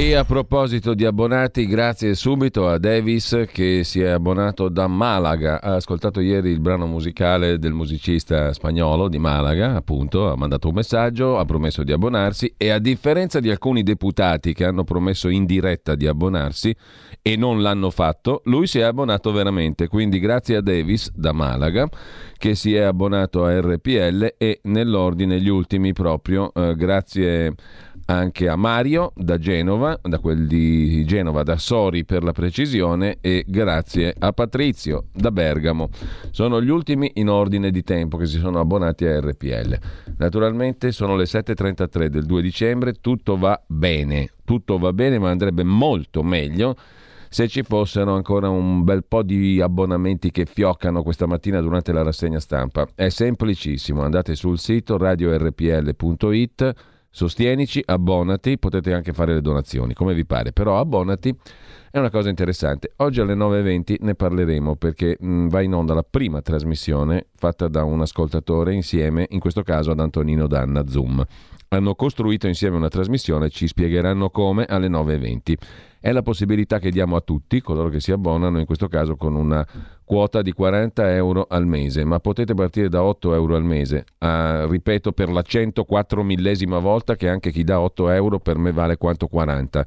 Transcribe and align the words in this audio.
E 0.00 0.14
a 0.14 0.22
proposito 0.22 0.94
di 0.94 1.04
abbonati, 1.04 1.66
grazie 1.66 2.14
subito 2.14 2.68
a 2.68 2.78
Davis 2.78 3.46
che 3.50 3.82
si 3.82 4.00
è 4.00 4.06
abbonato 4.06 4.68
da 4.68 4.86
Malaga. 4.86 5.60
Ha 5.60 5.74
ascoltato 5.74 6.20
ieri 6.20 6.50
il 6.50 6.60
brano 6.60 6.86
musicale 6.86 7.58
del 7.58 7.72
musicista 7.72 8.52
spagnolo 8.52 9.08
di 9.08 9.18
Malaga, 9.18 9.74
appunto, 9.74 10.30
ha 10.30 10.36
mandato 10.36 10.68
un 10.68 10.74
messaggio, 10.74 11.36
ha 11.36 11.44
promesso 11.44 11.82
di 11.82 11.90
abbonarsi 11.90 12.54
e 12.56 12.70
a 12.70 12.78
differenza 12.78 13.40
di 13.40 13.50
alcuni 13.50 13.82
deputati 13.82 14.54
che 14.54 14.64
hanno 14.64 14.84
promesso 14.84 15.28
in 15.28 15.44
diretta 15.44 15.96
di 15.96 16.06
abbonarsi 16.06 16.72
e 17.20 17.36
non 17.36 17.60
l'hanno 17.60 17.90
fatto, 17.90 18.42
lui 18.44 18.68
si 18.68 18.78
è 18.78 18.82
abbonato 18.82 19.32
veramente. 19.32 19.88
Quindi 19.88 20.20
grazie 20.20 20.56
a 20.56 20.62
Davis 20.62 21.10
da 21.12 21.32
Malaga 21.32 21.88
che 22.36 22.54
si 22.54 22.72
è 22.72 22.82
abbonato 22.82 23.44
a 23.44 23.60
RPL 23.60 24.34
e 24.38 24.60
nell'ordine 24.62 25.40
gli 25.40 25.48
ultimi 25.48 25.92
proprio, 25.92 26.52
eh, 26.54 26.76
grazie 26.76 27.52
anche 28.10 28.48
a 28.48 28.56
Mario 28.56 29.12
da 29.14 29.36
Genova, 29.36 29.98
da 30.02 30.18
quel 30.18 30.46
di 30.46 31.04
Genova, 31.04 31.42
da 31.42 31.58
Sori 31.58 32.04
per 32.06 32.22
la 32.22 32.32
precisione, 32.32 33.18
e 33.20 33.44
grazie 33.46 34.14
a 34.18 34.32
Patrizio 34.32 35.06
da 35.12 35.30
Bergamo. 35.30 35.90
Sono 36.30 36.62
gli 36.62 36.70
ultimi 36.70 37.10
in 37.14 37.28
ordine 37.28 37.70
di 37.70 37.82
tempo 37.82 38.16
che 38.16 38.24
si 38.24 38.38
sono 38.38 38.60
abbonati 38.60 39.04
a 39.04 39.20
RPL. 39.20 39.78
Naturalmente 40.16 40.90
sono 40.90 41.16
le 41.16 41.24
7.33 41.24 42.06
del 42.06 42.24
2 42.24 42.40
dicembre, 42.40 42.94
tutto 42.94 43.36
va 43.36 43.60
bene, 43.66 44.30
tutto 44.44 44.78
va 44.78 44.92
bene, 44.94 45.18
ma 45.18 45.28
andrebbe 45.28 45.62
molto 45.62 46.22
meglio 46.22 46.76
se 47.28 47.46
ci 47.46 47.62
fossero 47.62 48.14
ancora 48.14 48.48
un 48.48 48.84
bel 48.84 49.04
po' 49.04 49.22
di 49.22 49.60
abbonamenti 49.60 50.30
che 50.30 50.46
fioccano 50.46 51.02
questa 51.02 51.26
mattina 51.26 51.60
durante 51.60 51.92
la 51.92 52.02
rassegna 52.02 52.40
stampa. 52.40 52.88
È 52.94 53.10
semplicissimo, 53.10 54.00
andate 54.00 54.34
sul 54.34 54.58
sito 54.58 54.96
radiorpl.it 54.96 56.74
Sostienici, 57.10 57.82
abbonati, 57.84 58.58
potete 58.58 58.92
anche 58.92 59.12
fare 59.12 59.34
le 59.34 59.40
donazioni, 59.40 59.94
come 59.94 60.14
vi 60.14 60.26
pare, 60.26 60.52
però 60.52 60.78
abbonati 60.78 61.34
è 61.90 61.98
una 61.98 62.10
cosa 62.10 62.28
interessante. 62.28 62.92
Oggi 62.96 63.20
alle 63.20 63.34
9.20 63.34 63.96
ne 64.00 64.14
parleremo 64.14 64.76
perché 64.76 65.16
mh, 65.18 65.28
mm, 65.28 65.48
va 65.48 65.60
in 65.62 65.74
onda 65.74 65.94
la 65.94 66.04
prima 66.08 66.42
trasmissione 66.42 67.28
fatta 67.34 67.66
da 67.68 67.82
un 67.84 68.00
ascoltatore 68.02 68.74
insieme, 68.74 69.26
in 69.30 69.40
questo 69.40 69.62
caso 69.62 69.90
ad 69.90 70.00
Antonino 70.00 70.46
Danna 70.46 70.86
Zoom. 70.86 71.24
Hanno 71.70 71.94
costruito 71.94 72.46
insieme 72.46 72.76
una 72.76 72.88
trasmissione, 72.88 73.50
ci 73.50 73.66
spiegheranno 73.66 74.30
come 74.30 74.64
alle 74.64 74.88
9.20 74.88 75.54
è 76.00 76.12
la 76.12 76.22
possibilità 76.22 76.78
che 76.78 76.90
diamo 76.90 77.16
a 77.16 77.20
tutti, 77.20 77.60
coloro 77.60 77.88
che 77.88 78.00
si 78.00 78.12
abbonano, 78.12 78.58
in 78.60 78.66
questo 78.66 78.88
caso 78.88 79.16
con 79.16 79.34
una 79.34 79.66
quota 80.08 80.40
di 80.40 80.52
40 80.52 81.14
euro 81.14 81.46
al 81.46 81.66
mese, 81.66 82.02
ma 82.02 82.18
potete 82.18 82.54
partire 82.54 82.88
da 82.88 83.02
8 83.02 83.34
euro 83.34 83.56
al 83.56 83.62
mese. 83.62 84.06
Ah, 84.20 84.66
ripeto 84.66 85.12
per 85.12 85.28
la 85.28 85.42
104 85.42 86.22
millesima 86.22 86.78
volta 86.78 87.14
che 87.14 87.28
anche 87.28 87.50
chi 87.52 87.62
dà 87.62 87.78
8 87.78 88.08
euro 88.08 88.38
per 88.38 88.56
me 88.56 88.72
vale 88.72 88.96
quanto 88.96 89.26
40 89.26 89.86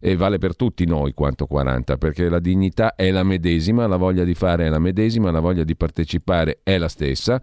e 0.00 0.16
vale 0.16 0.38
per 0.38 0.56
tutti 0.56 0.84
noi 0.86 1.12
quanto 1.14 1.46
40, 1.46 1.98
perché 1.98 2.28
la 2.28 2.40
dignità 2.40 2.96
è 2.96 3.12
la 3.12 3.22
medesima, 3.22 3.86
la 3.86 3.96
voglia 3.96 4.24
di 4.24 4.34
fare 4.34 4.66
è 4.66 4.68
la 4.68 4.80
medesima, 4.80 5.30
la 5.30 5.40
voglia 5.40 5.62
di 5.62 5.76
partecipare 5.76 6.58
è 6.64 6.76
la 6.76 6.88
stessa 6.88 7.40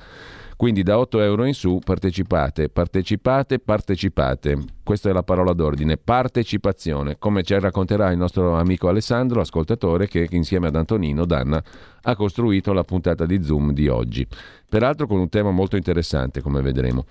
quindi 0.58 0.82
da 0.82 0.98
8 0.98 1.22
euro 1.22 1.46
in 1.46 1.54
su 1.54 1.80
partecipate, 1.86 2.70
partecipate, 2.70 3.60
partecipate. 3.60 4.58
Questa 4.84 5.08
è 5.10 5.14
la 5.14 5.22
parola 5.22 5.54
d'ordine, 5.54 5.98
partecipazione, 5.98 7.18
come 7.20 7.44
ci 7.44 7.58
racconterà 7.60 8.10
il 8.10 8.18
nostro 8.18 8.56
amico 8.56 8.88
Alessandro, 8.88 9.40
ascoltatore, 9.40 10.08
che 10.08 10.28
insieme 10.32 10.68
ad 10.68 10.76
Antonino 10.76 11.26
Danna 11.26 11.64
ha 12.02 12.16
costruito 12.16 12.74
la 12.74 12.84
puntata 12.84 13.28
di 13.28 13.44
Zoom 13.44 13.72
di 13.72 13.88
oggi. 13.88 14.26
Peraltro 14.68 15.06
con 15.06 15.20
un 15.20 15.30
tema 15.30 15.52
molto 15.52 15.76
interessante, 15.76 16.42
come 16.42 16.62
vedremo. 16.62 17.06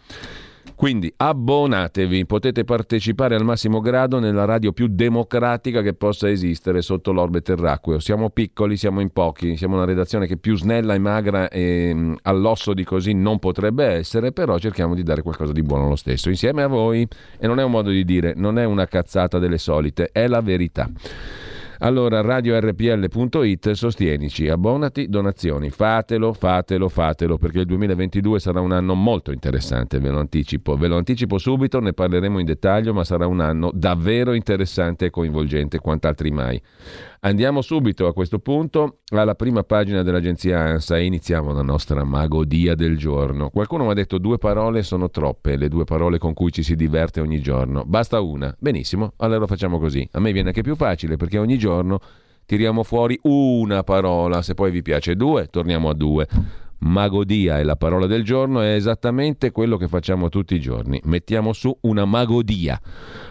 Quindi 0.74 1.12
abbonatevi, 1.16 2.26
potete 2.26 2.64
partecipare 2.64 3.34
al 3.34 3.44
massimo 3.44 3.80
grado 3.80 4.18
nella 4.18 4.44
radio 4.44 4.72
più 4.72 4.88
democratica 4.88 5.80
che 5.80 5.94
possa 5.94 6.28
esistere 6.28 6.82
sotto 6.82 7.12
l'orbe 7.12 7.40
terracqueo. 7.40 7.98
Siamo 7.98 8.30
piccoli, 8.30 8.76
siamo 8.76 9.00
in 9.00 9.10
pochi, 9.10 9.56
siamo 9.56 9.76
una 9.76 9.84
redazione 9.84 10.26
che 10.26 10.36
più 10.36 10.56
snella 10.56 10.94
e 10.94 10.98
magra 10.98 11.48
e 11.48 11.92
mm, 11.94 12.14
all'osso 12.22 12.74
di 12.74 12.84
così 12.84 13.14
non 13.14 13.38
potrebbe 13.38 13.86
essere, 13.86 14.32
però 14.32 14.58
cerchiamo 14.58 14.94
di 14.94 15.02
dare 15.02 15.22
qualcosa 15.22 15.52
di 15.52 15.62
buono 15.62 15.88
lo 15.88 15.96
stesso, 15.96 16.28
insieme 16.28 16.62
a 16.62 16.66
voi. 16.66 17.08
E 17.38 17.46
non 17.46 17.58
è 17.58 17.64
un 17.64 17.70
modo 17.70 17.90
di 17.90 18.04
dire, 18.04 18.34
non 18.36 18.58
è 18.58 18.64
una 18.64 18.86
cazzata 18.86 19.38
delle 19.38 19.58
solite, 19.58 20.10
è 20.12 20.26
la 20.28 20.40
verità. 20.40 20.90
Allora, 21.78 22.20
radiorpl.it, 22.20 23.72
sostienici, 23.72 24.48
abbonati, 24.48 25.08
donazioni. 25.08 25.70
Fatelo, 25.70 26.32
fatelo, 26.32 26.88
fatelo, 26.88 27.36
perché 27.36 27.60
il 27.60 27.66
2022 27.66 28.38
sarà 28.38 28.60
un 28.60 28.72
anno 28.72 28.94
molto 28.94 29.32
interessante, 29.32 29.98
ve 29.98 30.10
lo 30.10 30.18
anticipo. 30.18 30.76
Ve 30.76 30.88
lo 30.88 30.96
anticipo 30.96 31.38
subito, 31.38 31.80
ne 31.80 31.92
parleremo 31.92 32.38
in 32.38 32.46
dettaglio, 32.46 32.94
ma 32.94 33.04
sarà 33.04 33.26
un 33.26 33.40
anno 33.40 33.70
davvero 33.74 34.32
interessante 34.32 35.06
e 35.06 35.10
coinvolgente, 35.10 35.78
quant'altri 35.78 36.30
mai. 36.30 36.60
Andiamo 37.26 37.60
subito 37.60 38.06
a 38.06 38.12
questo 38.12 38.38
punto 38.38 38.98
alla 39.08 39.34
prima 39.34 39.64
pagina 39.64 40.04
dell'agenzia 40.04 40.60
ANSA 40.60 40.96
e 40.96 41.06
iniziamo 41.06 41.52
la 41.52 41.62
nostra 41.62 42.04
magodia 42.04 42.76
del 42.76 42.96
giorno. 42.96 43.50
Qualcuno 43.50 43.82
mi 43.82 43.90
ha 43.90 43.94
detto 43.94 44.18
due 44.18 44.38
parole 44.38 44.84
sono 44.84 45.10
troppe, 45.10 45.56
le 45.56 45.66
due 45.66 45.82
parole 45.82 46.18
con 46.18 46.34
cui 46.34 46.52
ci 46.52 46.62
si 46.62 46.76
diverte 46.76 47.20
ogni 47.20 47.40
giorno. 47.40 47.82
Basta 47.84 48.20
una. 48.20 48.54
Benissimo, 48.60 49.14
allora 49.16 49.48
facciamo 49.48 49.80
così. 49.80 50.08
A 50.12 50.20
me 50.20 50.30
viene 50.30 50.50
anche 50.50 50.62
più 50.62 50.76
facile 50.76 51.16
perché 51.16 51.38
ogni 51.38 51.58
giorno 51.58 51.98
tiriamo 52.44 52.84
fuori 52.84 53.18
una 53.24 53.82
parola, 53.82 54.40
se 54.40 54.54
poi 54.54 54.70
vi 54.70 54.82
piace 54.82 55.16
due, 55.16 55.48
torniamo 55.48 55.88
a 55.88 55.94
due. 55.94 56.28
Magodia 56.78 57.58
è 57.58 57.62
la 57.62 57.76
parola 57.76 58.06
del 58.06 58.22
giorno, 58.22 58.60
è 58.60 58.74
esattamente 58.74 59.50
quello 59.50 59.76
che 59.76 59.88
facciamo 59.88 60.28
tutti 60.28 60.54
i 60.54 60.60
giorni. 60.60 61.00
Mettiamo 61.04 61.52
su 61.52 61.76
una 61.82 62.04
magodia. 62.04 62.80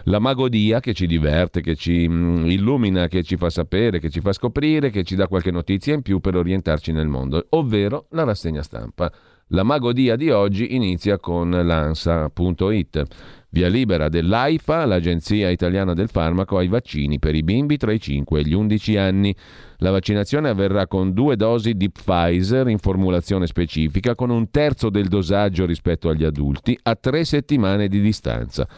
La 0.04 0.18
magodia 0.18 0.80
che 0.80 0.94
ci 0.94 1.06
diverte, 1.06 1.60
che 1.60 1.76
ci 1.76 2.08
mm, 2.08 2.46
illumina, 2.46 3.06
che 3.06 3.22
ci 3.22 3.36
fa 3.36 3.50
sapere, 3.50 4.00
che 4.00 4.10
ci 4.10 4.20
fa 4.20 4.32
scoprire, 4.32 4.90
che 4.90 5.04
ci 5.04 5.14
dà 5.14 5.28
qualche 5.28 5.50
notizia 5.50 5.94
in 5.94 6.02
più 6.02 6.18
per 6.20 6.36
orientarci 6.36 6.92
nel 6.92 7.08
mondo, 7.08 7.46
ovvero 7.50 8.06
la 8.10 8.24
rassegna 8.24 8.62
stampa. 8.62 9.12
La 9.50 9.62
magodia 9.62 10.16
di 10.16 10.28
oggi 10.30 10.74
inizia 10.74 11.18
con 11.18 11.50
l'ansa.it. 11.50 13.04
Via 13.48 13.68
libera 13.68 14.08
dell'AIFA, 14.08 14.84
l'Agenzia 14.84 15.50
Italiana 15.50 15.94
del 15.94 16.08
Farmaco, 16.08 16.58
ai 16.58 16.68
vaccini 16.68 17.18
per 17.18 17.34
i 17.34 17.42
bimbi 17.42 17.76
tra 17.76 17.92
i 17.92 18.00
5 18.00 18.40
e 18.40 18.42
gli 18.42 18.52
11 18.52 18.96
anni. 18.96 19.34
La 19.78 19.90
vaccinazione 19.90 20.48
avverrà 20.48 20.86
con 20.86 21.12
due 21.12 21.36
dosi 21.36 21.74
di 21.74 21.90
Pfizer 21.90 22.68
in 22.68 22.78
formulazione 22.78 23.46
specifica, 23.46 24.14
con 24.14 24.30
un 24.30 24.50
terzo 24.50 24.90
del 24.90 25.08
dosaggio 25.08 25.64
rispetto 25.64 26.08
agli 26.08 26.24
adulti, 26.24 26.78
a 26.82 26.96
tre 26.96 27.24
settimane 27.24 27.88
di 27.88 28.00
distanza. 28.00 28.68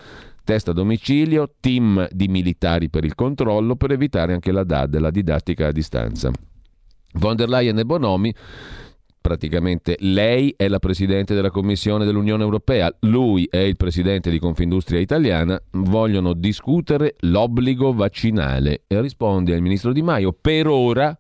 Test 0.45 0.69
a 0.69 0.73
domicilio, 0.73 1.55
team 1.61 2.07
di 2.11 2.29
militari 2.29 2.89
per 2.89 3.05
il 3.05 3.15
controllo, 3.15 3.77
per 3.77 3.91
evitare 3.91 4.33
anche 4.33 4.53
la 4.53 4.65
DAD, 4.65 4.99
la 4.99 5.11
didattica 5.11 5.67
a 5.67 5.73
distanza. 5.73 6.31
Von 7.15 7.37
der 7.37 7.49
Leyen 7.49 7.79
e 7.79 7.85
Bonomi 7.85 8.35
praticamente 9.29 9.97
lei 9.99 10.55
è 10.57 10.69
la 10.69 10.79
presidente 10.79 11.35
della 11.35 11.51
Commissione 11.51 12.07
dell'Unione 12.07 12.43
Europea, 12.43 12.91
lui 13.01 13.47
è 13.51 13.59
il 13.59 13.77
presidente 13.77 14.31
di 14.31 14.39
Confindustria 14.39 15.01
Italiana, 15.01 15.61
vogliono 15.73 16.33
discutere 16.33 17.15
l'obbligo 17.21 17.93
vaccinale. 17.93 18.85
E 18.87 18.99
risponde 19.03 19.53
al 19.53 19.61
ministro 19.61 19.93
Di 19.93 20.01
Maio 20.01 20.33
per 20.33 20.67
ora 20.67 21.15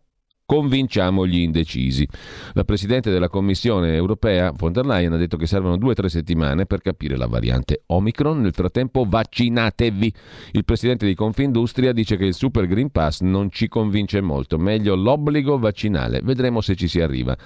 convinciamo 0.49 1.27
gli 1.27 1.41
indecisi. 1.41 2.09
La 2.55 2.65
Presidente 2.65 3.11
della 3.11 3.29
Commissione 3.29 3.95
europea, 3.95 4.51
von 4.51 4.73
der 4.73 4.87
Leyen, 4.87 5.13
ha 5.13 5.19
detto 5.19 5.37
che 5.37 5.47
servono 5.47 5.77
due 5.77 5.91
o 5.91 5.95
tre 5.95 6.09
settimane 6.09 6.65
per 6.65 6.81
capire 6.81 7.19
la 7.19 7.27
variante 7.27 7.83
Omicron. 7.85 8.41
Nel 8.41 8.55
frattempo 8.55 9.05
vaccinatevi. 9.07 10.15
Il 10.53 10.65
Presidente 10.65 11.05
di 11.05 11.15
Confindustria 11.15 11.93
dice 11.93 12.17
che 12.17 12.25
il 12.25 12.33
Super 12.33 12.67
Green 12.67 12.89
Pass 12.89 13.21
non 13.21 13.51
ci 13.51 13.69
convince 13.69 14.23
molto. 14.23 14.57
Meglio 14.57 14.97
l'obbligo 14.97 15.59
vaccinale. 15.59 16.23
Vedremo 16.25 16.63
se 16.63 16.77
ci 16.77 16.89
si 16.89 16.99
arriva. 16.99 17.37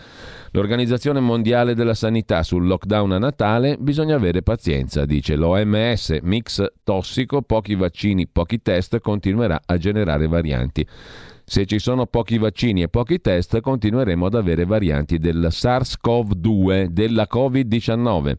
L'Organizzazione 0.52 1.18
Mondiale 1.18 1.74
della 1.74 1.94
Sanità 1.94 2.44
sul 2.44 2.68
lockdown 2.68 3.10
a 3.10 3.18
Natale 3.18 3.78
bisogna 3.80 4.14
avere 4.14 4.42
pazienza, 4.42 5.04
dice 5.06 5.34
l'OMS. 5.34 6.20
Mix 6.22 6.64
tossico, 6.84 7.42
pochi 7.42 7.74
vaccini, 7.74 8.28
pochi 8.28 8.62
test, 8.62 9.00
continuerà 9.00 9.60
a 9.66 9.76
generare 9.76 10.28
varianti. 10.28 10.86
Se 11.52 11.66
ci 11.66 11.78
sono 11.78 12.06
pochi 12.06 12.38
vaccini 12.38 12.80
e 12.80 12.88
pochi 12.88 13.20
test, 13.20 13.60
continueremo 13.60 14.24
ad 14.24 14.36
avere 14.36 14.64
varianti 14.64 15.18
del 15.18 15.48
SARS-CoV-2, 15.50 16.86
della 16.86 17.28
Covid-19. 17.30 18.34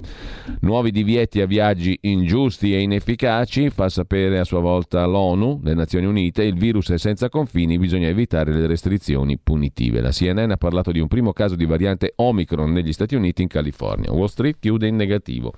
Nuovi 0.62 0.90
divieti 0.90 1.40
a 1.40 1.46
viaggi 1.46 1.96
ingiusti 2.02 2.74
e 2.74 2.80
inefficaci, 2.80 3.70
fa 3.70 3.88
sapere 3.88 4.40
a 4.40 4.44
sua 4.44 4.62
volta 4.62 5.06
l'ONU, 5.06 5.60
le 5.64 5.76
Nazioni 5.76 6.08
Unite, 6.08 6.42
il 6.42 6.56
virus 6.56 6.90
è 6.90 6.98
senza 6.98 7.30
confini, 7.30 7.78
bisogna 7.78 8.08
evitare 8.08 8.52
le 8.52 8.66
restrizioni 8.66 9.38
punitive. 9.38 10.02
La 10.02 10.10
CNN 10.10 10.50
ha 10.50 10.58
parlato 10.58 10.92
di 10.92 11.00
un 11.00 11.08
primo 11.08 11.34
caso 11.34 11.54
di 11.56 11.66
variante 11.66 12.14
Omicron 12.16 12.72
negli 12.72 12.94
Stati 12.94 13.14
Uniti 13.14 13.44
in 13.44 13.48
California. 13.48 14.12
Wall 14.12 14.26
Street 14.26 14.58
chiude 14.60 14.88
in 14.88 14.96
negativo. 14.96 15.54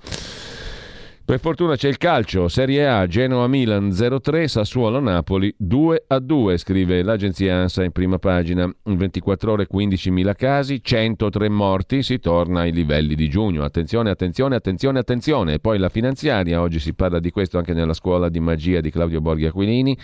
Per 1.26 1.40
fortuna 1.40 1.74
c'è 1.74 1.88
il 1.88 1.96
calcio, 1.96 2.46
Serie 2.46 2.86
A, 2.86 3.04
Genoa-Milan 3.08 3.88
0-3, 3.88 4.44
Sassuolo-Napoli 4.44 5.56
2-2, 5.60 6.56
scrive 6.56 7.02
l'agenzia 7.02 7.56
ANSA 7.62 7.82
in 7.82 7.90
prima 7.90 8.20
pagina. 8.20 8.72
24 8.84 9.50
ore 9.50 9.66
15.000 9.68 10.36
casi, 10.36 10.80
103 10.80 11.48
morti, 11.48 12.04
si 12.04 12.20
torna 12.20 12.60
ai 12.60 12.70
livelli 12.70 13.16
di 13.16 13.28
giugno. 13.28 13.64
Attenzione, 13.64 14.10
attenzione, 14.10 14.54
attenzione, 14.54 15.00
attenzione. 15.00 15.54
E 15.54 15.58
poi 15.58 15.78
la 15.78 15.88
finanziaria, 15.88 16.60
oggi 16.60 16.78
si 16.78 16.94
parla 16.94 17.18
di 17.18 17.32
questo 17.32 17.58
anche 17.58 17.74
nella 17.74 17.94
scuola 17.94 18.28
di 18.28 18.38
magia 18.38 18.80
di 18.80 18.92
Claudio 18.92 19.20
Borghi 19.20 19.46
Aquilini. 19.46 19.98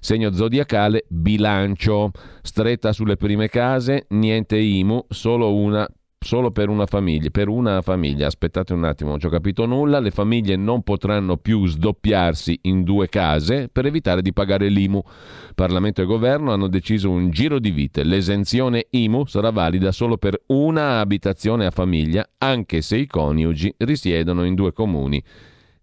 Segno 0.00 0.32
zodiacale, 0.32 1.04
bilancio, 1.06 2.10
stretta 2.42 2.92
sulle 2.92 3.16
prime 3.16 3.48
case, 3.48 4.06
niente 4.08 4.58
IMU, 4.58 5.06
solo 5.08 5.54
una 5.54 5.88
solo 6.24 6.50
per 6.50 6.68
una 6.68 6.86
famiglia. 6.86 7.30
Per 7.30 7.48
una 7.48 7.80
famiglia, 7.82 8.26
aspettate 8.26 8.72
un 8.72 8.84
attimo, 8.84 9.10
non 9.10 9.20
ci 9.20 9.26
ho 9.26 9.30
capito 9.30 9.66
nulla. 9.66 10.00
Le 10.00 10.10
famiglie 10.10 10.56
non 10.56 10.82
potranno 10.82 11.36
più 11.36 11.66
sdoppiarsi 11.66 12.58
in 12.62 12.82
due 12.82 13.08
case 13.08 13.68
per 13.70 13.86
evitare 13.86 14.22
di 14.22 14.32
pagare 14.32 14.68
l'IMU. 14.68 15.02
Parlamento 15.54 16.02
e 16.02 16.06
governo 16.06 16.52
hanno 16.52 16.68
deciso 16.68 17.10
un 17.10 17.30
giro 17.30 17.58
di 17.58 17.70
vite. 17.70 18.02
L'esenzione 18.02 18.86
IMU 18.90 19.26
sarà 19.26 19.50
valida 19.50 19.92
solo 19.92 20.16
per 20.16 20.42
una 20.46 21.00
abitazione 21.00 21.66
a 21.66 21.70
famiglia, 21.70 22.28
anche 22.38 22.80
se 22.80 22.96
i 22.96 23.06
coniugi 23.06 23.74
risiedono 23.78 24.44
in 24.44 24.54
due 24.54 24.72
comuni 24.72 25.22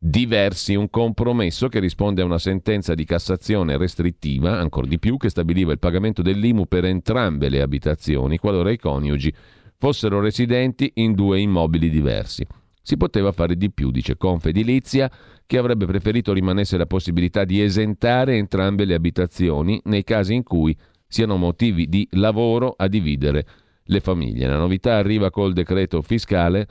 diversi, 0.04 0.74
un 0.74 0.90
compromesso 0.90 1.68
che 1.68 1.80
risponde 1.80 2.24
a 2.24 2.26
una 2.26 2.40
sentenza 2.40 2.96
di 2.96 3.06
Cassazione 3.06 3.78
restrittiva, 3.78 4.58
ancora 4.58 4.88
di 4.88 4.98
più, 4.98 5.18
che 5.18 5.30
stabiliva 5.30 5.72
il 5.74 5.78
pagamento 5.78 6.24
dell'IMU 6.24 6.68
per 6.68 6.86
entrambe 6.86 7.50
le 7.50 7.62
abitazioni, 7.62 8.40
qualora 8.40 8.72
i 8.72 8.80
coniugi 8.80 9.32
fossero 9.81 10.19
residenti 10.19 10.92
in 10.98 11.16
due 11.16 11.39
immobili 11.39 11.89
diversi. 11.89 12.45
Si 12.83 12.98
poteva 12.98 13.31
fare 13.31 13.56
di 13.56 13.72
più, 13.72 13.89
dice 13.89 14.16
Confedilizia, 14.16 15.12
che 15.48 15.57
avrebbe 15.57 15.88
preferito 15.88 16.33
rimanesse 16.33 16.78
la 16.78 16.86
possibilità 16.86 17.45
di 17.45 17.60
esentare 17.60 18.38
entrambe 18.38 18.86
le 18.86 18.94
abitazioni 18.94 19.81
nei 19.86 20.04
casi 20.04 20.36
in 20.36 20.44
cui 20.44 20.78
siano 21.07 21.36
motivi 21.36 21.89
di 21.89 22.07
lavoro 22.12 22.75
a 22.78 22.88
dividere 22.88 23.48
le 23.86 24.00
famiglie. 24.01 24.45
La 24.45 24.57
novità 24.57 24.98
arriva 24.98 25.31
col 25.31 25.54
decreto 25.54 26.04
fiscale 26.04 26.68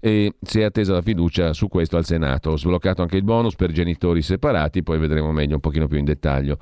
e 0.00 0.34
si 0.40 0.60
è 0.60 0.64
attesa 0.64 0.94
la 0.94 1.02
fiducia 1.02 1.52
su 1.52 1.68
questo 1.68 1.96
al 1.96 2.04
Senato. 2.04 2.50
Ho 2.50 2.56
sbloccato 2.56 3.02
anche 3.02 3.16
il 3.16 3.22
bonus 3.22 3.54
per 3.54 3.70
genitori 3.70 4.22
separati, 4.22 4.82
poi 4.82 4.98
vedremo 4.98 5.30
meglio 5.30 5.54
un 5.54 5.60
pochino 5.60 5.86
più 5.86 5.98
in 5.98 6.06
dettaglio 6.06 6.58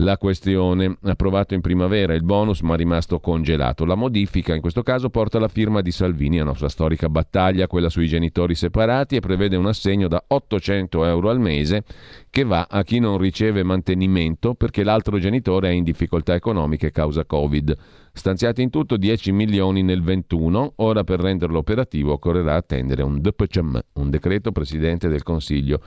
la 0.00 0.18
questione. 0.18 0.96
Approvato 1.02 1.54
in 1.54 1.60
primavera 1.60 2.14
il 2.14 2.22
bonus 2.22 2.60
ma 2.60 2.74
rimasto 2.74 3.20
congelato. 3.20 3.84
La 3.84 3.94
modifica 3.94 4.54
in 4.54 4.60
questo 4.60 4.82
caso 4.82 5.10
porta 5.10 5.38
la 5.38 5.48
firma 5.48 5.80
di 5.80 5.90
Salvini, 5.90 6.38
la 6.38 6.44
nostra 6.44 6.68
storica 6.68 7.08
battaglia, 7.08 7.66
quella 7.66 7.88
sui 7.88 8.06
genitori 8.06 8.54
separati 8.54 9.16
e 9.16 9.20
prevede 9.20 9.56
un 9.56 9.66
assegno 9.66 10.08
da 10.08 10.22
800 10.26 11.04
euro 11.04 11.30
al 11.30 11.40
mese 11.40 11.84
che 12.30 12.44
va 12.44 12.66
a 12.68 12.82
chi 12.82 12.98
non 12.98 13.18
riceve 13.18 13.62
mantenimento 13.62 14.54
perché 14.54 14.82
l'altro 14.82 15.18
genitore 15.18 15.68
è 15.68 15.72
in 15.72 15.84
difficoltà 15.84 16.34
economiche 16.34 16.90
causa 16.90 17.24
Covid. 17.24 17.76
Stanziati 18.20 18.60
in 18.60 18.68
tutto 18.68 18.98
10 18.98 19.32
milioni 19.32 19.82
nel 19.82 20.02
21, 20.02 20.74
ora 20.76 21.04
per 21.04 21.20
renderlo 21.20 21.56
operativo 21.56 22.12
occorrerà 22.12 22.54
attendere 22.54 23.02
un 23.02 23.18
DPCM, 23.18 23.80
un 23.94 24.10
decreto 24.10 24.52
Presidente 24.52 25.08
del 25.08 25.22
Consiglio 25.22 25.80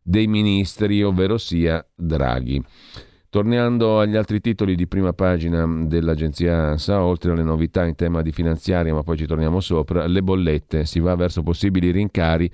dei 0.00 0.28
Ministri, 0.28 1.02
ovvero 1.02 1.36
sia 1.36 1.84
Draghi. 1.92 2.62
Tornando 3.28 3.98
agli 3.98 4.14
altri 4.14 4.40
titoli 4.40 4.76
di 4.76 4.86
prima 4.86 5.14
pagina 5.14 5.66
dell'agenzia 5.66 6.56
ANSA, 6.68 7.02
oltre 7.02 7.32
alle 7.32 7.42
novità 7.42 7.84
in 7.84 7.96
tema 7.96 8.22
di 8.22 8.30
finanziaria, 8.30 8.94
ma 8.94 9.02
poi 9.02 9.16
ci 9.16 9.26
torniamo 9.26 9.58
sopra, 9.58 10.06
le 10.06 10.22
bollette, 10.22 10.84
si 10.84 11.00
va 11.00 11.16
verso 11.16 11.42
possibili 11.42 11.90
rincari, 11.90 12.48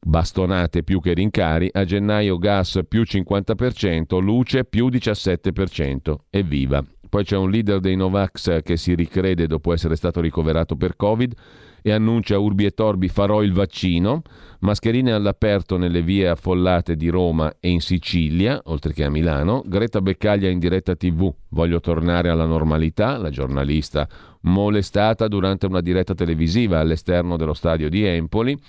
bastonate 0.00 0.82
più 0.82 1.02
che 1.02 1.12
rincari, 1.12 1.68
a 1.70 1.84
gennaio 1.84 2.38
gas 2.38 2.80
più 2.88 3.02
50%, 3.02 4.18
luce 4.18 4.64
più 4.64 4.88
17%, 4.88 6.14
evviva. 6.30 6.82
Poi 7.16 7.24
c'è 7.24 7.38
un 7.38 7.48
leader 7.48 7.80
dei 7.80 7.96
Novax 7.96 8.62
che 8.62 8.76
si 8.76 8.94
ricrede 8.94 9.46
dopo 9.46 9.72
essere 9.72 9.96
stato 9.96 10.20
ricoverato 10.20 10.76
per 10.76 10.96
Covid 10.96 11.32
e 11.80 11.90
annuncia 11.90 12.38
urbi 12.38 12.66
e 12.66 12.72
torbi 12.72 13.08
farò 13.08 13.42
il 13.42 13.54
vaccino, 13.54 14.20
mascherine 14.60 15.12
all'aperto 15.12 15.78
nelle 15.78 16.02
vie 16.02 16.28
affollate 16.28 16.94
di 16.94 17.08
Roma 17.08 17.54
e 17.58 17.70
in 17.70 17.80
Sicilia, 17.80 18.60
oltre 18.64 18.92
che 18.92 19.02
a 19.02 19.08
Milano, 19.08 19.62
Greta 19.64 20.02
Beccaglia 20.02 20.50
in 20.50 20.58
diretta 20.58 20.94
tv, 20.94 21.32
voglio 21.48 21.80
tornare 21.80 22.28
alla 22.28 22.44
normalità, 22.44 23.16
la 23.16 23.30
giornalista 23.30 24.06
molestata 24.42 25.26
durante 25.26 25.64
una 25.64 25.80
diretta 25.80 26.12
televisiva 26.12 26.80
all'esterno 26.80 27.38
dello 27.38 27.54
stadio 27.54 27.88
di 27.88 28.04
Empoli. 28.04 28.60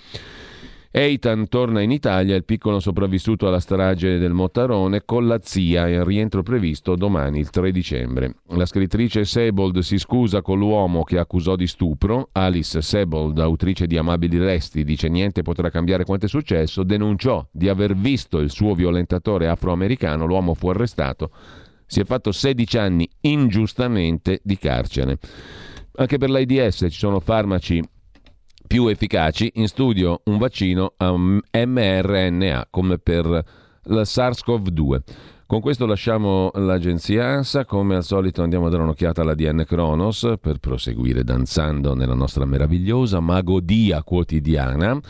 Eitan 0.90 1.48
torna 1.48 1.82
in 1.82 1.90
Italia, 1.90 2.34
il 2.34 2.46
piccolo 2.46 2.80
sopravvissuto 2.80 3.46
alla 3.46 3.60
strage 3.60 4.16
del 4.16 4.32
Mottarone, 4.32 5.04
con 5.04 5.26
la 5.26 5.38
zia, 5.42 5.86
il 5.86 6.02
rientro 6.02 6.42
previsto 6.42 6.96
domani, 6.96 7.40
il 7.40 7.50
3 7.50 7.70
dicembre. 7.70 8.36
La 8.52 8.64
scrittrice 8.64 9.26
Sebold 9.26 9.80
si 9.80 9.98
scusa 9.98 10.40
con 10.40 10.58
l'uomo 10.58 11.04
che 11.04 11.18
accusò 11.18 11.56
di 11.56 11.66
stupro. 11.66 12.30
Alice 12.32 12.80
Sebold, 12.80 13.38
autrice 13.38 13.86
di 13.86 13.98
Amabili 13.98 14.38
Resti, 14.38 14.82
dice 14.82 15.10
niente 15.10 15.42
potrà 15.42 15.68
cambiare 15.68 16.04
quanto 16.04 16.24
è 16.24 16.28
successo, 16.28 16.82
denunciò 16.84 17.46
di 17.50 17.68
aver 17.68 17.94
visto 17.94 18.38
il 18.38 18.50
suo 18.50 18.74
violentatore 18.74 19.46
afroamericano, 19.46 20.24
l'uomo 20.24 20.54
fu 20.54 20.70
arrestato, 20.70 21.30
si 21.84 22.00
è 22.00 22.04
fatto 22.04 22.32
16 22.32 22.78
anni 22.78 23.06
ingiustamente 23.20 24.40
di 24.42 24.56
carcere. 24.56 25.18
Anche 25.96 26.16
per 26.16 26.30
l'AIDS 26.30 26.86
ci 26.88 26.98
sono 26.98 27.20
farmaci 27.20 27.82
più 28.68 28.86
efficaci, 28.86 29.50
in 29.54 29.66
studio 29.66 30.20
un 30.26 30.38
vaccino 30.38 30.92
a 30.98 31.12
mRNA 31.16 32.68
come 32.70 32.98
per 32.98 33.24
la 33.24 34.02
SARS-CoV-2. 34.02 35.00
Con 35.46 35.62
questo 35.62 35.86
lasciamo 35.86 36.50
l'agenzia 36.54 37.24
ANSA, 37.24 37.64
come 37.64 37.96
al 37.96 38.04
solito 38.04 38.42
andiamo 38.42 38.66
a 38.66 38.68
dare 38.68 38.82
un'occhiata 38.82 39.22
alla 39.22 39.34
DN 39.34 39.64
Kronos 39.66 40.34
per 40.38 40.58
proseguire 40.58 41.24
danzando 41.24 41.94
nella 41.94 42.14
nostra 42.14 42.44
meravigliosa 42.44 43.18
magodia 43.18 44.02
quotidiana. 44.02 45.00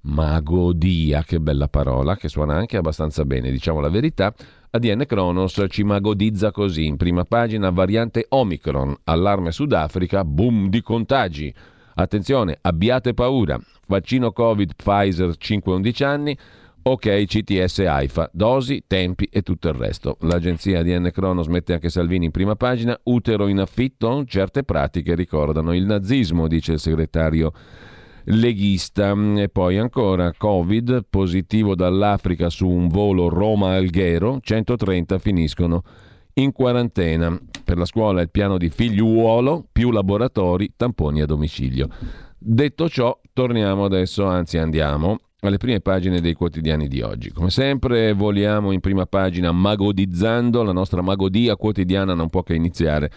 Magodia, 0.00 1.22
che 1.22 1.38
bella 1.38 1.68
parola, 1.68 2.16
che 2.16 2.28
suona 2.28 2.56
anche 2.56 2.76
abbastanza 2.76 3.24
bene, 3.24 3.52
diciamo 3.52 3.78
la 3.78 3.88
verità. 3.88 4.34
ADN 4.70 5.04
Kronos 5.06 5.64
ci 5.68 5.84
magodizza 5.84 6.50
così, 6.50 6.84
in 6.86 6.96
prima 6.96 7.22
pagina 7.22 7.70
variante 7.70 8.26
Omicron, 8.28 8.96
allarme 9.04 9.52
Sudafrica, 9.52 10.24
boom 10.24 10.68
di 10.68 10.82
contagi. 10.82 11.54
Attenzione, 11.94 12.58
abbiate 12.60 13.14
paura. 13.14 13.58
Vaccino 13.86 14.32
Covid 14.32 14.74
Pfizer 14.74 15.34
5-11 15.38 16.04
anni. 16.04 16.38
Ok, 16.86 17.24
CTS 17.24 17.78
AIFA, 17.78 18.28
dosi, 18.30 18.84
tempi 18.86 19.26
e 19.32 19.40
tutto 19.40 19.68
il 19.68 19.74
resto. 19.74 20.18
L'agenzia 20.20 20.82
DN 20.82 21.10
Cronos 21.12 21.46
mette 21.46 21.72
anche 21.72 21.88
Salvini 21.88 22.26
in 22.26 22.30
prima 22.30 22.56
pagina. 22.56 22.98
Utero 23.04 23.46
in 23.46 23.58
affitto? 23.60 24.22
Certe 24.26 24.64
pratiche 24.64 25.14
ricordano 25.14 25.72
il 25.72 25.86
nazismo, 25.86 26.46
dice 26.46 26.72
il 26.72 26.78
segretario 26.80 27.52
leghista. 28.24 29.14
E 29.36 29.48
poi 29.48 29.78
ancora 29.78 30.34
Covid, 30.36 31.06
positivo 31.08 31.74
dall'Africa 31.74 32.50
su 32.50 32.68
un 32.68 32.88
volo 32.88 33.30
Roma-Alghero, 33.30 34.40
130 34.42 35.18
finiscono 35.18 35.82
in 36.34 36.52
quarantena. 36.52 37.38
Per 37.64 37.78
la 37.78 37.84
scuola 37.84 38.20
il 38.20 38.30
piano 38.30 38.58
di 38.58 38.70
figliuolo, 38.70 39.66
più 39.70 39.90
laboratori, 39.90 40.72
tamponi 40.76 41.22
a 41.22 41.26
domicilio. 41.26 41.88
Detto 42.38 42.88
ciò, 42.88 43.18
torniamo 43.32 43.84
adesso, 43.84 44.26
anzi 44.26 44.58
andiamo 44.58 45.18
alle 45.48 45.58
prime 45.58 45.80
pagine 45.80 46.20
dei 46.20 46.34
quotidiani 46.34 46.88
di 46.88 47.00
oggi. 47.02 47.30
Come 47.30 47.50
sempre 47.50 48.12
voliamo 48.12 48.72
in 48.72 48.80
prima 48.80 49.06
pagina 49.06 49.52
magodizzando, 49.52 50.62
la 50.62 50.72
nostra 50.72 51.02
magodia 51.02 51.56
quotidiana 51.56 52.14
non 52.14 52.30
può 52.30 52.42
che 52.42 52.54
iniziare 52.54 53.10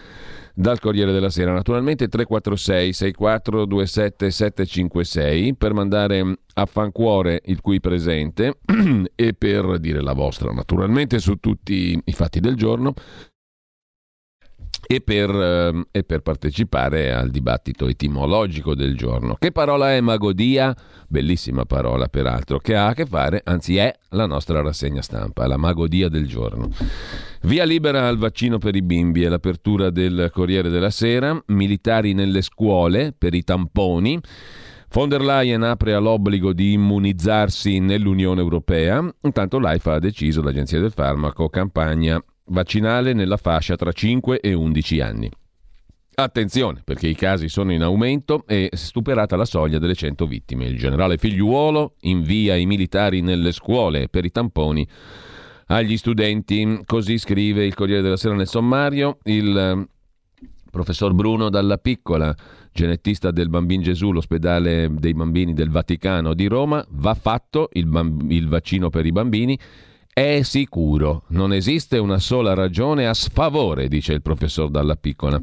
dal 0.54 0.80
Corriere 0.80 1.12
della 1.12 1.30
Sera. 1.30 1.52
Naturalmente 1.52 2.08
346 2.08 2.92
6427 2.92 4.30
756 4.30 5.54
per 5.54 5.72
mandare 5.72 6.38
a 6.54 6.66
fancuore 6.66 7.40
il 7.46 7.60
qui 7.60 7.80
presente 7.80 8.58
e 9.14 9.34
per 9.34 9.78
dire 9.78 10.00
la 10.00 10.12
vostra 10.12 10.52
naturalmente 10.52 11.20
su 11.20 11.36
tutti 11.36 12.00
i 12.02 12.12
fatti 12.12 12.40
del 12.40 12.56
giorno 12.56 12.94
e 14.90 15.02
per, 15.02 15.28
eh, 15.28 15.86
e 15.90 16.02
per, 16.02 16.20
partecipare 16.20 17.12
al 17.12 17.28
dibattito 17.28 17.86
etimologico 17.86 18.74
del 18.74 18.96
giorno. 18.96 19.36
Che 19.38 19.52
parola 19.52 19.92
è 19.92 20.00
magodia? 20.00 20.74
Bellissima 21.06 21.66
parola, 21.66 22.08
peraltro, 22.08 22.58
che 22.58 22.74
ha 22.74 22.86
a 22.86 22.94
che 22.94 23.04
fare, 23.04 23.42
anzi 23.44 23.76
è 23.76 23.94
la 24.10 24.24
nostra 24.24 24.62
rassegna 24.62 25.02
stampa, 25.02 25.46
la 25.46 25.58
magodia 25.58 26.08
del 26.08 26.26
giorno. 26.26 26.70
Via 27.42 27.64
libera 27.64 28.08
al 28.08 28.16
vaccino 28.16 28.56
per 28.56 28.74
i 28.76 28.82
bimbi 28.82 29.24
e 29.24 29.28
l'apertura 29.28 29.90
del 29.90 30.30
Corriere 30.32 30.70
della 30.70 30.90
Sera, 30.90 31.38
militari 31.48 32.14
nelle 32.14 32.40
scuole 32.40 33.14
per 33.16 33.34
i 33.34 33.44
tamponi. 33.44 34.18
Von 34.90 35.10
der 35.10 35.20
Leyen 35.20 35.64
apre 35.64 35.92
all'obbligo 35.92 36.54
di 36.54 36.72
immunizzarsi 36.72 37.78
nell'Unione 37.78 38.40
Europea, 38.40 39.06
intanto 39.20 39.58
l'AIFA 39.58 39.94
ha 39.94 39.98
deciso, 39.98 40.42
l'Agenzia 40.42 40.80
del 40.80 40.92
Farmaco, 40.92 41.50
campagna 41.50 42.18
vaccinale 42.48 43.12
nella 43.12 43.36
fascia 43.36 43.76
tra 43.76 43.92
5 43.92 44.40
e 44.40 44.52
11 44.54 45.00
anni. 45.00 45.30
Attenzione, 46.20 46.82
perché 46.84 47.06
i 47.06 47.14
casi 47.14 47.48
sono 47.48 47.72
in 47.72 47.82
aumento 47.82 48.42
e 48.48 48.70
superata 48.72 49.36
la 49.36 49.44
soglia 49.44 49.78
delle 49.78 49.94
100 49.94 50.26
vittime. 50.26 50.66
Il 50.66 50.76
generale 50.76 51.16
Figliuolo 51.16 51.94
invia 52.00 52.56
i 52.56 52.66
militari 52.66 53.20
nelle 53.20 53.52
scuole 53.52 54.08
per 54.08 54.24
i 54.24 54.32
tamponi 54.32 54.84
agli 55.66 55.96
studenti. 55.96 56.80
Così 56.84 57.18
scrive 57.18 57.64
il 57.64 57.74
Corriere 57.74 58.02
della 58.02 58.16
Sera 58.16 58.34
nel 58.34 58.48
sommario. 58.48 59.18
Il 59.26 59.56
eh, 59.56 59.86
professor 60.72 61.14
Bruno 61.14 61.50
Dalla 61.50 61.78
Piccola, 61.78 62.34
genettista 62.72 63.30
del 63.30 63.48
Bambin 63.48 63.82
Gesù, 63.82 64.10
l'ospedale 64.10 64.92
dei 64.92 65.14
bambini 65.14 65.54
del 65.54 65.70
Vaticano 65.70 66.34
di 66.34 66.48
Roma, 66.48 66.84
va 66.90 67.14
fatto 67.14 67.68
il, 67.74 67.86
bamb- 67.86 68.28
il 68.28 68.48
vaccino 68.48 68.90
per 68.90 69.06
i 69.06 69.12
bambini 69.12 69.56
è 70.18 70.42
sicuro, 70.42 71.22
non 71.28 71.52
esiste 71.52 71.96
una 71.96 72.18
sola 72.18 72.52
ragione 72.52 73.06
a 73.06 73.14
sfavore, 73.14 73.86
dice 73.86 74.14
il 74.14 74.20
professor 74.20 74.68
Dalla 74.68 74.96
Piccola. 74.96 75.40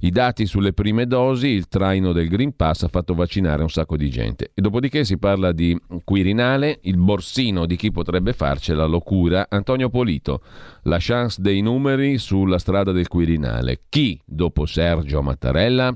I 0.00 0.10
dati 0.10 0.46
sulle 0.46 0.72
prime 0.72 1.06
dosi, 1.06 1.48
il 1.48 1.68
traino 1.68 2.12
del 2.12 2.28
Green 2.28 2.56
Pass 2.56 2.84
ha 2.84 2.88
fatto 2.88 3.12
vaccinare 3.12 3.60
un 3.60 3.68
sacco 3.68 3.94
di 3.94 4.08
gente. 4.08 4.52
E 4.54 4.62
dopodiché 4.62 5.04
si 5.04 5.18
parla 5.18 5.52
di 5.52 5.78
Quirinale, 6.02 6.78
il 6.84 6.96
borsino 6.96 7.66
di 7.66 7.76
chi 7.76 7.92
potrebbe 7.92 8.32
farcela, 8.32 8.86
lo 8.86 9.00
cura 9.00 9.48
Antonio 9.50 9.90
Polito. 9.90 10.40
La 10.86 10.98
chance 11.00 11.42
dei 11.42 11.62
numeri 11.62 12.16
sulla 12.16 12.58
strada 12.58 12.92
del 12.92 13.08
Quirinale. 13.08 13.80
Chi, 13.88 14.20
dopo 14.24 14.66
Sergio 14.66 15.20
Mattarella, 15.20 15.92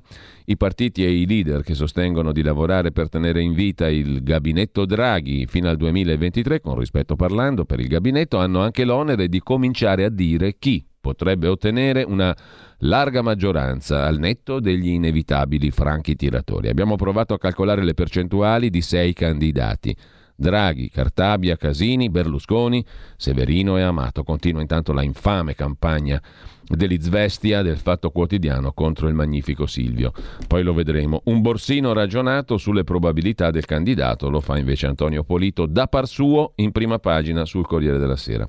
i 0.47 0.57
partiti 0.57 1.05
e 1.05 1.13
i 1.13 1.29
leader 1.29 1.63
che 1.63 1.75
sostengono 1.75 2.33
di 2.33 2.43
lavorare 2.43 2.91
per 2.91 3.09
tenere 3.09 3.41
in 3.41 3.55
vita 3.55 3.89
il 3.89 4.25
gabinetto 4.25 4.85
Draghi 4.87 5.47
fino 5.47 5.69
al 5.69 5.77
2023, 5.77 6.61
con 6.61 6.77
rispetto 6.77 7.15
parlando, 7.15 7.65
per 7.65 7.79
il 7.79 7.87
gabinetto 7.87 8.39
hanno 8.39 8.63
anche 8.63 8.85
l'onere 8.85 9.29
di 9.29 9.39
cominciare 9.39 10.05
a 10.05 10.11
dire 10.11 10.57
chi 10.59 10.85
potrebbe 11.01 11.47
ottenere 11.47 12.03
una 12.03 12.37
larga 12.79 13.23
maggioranza 13.23 14.07
al 14.07 14.19
netto 14.19 14.59
degli 14.59 14.89
inevitabili 14.89 15.71
franchi 15.71 16.17
tiratori. 16.17 16.69
Abbiamo 16.69 16.97
provato 16.97 17.33
a 17.33 17.39
calcolare 17.39 17.85
le 17.85 17.95
percentuali 17.95 18.71
di 18.71 18.83
sei 18.83 19.13
candidati. 19.13 19.97
Draghi, 20.41 20.89
Cartabia, 20.89 21.57
Casini, 21.57 22.09
Berlusconi, 22.09 22.83
Severino 23.17 23.77
e 23.77 23.83
Amato. 23.83 24.25
Continua 24.25 24.63
intanto 24.63 24.95
la 24.95 25.03
infame 25.03 25.55
campagna 25.55 26.21
dell'Izvestia 26.67 27.63
del 27.63 27.77
Fatto 27.77 28.11
Quotidiano 28.11 28.73
contro 28.73 29.09
il 29.09 29.15
magnifico 29.15 29.67
Silvio. 29.67 30.13
Poi 30.47 30.63
lo 30.63 30.73
vedremo. 30.73 31.21
Un 31.25 31.43
borsino 31.43 31.93
ragionato 31.93 32.57
sulle 32.57 32.85
probabilità 32.85 33.51
del 33.51 33.67
candidato 33.67 34.31
lo 34.31 34.41
fa 34.41 34.57
invece 34.57 34.87
Antonio 34.87 35.25
Polito 35.25 35.67
da 35.67 35.87
par 35.87 36.07
suo 36.07 36.53
in 36.57 36.73
prima 36.73 36.99
pagina 36.99 37.45
sul 37.45 37.67
Corriere 37.67 37.99
della 37.99 38.17
Sera. 38.17 38.49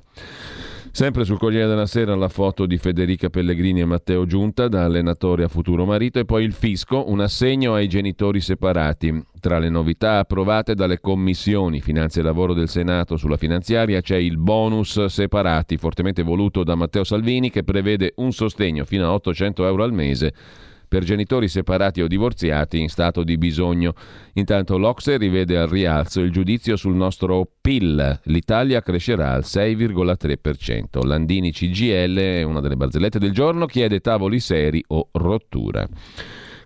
Sempre 0.94 1.24
sul 1.24 1.38
Corriere 1.38 1.68
della 1.68 1.86
Sera 1.86 2.14
la 2.14 2.28
foto 2.28 2.66
di 2.66 2.76
Federica 2.76 3.30
Pellegrini 3.30 3.80
e 3.80 3.86
Matteo 3.86 4.26
Giunta 4.26 4.68
da 4.68 4.84
allenatore 4.84 5.42
a 5.42 5.48
futuro 5.48 5.86
marito 5.86 6.18
e 6.18 6.26
poi 6.26 6.44
il 6.44 6.52
fisco, 6.52 7.10
un 7.10 7.20
assegno 7.20 7.72
ai 7.72 7.88
genitori 7.88 8.42
separati. 8.42 9.24
Tra 9.40 9.58
le 9.58 9.70
novità 9.70 10.18
approvate 10.18 10.74
dalle 10.74 11.00
commissioni 11.00 11.80
Finanza 11.80 12.20
e 12.20 12.22
Lavoro 12.22 12.52
del 12.52 12.68
Senato 12.68 13.16
sulla 13.16 13.38
finanziaria 13.38 14.02
c'è 14.02 14.16
il 14.16 14.36
bonus 14.36 15.06
separati, 15.06 15.78
fortemente 15.78 16.22
voluto 16.22 16.62
da 16.62 16.74
Matteo 16.74 17.04
Salvini, 17.04 17.48
che 17.48 17.64
prevede 17.64 18.12
un 18.16 18.30
sostegno 18.30 18.84
fino 18.84 19.06
a 19.06 19.14
800 19.14 19.66
euro 19.66 19.84
al 19.84 19.94
mese 19.94 20.34
per 20.92 21.04
genitori 21.04 21.48
separati 21.48 22.02
o 22.02 22.06
divorziati 22.06 22.78
in 22.78 22.90
stato 22.90 23.24
di 23.24 23.38
bisogno. 23.38 23.94
Intanto 24.34 24.76
l'Ocse 24.76 25.16
rivede 25.16 25.56
al 25.56 25.68
rialzo 25.68 26.20
il 26.20 26.30
giudizio 26.30 26.76
sul 26.76 26.94
nostro 26.94 27.48
PIL. 27.62 28.20
L'Italia 28.24 28.82
crescerà 28.82 29.32
al 29.32 29.40
6,3%. 29.42 31.06
Landini 31.06 31.50
CGL, 31.50 32.44
una 32.44 32.60
delle 32.60 32.76
barzellette 32.76 33.18
del 33.18 33.32
giorno, 33.32 33.64
chiede 33.64 34.00
tavoli 34.00 34.38
seri 34.38 34.84
o 34.88 35.08
rottura. 35.12 35.88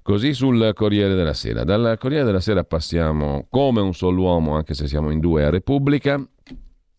Così 0.02 0.34
sul 0.34 0.72
Corriere 0.74 1.14
della 1.14 1.32
Sera. 1.32 1.62
Dal 1.62 1.96
Corriere 1.96 2.24
della 2.24 2.40
Sera 2.40 2.64
passiamo 2.64 3.46
come 3.48 3.80
un 3.80 3.94
solo 3.94 4.22
uomo, 4.22 4.56
anche 4.56 4.74
se 4.74 4.88
siamo 4.88 5.10
in 5.10 5.20
due, 5.20 5.44
a 5.44 5.50
Repubblica. 5.50 6.20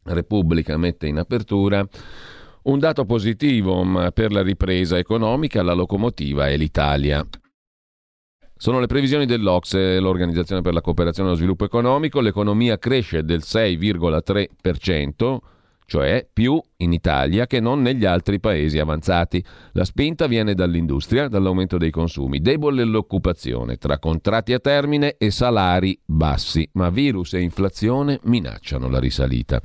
Repubblica 0.03 0.77
mette 0.77 1.07
in 1.07 1.17
apertura 1.17 1.85
un 2.67 2.79
dato 2.79 3.05
positivo 3.05 3.85
per 4.13 4.31
la 4.31 4.41
ripresa 4.41 4.97
economica, 4.97 5.63
la 5.63 5.73
locomotiva 5.73 6.47
è 6.49 6.57
l'Italia. 6.57 7.25
Sono 8.59 8.79
le 8.79 8.87
previsioni 8.87 9.25
dell'Ocse, 9.25 9.99
l'Organizzazione 9.99 10.61
per 10.61 10.73
la 10.73 10.81
cooperazione 10.81 11.29
e 11.29 11.31
lo 11.31 11.37
sviluppo 11.37 11.63
economico. 11.63 12.19
L'economia 12.19 12.77
cresce 12.79 13.23
del 13.23 13.41
6,3%, 13.43 15.37
cioè 15.85 16.27
più 16.33 16.59
in 16.77 16.91
Italia 16.91 17.45
che 17.45 17.59
non 17.59 17.81
negli 17.81 18.03
altri 18.03 18.39
paesi 18.39 18.79
avanzati. 18.79 19.41
La 19.73 19.85
spinta 19.85 20.25
viene 20.27 20.55
dall'industria, 20.55 21.27
dall'aumento 21.27 21.77
dei 21.77 21.91
consumi, 21.91 22.39
debole 22.39 22.83
l'occupazione 22.83 23.77
tra 23.77 23.99
contratti 23.99 24.53
a 24.53 24.59
termine 24.59 25.15
e 25.17 25.29
salari 25.29 25.97
bassi, 26.03 26.67
ma 26.73 26.89
virus 26.89 27.35
e 27.35 27.41
inflazione 27.41 28.19
minacciano 28.23 28.89
la 28.89 28.99
risalita. 28.99 29.61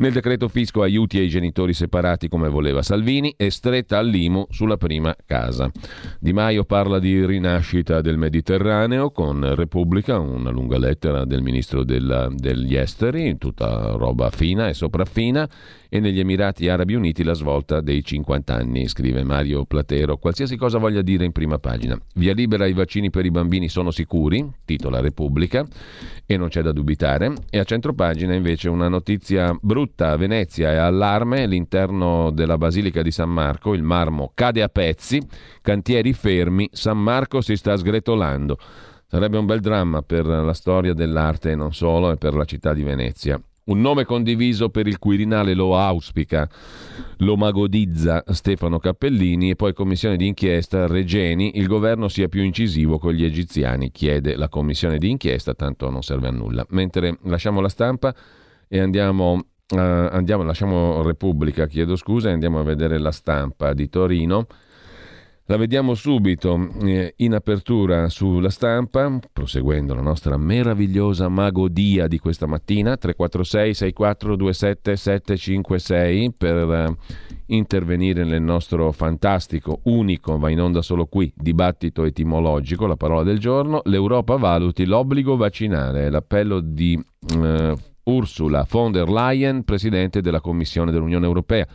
Nel 0.00 0.12
decreto 0.12 0.48
fisco 0.48 0.80
aiuti 0.80 1.18
ai 1.18 1.28
genitori 1.28 1.74
separati 1.74 2.28
come 2.28 2.48
voleva 2.48 2.80
Salvini 2.80 3.34
e 3.36 3.50
stretta 3.50 3.98
all'IMU 3.98 4.46
sulla 4.48 4.78
prima 4.78 5.14
casa. 5.26 5.70
Di 6.18 6.32
Maio 6.32 6.64
parla 6.64 6.98
di 6.98 7.22
rinascita 7.26 8.00
del 8.00 8.16
Mediterraneo 8.16 9.10
con 9.10 9.54
Repubblica, 9.54 10.18
una 10.18 10.48
lunga 10.48 10.78
lettera 10.78 11.26
del 11.26 11.42
ministro 11.42 11.84
della, 11.84 12.30
degli 12.34 12.76
esteri, 12.76 13.36
tutta 13.36 13.90
roba 13.90 14.30
fina 14.30 14.68
e 14.68 14.72
sopraffina 14.72 15.46
e 15.92 15.98
negli 15.98 16.20
Emirati 16.20 16.68
Arabi 16.68 16.94
Uniti 16.94 17.24
la 17.24 17.34
svolta 17.34 17.80
dei 17.80 18.02
50 18.02 18.54
anni, 18.54 18.86
scrive 18.86 19.24
Mario 19.24 19.64
Platero. 19.64 20.16
Qualsiasi 20.18 20.56
cosa 20.56 20.78
voglia 20.78 21.02
dire 21.02 21.24
in 21.24 21.32
prima 21.32 21.58
pagina. 21.58 22.00
Via 22.14 22.32
libera 22.32 22.66
i 22.66 22.72
vaccini 22.72 23.10
per 23.10 23.26
i 23.26 23.30
bambini 23.32 23.68
sono 23.68 23.90
sicuri, 23.90 24.48
titola 24.64 25.00
Repubblica, 25.00 25.66
e 26.24 26.36
non 26.36 26.48
c'è 26.48 26.62
da 26.62 26.70
dubitare. 26.70 27.34
E 27.50 27.58
a 27.58 27.64
centropagina 27.64 28.34
invece 28.34 28.68
una 28.68 28.88
notizia 28.88 29.52
brutta 29.60 30.12
a 30.12 30.16
Venezia 30.16 30.70
è 30.70 30.76
allarme, 30.76 31.46
l'interno 31.48 32.30
della 32.30 32.56
Basilica 32.56 33.02
di 33.02 33.10
San 33.10 33.30
Marco, 33.30 33.74
il 33.74 33.82
marmo 33.82 34.30
cade 34.32 34.62
a 34.62 34.68
pezzi, 34.68 35.20
cantieri 35.60 36.12
fermi, 36.12 36.68
San 36.70 36.98
Marco 36.98 37.40
si 37.40 37.56
sta 37.56 37.76
sgretolando. 37.76 38.56
Sarebbe 39.08 39.38
un 39.38 39.46
bel 39.46 39.58
dramma 39.58 40.02
per 40.02 40.24
la 40.24 40.54
storia 40.54 40.94
dell'arte 40.94 41.50
e 41.50 41.56
non 41.56 41.74
solo, 41.74 42.12
e 42.12 42.16
per 42.16 42.34
la 42.34 42.44
città 42.44 42.72
di 42.72 42.84
Venezia. 42.84 43.42
Un 43.62 43.80
nome 43.80 44.04
condiviso 44.04 44.70
per 44.70 44.86
il 44.86 44.98
Quirinale 44.98 45.54
lo 45.54 45.76
auspica, 45.76 46.48
lo 47.18 47.36
magodizza 47.36 48.24
Stefano 48.28 48.78
Cappellini 48.78 49.50
e 49.50 49.56
poi 49.56 49.74
commissione 49.74 50.16
d'inchiesta 50.16 50.86
Regeni, 50.86 51.58
il 51.58 51.66
governo 51.66 52.08
sia 52.08 52.28
più 52.28 52.42
incisivo 52.42 52.98
con 52.98 53.12
gli 53.12 53.24
egiziani, 53.24 53.92
chiede 53.92 54.34
la 54.34 54.48
commissione 54.48 54.98
d'inchiesta, 54.98 55.54
tanto 55.54 55.90
non 55.90 56.02
serve 56.02 56.28
a 56.28 56.32
nulla. 56.32 56.64
Mentre 56.70 57.18
lasciamo 57.24 57.60
la 57.60 57.68
stampa 57.68 58.14
e 58.66 58.80
andiamo, 58.80 59.32
uh, 59.32 59.76
andiamo 59.76 60.42
lasciamo 60.42 61.02
Repubblica, 61.02 61.66
chiedo 61.66 61.96
scusa, 61.96 62.30
e 62.30 62.32
andiamo 62.32 62.60
a 62.60 62.64
vedere 62.64 62.98
la 62.98 63.12
stampa 63.12 63.74
di 63.74 63.88
Torino. 63.90 64.46
La 65.50 65.56
vediamo 65.56 65.94
subito 65.94 66.70
eh, 66.82 67.14
in 67.16 67.34
apertura 67.34 68.08
sulla 68.08 68.50
stampa, 68.50 69.18
proseguendo 69.32 69.96
la 69.96 70.00
nostra 70.00 70.36
meravigliosa 70.36 71.28
magodia 71.28 72.06
di 72.06 72.20
questa 72.20 72.46
mattina, 72.46 72.96
346 72.96 73.74
6427 73.74 74.94
756 74.94 76.34
per 76.34 76.70
eh, 76.70 76.96
intervenire 77.46 78.22
nel 78.22 78.42
nostro 78.42 78.92
fantastico, 78.92 79.80
unico, 79.86 80.38
va 80.38 80.50
in 80.50 80.60
onda 80.60 80.82
solo 80.82 81.06
qui, 81.06 81.32
dibattito 81.34 82.04
etimologico, 82.04 82.86
la 82.86 82.94
parola 82.94 83.24
del 83.24 83.40
giorno, 83.40 83.80
l'Europa 83.86 84.36
valuti 84.36 84.84
l'obbligo 84.84 85.36
vaccinale, 85.36 86.10
l'appello 86.10 86.60
di 86.60 86.96
eh, 87.42 87.74
Ursula 88.04 88.64
von 88.70 88.92
der 88.92 89.08
Leyen, 89.08 89.64
Presidente 89.64 90.20
della 90.20 90.40
Commissione 90.40 90.92
dell'Unione 90.92 91.26
Europea. 91.26 91.66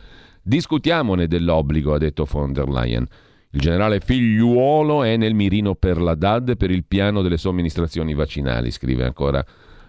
Discutiamone 0.42 1.26
dell'obbligo, 1.26 1.92
ha 1.92 1.98
detto 1.98 2.24
von 2.24 2.54
der 2.54 2.70
Leyen. 2.70 3.06
Il 3.56 3.62
generale 3.62 4.00
figliuolo 4.00 5.02
è 5.02 5.16
nel 5.16 5.32
mirino 5.32 5.74
per 5.74 5.98
la 5.98 6.14
DAD 6.14 6.58
per 6.58 6.70
il 6.70 6.84
piano 6.84 7.22
delle 7.22 7.38
somministrazioni 7.38 8.12
vaccinali, 8.12 8.70
scrive 8.70 9.06
ancora 9.06 9.42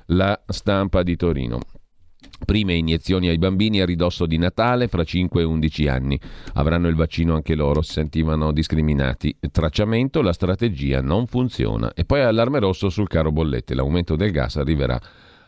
la 0.05 0.41
stampa 0.47 1.03
di 1.03 1.17
Torino. 1.17 1.59
Prime 2.45 2.75
iniezioni 2.75 3.27
ai 3.27 3.37
bambini 3.37 3.81
a 3.81 3.85
ridosso 3.85 4.25
di 4.25 4.37
Natale 4.37 4.87
fra 4.87 5.03
5 5.03 5.41
e 5.41 5.43
11 5.43 5.87
anni. 5.89 6.17
Avranno 6.53 6.87
il 6.87 6.95
vaccino 6.95 7.35
anche 7.35 7.55
loro, 7.55 7.81
si 7.81 7.91
sentivano 7.91 8.53
discriminati. 8.53 9.35
Tracciamento, 9.51 10.21
la 10.21 10.31
strategia 10.31 11.01
non 11.01 11.27
funziona. 11.27 11.91
E 11.93 12.05
poi 12.05 12.21
allarme 12.21 12.59
rosso 12.59 12.87
sul 12.87 13.09
caro 13.09 13.33
bollette. 13.33 13.75
L'aumento 13.75 14.15
del 14.15 14.31
gas 14.31 14.55
arriverà 14.55 14.97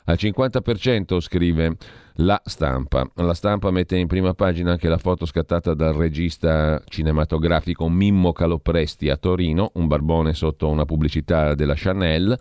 Al 0.03 0.17
50% 0.19 1.21
scrive 1.21 1.77
la 2.19 2.41
stampa. 2.43 3.09
La 3.15 3.33
stampa 3.33 3.71
mette 3.71 3.97
in 3.97 4.07
prima 4.07 4.33
pagina 4.33 4.71
anche 4.71 4.89
la 4.89 4.97
foto 4.97 5.25
scattata 5.25 5.73
dal 5.73 5.93
regista 5.93 6.81
cinematografico 6.87 7.87
Mimmo 7.87 8.31
Calopresti 8.31 9.09
a 9.09 9.17
Torino, 9.17 9.71
un 9.75 9.87
barbone 9.87 10.33
sotto 10.33 10.69
una 10.69 10.85
pubblicità 10.85 11.53
della 11.55 11.75
Chanel. 11.75 12.37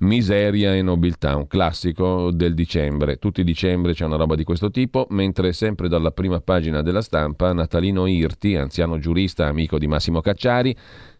Miseria 0.00 0.74
e 0.74 0.82
nobiltà, 0.82 1.36
un 1.36 1.46
classico 1.46 2.30
del 2.30 2.54
dicembre. 2.54 3.16
Tutti 3.16 3.40
i 3.40 3.44
dicembre 3.44 3.92
c'è 3.92 4.04
una 4.04 4.16
roba 4.16 4.36
di 4.36 4.44
questo 4.44 4.70
tipo, 4.70 5.06
mentre 5.10 5.52
sempre 5.52 5.88
dalla 5.88 6.12
prima 6.12 6.40
pagina 6.40 6.82
della 6.82 7.02
stampa 7.02 7.52
Natalino 7.52 8.06
Irti, 8.06 8.54
anziano 8.56 8.98
giurista 8.98 9.46
amico 9.46 9.78
di 9.78 9.88
Massimo 9.88 10.20
Cacciari, 10.20 10.74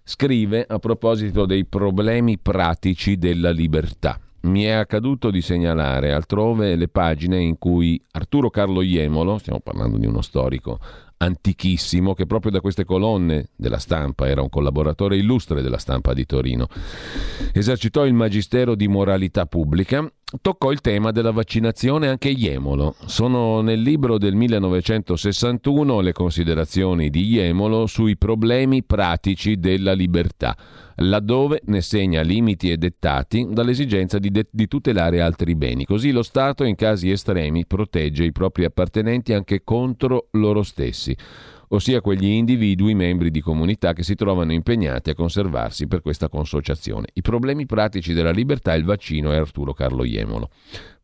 scrive 0.05 0.65
a 0.67 0.79
proposito 0.79 1.45
dei 1.45 1.67
problemi 1.67 2.39
pratici 2.39 3.19
della 3.19 3.51
libertà. 3.51 4.19
Mi 4.43 4.65
è 4.65 4.71
accaduto 4.71 5.31
di 5.31 5.41
segnalare 5.41 6.13
altrove 6.13 6.75
le 6.75 6.89
pagine 6.89 7.41
in 7.41 7.59
cui 7.59 8.03
Arturo 8.13 8.51
Carlo 8.51 8.83
Iemolo, 8.83 9.39
stiamo 9.39 9.61
parlando 9.61 9.99
di 9.99 10.07
uno 10.07 10.21
storico 10.21 10.81
antichissimo, 11.19 12.15
che 12.15 12.27
proprio 12.27 12.51
da 12.51 12.61
queste 12.61 12.85
colonne 12.85 13.51
della 13.55 13.79
stampa 13.79 14.27
era 14.27 14.43
un 14.43 14.49
collaboratore 14.49 15.17
illustre 15.17 15.63
della 15.63 15.79
stampa 15.79 16.13
di 16.13 16.27
Torino, 16.27 16.67
esercitò 17.53 18.05
il 18.05 18.15
magistero 18.15 18.75
di 18.75 18.89
moralità 18.89 19.47
pubblica 19.47 20.11
toccò 20.41 20.73
il 20.73 20.81
tema 20.81 21.11
della 21.11 21.31
vaccinazione 21.31 22.09
anche 22.09 22.29
Iemolo. 22.29 22.95
Sono 23.05 23.61
nel 23.61 23.81
libro 23.81 24.19
del 24.19 24.35
1961 24.35 26.01
le 26.01 26.13
considerazioni 26.13 27.11
di 27.11 27.27
Iemolo 27.27 27.87
sui 27.87 28.17
problemi 28.17 28.83
pratici 28.83 29.59
della 29.59 29.93
libertà, 29.93 30.57
laddove 30.97 31.63
ne 31.67 31.81
segna 31.81 32.23
limiti 32.23 32.71
e 32.71 32.77
dettati 32.77 33.47
dall'esigenza 33.51 34.19
di, 34.19 34.31
de- 34.31 34.49
di 34.51 34.67
tutelare 34.67 35.21
altri 35.21 35.55
beni. 35.55 35.85
Così 35.85 36.11
lo 36.11 36.23
Stato 36.23 36.65
in 36.65 36.75
casi 36.75 37.11
estremi 37.11 37.67
protegge 37.67 38.25
i 38.25 38.33
propri 38.33 38.65
appartenenti 38.65 39.33
anche 39.33 39.63
contro 39.65 40.29
loro 40.33 40.63
stessi 40.63 41.17
ossia 41.75 42.01
quegli 42.01 42.27
individui 42.27 42.95
membri 42.95 43.31
di 43.31 43.41
comunità 43.41 43.93
che 43.93 44.03
si 44.03 44.15
trovano 44.15 44.53
impegnati 44.53 45.11
a 45.11 45.15
conservarsi 45.15 45.87
per 45.87 46.03
questa 46.03 46.29
consociazione. 46.29 47.07
I 47.15 47.23
problemi 47.23 47.67
pratici 47.67 48.13
della 48.13 48.31
libertà, 48.31 48.75
il 48.75 48.85
vaccino 48.85 49.33
e 49.33 49.37
Arturo 49.37 49.73
Carlo 49.73 50.05
Iemolo. 50.05 50.51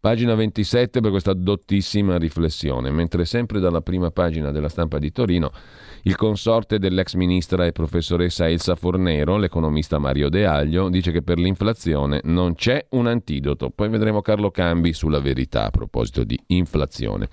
Pagina 0.01 0.35
27 0.35 1.01
per 1.01 1.11
questa 1.11 1.33
dottissima 1.33 2.19
riflessione, 2.19 2.91
mentre 2.91 3.25
sempre 3.25 3.61
dalla 3.61 3.81
prima 3.81 4.11
pagina 4.11 4.51
della 4.51 4.69
stampa 4.69 4.99
di 4.99 5.11
Torino 5.11 5.51
il 6.03 6.17
consorte 6.17 6.79
dell'ex 6.79 7.15
ministra 7.15 7.67
e 7.67 7.73
professoressa 7.73 8.49
Elsa 8.49 8.75
Fornero, 8.75 9.37
l'economista 9.37 9.99
Mario 9.99 10.29
De 10.29 10.47
Aglio, 10.47 10.89
dice 10.89 11.13
che 11.13 11.23
per 11.23 11.39
l'inflazione 11.39 12.21
non 12.25 12.55
c'è 12.55 12.87
un 12.91 13.07
antidoto. 13.07 13.71
Poi 13.71 13.89
vedremo 13.89 14.21
Carlo 14.21 14.51
Cambi 14.51 14.93
sulla 14.93 15.21
verità 15.21 15.67
a 15.67 15.71
proposito 15.71 16.25
di 16.25 16.39
inflazione. 16.49 17.29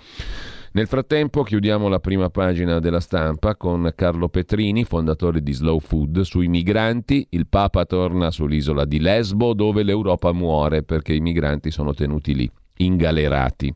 Nel 0.76 0.88
frattempo 0.88 1.44
chiudiamo 1.44 1.88
la 1.88 2.02
prima 2.02 2.30
pagina 2.30 2.80
della 2.80 3.00
stampa 3.00 3.56
con 3.56 3.94
Carlo 3.96 4.28
Petrini, 4.28 4.84
fondatore 4.84 5.42
di 5.42 5.54
Slow 5.54 5.80
Food, 5.80 6.20
sui 6.22 6.50
migranti. 6.50 7.28
Il 7.30 7.48
Papa 7.48 7.86
torna 7.86 8.30
sull'isola 8.30 8.84
di 8.84 9.00
Lesbo 9.00 9.54
dove 9.54 9.84
l'Europa 9.84 10.34
muore 10.34 10.84
perché 10.84 11.14
i 11.14 11.22
migranti 11.22 11.72
sono 11.72 11.94
tenuti 11.94 12.36
lì, 12.36 12.52
ingalerati. 12.76 13.74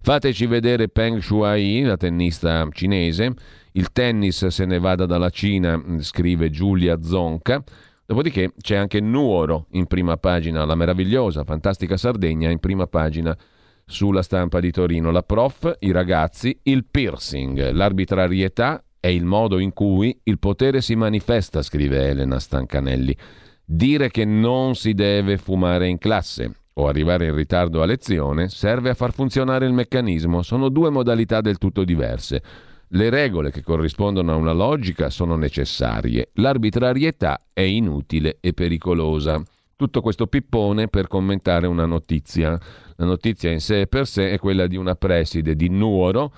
Fateci 0.00 0.46
vedere 0.46 0.88
Peng 0.88 1.18
Shuai, 1.18 1.82
la 1.82 1.96
tennista 1.96 2.64
cinese. 2.70 3.34
Il 3.76 3.92
tennis 3.92 4.46
se 4.46 4.64
ne 4.64 4.78
vada 4.78 5.04
dalla 5.04 5.28
Cina, 5.28 5.78
scrive 5.98 6.48
Giulia 6.48 7.02
Zonca. 7.02 7.62
Dopodiché 8.06 8.54
c'è 8.58 8.74
anche 8.74 9.00
Nuoro 9.00 9.66
in 9.72 9.86
prima 9.86 10.16
pagina, 10.16 10.64
la 10.64 10.74
meravigliosa, 10.74 11.44
fantastica 11.44 11.98
Sardegna 11.98 12.48
in 12.48 12.58
prima 12.58 12.86
pagina 12.86 13.36
sulla 13.84 14.22
stampa 14.22 14.60
di 14.60 14.70
Torino. 14.70 15.10
La 15.10 15.22
prof, 15.22 15.76
i 15.80 15.90
ragazzi, 15.90 16.58
il 16.62 16.86
piercing, 16.90 17.72
l'arbitrarietà 17.72 18.82
è 18.98 19.08
il 19.08 19.26
modo 19.26 19.58
in 19.58 19.74
cui 19.74 20.18
il 20.22 20.38
potere 20.38 20.80
si 20.80 20.94
manifesta, 20.94 21.60
scrive 21.60 22.08
Elena 22.08 22.38
Stancanelli. 22.38 23.14
Dire 23.62 24.10
che 24.10 24.24
non 24.24 24.74
si 24.74 24.94
deve 24.94 25.36
fumare 25.36 25.86
in 25.86 25.98
classe 25.98 26.60
o 26.72 26.88
arrivare 26.88 27.26
in 27.26 27.34
ritardo 27.34 27.82
a 27.82 27.86
lezione 27.86 28.48
serve 28.48 28.88
a 28.88 28.94
far 28.94 29.12
funzionare 29.12 29.66
il 29.66 29.74
meccanismo. 29.74 30.40
Sono 30.40 30.70
due 30.70 30.88
modalità 30.88 31.42
del 31.42 31.58
tutto 31.58 31.84
diverse. 31.84 32.42
Le 32.90 33.10
regole 33.10 33.50
che 33.50 33.62
corrispondono 33.62 34.32
a 34.32 34.36
una 34.36 34.52
logica 34.52 35.10
sono 35.10 35.36
necessarie, 35.36 36.30
l'arbitrarietà 36.34 37.46
è 37.52 37.62
inutile 37.62 38.38
e 38.40 38.52
pericolosa. 38.52 39.42
Tutto 39.74 40.00
questo 40.00 40.28
pippone 40.28 40.88
per 40.88 41.08
commentare 41.08 41.66
una 41.66 41.84
notizia. 41.84 42.58
La 42.96 43.04
notizia 43.04 43.50
in 43.50 43.60
sé 43.60 43.88
per 43.88 44.06
sé 44.06 44.30
è 44.30 44.38
quella 44.38 44.66
di 44.66 44.76
una 44.76 44.94
preside 44.94 45.56
di 45.56 45.68
Nuoro, 45.68 46.32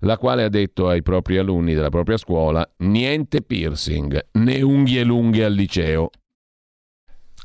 la 0.00 0.18
quale 0.18 0.42
ha 0.42 0.48
detto 0.48 0.88
ai 0.88 1.02
propri 1.02 1.38
alunni 1.38 1.72
della 1.72 1.88
propria 1.88 2.16
scuola 2.16 2.68
niente 2.78 3.40
piercing, 3.40 4.28
né 4.32 4.60
unghie 4.60 5.04
lunghe 5.04 5.44
al 5.44 5.54
liceo 5.54 6.10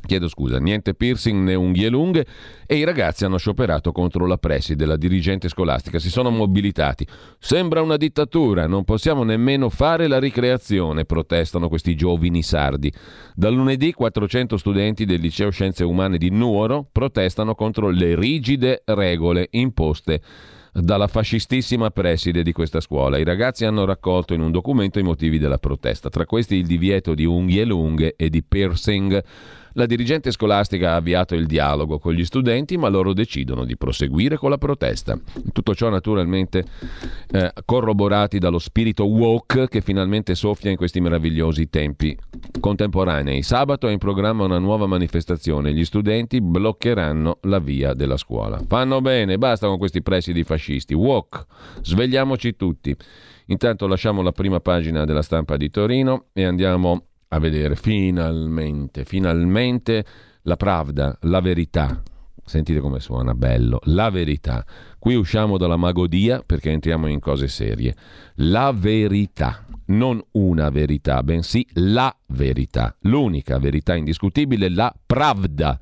chiedo 0.08 0.28
scusa, 0.28 0.58
niente 0.58 0.96
piercing 0.96 1.44
né 1.44 1.54
unghie 1.54 1.90
lunghe 1.90 2.26
e 2.66 2.78
i 2.78 2.84
ragazzi 2.84 3.26
hanno 3.26 3.38
scioperato 3.38 3.92
contro 3.92 4.26
la 4.26 4.38
preside, 4.38 4.88
la 4.88 4.98
dirigente 4.98 5.50
scolastica, 5.50 6.00
si 6.00 6.10
sono 6.10 6.32
mobilitati. 6.32 7.06
Sembra 7.38 7.84
una 7.84 7.98
dittatura, 7.98 8.66
non 8.66 8.84
possiamo 8.84 9.24
nemmeno 9.24 9.70
fare 9.70 10.08
la 10.08 10.18
ricreazione, 10.18 11.06
protestano 11.06 11.70
questi 11.70 11.96
giovani 11.96 12.42
sardi. 12.42 12.92
Da 13.36 13.50
lunedì 13.50 13.94
400 13.94 14.58
studenti 14.58 15.06
del 15.06 15.22
liceo 15.22 15.52
Scienze 15.52 15.84
Umane 15.84 16.18
di 16.18 16.32
Nuoro 16.32 16.88
protestano 16.92 17.54
contro 17.54 17.90
le 17.90 18.16
rigide 18.16 18.82
regole 18.86 19.48
imposte 19.52 20.22
dalla 20.82 21.08
fascistissima 21.08 21.90
preside 21.90 22.44
di 22.44 22.52
questa 22.52 22.80
scuola. 22.80 23.18
I 23.18 23.24
ragazzi 23.24 23.66
hanno 23.66 23.86
raccolto 23.86 24.34
in 24.34 24.42
un 24.42 24.52
documento 24.52 25.00
i 25.00 25.04
motivi 25.04 25.40
della 25.40 25.58
protesta, 25.58 26.10
tra 26.10 26.26
questi 26.26 26.56
il 26.56 26.66
divieto 26.66 27.16
di 27.16 27.26
unghie 27.26 27.66
lunghe 27.66 28.14
e 28.16 28.30
di 28.30 28.44
piercing. 28.44 29.24
La 29.78 29.86
dirigente 29.86 30.32
scolastica 30.32 30.94
ha 30.94 30.96
avviato 30.96 31.36
il 31.36 31.46
dialogo 31.46 32.00
con 32.00 32.14
gli 32.14 32.26
studenti, 32.26 32.78
ma 32.78 32.90
loro 32.90 33.14
decidono 33.14 33.64
di 33.64 33.78
proseguire 33.78 34.36
con 34.36 34.50
la 34.50 34.58
protesta. 34.58 35.20
Tutto 35.54 35.76
ciò 35.76 35.90
naturalmente 35.90 36.66
eh, 37.30 37.54
corroborati 37.64 38.40
dallo 38.40 38.58
spirito 38.58 39.06
woke 39.06 39.68
che 39.68 39.82
finalmente 39.82 40.34
soffia 40.34 40.72
in 40.72 40.78
questi 40.78 41.00
meravigliosi 41.00 41.70
tempi 41.70 42.18
contemporanei. 42.60 43.44
Sabato 43.44 43.88
è 43.88 43.92
in 43.92 44.00
programma 44.00 44.46
una 44.46 44.58
nuova 44.58 44.88
manifestazione. 44.88 45.72
Gli 45.72 45.86
studenti 45.86 46.42
bloccheranno 46.42 47.38
la 47.44 47.60
via 47.60 47.94
della 47.94 48.18
scuola. 48.18 48.60
Fanno 48.68 49.00
bene, 49.00 49.38
basta 49.38 49.68
con 49.68 49.78
questi 49.78 50.02
presidi 50.02 50.44
fascisti. 50.44 50.96
Woke, 50.96 51.46
svegliamoci 51.84 52.56
tutti. 52.56 52.96
Intanto 53.50 53.86
lasciamo 53.86 54.24
la 54.24 54.32
prima 54.32 54.60
pagina 54.60 55.06
della 55.06 55.22
stampa 55.22 55.56
di 55.56 55.70
Torino 55.70 56.26
e 56.34 56.46
andiamo 56.46 57.07
a 57.30 57.40
vedere 57.40 57.76
finalmente, 57.76 59.04
finalmente 59.06 60.06
la 60.44 60.56
pravda, 60.56 61.18
la 61.22 61.42
verità. 61.42 62.02
Sentite 62.48 62.80
come 62.80 63.02
suona 63.02 63.34
bello, 63.34 63.80
la 63.86 64.10
verità. 64.10 64.66
Qui 64.98 65.16
usciamo 65.16 65.58
dalla 65.58 65.76
magodia 65.76 66.42
perché 66.46 66.72
entriamo 66.72 67.08
in 67.08 67.20
cose 67.20 67.50
serie. 67.50 67.94
La 68.36 68.72
verità, 68.74 69.66
non 69.88 70.24
una 70.32 70.70
verità, 70.70 71.22
bensì 71.24 71.68
la 71.74 72.16
verità, 72.28 72.96
l'unica 73.02 73.60
verità 73.60 73.96
indiscutibile, 73.96 74.70
la 74.70 74.94
Pravda, 75.06 75.78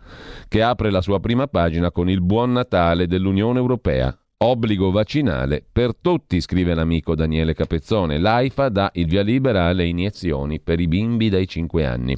che 0.47 0.63
apre 0.63 0.89
la 0.89 1.01
sua 1.01 1.19
prima 1.19 1.45
pagina 1.45 1.91
con 1.91 2.09
il 2.09 2.21
buon 2.21 2.53
Natale 2.53 3.05
dell'Unione 3.05 3.59
Europea. 3.59 4.17
Obbligo 4.37 4.91
vaccinale 4.91 5.63
per 5.71 5.95
tutti, 5.95 6.41
scrive 6.41 6.73
l'amico 6.73 7.15
Daniele 7.15 7.53
Capezzone. 7.53 8.17
L'AIFA 8.17 8.67
dà 8.67 8.89
il 8.95 9.07
via 9.07 9.21
libera 9.21 9.63
alle 9.67 9.87
iniezioni 9.87 10.59
per 10.59 10.81
i 10.81 10.89
bimbi 10.89 11.29
dai 11.29 11.47
5 11.47 11.85
anni. 11.85 12.17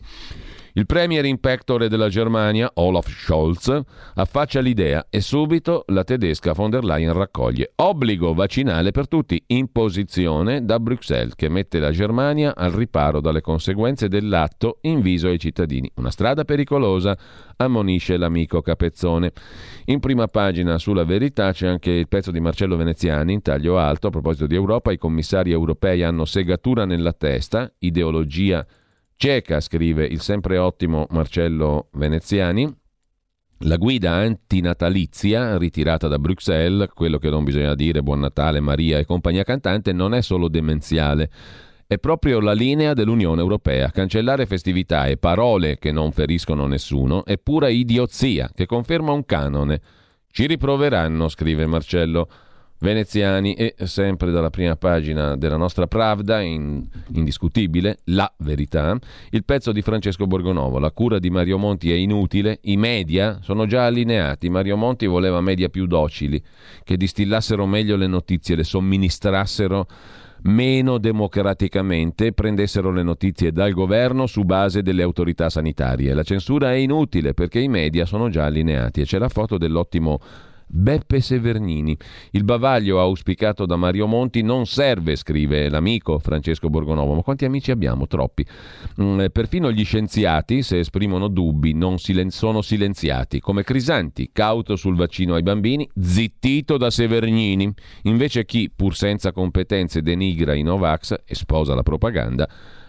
Il 0.77 0.85
premier 0.85 1.25
in 1.25 1.39
della 1.41 2.07
Germania, 2.07 2.69
Olaf 2.75 3.09
Scholz, 3.09 3.81
affaccia 4.13 4.59
l'idea 4.59 5.07
e 5.09 5.21
subito 5.21 5.85
la 5.87 6.03
tedesca 6.03 6.53
von 6.53 6.69
der 6.69 6.83
Leyen 6.83 7.13
raccoglie 7.13 7.71
obbligo 7.77 8.35
vaccinale 8.35 8.91
per 8.91 9.07
tutti, 9.07 9.43
imposizione 9.47 10.63
da 10.65 10.79
Bruxelles 10.79 11.33
che 11.33 11.49
mette 11.49 11.79
la 11.79 11.89
Germania 11.89 12.55
al 12.55 12.73
riparo 12.73 13.21
dalle 13.21 13.41
conseguenze 13.41 14.07
dell'atto 14.07 14.77
in 14.81 15.01
viso 15.01 15.29
ai 15.29 15.39
cittadini. 15.39 15.89
Una 15.95 16.11
strada 16.11 16.43
pericolosa, 16.45 17.17
ammonisce 17.55 18.15
l'amico 18.15 18.61
Capezzone. 18.61 19.31
In 19.85 19.99
prima 19.99 20.27
pagina 20.27 20.77
sulla 20.77 21.05
verità 21.05 21.51
c'è 21.53 21.65
anche 21.65 21.89
il 21.89 22.07
pezzo 22.07 22.29
di 22.29 22.39
Marcello 22.39 22.75
Veneziani 22.75 23.33
in 23.33 23.41
taglio 23.41 23.79
alto 23.79 24.05
a 24.05 24.11
proposito 24.11 24.45
di 24.45 24.53
Europa. 24.53 24.91
I 24.91 24.99
commissari 24.99 25.51
europei 25.51 26.03
hanno 26.03 26.25
segatura 26.25 26.85
nella 26.85 27.13
testa, 27.13 27.73
ideologia 27.79 28.63
Cieca, 29.19 29.59
scrive 29.61 30.05
il 30.05 30.21
sempre 30.21 30.59
ottimo 30.59 31.07
Marcello 31.09 31.87
Veneziani, 31.93 32.71
la 33.61 33.77
guida 33.77 34.11
antinatalizia 34.11 35.57
ritirata 35.57 36.07
da 36.07 36.19
Bruxelles, 36.19 36.89
quello 36.93 37.17
che 37.17 37.31
non 37.31 37.43
bisogna 37.43 37.73
dire 37.73 38.03
Buon 38.03 38.19
Natale, 38.19 38.59
Maria 38.59 38.99
e 38.99 39.05
compagnia 39.05 39.41
cantante, 39.41 39.91
non 39.91 40.13
è 40.13 40.21
solo 40.21 40.47
demenziale, 40.47 41.31
è 41.87 41.97
proprio 41.97 42.39
la 42.39 42.53
linea 42.53 42.93
dell'Unione 42.93 43.41
Europea. 43.41 43.89
Cancellare 43.89 44.45
festività 44.45 45.07
e 45.07 45.17
parole 45.17 45.79
che 45.79 45.91
non 45.91 46.11
feriscono 46.11 46.67
nessuno 46.67 47.25
è 47.25 47.39
pura 47.39 47.69
idiozia 47.69 48.51
che 48.53 48.67
conferma 48.67 49.13
un 49.13 49.25
canone. 49.25 49.81
Ci 50.29 50.45
riproveranno, 50.45 51.27
scrive 51.27 51.65
Marcello 51.65 52.29
veneziani 52.79 53.53
e 53.53 53.75
sempre 53.83 54.31
dalla 54.31 54.49
prima 54.49 54.75
pagina 54.75 55.35
della 55.35 55.57
nostra 55.57 55.87
Pravda, 55.87 56.41
in, 56.41 56.85
indiscutibile, 57.13 57.99
la 58.05 58.31
verità, 58.37 58.97
il 59.31 59.43
pezzo 59.43 59.71
di 59.71 59.81
Francesco 59.81 60.27
Borgonovo, 60.27 60.79
la 60.79 60.91
cura 60.91 61.19
di 61.19 61.29
Mario 61.29 61.57
Monti 61.57 61.91
è 61.91 61.95
inutile, 61.95 62.59
i 62.63 62.77
media 62.77 63.39
sono 63.41 63.65
già 63.65 63.85
allineati, 63.85 64.49
Mario 64.49 64.77
Monti 64.77 65.05
voleva 65.05 65.41
media 65.41 65.69
più 65.69 65.87
docili, 65.87 66.41
che 66.83 66.97
distillassero 66.97 67.65
meglio 67.65 67.95
le 67.95 68.07
notizie, 68.07 68.55
le 68.55 68.63
somministrassero 68.63 69.87
meno 70.43 70.97
democraticamente 70.97 72.31
prendessero 72.31 72.91
le 72.91 73.03
notizie 73.03 73.51
dal 73.51 73.73
governo 73.73 74.27
su 74.27 74.43
base 74.43 74.81
delle 74.81 75.03
autorità 75.03 75.49
sanitarie. 75.49 76.13
La 76.13 76.23
censura 76.23 76.71
è 76.71 76.75
inutile 76.75 77.33
perché 77.33 77.59
i 77.59 77.67
media 77.67 78.05
sono 78.05 78.29
già 78.29 78.45
allineati 78.45 79.01
e 79.01 79.05
c'è 79.05 79.17
la 79.17 79.29
foto 79.29 79.57
dell'ottimo 79.57 80.19
Beppe 80.69 81.21
Severnini. 81.21 81.97
Il 82.31 82.43
bavaglio 82.43 82.99
auspicato 82.99 83.65
da 83.65 83.77
Mario 83.77 84.05
Monti 84.05 84.41
non 84.41 84.65
serve, 84.65 85.15
scrive 85.15 85.69
l'amico 85.69 86.19
Francesco 86.19 86.69
Borgonovo, 86.69 87.13
ma 87.13 87.21
quanti 87.21 87.45
amici 87.45 87.71
abbiamo? 87.71 88.05
Troppi. 88.05 88.45
Mm, 89.01 89.25
perfino 89.31 89.71
gli 89.71 89.85
scienziati, 89.85 90.61
se 90.61 90.79
esprimono 90.79 91.29
dubbi, 91.29 91.73
non 91.73 91.97
silen- 91.97 92.29
sono 92.29 92.61
silenziati, 92.61 93.39
come 93.39 93.63
Crisanti, 93.63 94.29
cauto 94.33 94.75
sul 94.75 94.97
vaccino 94.97 95.35
ai 95.35 95.43
bambini, 95.43 95.89
zittito 95.99 96.77
da 96.77 96.89
Severnini. 96.89 97.73
Invece 98.03 98.45
chi, 98.45 98.69
pur 98.73 98.95
senza 98.95 99.31
competenze, 99.31 100.01
denigra 100.01 100.53
i 100.53 100.63
Novax 100.63 101.15
e 101.25 101.33
sposa 101.33 101.75
la 101.75 101.83
propaganda, 101.83 102.47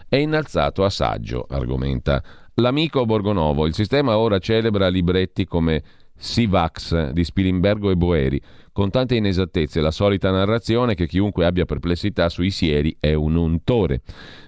è 0.09 0.17
innalzato 0.17 0.83
a 0.83 0.89
saggio, 0.89 1.45
argomenta 1.49 2.21
l'amico 2.55 3.05
Borgonovo. 3.05 3.65
Il 3.65 3.73
sistema 3.73 4.17
ora 4.17 4.39
celebra 4.39 4.87
libretti 4.87 5.45
come 5.45 5.81
Sivax 6.19 7.11
di 7.11 7.23
Spilimbergo 7.23 7.89
e 7.89 7.95
Boeri, 7.95 8.41
con 8.73 8.89
tante 8.89 9.15
inesattezze, 9.15 9.79
la 9.79 9.89
solita 9.89 10.29
narrazione 10.31 10.93
che 10.93 11.07
chiunque 11.07 11.45
abbia 11.45 11.65
perplessità 11.65 12.29
sui 12.29 12.51
sieri 12.51 12.95
è 12.99 13.13
un 13.13 13.35
untore, 13.35 14.01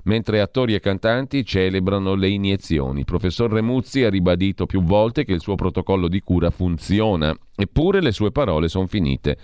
mentre 0.03 0.41
attori 0.41 0.75
e 0.75 0.79
cantanti 0.79 1.45
celebrano 1.45 2.13
le 2.13 2.29
iniezioni. 2.29 2.99
Il 2.99 3.05
professor 3.05 3.51
Remuzzi 3.51 4.03
ha 4.03 4.09
ribadito 4.09 4.65
più 4.65 4.83
volte 4.83 5.23
che 5.23 5.33
il 5.33 5.41
suo 5.41 5.55
protocollo 5.55 6.07
di 6.07 6.19
cura 6.19 6.49
funziona, 6.49 7.35
eppure 7.55 8.01
le 8.01 8.11
sue 8.11 8.31
parole 8.31 8.67
sono 8.67 8.87
finite 8.87 9.37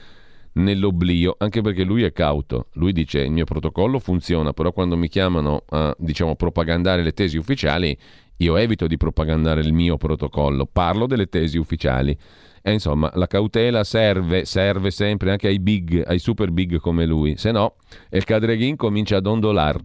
nell'oblio, 0.53 1.35
anche 1.37 1.61
perché 1.61 1.83
lui 1.83 2.03
è 2.03 2.11
cauto. 2.11 2.67
Lui 2.73 2.91
dice 2.91 3.19
il 3.19 3.31
mio 3.31 3.45
protocollo 3.45 3.99
funziona, 3.99 4.53
però 4.53 4.71
quando 4.71 4.97
mi 4.97 5.07
chiamano 5.07 5.63
a 5.69 5.95
diciamo, 5.97 6.35
propagandare 6.35 7.03
le 7.03 7.13
tesi 7.13 7.37
ufficiali 7.37 7.97
io 8.37 8.55
evito 8.55 8.87
di 8.87 8.97
propagandare 8.97 9.61
il 9.61 9.73
mio 9.73 9.97
protocollo, 9.97 10.67
parlo 10.71 11.07
delle 11.07 11.27
tesi 11.27 11.57
ufficiali. 11.57 12.17
E 12.61 12.71
insomma, 12.73 13.09
la 13.13 13.27
cautela 13.27 13.83
serve, 13.83 14.43
serve 14.43 14.91
sempre 14.91 15.31
anche 15.31 15.47
ai 15.47 15.59
big, 15.59 16.03
ai 16.05 16.19
super 16.19 16.51
big 16.51 16.79
come 16.79 17.05
lui, 17.05 17.37
se 17.37 17.51
no 17.51 17.75
il 18.09 18.25
Cadreghin 18.25 18.75
comincia 18.75 19.17
ad 19.17 19.25
ondolare. 19.25 19.79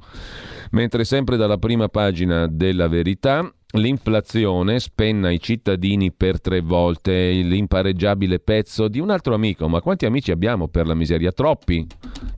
Mentre 0.73 1.05
sempre 1.05 1.37
dalla 1.37 1.59
prima 1.59 1.89
pagina 1.89 2.47
della 2.49 2.89
verità, 2.89 3.49
l'inflazione 3.73 4.81
spenna 4.81 5.31
i 5.31 5.41
cittadini 5.41 6.13
per 6.13 6.41
tre 6.41 6.61
volte, 6.61 7.31
l'impareggiabile 7.31 8.39
pezzo 8.39 8.89
di 8.89 8.99
un 8.99 9.11
altro 9.11 9.35
amico. 9.35 9.69
Ma 9.69 9.81
quanti 9.81 10.07
amici 10.07 10.31
abbiamo 10.31 10.69
per 10.69 10.87
la 10.87 10.95
miseria? 10.95 11.33
Troppi. 11.33 11.87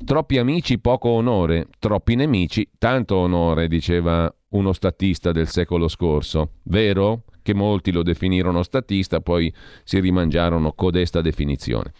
Troppi 0.04 0.38
amici, 0.38 0.78
poco 0.78 1.08
onore. 1.08 1.68
Troppi 1.78 2.14
nemici, 2.14 2.68
tanto 2.78 3.16
onore, 3.16 3.68
diceva 3.68 4.32
uno 4.50 4.72
statista 4.72 5.32
del 5.32 5.48
secolo 5.48 5.88
scorso. 5.88 6.52
Vero? 6.64 7.24
Che 7.42 7.54
molti 7.54 7.92
lo 7.92 8.02
definirono 8.02 8.62
statista, 8.62 9.20
poi 9.20 9.52
si 9.82 10.00
rimangiarono 10.00 10.72
codesta 10.72 11.20
definizione. 11.20 11.92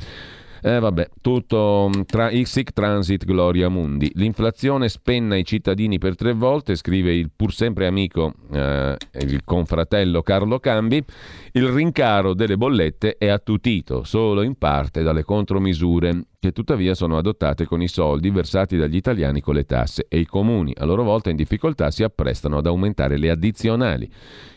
Eh 0.66 0.78
vabbè, 0.78 1.10
tutto 1.20 1.90
mm, 1.94 2.00
tra 2.06 2.30
sic 2.44 2.72
transit 2.72 3.26
gloria 3.26 3.68
mundi. 3.68 4.10
L'inflazione 4.14 4.88
spenna 4.88 5.36
i 5.36 5.44
cittadini 5.44 5.98
per 5.98 6.16
tre 6.16 6.32
volte, 6.32 6.74
scrive 6.74 7.12
il 7.12 7.30
pur 7.36 7.52
sempre 7.52 7.86
amico, 7.86 8.32
eh, 8.50 8.96
il 9.20 9.44
confratello 9.44 10.22
Carlo 10.22 10.58
Cambi. 10.60 11.04
Il 11.52 11.68
rincaro 11.68 12.32
delle 12.32 12.56
bollette 12.56 13.18
è 13.18 13.28
attutito 13.28 14.04
solo 14.04 14.40
in 14.40 14.56
parte 14.56 15.02
dalle 15.02 15.22
contromisure 15.22 16.28
che 16.40 16.52
tuttavia 16.52 16.94
sono 16.94 17.18
adottate 17.18 17.66
con 17.66 17.82
i 17.82 17.88
soldi 17.88 18.30
versati 18.30 18.78
dagli 18.78 18.96
italiani 18.96 19.42
con 19.42 19.54
le 19.54 19.64
tasse 19.64 20.06
e 20.08 20.18
i 20.18 20.26
comuni, 20.26 20.72
a 20.78 20.86
loro 20.86 21.02
volta 21.02 21.28
in 21.28 21.36
difficoltà, 21.36 21.90
si 21.90 22.02
apprestano 22.02 22.56
ad 22.56 22.66
aumentare 22.66 23.18
le 23.18 23.28
addizionali. 23.28 24.10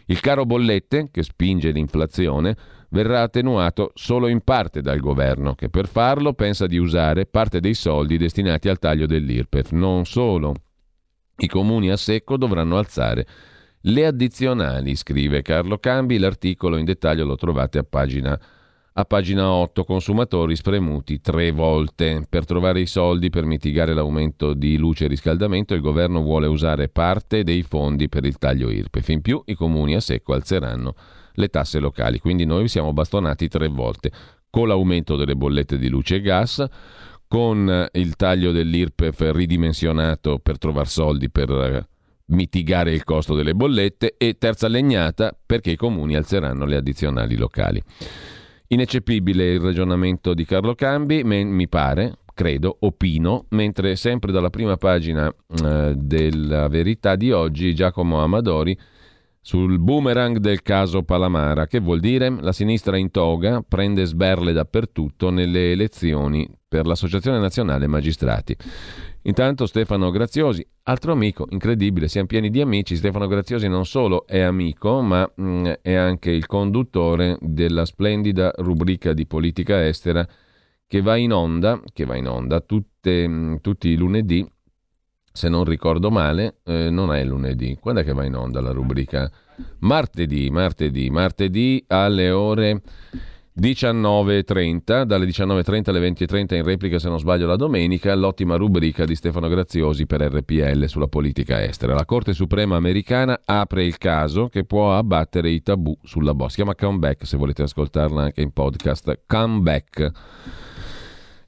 Il 0.05 0.21
caro 0.21 0.45
bollette, 0.45 1.09
che 1.11 1.21
spinge 1.21 1.71
l'inflazione, 1.71 2.55
verrà 2.89 3.21
attenuato 3.21 3.91
solo 3.95 4.27
in 4.27 4.41
parte 4.41 4.81
dal 4.81 4.99
governo, 4.99 5.55
che 5.55 5.69
per 5.69 5.87
farlo 5.87 6.33
pensa 6.33 6.67
di 6.67 6.77
usare 6.77 7.25
parte 7.25 7.59
dei 7.59 7.73
soldi 7.73 8.17
destinati 8.17 8.69
al 8.69 8.79
taglio 8.79 9.05
dell'IRPEF. 9.05 9.71
Non 9.71 10.05
solo. 10.05 10.53
I 11.37 11.47
comuni 11.47 11.91
a 11.91 11.97
secco 11.97 12.37
dovranno 12.37 12.77
alzare 12.77 13.27
le 13.81 14.05
addizionali, 14.05 14.95
scrive 14.95 15.41
Carlo 15.41 15.77
Cambi. 15.77 16.17
L'articolo 16.17 16.77
in 16.77 16.85
dettaglio 16.85 17.25
lo 17.25 17.35
trovate 17.35 17.77
a 17.77 17.83
pagina, 17.83 18.39
a 18.93 19.05
pagina 19.05 19.51
8. 19.51 19.83
Consumatori 19.83 20.55
spremuti 20.55 21.21
tre 21.21 21.51
volte. 21.51 22.25
Per 22.27 22.45
trovare 22.45 22.79
i 22.79 22.87
soldi 22.87 23.29
per 23.29 23.45
mitigare 23.45 23.93
l'aumento 23.93 24.53
di 24.53 24.77
luce 24.77 25.05
e 25.05 25.07
riscaldamento, 25.09 25.75
il 25.75 25.81
governo 25.81 26.21
vuole 26.21 26.47
usare 26.47 26.89
parte 26.89 27.43
dei 27.43 27.61
fondi 27.61 28.09
per 28.09 28.25
il 28.25 28.37
taglio 28.37 28.71
IRPEF. 28.71 29.07
In 29.09 29.21
più, 29.21 29.41
i 29.45 29.53
comuni 29.53 29.93
a 29.93 29.99
secco 29.99 30.33
alzeranno 30.33 30.95
le 31.37 31.47
tasse 31.49 31.79
locali. 31.79 32.19
Quindi 32.19 32.45
noi 32.45 32.67
siamo 32.67 32.93
bastonati 32.93 33.47
tre 33.47 33.67
volte 33.67 34.11
con 34.49 34.67
l'aumento 34.67 35.15
delle 35.15 35.35
bollette 35.35 35.77
di 35.77 35.87
luce 35.87 36.15
e 36.15 36.21
gas, 36.21 36.65
con 37.27 37.87
il 37.91 38.15
taglio 38.15 38.51
dell'IRPEF 38.51 39.31
ridimensionato 39.33 40.39
per 40.39 40.57
trovare 40.57 40.87
soldi 40.87 41.29
per 41.29 41.49
eh, 41.51 41.87
mitigare 42.27 42.93
il 42.93 43.03
costo 43.03 43.35
delle 43.35 43.53
bollette 43.53 44.15
e 44.17 44.37
terza 44.37 44.67
legnata 44.67 45.37
perché 45.45 45.71
i 45.71 45.75
comuni 45.75 46.15
alzeranno 46.15 46.65
le 46.65 46.77
addizionali 46.77 47.35
locali. 47.35 47.81
Ineccepibile 48.69 49.53
il 49.53 49.59
ragionamento 49.59 50.33
di 50.33 50.43
Carlo 50.43 50.73
Cambi, 50.75 51.23
mi 51.23 51.67
pare, 51.69 52.17
credo, 52.33 52.77
opino, 52.81 53.45
mentre 53.49 53.95
sempre 53.95 54.31
dalla 54.31 54.49
prima 54.49 54.75
pagina 54.75 55.33
eh, 55.63 55.93
della 55.95 56.67
verità 56.67 57.15
di 57.15 57.31
oggi 57.31 57.73
Giacomo 57.73 58.21
Amadori 58.21 58.77
sul 59.47 59.79
boomerang 59.79 60.39
del 60.39 60.61
caso 60.61 61.03
Palamara, 61.03 61.67
che 61.67 61.79
vuol 61.79 62.01
dire 62.01 62.29
la 62.41 62.51
sinistra 62.51 62.97
in 62.97 63.11
toga 63.11 63.63
prende 63.65 64.03
sberle 64.03 64.51
dappertutto 64.51 65.29
nelle 65.29 65.71
elezioni 65.71 66.45
per 66.67 66.85
l'Associazione 66.85 67.39
Nazionale 67.39 67.87
Magistrati. 67.87 68.53
Intanto 69.21 69.65
Stefano 69.65 70.11
Graziosi, 70.11 70.67
altro 70.83 71.13
amico, 71.13 71.47
incredibile, 71.51 72.09
siamo 72.09 72.27
pieni 72.27 72.49
di 72.49 72.59
amici, 72.59 72.97
Stefano 72.97 73.25
Graziosi 73.27 73.69
non 73.69 73.85
solo 73.85 74.27
è 74.27 74.41
amico, 74.41 74.99
ma 74.99 75.23
mh, 75.33 75.41
mm, 75.41 75.65
è 75.81 75.93
anche 75.93 76.29
il 76.29 76.45
conduttore 76.45 77.37
della 77.39 77.85
splendida 77.85 78.51
rubrica 78.57 79.13
di 79.13 79.25
politica 79.27 79.87
estera 79.87 80.27
che 80.85 81.01
va 81.01 81.15
in 81.15 81.31
onda, 81.31 81.81
va 82.05 82.15
in 82.17 82.27
onda 82.27 82.59
tutte, 82.59 83.25
mh, 83.25 83.31
mm, 83.31 83.55
tutti 83.61 83.87
i 83.87 83.95
lunedì 83.95 84.45
se 85.37 85.49
non 85.49 85.65
ricordo 85.65 86.09
male, 86.09 86.55
eh, 86.65 86.89
non 86.89 87.13
è 87.13 87.23
lunedì. 87.23 87.77
Quando 87.79 88.01
è 88.01 88.03
che 88.03 88.11
va 88.11 88.25
in 88.25 88.35
onda 88.35 88.59
la 88.59 88.71
rubrica? 88.71 89.29
Martedì, 89.79 90.49
martedì, 90.49 91.11
martedì 91.11 91.83
alle 91.89 92.31
ore 92.31 92.81
19.30, 93.55 95.03
dalle 95.03 95.27
19.30 95.27 95.89
alle 95.91 96.09
20.30 96.09 96.55
in 96.55 96.63
replica 96.63 96.97
se 96.97 97.07
non 97.07 97.19
sbaglio 97.19 97.45
la 97.45 97.55
domenica, 97.55 98.15
l'ottima 98.15 98.55
rubrica 98.55 99.05
di 99.05 99.13
Stefano 99.13 99.47
Graziosi 99.47 100.07
per 100.07 100.21
RPL 100.21 100.85
sulla 100.85 101.07
politica 101.07 101.63
estera. 101.63 101.93
La 101.93 102.05
Corte 102.05 102.33
Suprema 102.33 102.75
americana 102.75 103.39
apre 103.45 103.85
il 103.85 103.99
caso 103.99 104.47
che 104.47 104.63
può 104.63 104.97
abbattere 104.97 105.51
i 105.51 105.61
tabù 105.61 105.95
sulla 106.01 106.33
boss. 106.33 106.49
Si 106.49 106.55
chiama 106.55 106.73
Comeback 106.73 107.27
se 107.27 107.37
volete 107.37 107.61
ascoltarla 107.61 108.23
anche 108.23 108.41
in 108.41 108.51
podcast. 108.53 109.19
Comeback 109.27 110.11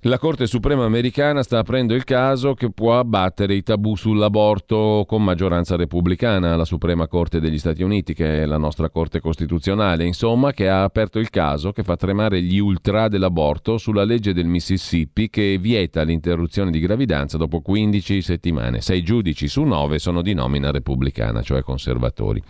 la 0.04 0.18
Corte 0.18 0.48
Suprema 0.48 0.86
americana 0.86 1.44
sta 1.44 1.60
aprendo 1.60 1.94
il 1.94 2.06
caso 2.06 2.54
che 2.54 2.72
può 2.72 2.98
abbattere 2.98 3.54
i 3.54 3.64
tabù 3.64 3.98
sull'aborto 3.98 5.04
con 5.06 5.22
maggioranza 5.22 5.76
repubblicana, 5.76 6.56
la 6.56 6.64
Suprema 6.64 7.06
Corte 7.08 7.42
degli 7.42 7.60
Stati 7.60 7.84
Uniti, 7.84 8.14
che 8.14 8.44
è 8.44 8.46
la 8.46 8.58
nostra 8.58 8.90
Corte 8.90 9.20
Costituzionale, 9.20 10.06
insomma, 10.06 10.54
che 10.54 10.70
ha 10.70 10.84
aperto 10.84 11.20
il 11.20 11.30
caso 11.30 11.74
che 11.74 11.84
fa 11.84 11.98
tremare 11.98 12.42
gli 12.42 12.60
ultra 12.60 13.10
dell'aborto 13.10 13.78
sulla 13.78 14.06
legge 14.06 14.32
del 14.32 14.48
Mississippi 14.48 15.30
che 15.30 15.58
vieta 15.60 16.02
l'interruzione 16.04 16.72
di 16.72 16.80
gravidanza 16.80 17.38
dopo 17.38 17.60
15 17.60 18.22
settimane. 18.22 18.80
Sei 18.80 19.04
giudici 19.04 19.50
su 19.50 19.64
nove 19.64 20.00
sono 20.00 20.22
di 20.22 20.34
nomina 20.34 20.72
repubblicana, 20.72 21.42
cioè 21.42 21.62
conservatori. 21.62 22.42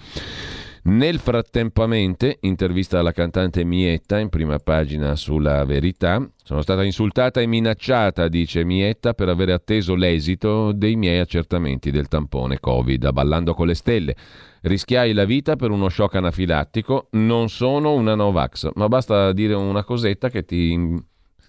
Nel 0.83 1.19
frattempamente, 1.19 2.37
intervista 2.41 2.99
alla 2.99 3.11
cantante 3.11 3.65
Mietta 3.65 4.17
in 4.17 4.29
prima 4.29 4.57
pagina 4.59 5.15
sulla 5.15 5.65
verità, 5.65 6.25
sono 6.41 6.61
stata 6.61 6.83
insultata 6.83 7.41
e 7.41 7.47
minacciata, 7.47 8.29
dice 8.29 8.63
Mietta, 8.63 9.13
per 9.13 9.27
aver 9.27 9.49
atteso 9.49 9.93
l'esito 9.95 10.71
dei 10.71 10.95
miei 10.95 11.19
accertamenti 11.19 11.91
del 11.91 12.07
tampone 12.07 12.59
Covid, 12.59 13.11
ballando 13.11 13.53
con 13.53 13.67
le 13.67 13.75
stelle. 13.75 14.15
Rischiai 14.61 15.13
la 15.13 15.25
vita 15.25 15.57
per 15.57 15.69
uno 15.69 15.89
shock 15.89 16.15
anafilattico, 16.15 17.07
non 17.11 17.49
sono 17.49 17.93
una 17.93 18.15
Novax, 18.15 18.69
ma 18.75 18.87
basta 18.87 19.33
dire 19.33 19.53
una 19.55 19.83
cosetta 19.83 20.29
che 20.29 20.45
ti 20.45 20.77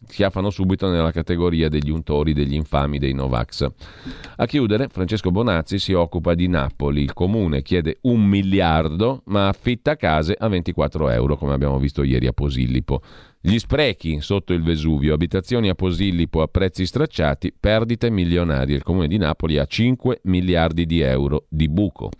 schiaffano 0.06 0.50
subito 0.50 0.88
nella 0.88 1.10
categoria 1.12 1.68
degli 1.68 1.90
untori, 1.90 2.32
degli 2.32 2.54
infami, 2.54 2.98
dei 2.98 3.12
Novax. 3.12 3.66
A 4.36 4.46
chiudere, 4.46 4.88
Francesco 4.88 5.30
Bonazzi 5.30 5.78
si 5.78 5.92
occupa 5.92 6.34
di 6.34 6.48
Napoli. 6.48 7.02
Il 7.02 7.12
comune 7.12 7.62
chiede 7.62 7.98
un 8.02 8.24
miliardo, 8.24 9.22
ma 9.26 9.48
affitta 9.48 9.96
case 9.96 10.34
a 10.38 10.48
24 10.48 11.10
euro, 11.10 11.36
come 11.36 11.52
abbiamo 11.52 11.78
visto 11.78 12.02
ieri 12.02 12.26
a 12.26 12.32
Posillipo. 12.32 13.02
Gli 13.42 13.58
sprechi 13.58 14.20
sotto 14.20 14.52
il 14.52 14.62
Vesuvio, 14.62 15.14
abitazioni 15.14 15.70
a 15.70 15.74
Posillipo 15.74 16.42
a 16.42 16.46
prezzi 16.48 16.84
stracciati, 16.84 17.54
perdite 17.58 18.10
milionarie. 18.10 18.76
Il 18.76 18.82
comune 18.82 19.08
di 19.08 19.16
Napoli 19.16 19.56
ha 19.56 19.64
5 19.64 20.20
miliardi 20.24 20.84
di 20.84 21.00
euro 21.00 21.46
di 21.48 21.68
buco. 21.68 22.10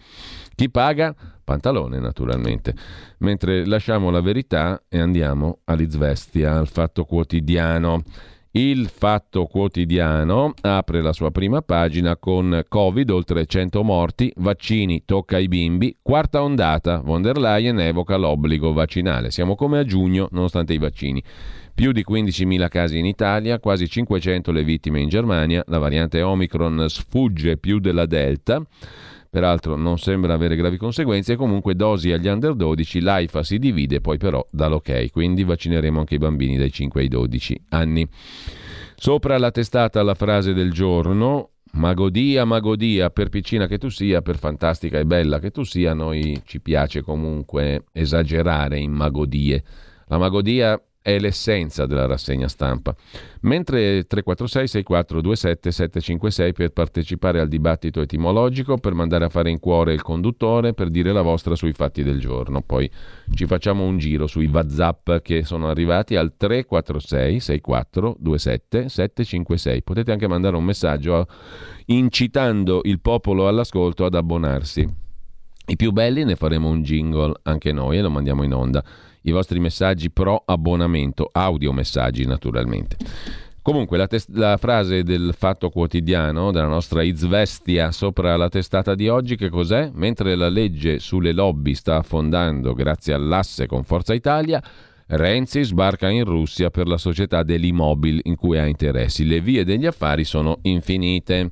Chi 0.60 0.68
paga? 0.68 1.14
Pantalone, 1.42 1.98
naturalmente. 2.00 2.74
Mentre 3.20 3.64
lasciamo 3.64 4.10
la 4.10 4.20
verità 4.20 4.82
e 4.90 4.98
andiamo 4.98 5.60
all'Izvestia, 5.64 6.58
al 6.58 6.68
Fatto 6.68 7.04
Quotidiano. 7.04 8.02
Il 8.50 8.90
Fatto 8.90 9.46
Quotidiano 9.46 10.52
apre 10.60 11.00
la 11.00 11.14
sua 11.14 11.30
prima 11.30 11.62
pagina 11.62 12.18
con 12.18 12.62
Covid, 12.68 13.08
oltre 13.08 13.46
100 13.46 13.82
morti, 13.82 14.30
vaccini, 14.36 15.04
tocca 15.06 15.36
ai 15.36 15.48
bimbi, 15.48 15.96
quarta 16.02 16.42
ondata, 16.42 16.98
von 16.98 17.22
der 17.22 17.38
Leyen 17.38 17.80
evoca 17.80 18.16
l'obbligo 18.16 18.74
vaccinale. 18.74 19.30
Siamo 19.30 19.54
come 19.54 19.78
a 19.78 19.84
giugno, 19.84 20.28
nonostante 20.30 20.74
i 20.74 20.78
vaccini. 20.78 21.24
Più 21.74 21.92
di 21.92 22.04
15.000 22.06 22.68
casi 22.68 22.98
in 22.98 23.06
Italia, 23.06 23.58
quasi 23.60 23.88
500 23.88 24.52
le 24.52 24.62
vittime 24.62 25.00
in 25.00 25.08
Germania, 25.08 25.64
la 25.68 25.78
variante 25.78 26.20
Omicron 26.20 26.84
sfugge 26.86 27.56
più 27.56 27.78
della 27.78 28.04
Delta 28.04 28.62
peraltro 29.30 29.76
non 29.76 29.98
sembra 29.98 30.34
avere 30.34 30.56
gravi 30.56 30.76
conseguenze, 30.76 31.36
comunque 31.36 31.76
dosi 31.76 32.10
agli 32.12 32.26
under 32.26 32.54
12, 32.54 33.00
l'AIFA 33.00 33.42
si 33.44 33.58
divide 33.58 34.00
poi 34.00 34.18
però 34.18 34.44
dall'ok, 34.50 35.10
quindi 35.10 35.44
vaccineremo 35.44 36.00
anche 36.00 36.16
i 36.16 36.18
bambini 36.18 36.56
dai 36.56 36.72
5 36.72 37.00
ai 37.00 37.08
12 37.08 37.64
anni. 37.68 38.08
Sopra 38.96 39.38
la 39.38 39.52
testata 39.52 40.02
la 40.02 40.14
frase 40.14 40.52
del 40.52 40.72
giorno, 40.72 41.52
Magodia, 41.72 42.44
Magodia, 42.44 43.10
per 43.10 43.28
piccina 43.28 43.68
che 43.68 43.78
tu 43.78 43.88
sia, 43.88 44.22
per 44.22 44.36
fantastica 44.36 44.98
e 44.98 45.06
bella 45.06 45.38
che 45.38 45.52
tu 45.52 45.62
sia, 45.62 45.94
noi 45.94 46.42
ci 46.44 46.60
piace 46.60 47.00
comunque 47.02 47.84
esagerare 47.92 48.78
in 48.78 48.90
magodie. 48.90 49.62
La 50.08 50.18
magodia 50.18 50.82
è 51.02 51.18
l'essenza 51.18 51.86
della 51.86 52.06
rassegna 52.06 52.48
stampa. 52.48 52.94
Mentre 53.42 54.04
346 54.04 54.68
6427 54.68 55.70
756 55.70 56.52
per 56.52 56.70
partecipare 56.70 57.40
al 57.40 57.48
dibattito 57.48 58.00
etimologico, 58.00 58.76
per 58.76 58.92
mandare 58.92 59.24
a 59.24 59.28
fare 59.28 59.50
in 59.50 59.58
cuore 59.58 59.94
il 59.94 60.02
conduttore, 60.02 60.74
per 60.74 60.90
dire 60.90 61.12
la 61.12 61.22
vostra 61.22 61.54
sui 61.54 61.72
fatti 61.72 62.02
del 62.02 62.20
giorno. 62.20 62.60
Poi 62.62 62.90
ci 63.34 63.46
facciamo 63.46 63.84
un 63.84 63.98
giro 63.98 64.26
sui 64.26 64.46
WhatsApp 64.46 65.10
che 65.22 65.44
sono 65.44 65.68
arrivati 65.68 66.16
al 66.16 66.34
346 66.36 67.40
6427 67.40 68.88
756. 68.88 69.82
Potete 69.82 70.12
anche 70.12 70.28
mandare 70.28 70.56
un 70.56 70.64
messaggio 70.64 71.26
incitando 71.86 72.80
il 72.84 73.00
popolo 73.00 73.48
all'ascolto 73.48 74.04
ad 74.04 74.14
abbonarsi. 74.14 75.08
I 75.66 75.76
più 75.76 75.92
belli 75.92 76.24
ne 76.24 76.34
faremo 76.34 76.68
un 76.68 76.82
jingle 76.82 77.32
anche 77.44 77.72
noi 77.72 77.98
e 77.98 78.00
lo 78.00 78.10
mandiamo 78.10 78.42
in 78.42 78.52
onda 78.52 78.84
i 79.22 79.30
vostri 79.30 79.60
messaggi 79.60 80.10
pro 80.10 80.42
abbonamento, 80.44 81.28
audio 81.32 81.72
messaggi 81.72 82.26
naturalmente. 82.26 82.96
Comunque 83.62 83.98
la, 83.98 84.06
tes- 84.06 84.28
la, 84.30 84.56
frase 84.56 85.02
del 85.02 85.34
fatto 85.36 85.68
quotidiano 85.68 86.50
della 86.50 86.66
nostra 86.66 87.02
Izvestia 87.02 87.92
sopra 87.92 88.34
la 88.36 88.48
testata 88.48 88.94
di 88.94 89.08
oggi 89.08 89.36
che 89.36 89.50
cos'è? 89.50 89.90
Mentre 89.92 90.34
la 90.34 90.48
legge 90.48 90.98
sulle 90.98 91.32
lobby 91.32 91.74
sta 91.74 91.96
affondando 91.96 92.72
grazie 92.72 93.12
all'asse 93.12 93.66
con 93.66 93.84
Forza 93.84 94.14
Italia, 94.14 94.62
Renzi 95.12 95.64
sbarca 95.64 96.08
in 96.08 96.24
Russia 96.24 96.70
per 96.70 96.86
la 96.86 96.96
società 96.96 97.42
dell'Imobil 97.42 98.20
in 98.24 98.36
cui 98.36 98.58
ha 98.58 98.66
interessi. 98.66 99.26
Le 99.26 99.40
vie 99.40 99.64
degli 99.64 99.84
affari 99.84 100.24
sono 100.24 100.58
infinite. 100.62 101.50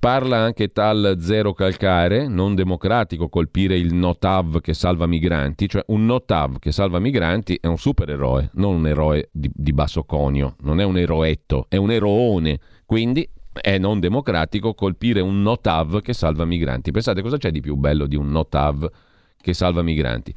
Parla 0.00 0.36
anche 0.36 0.68
tal 0.68 1.16
Zero 1.18 1.52
Calcare, 1.52 2.28
non 2.28 2.54
democratico 2.54 3.28
colpire 3.28 3.76
il 3.76 3.92
Notav 3.94 4.60
che 4.60 4.72
salva 4.72 5.06
migranti, 5.06 5.68
cioè 5.68 5.82
un 5.88 6.06
Notav 6.06 6.60
che 6.60 6.70
salva 6.70 7.00
migranti 7.00 7.58
è 7.60 7.66
un 7.66 7.78
supereroe, 7.78 8.50
non 8.54 8.76
un 8.76 8.86
eroe 8.86 9.28
di, 9.32 9.50
di 9.52 9.72
basso 9.72 10.04
conio, 10.04 10.54
non 10.60 10.78
è 10.78 10.84
un 10.84 10.98
eroetto, 10.98 11.66
è 11.68 11.74
un 11.74 11.90
eroone, 11.90 12.60
quindi 12.86 13.28
è 13.60 13.76
non 13.78 13.98
democratico 13.98 14.72
colpire 14.74 15.20
un 15.20 15.42
Notav 15.42 16.00
che 16.00 16.12
salva 16.12 16.44
migranti. 16.44 16.92
Pensate 16.92 17.20
cosa 17.20 17.36
c'è 17.36 17.50
di 17.50 17.60
più 17.60 17.74
bello 17.74 18.06
di 18.06 18.14
un 18.14 18.30
Notav 18.30 18.88
che 19.40 19.52
salva 19.52 19.82
migranti? 19.82 20.32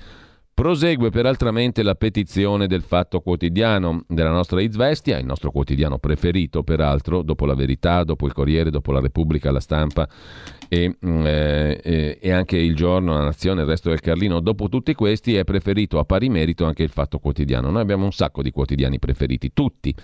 Prosegue 0.54 1.10
peraltramente 1.10 1.82
la 1.82 1.96
petizione 1.96 2.68
del 2.68 2.84
Fatto 2.84 3.22
Quotidiano 3.22 4.04
della 4.08 4.30
nostra 4.30 4.62
Izvestia, 4.62 5.18
il 5.18 5.26
nostro 5.26 5.50
quotidiano 5.50 5.98
preferito 5.98 6.62
peraltro, 6.62 7.24
dopo 7.24 7.46
la 7.46 7.56
Verità, 7.56 8.04
dopo 8.04 8.28
il 8.28 8.34
Corriere, 8.34 8.70
dopo 8.70 8.92
la 8.92 9.00
Repubblica, 9.00 9.50
la 9.52 9.60
Stampa 9.60 10.08
e, 10.68 10.98
mm, 11.04 11.26
eh, 11.26 12.20
e 12.22 12.32
anche 12.32 12.58
il 12.58 12.76
Giorno, 12.76 13.14
la 13.14 13.24
Nazione, 13.24 13.62
il 13.62 13.68
resto 13.68 13.90
del 13.90 14.02
Carlino. 14.02 14.40
Dopo 14.40 14.70
tutti 14.70 14.94
questi 14.94 15.36
è 15.36 15.44
preferito 15.44 15.98
a 15.98 16.06
pari 16.06 16.30
merito 16.30 16.66
anche 16.66 16.84
il 16.84 16.90
Fatto 16.90 17.18
Quotidiano. 17.18 17.72
Noi 17.72 17.82
abbiamo 17.82 18.06
un 18.06 18.12
sacco 18.12 18.44
di 18.44 18.52
quotidiani 18.52 19.00
preferiti, 19.00 19.54
tutti. 19.54 19.96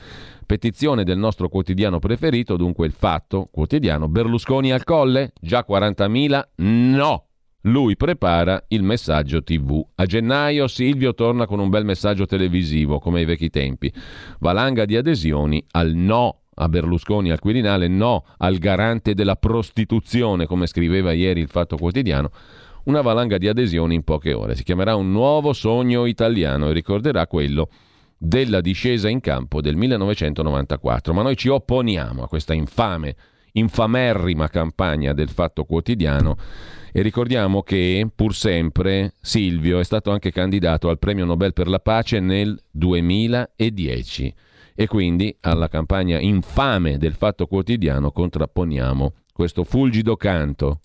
Petizione 0.46 1.04
del 1.04 1.18
nostro 1.18 1.50
quotidiano 1.50 2.00
preferito, 2.00 2.58
dunque 2.58 2.88
il 2.88 2.94
Fatto 2.94 3.48
Quotidiano. 3.52 4.08
Berlusconi 4.08 4.72
al 4.72 4.84
colle? 4.84 5.34
Già 5.40 5.64
40.000? 5.68 6.44
No! 6.56 7.27
Lui 7.62 7.98
prepara 7.98 8.64
il 8.70 8.84
messaggio 8.84 9.44
TV. 9.44 9.84
A 9.96 10.06
gennaio 10.06 10.68
Silvio 10.68 11.14
torna 11.14 11.46
con 11.46 11.60
un 11.60 11.70
bel 11.70 11.86
messaggio 11.86 12.26
televisivo, 12.26 13.00
come 13.00 13.20
ai 13.20 13.26
vecchi 13.26 13.50
tempi. 13.50 13.92
Valanga 14.40 14.86
di 14.86 14.96
adesioni 14.96 15.64
al 15.72 15.94
no 15.94 16.42
a 16.60 16.70
Berlusconi 16.70 17.32
al 17.32 17.40
Quirinale, 17.40 17.88
no 17.88 18.26
al 18.38 18.58
garante 18.58 19.14
della 19.14 19.36
prostituzione, 19.36 20.46
come 20.46 20.66
scriveva 20.66 21.12
ieri 21.12 21.42
il 21.42 21.50
Fatto 21.50 21.78
Quotidiano. 21.78 22.32
Una 22.86 23.02
valanga 23.02 23.38
di 23.38 23.48
adesioni 23.48 23.96
in 23.96 24.04
poche 24.04 24.34
ore. 24.34 24.56
Si 24.56 24.64
chiamerà 24.64 24.96
un 24.96 25.12
nuovo 25.12 25.54
sogno 25.54 26.06
italiano 26.06 26.70
e 26.70 26.74
ricorderà 26.74 27.28
quello 27.28 27.70
della 28.18 28.62
discesa 28.62 29.10
in 29.10 29.20
campo 29.20 29.62
del 29.62 29.76
1994. 29.76 31.14
Ma 31.14 31.22
noi 31.22 31.36
ci 31.36 31.50
opponiamo 31.50 32.24
a 32.24 32.28
questa 32.28 32.54
infame, 32.54 33.16
infamerrima 33.58 34.48
campagna 34.50 35.14
del 35.14 35.30
Fatto 35.30 35.64
Quotidiano 35.66 36.38
e 36.92 37.02
ricordiamo 37.02 37.62
che, 37.62 38.08
pur 38.14 38.34
sempre, 38.34 39.14
Silvio 39.22 39.80
è 39.80 39.84
stato 39.84 40.12
anche 40.12 40.32
candidato 40.32 40.90
al 40.90 40.98
premio 40.98 41.26
Nobel 41.26 41.54
per 41.54 41.68
la 41.68 41.80
pace 41.80 42.20
nel 42.20 42.60
2010 42.72 44.34
e 44.74 44.88
quindi 44.88 45.36
alla 45.42 45.68
campagna 45.68 46.20
infame 46.20 46.98
del 46.98 47.14
Fatto 47.14 47.48
Quotidiano 47.48 48.12
contrapponiamo 48.12 49.14
questo 49.34 49.64
fulgido 49.64 50.16
canto. 50.16 50.80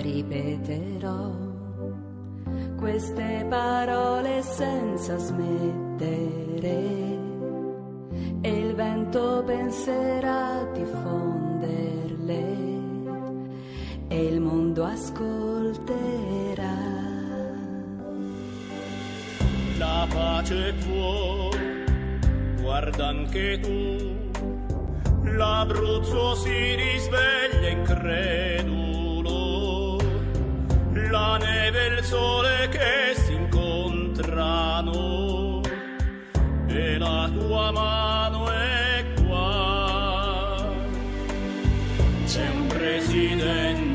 Ripeterò 0.00 1.46
queste 2.76 3.46
parole 3.48 4.42
senza 4.42 5.16
smettere. 5.16 6.94
E 8.42 8.50
il 8.50 8.74
vento 8.74 9.42
penserà 9.44 10.68
di 10.72 10.84
fonderle 10.84 12.44
e 14.08 14.24
il 14.24 14.40
mondo 14.40 14.84
ascolterà. 14.84 16.74
La 19.78 20.06
pace 20.08 20.74
può, 20.84 21.50
guarda 22.60 23.08
anche 23.08 23.58
tu, 23.60 24.14
l'Abruzzo 25.24 26.34
si 26.36 26.74
risveglia 26.74 27.68
incredulo 27.68 29.05
la 31.10 31.36
neve 31.38 31.86
e 31.86 31.94
il 31.94 32.04
sole 32.04 32.68
che 32.68 33.14
si 33.14 33.32
incontrano 33.32 34.90
e 36.66 36.98
la 36.98 37.30
tua 37.32 37.70
mano 37.72 38.50
è 38.50 39.04
qua. 39.26 40.66
C'è 42.26 42.48
un 42.48 42.66
presidente 42.66 43.85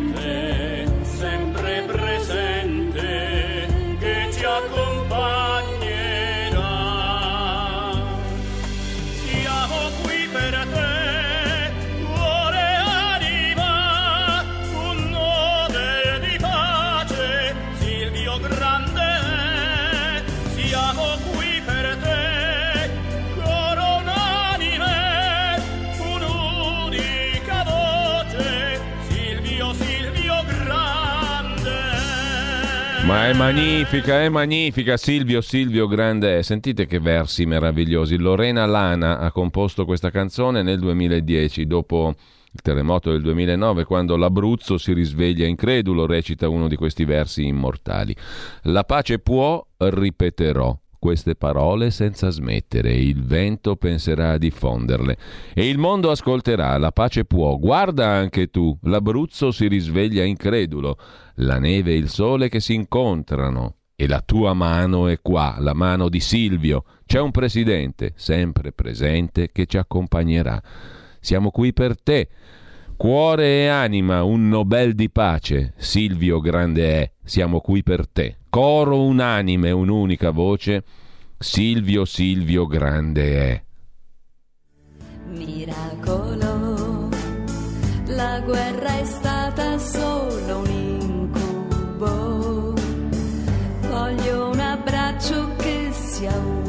Ma 33.12 33.28
è 33.28 33.34
magnifica, 33.34 34.22
è 34.22 34.30
magnifica. 34.30 34.96
Silvio, 34.96 35.42
Silvio 35.42 35.86
Grande. 35.86 36.44
Sentite 36.44 36.86
che 36.86 37.02
versi 37.02 37.46
meravigliosi. 37.46 38.16
Lorena 38.16 38.66
Lana 38.66 39.20
ha 39.20 39.34
composto 39.34 39.84
questa 39.84 40.10
canzone 40.10 40.62
nel 40.62 40.80
2010, 40.80 41.68
dopo 41.68 42.16
il 42.54 42.62
terremoto 42.62 43.12
del 43.12 43.22
2009, 43.22 43.84
quando 43.84 44.16
l'Abruzzo 44.16 44.78
si 44.78 44.94
risveglia 44.94 45.46
incredulo, 45.46 46.06
recita 46.06 46.48
uno 46.48 46.70
di 46.70 46.78
questi 46.78 47.04
versi 47.04 47.46
immortali. 47.46 48.16
La 48.62 48.86
pace 48.86 49.20
può, 49.20 49.62
ripeterò 49.76 50.80
queste 51.02 51.34
parole 51.34 51.90
senza 51.90 52.30
smettere, 52.30 52.94
il 52.94 53.24
vento 53.24 53.76
penserà 53.76 54.34
a 54.34 54.38
diffonderle 54.38 55.18
e 55.56 55.68
il 55.68 55.80
mondo 55.80 56.12
ascolterà, 56.12 56.78
la 56.78 56.92
pace 56.92 57.26
può, 57.26 57.58
guarda 57.58 58.08
anche 58.08 58.52
tu, 58.52 58.78
l'Abruzzo 58.84 59.50
si 59.50 59.68
risveglia 59.68 60.24
incredulo, 60.24 60.96
la 61.42 61.60
neve 61.60 61.92
e 61.92 61.98
il 61.98 62.10
sole 62.10 62.50
che 62.50 62.60
si 62.60 62.74
incontrano 62.74 63.76
e 63.96 64.08
la 64.08 64.22
tua 64.22 64.54
mano 64.54 65.08
è 65.08 65.22
qua, 65.22 65.58
la 65.60 65.74
mano 65.74 66.10
di 66.10 66.20
Silvio, 66.20 66.86
c'è 67.06 67.20
un 67.20 67.30
presidente 67.30 68.14
sempre 68.16 68.72
presente 68.72 69.52
che 69.52 69.68
ci 69.68 69.78
accompagnerà. 69.78 70.62
Siamo 71.20 71.52
qui 71.52 71.72
per 71.72 72.02
te. 72.02 72.30
Cuore 72.98 73.64
e 73.64 73.68
anima, 73.68 74.24
un 74.24 74.48
Nobel 74.48 74.94
di 74.94 75.10
pace, 75.10 75.74
Silvio 75.78 76.40
grande 76.40 77.02
è, 77.02 77.12
siamo 77.24 77.60
qui 77.60 77.84
per 77.84 78.08
te. 78.08 78.38
Coro 78.50 79.04
unanime, 79.04 79.70
un'unica 79.72 80.32
voce, 80.32 80.84
Silvio 81.38 82.06
Silvio 82.06 82.66
grande 82.66 83.40
è. 83.40 83.64
Miracolo, 85.28 87.10
la 88.08 88.42
guerra 88.42 89.00
è 89.00 89.06
stata 89.06 89.78
solo 89.78 90.58
un 90.58 90.71
abbraccio 95.22 95.56
che 95.58 95.90
sia 95.92 96.36
unico 96.36 96.61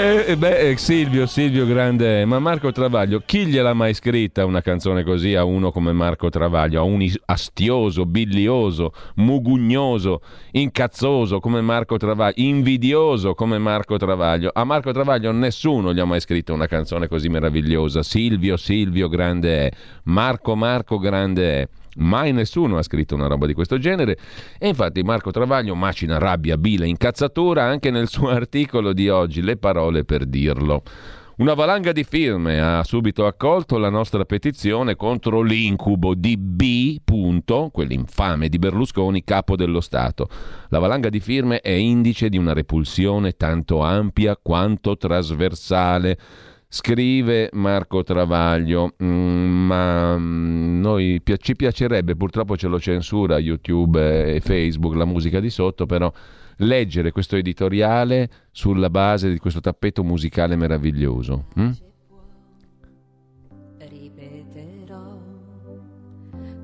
Eh, 0.00 0.24
eh, 0.28 0.36
beh, 0.38 0.70
eh, 0.70 0.76
Silvio, 0.78 1.26
Silvio 1.26 1.66
grande, 1.66 2.24
ma 2.24 2.38
Marco 2.38 2.72
Travaglio, 2.72 3.20
chi 3.22 3.44
gliel'ha 3.44 3.74
mai 3.74 3.92
scritta 3.92 4.46
una 4.46 4.62
canzone 4.62 5.04
così 5.04 5.34
a 5.34 5.44
uno 5.44 5.70
come 5.72 5.92
Marco 5.92 6.30
Travaglio, 6.30 6.80
a 6.80 6.84
un 6.84 7.06
astioso, 7.26 8.06
bilioso, 8.06 8.94
mugugnoso, 9.16 10.22
incazzoso 10.52 11.38
come 11.38 11.60
Marco 11.60 11.98
Travaglio, 11.98 12.32
invidioso 12.36 13.34
come 13.34 13.58
Marco 13.58 13.98
Travaglio? 13.98 14.50
A 14.54 14.64
Marco 14.64 14.90
Travaglio 14.90 15.32
nessuno 15.32 15.92
gli 15.92 16.00
ha 16.00 16.06
mai 16.06 16.20
scritto 16.20 16.54
una 16.54 16.66
canzone 16.66 17.06
così 17.06 17.28
meravigliosa. 17.28 18.02
Silvio, 18.02 18.56
Silvio 18.56 19.06
grande 19.06 19.66
è, 19.66 19.70
Marco, 20.04 20.56
Marco 20.56 20.98
grande 20.98 21.60
è. 21.60 21.68
Mai 22.00 22.32
nessuno 22.32 22.78
ha 22.78 22.82
scritto 22.82 23.14
una 23.14 23.26
roba 23.26 23.46
di 23.46 23.54
questo 23.54 23.78
genere 23.78 24.16
e 24.58 24.68
infatti 24.68 25.02
Marco 25.02 25.30
Travaglio 25.30 25.74
macina 25.74 26.18
rabbia, 26.18 26.56
bile, 26.56 26.86
incazzatura 26.86 27.64
anche 27.64 27.90
nel 27.90 28.08
suo 28.08 28.28
articolo 28.30 28.92
di 28.92 29.08
oggi, 29.08 29.42
le 29.42 29.56
parole 29.56 30.04
per 30.04 30.24
dirlo. 30.26 30.82
Una 31.40 31.54
valanga 31.54 31.92
di 31.92 32.04
firme 32.04 32.60
ha 32.60 32.84
subito 32.84 33.24
accolto 33.24 33.78
la 33.78 33.88
nostra 33.88 34.26
petizione 34.26 34.94
contro 34.94 35.40
l'incubo 35.40 36.14
di 36.14 36.36
B. 36.36 36.98
Punto, 37.02 37.70
quell'infame 37.72 38.50
di 38.50 38.58
Berlusconi, 38.58 39.24
capo 39.24 39.56
dello 39.56 39.80
Stato. 39.80 40.28
La 40.68 40.78
valanga 40.78 41.08
di 41.08 41.18
firme 41.18 41.60
è 41.60 41.70
indice 41.70 42.28
di 42.28 42.36
una 42.36 42.52
repulsione 42.52 43.32
tanto 43.32 43.80
ampia 43.80 44.36
quanto 44.36 44.98
trasversale. 44.98 46.18
Scrive 46.72 47.48
Marco 47.54 48.04
Travaglio, 48.04 48.92
mm, 49.02 49.66
ma 49.66 50.16
mm, 50.16 50.80
noi 50.80 51.20
ci 51.38 51.56
piacerebbe, 51.56 52.14
purtroppo 52.14 52.56
ce 52.56 52.68
lo 52.68 52.78
censura 52.78 53.40
YouTube 53.40 54.36
e 54.36 54.38
Facebook, 54.38 54.94
la 54.94 55.04
musica 55.04 55.40
di 55.40 55.50
sotto, 55.50 55.86
però 55.86 56.12
leggere 56.58 57.10
questo 57.10 57.34
editoriale 57.34 58.30
sulla 58.52 58.88
base 58.88 59.32
di 59.32 59.38
questo 59.38 59.58
tappeto 59.58 60.04
musicale 60.04 60.54
meraviglioso. 60.54 61.46
mm? 61.58 61.70
Ripeterò 63.78 65.18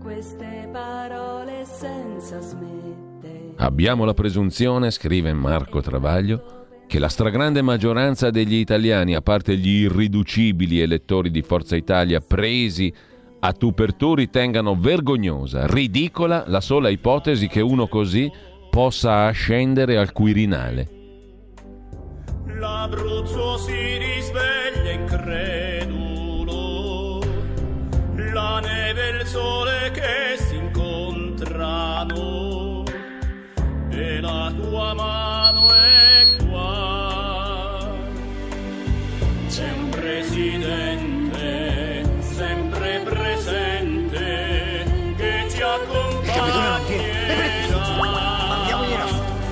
queste 0.00 0.68
parole 0.70 1.64
senza 1.64 2.38
smettere. 2.38 3.54
Abbiamo 3.56 4.04
la 4.04 4.14
presunzione, 4.14 4.92
scrive 4.92 5.32
Marco 5.32 5.80
Travaglio, 5.80 6.55
che 6.86 6.98
la 6.98 7.08
stragrande 7.08 7.62
maggioranza 7.62 8.30
degli 8.30 8.54
italiani, 8.54 9.14
a 9.14 9.20
parte 9.20 9.56
gli 9.56 9.82
irriducibili 9.82 10.80
elettori 10.80 11.30
di 11.30 11.42
Forza 11.42 11.76
Italia 11.76 12.20
presi 12.20 12.92
a 13.40 13.52
tu 13.52 13.74
per 13.74 13.94
tu, 13.94 14.14
ritengano 14.14 14.76
vergognosa, 14.78 15.66
ridicola 15.66 16.44
la 16.46 16.60
sola 16.60 16.88
ipotesi 16.88 17.48
che 17.48 17.60
uno 17.60 17.86
così 17.88 18.30
possa 18.70 19.26
ascendere 19.26 19.96
al 19.96 20.12
Quirinale. 20.12 20.90
L'Abruzzo 22.58 23.58
si 23.58 23.98
risveglia 23.98 24.92
incredulo, 24.92 26.40
la 28.32 28.60
neve 28.60 29.08
e 29.08 29.16
il 29.20 29.26
sole 29.26 29.90
che 29.92 30.36
si 30.38 30.56
incontrano, 30.56 31.64
e 33.90 34.20
la 34.20 34.52
tua 34.56 34.94
mano 34.94 35.74
è 35.74 36.24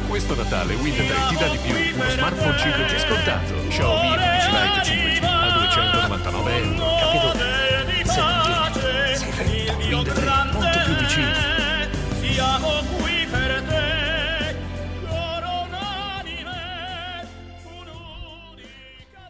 Questo 0.07 0.35
Natale 0.35 0.75
Wind 0.75 0.97
3 0.97 1.07
ti 1.29 1.37
dà 1.37 1.49
di 1.49 1.57
più. 1.57 1.75
Uno 1.75 2.11
smartphone 2.11 2.57
5G 2.57 2.99
scontato. 2.99 3.55
Xiaomi 3.69 4.09
11 4.09 4.51
Lite 4.51 4.81
5G 4.83 5.25
a 5.25 5.51
299 5.51 6.57
euro. 6.57 7.14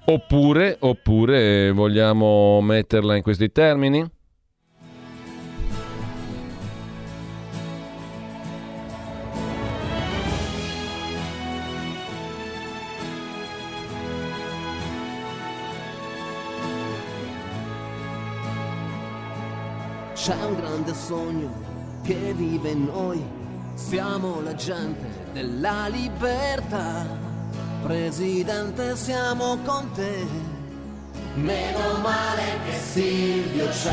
Oppure, 0.06 0.76
oppure 0.80 1.70
vogliamo 1.70 2.60
metterla 2.60 3.16
in 3.16 3.22
questi 3.22 3.50
termini? 3.50 4.06
C'è 20.12 20.34
un 20.44 20.54
grande 20.54 20.92
sogno 20.92 21.50
che 22.02 22.34
vive 22.34 22.68
in 22.68 22.84
noi, 22.84 23.22
siamo 23.72 24.42
la 24.42 24.54
gente 24.54 25.06
della 25.32 25.88
libertà. 25.88 27.33
Presidente, 27.84 28.96
siamo 28.96 29.58
con 29.62 29.90
te. 29.92 30.26
Meno 31.34 31.98
male 32.00 32.58
che 32.64 32.78
Silvio 32.78 33.68
c'è. 33.68 33.92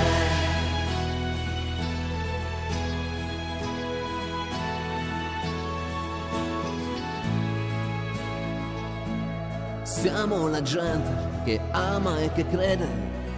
Siamo 9.84 10.48
la 10.48 10.62
gente 10.62 11.44
che 11.44 11.60
ama 11.72 12.18
e 12.22 12.32
che 12.32 12.48
crede, 12.48 12.88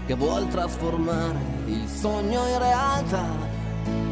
che 0.06 0.14
vuol 0.14 0.47
trasformare 0.49 1.39
il 1.66 1.88
sogno 1.88 2.45
in 2.45 2.60
realtà. 2.60 3.26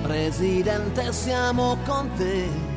Presidente, 0.01 1.13
siamo 1.13 1.77
con 1.85 2.09
te. 2.15 2.70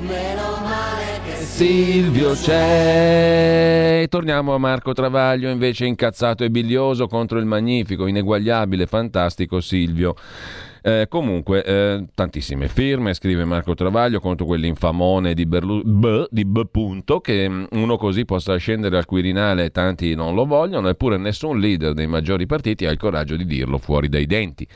Meno 0.00 0.58
male 0.62 1.20
che 1.24 1.32
Silvio 1.44 2.32
c'è. 2.32 4.00
E 4.02 4.08
torniamo 4.08 4.54
a 4.54 4.58
Marco 4.58 4.94
Travaglio, 4.94 5.50
invece 5.50 5.84
incazzato 5.84 6.42
e 6.42 6.50
bilioso 6.50 7.06
contro 7.06 7.38
il 7.38 7.44
magnifico, 7.44 8.06
ineguagliabile, 8.06 8.86
fantastico 8.86 9.60
Silvio. 9.60 10.14
Eh, 10.82 11.06
comunque, 11.10 11.62
eh, 11.62 12.06
tantissime 12.14 12.68
firme, 12.68 13.12
scrive 13.12 13.44
Marco 13.44 13.74
Travaglio, 13.74 14.20
contro 14.20 14.46
quell'infamone 14.46 15.34
di, 15.34 15.44
Berlu- 15.44 15.84
B, 15.84 16.26
di 16.30 16.46
B. 16.46 16.62
Punto, 16.70 17.20
che 17.20 17.46
mm, 17.46 17.64
uno 17.72 17.98
così 17.98 18.24
possa 18.24 18.56
scendere 18.56 18.96
al 18.96 19.04
Quirinale 19.04 19.64
e 19.64 19.70
tanti 19.70 20.14
non 20.14 20.34
lo 20.34 20.46
vogliono, 20.46 20.88
eppure 20.88 21.18
nessun 21.18 21.60
leader 21.60 21.92
dei 21.92 22.06
maggiori 22.06 22.46
partiti 22.46 22.86
ha 22.86 22.90
il 22.90 22.98
coraggio 22.98 23.36
di 23.36 23.44
dirlo 23.44 23.76
fuori 23.76 24.08
dai 24.08 24.24
denti. 24.24 24.66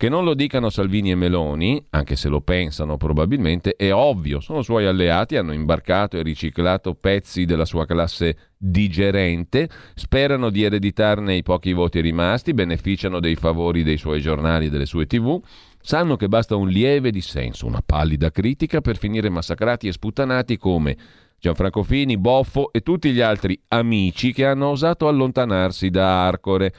Che 0.00 0.08
non 0.08 0.24
lo 0.24 0.32
dicano 0.32 0.70
Salvini 0.70 1.10
e 1.10 1.14
Meloni, 1.14 1.84
anche 1.90 2.16
se 2.16 2.30
lo 2.30 2.40
pensano 2.40 2.96
probabilmente, 2.96 3.74
è 3.76 3.92
ovvio, 3.92 4.40
sono 4.40 4.62
suoi 4.62 4.86
alleati, 4.86 5.36
hanno 5.36 5.52
imbarcato 5.52 6.16
e 6.16 6.22
riciclato 6.22 6.94
pezzi 6.94 7.44
della 7.44 7.66
sua 7.66 7.84
classe 7.84 8.54
digerente, 8.56 9.68
sperano 9.94 10.48
di 10.48 10.62
ereditarne 10.62 11.34
i 11.34 11.42
pochi 11.42 11.74
voti 11.74 12.00
rimasti, 12.00 12.54
beneficiano 12.54 13.20
dei 13.20 13.34
favori 13.34 13.82
dei 13.82 13.98
suoi 13.98 14.22
giornali 14.22 14.64
e 14.64 14.70
delle 14.70 14.86
sue 14.86 15.04
tv, 15.04 15.38
sanno 15.82 16.16
che 16.16 16.28
basta 16.28 16.56
un 16.56 16.68
lieve 16.68 17.10
dissenso, 17.10 17.66
una 17.66 17.82
pallida 17.84 18.30
critica 18.30 18.80
per 18.80 18.96
finire 18.96 19.28
massacrati 19.28 19.86
e 19.86 19.92
sputtanati 19.92 20.56
come 20.56 20.96
Gianfranco 21.38 21.82
Fini, 21.82 22.16
Boffo 22.16 22.72
e 22.72 22.80
tutti 22.80 23.12
gli 23.12 23.20
altri 23.20 23.60
amici 23.68 24.32
che 24.32 24.46
hanno 24.46 24.68
osato 24.68 25.08
allontanarsi 25.08 25.90
da 25.90 26.24
Arcore. 26.26 26.72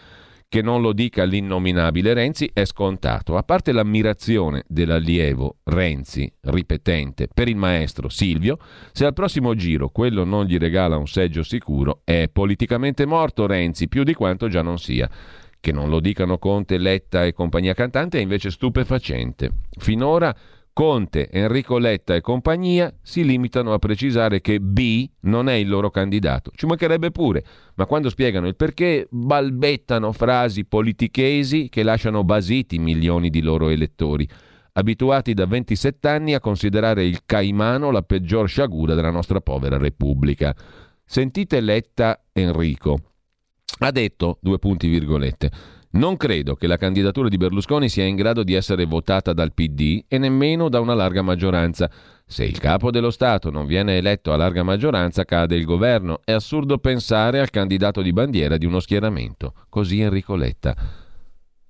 Che 0.52 0.62
non 0.62 0.82
lo 0.82 0.92
dica 0.92 1.24
l'innominabile 1.24 2.14
Renzi 2.14 2.50
è 2.52 2.66
scontato, 2.66 3.38
a 3.38 3.44
parte 3.44 3.72
l'ammirazione 3.72 4.66
dell'allievo 4.68 5.60
Renzi, 5.64 6.30
ripetente, 6.42 7.30
per 7.34 7.48
il 7.48 7.56
maestro 7.56 8.10
Silvio, 8.10 8.58
se 8.92 9.06
al 9.06 9.14
prossimo 9.14 9.56
giro 9.56 9.88
quello 9.88 10.26
non 10.26 10.44
gli 10.44 10.58
regala 10.58 10.98
un 10.98 11.08
seggio 11.08 11.42
sicuro, 11.42 12.02
è 12.04 12.28
politicamente 12.30 13.06
morto 13.06 13.48
Renzi, 13.48 13.88
più 13.88 14.04
di 14.04 14.14
quanto 14.14 14.50
già 14.50 14.62
non 14.62 14.78
sia. 14.78 15.10
Che 15.58 15.72
non 15.72 15.88
lo 15.88 16.02
dicano 16.02 16.38
Conte, 16.38 16.78
Letta 16.78 17.24
e 17.24 17.32
compagnia 17.32 17.74
cantante 17.74 18.18
è 18.18 18.22
invece 18.22 18.52
stupefacente. 18.52 19.52
Finora 19.80 20.36
Conte, 20.74 21.30
Enrico 21.30 21.78
Letta 21.78 22.16
e 22.16 22.22
compagnia 22.22 22.94
si 23.02 23.26
limitano 23.26 23.74
a 23.74 23.80
precisare 23.80 24.40
che 24.40 24.62
B 24.62 25.08
non 25.22 25.50
è 25.50 25.54
il 25.54 25.68
loro 25.68 25.90
candidato. 25.90 26.52
Ci 26.56 26.66
mancherebbe 26.66 27.12
pure, 27.12 27.44
ma 27.76 27.86
quando 27.86 28.10
spiegano 28.10 28.48
il 28.48 28.56
perché 28.56 29.06
balbettano 29.10 30.14
frasi 30.14 30.64
politichesi 30.64 31.68
che 31.68 31.84
lasciano 31.84 32.24
basiti 32.24 32.80
milioni 32.80 33.30
di 33.30 33.42
loro 33.42 33.68
elettori, 33.68 34.28
abituati 34.74 35.34
da 35.34 35.46
27 35.46 36.08
anni 36.08 36.34
a 36.34 36.40
considerare 36.40 37.06
il 37.06 37.26
Caimano 37.26 37.92
la 37.92 38.04
peggior 38.04 38.48
sciagura 38.48 38.96
della 38.96 39.12
nostra 39.12 39.42
povera 39.42 39.78
Repubblica. 39.78 40.56
Sentite 41.04 41.60
Letta 41.60 42.24
Enrico. 42.32 42.98
Ha 43.80 43.92
detto, 43.92 44.38
due 44.40 44.60
punti 44.60 44.88
virgolette, 44.88 45.52
non 45.92 46.16
credo 46.16 46.56
che 46.56 46.68
la 46.68 46.78
candidatura 46.78 47.28
di 47.28 47.36
Berlusconi 47.36 47.90
sia 47.90 48.06
in 48.06 48.16
grado 48.16 48.44
di 48.44 48.54
essere 48.54 48.86
votata 48.86 49.34
dal 49.34 49.54
PD 49.54 50.06
e 50.08 50.18
nemmeno 50.18 50.70
da 50.70 50.80
una 50.80 50.94
larga 50.94 51.22
maggioranza. 51.22 51.90
Se 52.26 52.46
il 52.46 52.60
capo 52.60 52.92
dello 52.92 53.12
Stato 53.12 53.50
non 53.50 53.66
viene 53.66 53.98
eletto 53.98 54.32
a 54.32 54.38
larga 54.38 54.64
maggioranza 54.64 55.26
cade 55.26 55.58
il 55.58 55.66
governo. 55.66 56.22
È 56.24 56.32
assurdo 56.32 56.78
pensare 56.78 57.42
al 57.42 57.50
candidato 57.50 58.02
di 58.02 58.14
bandiera 58.14 58.56
di 58.56 58.66
uno 58.66 58.80
schieramento. 58.80 59.54
Così 59.68 60.00
Enrico 60.00 60.36
Letta. 60.36 60.74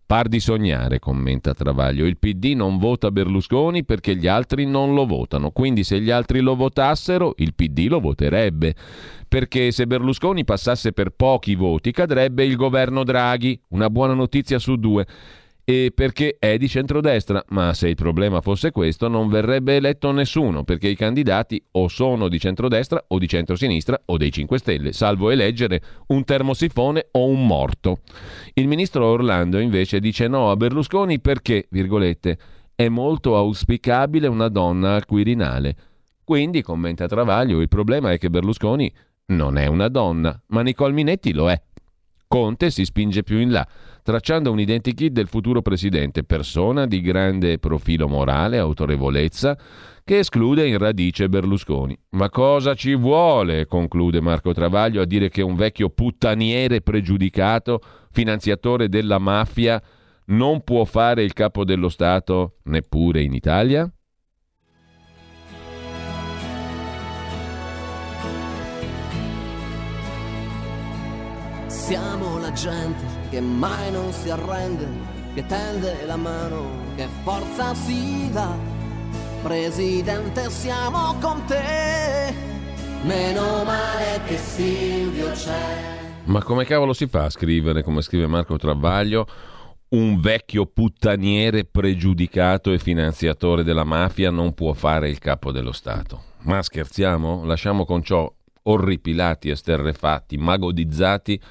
Par 0.05 0.27
di 0.27 0.39
sognare, 0.39 0.99
commenta 0.99 1.53
Travaglio. 1.53 2.05
Il 2.05 2.17
PD 2.19 2.53
non 2.53 2.77
vota 2.77 3.09
Berlusconi 3.09 3.85
perché 3.85 4.15
gli 4.15 4.27
altri 4.27 4.65
non 4.65 4.93
lo 4.93 5.07
votano. 5.07 5.49
Quindi 5.49 5.83
se 5.83 5.99
gli 5.99 6.11
altri 6.11 6.41
lo 6.41 6.55
votassero, 6.55 7.33
il 7.37 7.55
PD 7.55 7.87
lo 7.87 7.99
voterebbe 7.99 8.75
perché 9.31 9.71
se 9.71 9.87
Berlusconi 9.87 10.43
passasse 10.43 10.91
per 10.91 11.11
pochi 11.11 11.55
voti 11.55 11.91
cadrebbe 11.91 12.43
il 12.43 12.57
governo 12.57 13.05
Draghi, 13.05 13.57
una 13.69 13.89
buona 13.89 14.13
notizia 14.13 14.59
su 14.59 14.75
due, 14.75 15.07
e 15.63 15.93
perché 15.95 16.35
è 16.37 16.57
di 16.57 16.67
centrodestra, 16.67 17.41
ma 17.51 17.73
se 17.73 17.87
il 17.87 17.95
problema 17.95 18.41
fosse 18.41 18.71
questo 18.71 19.07
non 19.07 19.29
verrebbe 19.29 19.77
eletto 19.77 20.11
nessuno, 20.11 20.65
perché 20.65 20.89
i 20.89 20.97
candidati 20.97 21.63
o 21.71 21.87
sono 21.87 22.27
di 22.27 22.39
centrodestra 22.39 23.05
o 23.07 23.17
di 23.17 23.29
centrosinistra 23.29 24.01
o 24.07 24.17
dei 24.17 24.33
5 24.33 24.57
Stelle, 24.57 24.91
salvo 24.91 25.29
eleggere 25.29 25.81
un 26.07 26.25
termosifone 26.25 27.07
o 27.11 27.25
un 27.25 27.47
morto. 27.47 27.99
Il 28.55 28.67
ministro 28.67 29.05
Orlando 29.05 29.59
invece 29.59 30.01
dice 30.01 30.27
no 30.27 30.51
a 30.51 30.57
Berlusconi 30.57 31.21
perché, 31.21 31.67
virgolette, 31.69 32.37
è 32.75 32.89
molto 32.89 33.37
auspicabile 33.37 34.27
una 34.27 34.49
donna 34.49 34.95
al 34.95 35.05
Quirinale. 35.05 35.75
Quindi, 36.21 36.61
commenta 36.61 37.07
Travaglio, 37.07 37.61
il 37.61 37.69
problema 37.69 38.11
è 38.11 38.17
che 38.17 38.29
Berlusconi 38.29 38.93
non 39.31 39.57
è 39.57 39.65
una 39.65 39.87
donna, 39.87 40.39
ma 40.47 40.61
Nicole 40.61 40.93
Minetti 40.93 41.33
lo 41.33 41.49
è. 41.49 41.59
Conte 42.27 42.69
si 42.69 42.85
spinge 42.85 43.23
più 43.23 43.39
in 43.39 43.51
là, 43.51 43.67
tracciando 44.03 44.51
un 44.51 44.59
identikit 44.59 45.11
del 45.11 45.27
futuro 45.27 45.61
presidente, 45.61 46.23
persona 46.23 46.85
di 46.85 47.01
grande 47.01 47.59
profilo 47.59 48.07
morale, 48.07 48.57
autorevolezza, 48.57 49.57
che 50.03 50.19
esclude 50.19 50.65
in 50.65 50.77
radice 50.77 51.27
Berlusconi. 51.27 51.97
Ma 52.11 52.29
cosa 52.29 52.73
ci 52.73 52.95
vuole, 52.95 53.65
conclude 53.65 54.21
Marco 54.21 54.53
Travaglio, 54.53 55.01
a 55.01 55.05
dire 55.05 55.29
che 55.29 55.41
un 55.41 55.55
vecchio 55.55 55.89
puttaniere 55.89 56.81
pregiudicato, 56.81 57.81
finanziatore 58.11 58.87
della 58.87 59.19
mafia, 59.19 59.81
non 60.27 60.63
può 60.63 60.85
fare 60.85 61.23
il 61.23 61.33
capo 61.33 61.65
dello 61.65 61.89
Stato 61.89 62.59
neppure 62.63 63.21
in 63.21 63.33
Italia? 63.33 63.91
Siamo 71.91 72.39
la 72.39 72.53
gente 72.53 73.03
che 73.29 73.41
mai 73.41 73.91
non 73.91 74.13
si 74.13 74.29
arrende, 74.29 74.87
che 75.33 75.45
tende 75.45 76.05
la 76.05 76.15
mano, 76.15 76.85
che 76.95 77.05
forza 77.23 77.73
si 77.73 78.31
dà. 78.31 78.57
Presidente, 79.43 80.49
siamo 80.51 81.15
con 81.19 81.43
te. 81.47 82.33
Meno 83.03 83.65
male 83.65 84.21
che 84.25 84.37
Silvio 84.37 85.31
c'è. 85.31 86.21
Ma 86.27 86.41
come 86.41 86.63
cavolo 86.63 86.93
si 86.93 87.07
fa 87.07 87.25
a 87.25 87.29
scrivere, 87.29 87.83
come 87.83 88.01
scrive 88.01 88.25
Marco 88.25 88.55
Travaglio, 88.55 89.27
un 89.89 90.21
vecchio 90.21 90.67
puttaniere 90.67 91.65
pregiudicato 91.65 92.71
e 92.71 92.79
finanziatore 92.79 93.65
della 93.65 93.83
mafia 93.83 94.31
non 94.31 94.53
può 94.53 94.71
fare 94.71 95.09
il 95.09 95.19
capo 95.19 95.51
dello 95.51 95.73
Stato? 95.73 96.23
Ma 96.43 96.61
scherziamo? 96.61 97.43
Lasciamo 97.43 97.83
con 97.83 98.01
ciò 98.01 98.33
orripilati, 98.63 99.49
esterrefatti, 99.49 100.37
magodizzati 100.37 101.41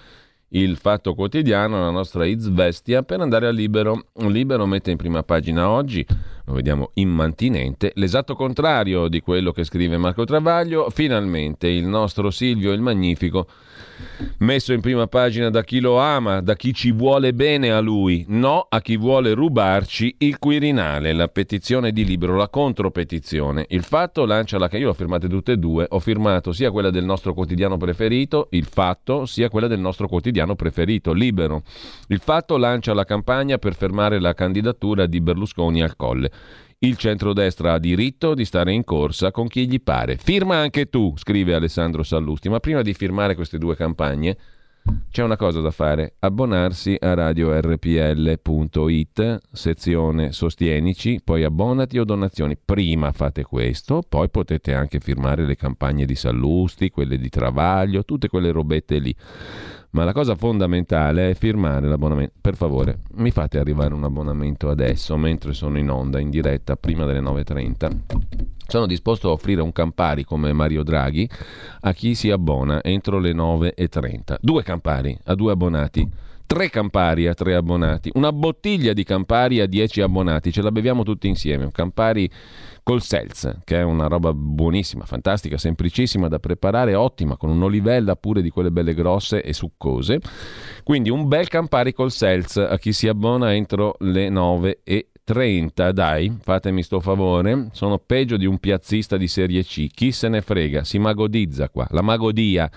il 0.51 0.77
Fatto 0.77 1.15
Quotidiano, 1.15 1.81
la 1.81 1.91
nostra 1.91 2.25
Izvestia, 2.25 3.03
per 3.03 3.21
andare 3.21 3.47
a 3.47 3.51
Libero. 3.51 4.07
Libero 4.15 4.67
mette 4.67 4.91
in 4.91 4.97
prima 4.97 5.23
pagina 5.23 5.69
oggi, 5.69 6.05
lo 6.45 6.53
vediamo 6.55 6.91
immantinente, 6.95 7.93
l'esatto 7.97 8.35
contrario 8.35 9.09
di 9.09 9.21
quello 9.21 9.53
che 9.53 9.65
scrive 9.65 9.97
Marco 9.97 10.25
Travaglio. 10.25 10.91
Finalmente 10.91 11.69
il 11.69 11.87
nostro 11.87 12.31
Silvio 12.31 12.73
il 12.73 12.81
Magnifico 12.81 13.47
messo 14.39 14.73
in 14.73 14.81
prima 14.81 15.07
pagina 15.07 15.51
da 15.51 15.63
chi 15.63 15.81
lo 15.81 15.99
ama, 15.99 16.41
da 16.41 16.55
chi 16.55 16.73
ci 16.73 16.93
vuole 16.93 17.33
bene 17.33 17.71
a 17.71 17.81
lui, 17.81 18.25
no 18.29 18.67
a 18.69 18.81
chi 18.81 18.97
vuole 18.97 19.35
rubarci 19.35 20.17
il 20.19 20.39
Quirinale, 20.39 21.13
la 21.13 21.29
petizione 21.29 21.93
di 21.93 22.05
libro, 22.05 22.37
la 22.37 22.49
contropetizione. 22.49 23.67
Il 23.69 23.83
fatto 23.83 24.25
lancia 24.25 24.59
la 24.59 24.69
io 24.73 24.91
ho 24.91 24.95
firmate 24.95 25.29
tutte 25.29 25.53
e 25.53 25.57
due, 25.57 25.87
ho 25.89 25.99
firmato 25.99 26.53
sia 26.53 26.71
quella 26.71 26.91
del 26.91 27.05
nostro 27.05 27.35
quotidiano 27.35 27.77
preferito, 27.77 28.49
il 28.51 28.65
fatto, 28.65 29.27
sia 29.27 29.49
quella 29.49 29.67
del 29.67 29.81
nostro 29.81 30.09
quotidiano 30.09 30.55
preferito, 30.55 31.13
libero. 31.13 31.63
Il 32.09 32.21
fatto 32.21 32.57
lancia 32.57 32.95
la 32.95 33.05
campagna 33.05 33.59
per 33.59 33.75
fermare 33.75 34.21
la 34.21 34.35
candidatura 34.35 35.07
di 35.07 35.21
Berlusconi 35.21 35.83
al 35.83 35.97
colle. 35.97 36.31
Il 36.83 36.97
centrodestra 36.97 37.75
ha 37.75 37.79
diritto 37.79 38.33
di 38.33 38.47
stare 38.47 38.73
in 38.73 38.85
corsa 38.85 39.31
con 39.33 39.49
chi 39.49 39.69
gli 39.69 39.83
pare. 39.83 40.17
Firma 40.17 40.57
anche 40.57 40.89
tu, 40.89 41.13
scrive 41.15 41.53
Alessandro 41.53 42.03
Sallusti. 42.03 42.49
Ma 42.49 42.59
prima 42.59 42.81
di 42.81 42.95
firmare 42.95 43.35
queste 43.35 43.59
due 43.59 43.77
campagne 43.77 44.35
c'è 45.11 45.23
una 45.23 45.37
cosa 45.37 45.61
da 45.61 45.73
fare. 45.73 46.15
Abbonarsi 46.21 46.97
a 46.99 47.13
radiorpl.it, 47.13 48.39
sezione 49.53 50.33
Sostienici, 50.33 51.21
poi 51.23 51.45
abbonati 51.45 51.99
o 51.99 52.05
donazioni. 52.05 52.57
Prima 52.57 53.13
fate 53.13 53.43
questo, 53.43 54.03
poi 54.09 54.31
potete 54.31 54.73
anche 54.73 55.01
firmare 55.01 55.45
le 55.45 55.57
campagne 55.57 56.07
di 56.07 56.15
Sallusti, 56.15 56.89
quelle 56.89 57.19
di 57.19 57.29
Travaglio, 57.29 58.07
tutte 58.07 58.29
quelle 58.29 58.53
robette 58.53 58.99
lì. 59.01 59.15
Ma 59.93 60.05
la 60.05 60.13
cosa 60.13 60.37
fondamentale 60.37 61.31
è 61.31 61.35
firmare 61.35 61.89
l'abbonamento. 61.89 62.35
Per 62.41 62.55
favore, 62.55 63.01
mi 63.15 63.33
fate 63.33 63.59
arrivare 63.59 63.93
un 63.93 64.05
abbonamento 64.05 64.71
adesso, 64.71 65.17
mentre 65.17 65.53
sono 65.53 65.79
in 65.79 65.91
onda, 65.91 66.21
in 66.21 66.31
diretta, 66.31 66.77
prima 66.77 67.07
delle 67.07 67.21
9.30. 67.21 67.91
Sono 68.69 68.87
disposto 68.87 69.29
a 69.29 69.33
offrire 69.33 69.63
un 69.63 69.73
Campari 69.73 70.25
come 70.25 70.53
Mario 70.53 70.85
Draghi 70.85 71.29
a 71.81 71.93
chi 71.93 72.15
si 72.15 72.31
abbona 72.31 72.85
entro 72.85 73.19
le 73.19 73.33
9.30. 73.33 74.37
Due 74.41 74.63
Campari 74.63 75.19
a 75.25 75.35
due 75.35 75.51
abbonati. 75.51 76.09
Tre 76.47 76.69
Campari 76.69 77.29
a 77.29 77.35
tre 77.35 77.55
abbonati, 77.55 78.11
una 78.15 78.33
bottiglia 78.33 78.93
di 78.93 79.05
Campari 79.05 79.61
a 79.61 79.67
dieci 79.67 80.01
abbonati, 80.01 80.51
ce 80.51 80.63
la 80.63 80.73
beviamo 80.73 81.05
tutti 81.05 81.29
insieme. 81.29 81.63
Un 81.63 81.71
Campari 81.71 82.29
col 82.83 83.03
Seltz, 83.03 83.59
che 83.65 83.79
è 83.79 83.83
una 83.83 84.07
roba 84.07 84.33
buonissima, 84.33 85.05
fantastica, 85.05 85.59
semplicissima 85.59 86.29
da 86.29 86.39
preparare, 86.39 86.95
ottima, 86.95 87.37
con 87.37 87.51
un'olivella 87.51 88.17
pure 88.17 88.43
di 88.43 88.51
quelle 88.51 88.71
belle 88.71 88.95
grosse 88.95 89.43
e 89.43 89.53
succose. 89.53 90.21
Quindi 90.83 91.11
un 91.11 91.29
bel 91.29 91.49
Campari 91.49 91.93
col 91.93 92.11
Seltz 92.11 92.57
a 92.57 92.79
chi 92.79 92.93
si 92.93 93.09
abbona 93.09 93.55
entro 93.55 93.97
le 94.01 94.29
9 94.29 94.81
e 94.85 95.11
30, 95.23 95.93
dai, 95.93 96.37
fatemi 96.41 96.83
sto 96.83 96.99
favore, 96.99 97.69
sono 97.73 97.99
peggio 97.99 98.37
di 98.37 98.47
un 98.47 98.59
piazzista 98.59 99.17
di 99.17 99.29
serie 99.29 99.63
C, 99.63 99.87
chi 99.87 100.11
se 100.11 100.29
ne 100.29 100.41
frega, 100.41 100.83
si 100.83 100.99
magodizza 100.99 101.69
qua, 101.69 101.87
la 101.91 102.03
magodia 102.03 102.69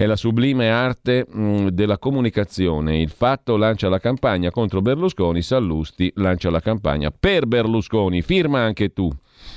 è 0.00 0.06
la 0.06 0.16
sublime 0.16 0.70
arte 0.70 1.26
mh, 1.28 1.40
mm, 1.42 1.66
della 1.68 1.98
comunicazione. 1.98 3.02
Il 3.02 3.10
fatto 3.10 3.58
lancia 3.58 3.90
la 3.90 3.98
campagna 3.98 4.50
contro 4.50 4.80
Berlusconi, 4.80 5.42
Sallusti 5.42 6.10
lancia 6.14 6.48
la 6.48 6.60
campagna 6.60 7.10
per 7.10 7.44
Berlusconi. 7.44 8.22
Firma 8.22 8.60
anche 8.60 8.94
tu. 8.94 9.10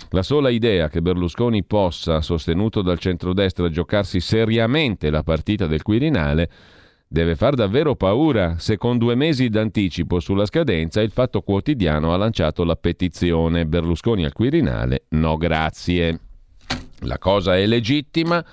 La 0.09 0.21
sola 0.21 0.49
idea 0.49 0.89
che 0.89 1.01
Berlusconi 1.01 1.63
possa, 1.63 2.19
sostenuto 2.19 2.81
dal 2.81 2.99
centrodestra, 2.99 3.69
giocarsi 3.69 4.19
seriamente 4.19 5.09
la 5.09 5.23
partita 5.23 5.65
del 5.65 5.81
Quirinale 5.81 6.49
deve 7.07 7.35
far 7.37 7.53
davvero 7.53 7.95
paura 7.95 8.55
se 8.59 8.75
con 8.75 8.97
due 8.97 9.15
mesi 9.15 9.47
d'anticipo 9.47 10.19
sulla 10.19 10.45
scadenza 10.45 10.99
il 10.99 11.11
Fatto 11.11 11.39
Quotidiano 11.41 12.13
ha 12.13 12.17
lanciato 12.17 12.65
la 12.65 12.75
petizione 12.75 13.65
Berlusconi 13.65 14.25
al 14.25 14.33
Quirinale. 14.33 15.05
No 15.11 15.37
grazie. 15.37 16.19
La 16.99 17.17
cosa 17.17 17.55
è 17.55 17.65
legittima 17.65 18.43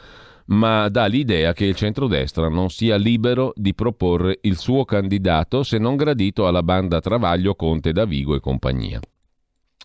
ma 0.50 0.88
dà 0.88 1.06
l'idea 1.06 1.52
che 1.52 1.64
il 1.64 1.74
centrodestra 1.74 2.48
non 2.48 2.70
sia 2.70 2.96
libero 2.96 3.52
di 3.54 3.74
proporre 3.74 4.38
il 4.42 4.56
suo 4.56 4.84
candidato 4.84 5.62
se 5.62 5.78
non 5.78 5.96
gradito 5.96 6.46
alla 6.46 6.62
banda 6.62 7.00
Travaglio, 7.00 7.54
Conte, 7.54 7.92
Davigo 7.92 8.34
e 8.34 8.40
compagnia. 8.40 9.00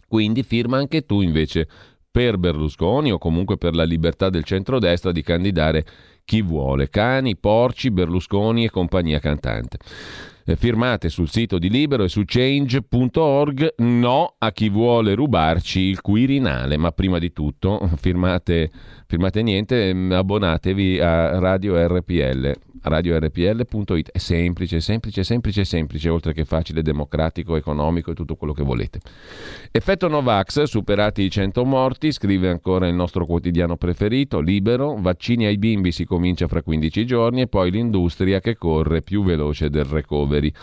Quindi 0.07 0.43
firma 0.43 0.78
anche 0.78 1.05
tu 1.05 1.22
invece 1.22 1.68
per 2.09 2.38
Berlusconi 2.38 3.11
o 3.11 3.18
comunque 3.18 3.57
per 3.57 3.76
la 3.76 3.84
libertà 3.84 4.30
del 4.30 4.43
centrodestra 4.43 5.11
di 5.11 5.22
candidare 5.22 5.86
chi 6.24 6.41
vuole, 6.41 6.89
cani, 6.89 7.36
porci, 7.36 7.91
Berlusconi 7.91 8.66
e 8.66 8.70
compagnia 8.70 9.20
cantante. 9.20 9.78
Eh, 10.48 10.56
firmate 10.56 11.10
sul 11.10 11.28
sito 11.28 11.58
di 11.58 11.72
Libero 11.72 12.04
e 12.04 12.08
su 12.08 12.22
change.org 12.24 13.74
no 13.78 14.36
a 14.38 14.52
chi 14.52 14.70
vuole 14.70 15.16
rubarci 15.16 15.80
il 15.80 16.02
Quirinale, 16.02 16.78
ma 16.78 16.91
prima 16.91 17.18
di 17.18 17.34
tutto 17.34 17.89
firmate, 17.98 18.70
firmate 19.08 19.41
niente, 19.41 19.91
mm, 19.91 20.12
abbonatevi 20.12 21.00
a 21.00 21.39
Radio 21.39 21.76
RPL, 21.88 22.54
radiorpl.it, 22.84 24.12
è 24.12 24.18
semplice, 24.20 24.80
semplice, 24.82 25.24
semplice, 25.24 25.66
semplice, 25.66 26.10
oltre 26.10 26.34
che 26.34 26.46
facile, 26.46 26.84
democratico, 26.84 27.56
economico 27.56 28.12
e 28.12 28.14
tutto 28.14 28.36
quello 28.36 28.54
che 28.54 28.62
volete. 28.62 29.00
Effetto 29.72 30.08
Novax, 30.08 30.62
superati 30.64 31.24
i 31.24 31.32
100 31.32 31.66
morti, 31.66 32.12
scrive 32.12 32.50
ancora 32.50 32.88
il 32.88 32.93
nostro 32.93 33.26
quotidiano 33.26 33.78
preferito, 33.78 34.39
Libero, 34.39 34.96
vaccini 35.00 35.46
ai 35.46 35.58
bimbi 35.58 35.91
si 35.91 36.06
comincia 36.06 36.48
fra 36.48 36.62
15 36.62 37.04
giorni 37.04 37.41
e 37.41 37.48
poi 37.48 37.72
l'industria 37.72 38.39
che 38.39 38.56
corre 38.56 39.02
più 39.02 39.24
veloce 39.24 39.72
del 39.72 39.86
recovery 39.86 40.34
poveri, 40.36 40.54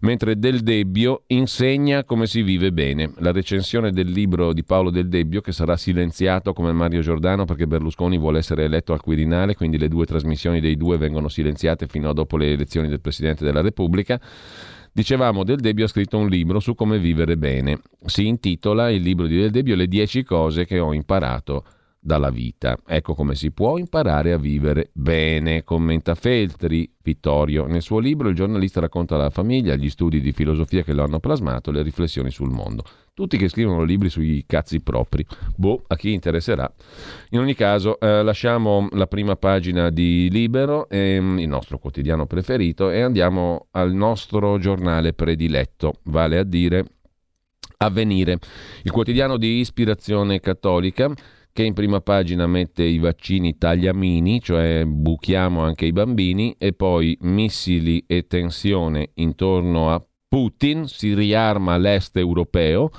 mentre 0.00 0.38
Del 0.38 0.60
Debbio 0.60 1.22
insegna 1.28 2.04
come 2.04 2.26
si 2.26 2.42
vive 2.42 2.72
bene. 2.72 3.12
La 3.18 3.32
recensione 3.32 3.92
del 3.92 4.10
libro 4.10 4.52
di 4.52 4.64
Paolo 4.64 4.90
Del 4.90 5.08
Debbio, 5.08 5.40
che 5.40 5.52
sarà 5.52 5.76
silenziato 5.76 6.52
come 6.52 6.72
Mario 6.72 7.00
Giordano 7.00 7.44
perché 7.44 7.66
Berlusconi 7.66 8.18
vuole 8.18 8.38
essere 8.38 8.64
eletto 8.64 8.92
al 8.92 9.00
Quirinale, 9.00 9.54
quindi 9.54 9.78
le 9.78 9.88
due 9.88 10.06
trasmissioni 10.06 10.60
dei 10.60 10.76
due 10.76 10.98
vengono 10.98 11.28
silenziate 11.28 11.86
fino 11.86 12.10
a 12.10 12.12
dopo 12.12 12.36
le 12.36 12.52
elezioni 12.52 12.88
del 12.88 13.00
Presidente 13.00 13.44
della 13.44 13.60
Repubblica. 13.60 14.20
Dicevamo, 14.94 15.44
Del 15.44 15.60
Debbio 15.60 15.86
ha 15.86 15.88
scritto 15.88 16.18
un 16.18 16.28
libro 16.28 16.60
su 16.60 16.74
come 16.74 16.98
vivere 16.98 17.38
bene. 17.38 17.80
Si 18.04 18.26
intitola 18.26 18.90
il 18.90 19.00
libro 19.00 19.26
di 19.26 19.38
Del 19.38 19.50
Debbio 19.50 19.74
Le 19.74 19.86
dieci 19.86 20.22
cose 20.22 20.66
che 20.66 20.78
ho 20.78 20.92
imparato 20.92 21.64
dalla 22.04 22.30
vita. 22.30 22.76
Ecco 22.84 23.14
come 23.14 23.36
si 23.36 23.52
può 23.52 23.78
imparare 23.78 24.32
a 24.32 24.36
vivere 24.36 24.90
bene, 24.92 25.62
commenta 25.62 26.16
Feltri 26.16 26.92
Vittorio. 27.00 27.66
Nel 27.66 27.80
suo 27.80 28.00
libro 28.00 28.28
il 28.28 28.34
giornalista 28.34 28.80
racconta 28.80 29.16
la 29.16 29.30
famiglia, 29.30 29.76
gli 29.76 29.88
studi 29.88 30.20
di 30.20 30.32
filosofia 30.32 30.82
che 30.82 30.94
lo 30.94 31.04
hanno 31.04 31.20
plasmato, 31.20 31.70
le 31.70 31.82
riflessioni 31.82 32.32
sul 32.32 32.50
mondo. 32.50 32.82
Tutti 33.14 33.36
che 33.36 33.48
scrivono 33.48 33.84
libri 33.84 34.08
sui 34.08 34.42
cazzi 34.46 34.80
propri. 34.80 35.24
Boh, 35.54 35.84
a 35.86 35.94
chi 35.96 36.12
interesserà. 36.12 36.70
In 37.30 37.38
ogni 37.38 37.54
caso, 37.54 38.00
eh, 38.00 38.22
lasciamo 38.22 38.88
la 38.92 39.06
prima 39.06 39.36
pagina 39.36 39.90
di 39.90 40.28
Libero, 40.28 40.88
ehm, 40.88 41.38
il 41.38 41.48
nostro 41.48 41.78
quotidiano 41.78 42.26
preferito, 42.26 42.90
e 42.90 43.02
andiamo 43.02 43.68
al 43.72 43.92
nostro 43.92 44.58
giornale 44.58 45.12
prediletto, 45.12 46.00
vale 46.04 46.38
a 46.38 46.42
dire 46.42 46.84
Avvenire, 47.82 48.38
il 48.84 48.92
quotidiano 48.92 49.36
di 49.36 49.58
ispirazione 49.58 50.38
cattolica 50.38 51.12
che 51.52 51.64
in 51.64 51.74
prima 51.74 52.00
pagina 52.00 52.46
mette 52.46 52.82
i 52.82 52.98
vaccini 52.98 53.58
tagliamini, 53.58 54.40
cioè 54.40 54.84
buchiamo 54.86 55.60
anche 55.60 55.84
i 55.84 55.92
bambini, 55.92 56.54
e 56.58 56.72
poi 56.72 57.16
missili 57.22 58.04
e 58.06 58.26
tensione 58.26 59.10
intorno 59.14 59.90
a 59.90 60.02
Putin, 60.28 60.86
si 60.86 61.12
riarma 61.12 61.76
l'est 61.76 62.16
europeo, 62.16 62.90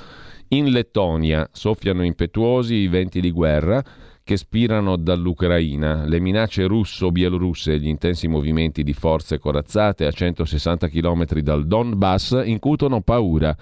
in 0.49 0.70
Lettonia 0.70 1.49
soffiano 1.51 2.04
impetuosi 2.04 2.76
i 2.76 2.88
venti 2.88 3.20
di 3.20 3.32
guerra 3.32 3.84
che 4.24 4.38
spirano 4.38 4.95
dall'Ucraina, 4.95 6.06
le 6.06 6.20
minacce 6.20 6.66
russo-bielorusse 6.66 7.74
e 7.74 7.80
gli 7.80 7.88
intensi 7.88 8.28
movimenti 8.28 8.84
di 8.84 8.93
forze 8.93 9.38
corazzate 9.38 10.06
a 10.06 10.12
160 10.12 10.88
km 10.88 11.26
dal 11.41 11.66
Donbass 11.66 12.41
incutono 12.45 13.01
paura 13.01 13.56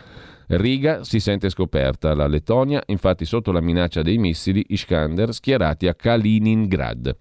Riga 0.53 1.05
si 1.05 1.21
sente 1.21 1.49
scoperta. 1.49 2.13
La 2.13 2.27
Lettonia, 2.27 2.83
infatti, 2.87 3.23
sotto 3.23 3.53
la 3.53 3.61
minaccia 3.61 4.01
dei 4.01 4.17
missili 4.17 4.65
Iskander 4.67 5.33
schierati 5.33 5.87
a 5.87 5.95
Kaliningrad. 5.95 7.15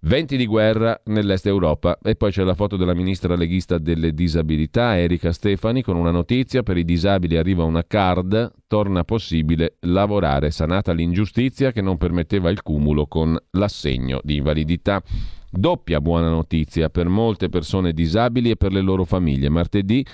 Venti 0.00 0.36
di 0.36 0.46
guerra 0.46 1.00
nell'est 1.04 1.46
Europa. 1.46 1.98
E 2.02 2.16
poi 2.16 2.32
c'è 2.32 2.42
la 2.42 2.54
foto 2.54 2.76
della 2.76 2.94
ministra 2.94 3.36
leghista 3.36 3.78
delle 3.78 4.14
disabilità, 4.14 4.98
Erika 4.98 5.30
Stefani, 5.30 5.82
con 5.82 5.94
una 5.94 6.10
notizia: 6.10 6.64
per 6.64 6.76
i 6.76 6.84
disabili 6.84 7.36
arriva 7.36 7.62
una 7.62 7.84
card, 7.86 8.50
torna 8.66 9.04
possibile 9.04 9.76
lavorare, 9.80 10.50
sanata 10.50 10.92
l'ingiustizia 10.92 11.70
che 11.70 11.82
non 11.82 11.98
permetteva 11.98 12.50
il 12.50 12.62
cumulo 12.62 13.06
con 13.06 13.38
l'assegno 13.52 14.20
di 14.24 14.36
invalidità. 14.36 15.00
Doppia 15.48 16.00
buona 16.00 16.30
notizia 16.30 16.88
per 16.88 17.08
molte 17.08 17.48
persone 17.48 17.92
disabili 17.92 18.50
e 18.50 18.56
per 18.56 18.72
le 18.72 18.80
loro 18.80 19.04
famiglie. 19.04 19.48
Martedì 19.48 20.04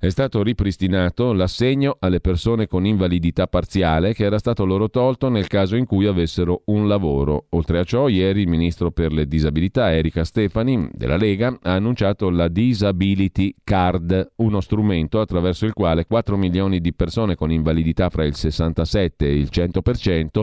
è 0.00 0.10
stato 0.10 0.44
ripristinato 0.44 1.32
l'assegno 1.32 1.96
alle 1.98 2.20
persone 2.20 2.68
con 2.68 2.86
invalidità 2.86 3.48
parziale 3.48 4.14
che 4.14 4.24
era 4.24 4.38
stato 4.38 4.64
loro 4.64 4.90
tolto 4.90 5.28
nel 5.28 5.48
caso 5.48 5.74
in 5.74 5.86
cui 5.86 6.06
avessero 6.06 6.62
un 6.66 6.86
lavoro. 6.86 7.46
Oltre 7.50 7.80
a 7.80 7.84
ciò, 7.84 8.06
ieri 8.06 8.42
il 8.42 8.48
ministro 8.48 8.92
per 8.92 9.12
le 9.12 9.26
disabilità 9.26 9.92
Erika 9.92 10.22
Stefani 10.22 10.88
della 10.92 11.16
Lega 11.16 11.58
ha 11.62 11.72
annunciato 11.72 12.30
la 12.30 12.46
Disability 12.46 13.52
Card, 13.64 14.34
uno 14.36 14.60
strumento 14.60 15.18
attraverso 15.18 15.66
il 15.66 15.72
quale 15.72 16.06
4 16.06 16.36
milioni 16.36 16.80
di 16.80 16.94
persone 16.94 17.34
con 17.34 17.50
invalidità 17.50 18.08
fra 18.08 18.24
il 18.24 18.36
67 18.36 19.26
e 19.26 19.36
il 19.36 19.48
100% 19.50 20.42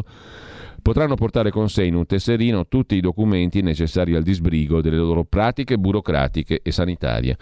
potranno 0.86 1.16
portare 1.16 1.50
con 1.50 1.68
sé 1.68 1.84
in 1.86 1.96
un 1.96 2.06
tesserino 2.06 2.68
tutti 2.68 2.96
i 2.96 3.00
documenti 3.00 3.64
necessari 3.64 4.14
al 4.14 4.22
disbrigo 4.22 4.82
delle 4.82 4.98
loro 4.98 5.24
pratiche 5.24 5.80
burocratiche 5.80 6.60
e 6.62 6.72
sanitarie. 6.72 7.38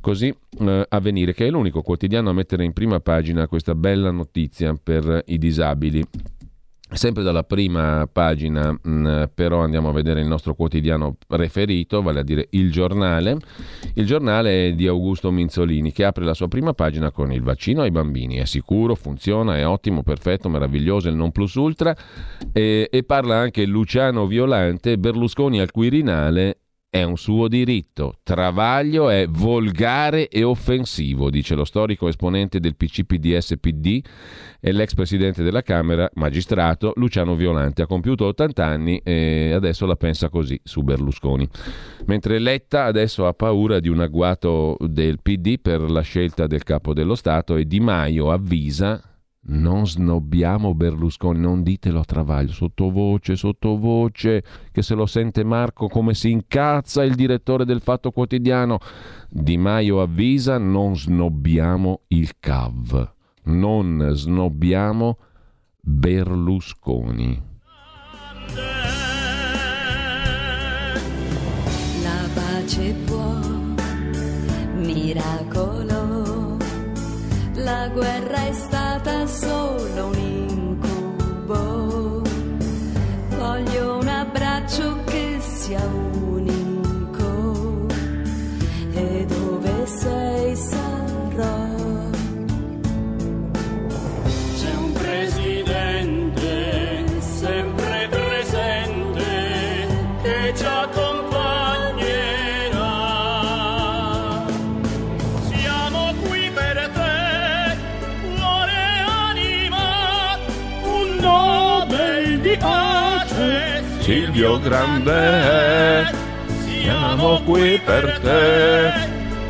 Così 0.00 0.34
eh, 0.58 0.86
avvenire 0.88 1.34
che 1.34 1.46
è 1.46 1.50
l'unico 1.50 1.82
quotidiano 1.82 2.30
a 2.30 2.32
mettere 2.32 2.64
in 2.64 2.72
prima 2.72 2.98
pagina 3.00 3.46
questa 3.46 3.74
bella 3.74 4.10
notizia 4.10 4.74
per 4.82 5.22
i 5.26 5.36
disabili. 5.36 6.02
Sempre 6.92 7.22
dalla 7.22 7.42
prima 7.42 8.06
pagina, 8.10 8.70
mh, 8.70 8.90
mm, 8.90 9.22
però 9.34 9.60
andiamo 9.60 9.88
a 9.88 9.92
vedere 9.92 10.20
il 10.20 10.26
nostro 10.26 10.54
quotidiano 10.54 11.16
preferito, 11.26 12.02
vale 12.02 12.20
a 12.20 12.22
dire 12.22 12.48
il 12.50 12.70
giornale. 12.70 13.38
Il 13.94 14.04
giornale 14.04 14.68
è 14.68 14.72
di 14.74 14.86
Augusto 14.86 15.30
Minzolini 15.30 15.90
che 15.90 16.04
apre 16.04 16.24
la 16.24 16.34
sua 16.34 16.48
prima 16.48 16.74
pagina 16.74 17.10
con 17.10 17.32
il 17.32 17.42
vaccino 17.42 17.82
ai 17.82 17.90
bambini. 17.90 18.36
È 18.36 18.44
sicuro, 18.44 18.94
funziona, 18.94 19.56
è 19.56 19.66
ottimo, 19.66 20.02
perfetto, 20.02 20.50
meraviglioso, 20.50 21.08
il 21.08 21.14
non 21.14 21.32
plus 21.32 21.54
ultra. 21.54 21.96
E, 22.52 22.88
e 22.90 23.02
parla 23.04 23.36
anche 23.36 23.64
Luciano 23.64 24.26
Violante, 24.26 24.98
Berlusconi 24.98 25.60
al 25.60 25.70
Quirinale 25.70 26.58
è 26.94 27.02
un 27.04 27.16
suo 27.16 27.48
diritto. 27.48 28.18
Travaglio 28.22 29.08
è 29.08 29.26
volgare 29.26 30.28
e 30.28 30.42
offensivo, 30.42 31.30
dice 31.30 31.54
lo 31.54 31.64
storico 31.64 32.06
esponente 32.06 32.60
del 32.60 32.76
PCPD-SPD 32.76 34.04
e 34.60 34.72
l'ex 34.72 34.92
presidente 34.92 35.42
della 35.42 35.62
Camera, 35.62 36.06
magistrato 36.16 36.92
Luciano 36.96 37.34
Violante. 37.34 37.80
Ha 37.80 37.86
compiuto 37.86 38.26
80 38.26 38.66
anni 38.66 39.00
e 39.02 39.52
adesso 39.54 39.86
la 39.86 39.96
pensa 39.96 40.28
così 40.28 40.60
su 40.62 40.82
Berlusconi. 40.82 41.48
Mentre 42.04 42.38
Letta 42.38 42.84
adesso 42.84 43.26
ha 43.26 43.32
paura 43.32 43.80
di 43.80 43.88
un 43.88 44.00
agguato 44.00 44.76
del 44.80 45.18
PD 45.22 45.58
per 45.58 45.80
la 45.90 46.02
scelta 46.02 46.46
del 46.46 46.62
capo 46.62 46.92
dello 46.92 47.14
Stato 47.14 47.56
e 47.56 47.64
Di 47.64 47.80
Maio 47.80 48.30
avvisa 48.30 49.11
Non 49.44 49.88
snobbiamo 49.88 50.72
Berlusconi, 50.72 51.40
non 51.40 51.64
ditelo 51.64 51.98
a 51.98 52.04
travaglio, 52.04 52.52
sottovoce, 52.52 53.34
sottovoce, 53.34 54.44
che 54.70 54.82
se 54.82 54.94
lo 54.94 55.04
sente 55.04 55.42
Marco 55.42 55.88
come 55.88 56.14
si 56.14 56.30
incazza 56.30 57.02
il 57.02 57.16
direttore 57.16 57.64
del 57.64 57.80
Fatto 57.80 58.12
Quotidiano. 58.12 58.78
Di 59.28 59.56
Maio 59.56 60.00
avvisa, 60.00 60.58
non 60.58 60.96
snobbiamo 60.96 62.02
il 62.08 62.38
CAV, 62.38 63.12
non 63.44 64.10
snobbiamo 64.12 65.18
Berlusconi. 65.80 67.42
La 72.04 72.28
pace 72.32 72.94
può, 73.04 73.40
miracolo, 74.76 75.91
la 77.62 77.88
guerra 77.88 78.48
è 78.48 78.52
stata 78.52 79.26
solo 79.26 80.06
un 80.06 80.18
incubo. 80.18 82.22
Voglio 83.28 83.98
un 83.98 84.08
abbraccio 84.08 84.98
che 85.04 85.38
sia 85.40 85.84
unico 86.24 87.86
e 88.94 89.26
dove 89.26 89.86
sei 89.86 90.56
sarò. 90.56 90.81
Silvio 114.32 114.58
Grande, 114.60 116.10
siamo 116.46 117.42
qui 117.42 117.78
per 117.84 118.18
te, 118.22 118.90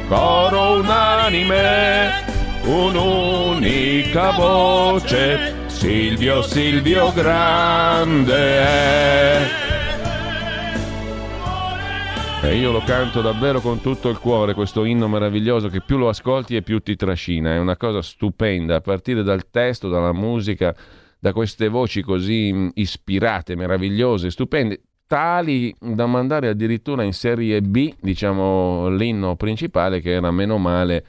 coro 0.09 0.81
unanime, 0.81 2.11
un'unica 2.65 4.33
voce, 4.33 5.55
Silvio, 5.67 6.43
Silvio 6.43 7.13
Grande. 7.13 8.41
E 12.43 12.57
io 12.57 12.73
lo 12.73 12.83
canto 12.85 13.21
davvero 13.21 13.61
con 13.61 13.81
tutto 13.81 14.09
il 14.09 14.19
cuore, 14.19 14.53
questo 14.53 14.83
inno 14.83 15.07
meraviglioso 15.07 15.69
che 15.69 15.81
più 15.81 15.97
lo 15.97 16.09
ascolti 16.09 16.57
e 16.57 16.63
più 16.63 16.81
ti 16.81 16.97
trascina. 16.97 17.55
È 17.55 17.59
una 17.59 17.77
cosa 17.77 18.03
stupenda, 18.03 18.75
a 18.75 18.81
partire 18.81 19.23
dal 19.23 19.49
testo, 19.49 19.89
dalla 19.89 20.13
musica, 20.13 20.75
da 21.23 21.33
queste 21.33 21.69
voci 21.69 22.03
così 22.03 22.53
mh, 22.53 22.71
ispirate, 22.75 23.55
meravigliose, 23.55 24.29
stupende, 24.29 24.81
tali 25.07 25.73
da 25.79 26.05
mandare 26.07 26.49
addirittura 26.49 27.05
in 27.05 27.13
serie 27.13 27.63
B, 27.63 27.95
diciamo, 28.01 28.89
l'inno 28.89 29.37
principale 29.37 30.01
che 30.01 30.11
era 30.11 30.33
meno 30.33 30.59
male 30.59 31.05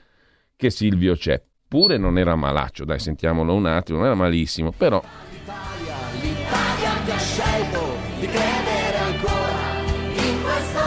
che 0.55 0.69
Silvio 0.69 1.15
c'è. 1.15 1.41
Pure 1.67 1.97
non 1.97 2.19
era 2.19 2.35
malaccio, 2.35 2.85
dai, 2.85 2.99
sentiamolo 2.99 3.55
un 3.55 3.65
attimo, 3.65 3.97
non 3.97 4.05
era 4.05 4.15
malissimo, 4.15 4.71
però 4.71 5.01
L'Italia, 5.31 5.95
l'Italia 6.21 7.15
ha 7.15 7.17
scelto 7.17 7.97
di 8.19 8.27
credere 8.27 8.97
ancora 8.97 9.81
in 10.13 10.43
questo 10.43 10.79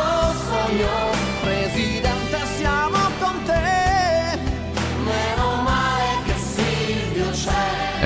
sogno. 0.45 1.05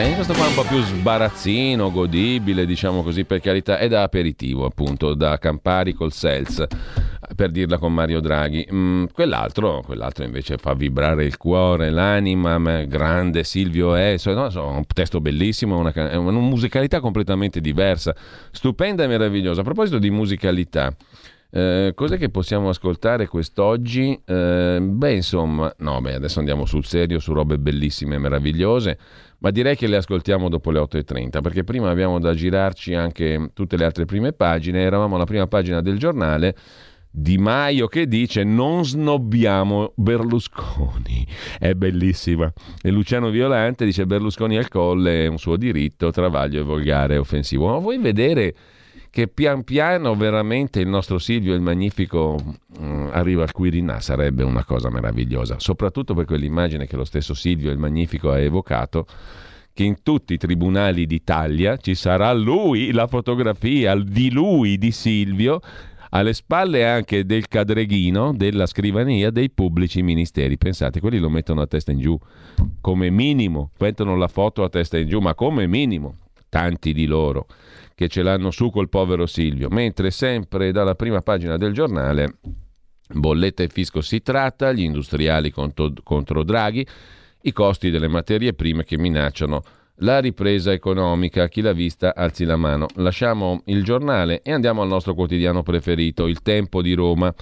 E 0.02 0.14
questo 0.14 0.32
qua 0.32 0.46
è 0.46 0.48
un 0.48 0.54
po' 0.54 0.64
più 0.64 0.80
sbarazzino, 0.80 1.90
godibile, 1.90 2.64
diciamo 2.64 3.02
così, 3.02 3.26
per 3.26 3.40
carità, 3.40 3.76
è 3.76 3.86
da 3.86 4.02
aperitivo, 4.02 4.64
appunto, 4.64 5.12
da 5.12 5.36
Campari 5.36 5.92
col 5.92 6.10
Sels, 6.10 6.66
per 7.36 7.50
dirla 7.50 7.76
con 7.76 7.92
Mario 7.92 8.20
Draghi. 8.20 8.66
Mm, 8.72 9.04
quell'altro, 9.12 9.82
quell'altro 9.84 10.24
invece 10.24 10.56
fa 10.56 10.72
vibrare 10.72 11.26
il 11.26 11.36
cuore, 11.36 11.90
l'anima, 11.90 12.56
ma 12.56 12.82
grande 12.84 13.44
Silvio 13.44 13.94
è, 13.94 14.16
so- 14.16 14.32
no, 14.32 14.48
so, 14.48 14.64
un 14.64 14.86
testo 14.86 15.20
bellissimo, 15.20 15.76
una, 15.76 15.92
una 15.94 16.38
musicalità 16.38 16.98
completamente 17.00 17.60
diversa, 17.60 18.14
stupenda 18.52 19.04
e 19.04 19.06
meravigliosa. 19.06 19.60
A 19.60 19.64
proposito 19.64 19.98
di 19.98 20.08
musicalità, 20.08 20.96
eh, 21.52 21.92
cos'è 21.96 22.16
che 22.16 22.28
possiamo 22.28 22.68
ascoltare 22.68 23.26
quest'oggi? 23.26 24.18
Eh, 24.24 24.78
beh, 24.80 25.12
insomma, 25.12 25.72
no, 25.78 26.00
beh, 26.00 26.14
adesso 26.14 26.38
andiamo 26.38 26.64
sul 26.64 26.84
serio, 26.84 27.18
su 27.18 27.32
robe 27.32 27.58
bellissime 27.58 28.14
e 28.14 28.18
meravigliose, 28.18 28.98
ma 29.38 29.50
direi 29.50 29.74
che 29.74 29.88
le 29.88 29.96
ascoltiamo 29.96 30.48
dopo 30.48 30.70
le 30.70 30.78
8.30, 30.78 31.40
perché 31.40 31.64
prima 31.64 31.90
abbiamo 31.90 32.20
da 32.20 32.34
girarci 32.34 32.94
anche 32.94 33.50
tutte 33.52 33.76
le 33.76 33.84
altre 33.84 34.04
prime 34.04 34.32
pagine. 34.32 34.82
Eravamo 34.82 35.16
alla 35.16 35.24
prima 35.24 35.46
pagina 35.48 35.80
del 35.80 35.98
giornale. 35.98 36.54
Di 37.12 37.38
Maio 37.38 37.88
che 37.88 38.06
dice 38.06 38.44
non 38.44 38.84
snobbiamo 38.84 39.94
Berlusconi, 39.96 41.26
è 41.58 41.74
bellissima. 41.74 42.52
E 42.80 42.90
Luciano 42.92 43.30
Violante 43.30 43.84
dice 43.84 44.06
Berlusconi 44.06 44.56
al 44.56 44.68
colle 44.68 45.24
è 45.24 45.26
un 45.26 45.38
suo 45.38 45.56
diritto, 45.56 46.12
travaglio 46.12 46.60
e 46.60 46.62
volgare 46.62 47.14
e 47.14 47.18
offensivo. 47.18 47.66
Ma 47.66 47.78
vuoi 47.78 47.98
vedere 47.98 48.54
che 49.10 49.26
pian 49.26 49.64
piano 49.64 50.14
veramente 50.14 50.78
il 50.78 50.88
nostro 50.88 51.18
Silvio 51.18 51.52
il 51.52 51.60
Magnifico 51.60 52.38
mm, 52.80 53.08
arriva 53.10 53.42
al 53.42 53.50
Quirinà 53.50 54.00
sarebbe 54.00 54.44
una 54.44 54.64
cosa 54.64 54.88
meravigliosa, 54.88 55.58
soprattutto 55.58 56.14
per 56.14 56.24
quell'immagine 56.24 56.86
che 56.86 56.96
lo 56.96 57.04
stesso 57.04 57.34
Silvio 57.34 57.72
il 57.72 57.78
Magnifico 57.78 58.30
ha 58.30 58.38
evocato 58.38 59.06
che 59.72 59.82
in 59.82 60.02
tutti 60.02 60.34
i 60.34 60.36
tribunali 60.36 61.06
d'Italia 61.06 61.76
ci 61.76 61.94
sarà 61.94 62.32
lui, 62.32 62.92
la 62.92 63.06
fotografia 63.06 63.96
di 63.96 64.30
lui, 64.30 64.78
di 64.78 64.90
Silvio, 64.90 65.60
alle 66.10 66.32
spalle 66.32 66.86
anche 66.86 67.24
del 67.24 67.46
cadreghino 67.48 68.34
della 68.34 68.66
scrivania 68.66 69.30
dei 69.30 69.48
pubblici 69.50 70.02
ministeri. 70.02 70.58
Pensate, 70.58 71.00
quelli 71.00 71.18
lo 71.18 71.30
mettono 71.30 71.60
a 71.62 71.66
testa 71.66 71.92
in 71.92 72.00
giù 72.00 72.18
come 72.80 73.10
minimo, 73.10 73.70
mettono 73.78 74.16
la 74.16 74.28
foto 74.28 74.64
a 74.64 74.68
testa 74.68 74.98
in 74.98 75.08
giù, 75.08 75.20
ma 75.20 75.34
come 75.34 75.66
minimo, 75.66 76.16
tanti 76.48 76.92
di 76.92 77.06
loro 77.06 77.46
che 78.00 78.08
ce 78.08 78.22
l'hanno 78.22 78.50
su 78.50 78.70
col 78.70 78.88
povero 78.88 79.26
Silvio, 79.26 79.68
mentre 79.68 80.10
sempre 80.10 80.72
dalla 80.72 80.94
prima 80.94 81.20
pagina 81.20 81.58
del 81.58 81.74
giornale 81.74 82.38
bolletta 83.12 83.62
e 83.62 83.68
fisco 83.68 84.00
si 84.00 84.22
tratta, 84.22 84.72
gli 84.72 84.80
industriali 84.80 85.50
contro, 85.50 85.92
contro 86.02 86.42
Draghi, 86.42 86.86
i 87.42 87.52
costi 87.52 87.90
delle 87.90 88.08
materie 88.08 88.54
prime 88.54 88.84
che 88.84 88.96
minacciano 88.96 89.62
la 90.00 90.20
ripresa 90.20 90.72
economica. 90.72 91.48
Chi 91.48 91.60
l'ha 91.60 91.72
vista 91.72 92.14
alzi 92.14 92.44
la 92.44 92.56
mano. 92.56 92.86
Lasciamo 92.96 93.62
il 93.66 93.82
giornale 93.82 94.42
e 94.42 94.52
andiamo 94.52 94.82
al 94.82 94.88
nostro 94.88 95.14
quotidiano 95.14 95.62
preferito, 95.62 96.26
Il 96.26 96.42
Tempo 96.42 96.82
di 96.82 96.92
Roma. 96.94 97.32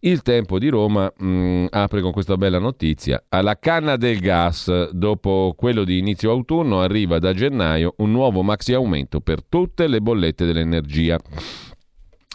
Il 0.00 0.22
Tempo 0.22 0.58
di 0.58 0.68
Roma 0.68 1.10
mh, 1.16 1.66
apre 1.70 2.00
con 2.00 2.12
questa 2.12 2.36
bella 2.36 2.58
notizia. 2.58 3.24
Alla 3.28 3.58
canna 3.58 3.96
del 3.96 4.18
gas, 4.18 4.90
dopo 4.90 5.54
quello 5.56 5.84
di 5.84 5.98
inizio 5.98 6.30
autunno, 6.30 6.80
arriva 6.80 7.18
da 7.18 7.32
gennaio 7.32 7.94
un 7.98 8.10
nuovo 8.10 8.42
maxi 8.42 8.74
aumento 8.74 9.20
per 9.20 9.42
tutte 9.42 9.86
le 9.86 10.00
bollette 10.00 10.44
dell'energia. 10.44 11.18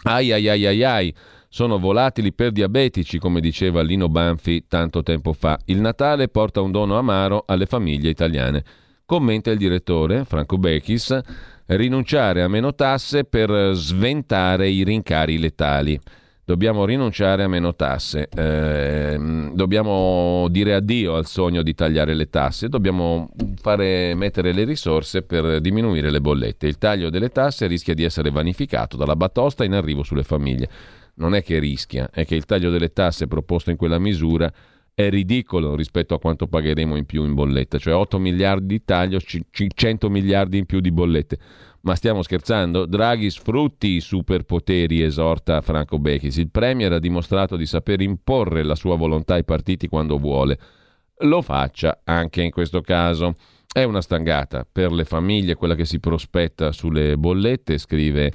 Ai 0.02 0.32
ai 0.32 0.48
ai 0.48 0.66
ai 0.66 0.82
ai, 0.82 1.14
sono 1.48 1.78
volatili 1.78 2.32
per 2.32 2.52
diabetici, 2.52 3.18
come 3.18 3.40
diceva 3.40 3.82
Lino 3.82 4.08
Banfi 4.08 4.64
tanto 4.66 5.02
tempo 5.02 5.32
fa. 5.32 5.58
Il 5.66 5.80
Natale 5.80 6.28
porta 6.28 6.60
un 6.60 6.70
dono 6.70 6.96
amaro 6.96 7.44
alle 7.46 7.66
famiglie 7.66 8.08
italiane. 8.08 8.64
Commenta 9.10 9.50
il 9.50 9.58
direttore, 9.58 10.24
Franco 10.24 10.56
Bechis, 10.56 11.18
rinunciare 11.66 12.42
a 12.42 12.48
meno 12.48 12.76
tasse 12.76 13.24
per 13.24 13.72
sventare 13.74 14.68
i 14.68 14.84
rincari 14.84 15.36
letali. 15.40 15.98
Dobbiamo 16.44 16.84
rinunciare 16.84 17.42
a 17.42 17.48
meno 17.48 17.74
tasse, 17.74 18.28
eh, 18.32 19.18
dobbiamo 19.52 20.46
dire 20.48 20.74
addio 20.74 21.16
al 21.16 21.26
sogno 21.26 21.62
di 21.62 21.74
tagliare 21.74 22.14
le 22.14 22.30
tasse, 22.30 22.68
dobbiamo 22.68 23.30
fare 23.60 24.14
mettere 24.14 24.52
le 24.52 24.62
risorse 24.62 25.22
per 25.22 25.60
diminuire 25.60 26.08
le 26.12 26.20
bollette. 26.20 26.68
Il 26.68 26.78
taglio 26.78 27.10
delle 27.10 27.30
tasse 27.30 27.66
rischia 27.66 27.94
di 27.94 28.04
essere 28.04 28.30
vanificato 28.30 28.96
dalla 28.96 29.16
batosta 29.16 29.64
in 29.64 29.72
arrivo 29.72 30.04
sulle 30.04 30.22
famiglie. 30.22 30.68
Non 31.14 31.34
è 31.34 31.42
che 31.42 31.58
rischia, 31.58 32.10
è 32.12 32.24
che 32.24 32.36
il 32.36 32.44
taglio 32.44 32.70
delle 32.70 32.92
tasse 32.92 33.26
proposto 33.26 33.70
in 33.70 33.76
quella 33.76 33.98
misura 33.98 34.52
è 35.00 35.08
ridicolo 35.08 35.74
rispetto 35.74 36.14
a 36.14 36.18
quanto 36.18 36.46
pagheremo 36.46 36.94
in 36.96 37.06
più 37.06 37.24
in 37.24 37.34
bolletta, 37.34 37.78
cioè 37.78 37.94
8 37.94 38.18
miliardi 38.18 38.66
di 38.66 38.84
taglio, 38.84 39.18
100 39.20 40.10
miliardi 40.10 40.58
in 40.58 40.66
più 40.66 40.80
di 40.80 40.92
bollette. 40.92 41.38
Ma 41.82 41.94
stiamo 41.94 42.20
scherzando? 42.20 42.84
Draghi 42.84 43.30
sfrutti 43.30 43.88
i 43.92 44.00
superpoteri, 44.00 45.00
esorta 45.00 45.62
Franco 45.62 45.98
Bechis. 45.98 46.36
Il 46.36 46.50
Premier 46.50 46.92
ha 46.92 46.98
dimostrato 46.98 47.56
di 47.56 47.64
saper 47.64 48.02
imporre 48.02 48.62
la 48.62 48.74
sua 48.74 48.96
volontà 48.96 49.34
ai 49.34 49.44
partiti 49.44 49.88
quando 49.88 50.18
vuole. 50.18 50.58
Lo 51.20 51.40
faccia 51.40 52.00
anche 52.04 52.42
in 52.42 52.50
questo 52.50 52.82
caso. 52.82 53.36
È 53.72 53.82
una 53.82 54.02
stangata 54.02 54.66
per 54.70 54.92
le 54.92 55.04
famiglie 55.04 55.54
quella 55.54 55.74
che 55.74 55.86
si 55.86 56.00
prospetta 56.00 56.72
sulle 56.72 57.16
bollette, 57.16 57.78
scrive 57.78 58.32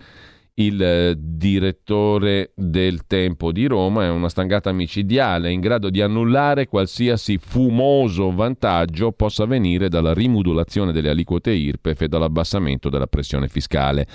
il 0.58 1.18
direttore 1.18 2.52
del 2.56 3.06
Tempo 3.08 3.52
di 3.52 3.66
Roma, 3.66 4.06
è 4.06 4.10
una 4.10 4.30
stangata 4.30 4.72
micidiale 4.72 5.52
in 5.52 5.60
grado 5.60 5.90
di 5.90 6.02
annullare 6.02 6.68
qualsiasi 6.68 7.38
fumoso 7.38 8.34
vantaggio 8.34 9.12
possa 9.12 9.46
venire 9.46 9.90
dalla 9.90 10.14
rimodulazione 10.14 10.94
delle 10.94 11.10
aliquote 11.10 11.52
IRPEF 11.52 12.02
e 12.02 12.08
dall'abbassamento 12.08 12.90
della 12.90 13.08
pressione 13.08 13.50
fiscale. 13.50 14.08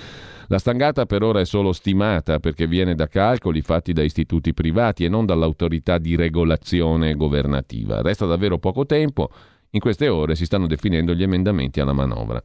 La 0.47 0.59
stangata 0.59 1.05
per 1.05 1.23
ora 1.23 1.41
è 1.41 1.45
solo 1.45 1.73
stimata 1.73 2.41
perché 2.41 2.67
viene 2.67 2.95
da 2.95 3.07
calcoli 3.07 3.61
fatti 3.61 3.93
da 3.93 4.03
istituti 4.03 4.55
privati 4.55 5.05
e 5.05 5.09
non 5.09 5.27
dall'autorità 5.27 5.99
di 5.99 6.17
regolazione 6.17 7.15
governativa. 7.15 8.01
Resta 8.01 8.25
davvero 8.25 8.59
poco 8.59 8.87
tempo, 8.87 9.31
in 9.73 9.81
queste 9.81 10.09
ore 10.09 10.35
si 10.35 10.47
stanno 10.47 10.67
definendo 10.67 11.15
gli 11.15 11.23
emendamenti 11.23 11.81
alla 11.81 11.93
manovra. 11.93 12.43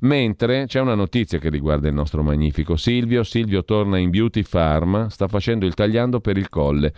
Mentre 0.00 0.66
c'è 0.66 0.80
una 0.80 0.94
notizia 0.94 1.38
che 1.38 1.50
riguarda 1.50 1.88
il 1.88 1.94
nostro 1.94 2.22
magnifico 2.22 2.76
Silvio. 2.76 3.22
Silvio 3.22 3.64
torna 3.64 3.98
in 3.98 4.10
Beauty 4.10 4.42
Farm, 4.42 5.08
sta 5.08 5.28
facendo 5.28 5.66
il 5.66 5.74
tagliando 5.74 6.20
per 6.20 6.38
il 6.38 6.48
colle 6.48 6.92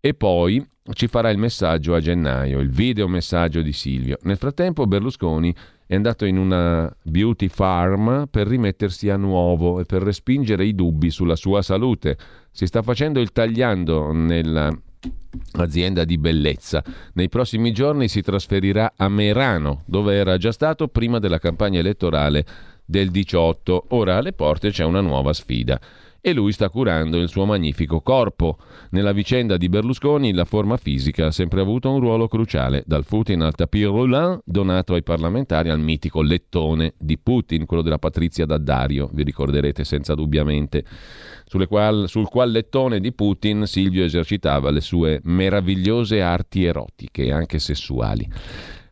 e 0.00 0.14
poi 0.14 0.66
ci 0.94 1.06
farà 1.06 1.30
il 1.30 1.38
messaggio 1.38 1.94
a 1.94 2.00
gennaio, 2.00 2.58
il 2.58 2.70
video 2.70 3.06
messaggio 3.06 3.62
di 3.62 3.72
Silvio. 3.72 4.18
Nel 4.22 4.36
frattempo 4.36 4.86
Berlusconi 4.86 5.54
è 5.86 5.94
andato 5.94 6.24
in 6.24 6.36
una 6.36 6.94
beauty 7.04 7.48
farm 7.48 8.26
per 8.30 8.48
rimettersi 8.48 9.08
a 9.08 9.16
nuovo 9.16 9.80
e 9.80 9.84
per 9.84 10.02
respingere 10.02 10.64
i 10.64 10.74
dubbi 10.74 11.10
sulla 11.10 11.36
sua 11.36 11.62
salute. 11.62 12.18
Si 12.50 12.66
sta 12.66 12.82
facendo 12.82 13.20
il 13.20 13.30
tagliando 13.30 14.12
nell'azienda 15.52 16.04
di 16.04 16.18
bellezza. 16.18 16.82
Nei 17.14 17.28
prossimi 17.28 17.72
giorni 17.72 18.08
si 18.08 18.22
trasferirà 18.22 18.94
a 18.96 19.08
Merano, 19.08 19.82
dove 19.86 20.14
era 20.14 20.36
già 20.36 20.52
stato 20.52 20.88
prima 20.88 21.18
della 21.18 21.38
campagna 21.38 21.78
elettorale 21.78 22.44
del 22.84 23.10
18. 23.10 23.86
Ora 23.90 24.16
alle 24.16 24.32
porte 24.32 24.70
c'è 24.70 24.84
una 24.84 25.00
nuova 25.00 25.32
sfida 25.32 25.80
e 26.24 26.32
lui 26.32 26.52
sta 26.52 26.70
curando 26.70 27.18
il 27.18 27.28
suo 27.28 27.44
magnifico 27.44 28.00
corpo. 28.00 28.56
Nella 28.90 29.10
vicenda 29.10 29.56
di 29.56 29.68
Berlusconi 29.68 30.32
la 30.32 30.44
forma 30.44 30.76
fisica 30.76 31.26
ha 31.26 31.30
sempre 31.32 31.60
avuto 31.60 31.90
un 31.90 31.98
ruolo 31.98 32.28
cruciale, 32.28 32.84
dal 32.86 33.04
Putin 33.04 33.42
al 33.42 33.56
tapis 33.56 33.86
roulant 33.86 34.40
donato 34.44 34.94
ai 34.94 35.02
parlamentari 35.02 35.68
al 35.68 35.80
mitico 35.80 36.22
lettone 36.22 36.94
di 36.96 37.18
Putin, 37.18 37.66
quello 37.66 37.82
della 37.82 37.98
Patrizia 37.98 38.46
Daddario, 38.46 39.10
vi 39.12 39.24
ricorderete 39.24 39.82
senza 39.82 40.14
dubbiamente, 40.14 40.84
qual, 41.66 42.08
sul 42.08 42.28
qual 42.28 42.52
lettone 42.52 43.00
di 43.00 43.12
Putin 43.12 43.66
Silvio 43.66 44.04
esercitava 44.04 44.70
le 44.70 44.80
sue 44.80 45.20
meravigliose 45.24 46.22
arti 46.22 46.64
erotiche, 46.64 47.32
anche 47.32 47.58
sessuali. 47.58 48.30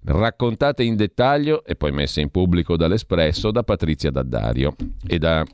Raccontate 0.03 0.83
in 0.83 0.97
dettaglio 0.97 1.63
e 1.65 1.77
poi 1.77 1.93
messe 1.93 2.21
in 2.21 2.31
pubblico 2.31 2.77
dall'Espresso 2.77 3.53
da 3.53 3.63
Patrizia 3.63 4.11
Daddario 4.11 4.75
e 5.07 5.19
da 5.19 5.45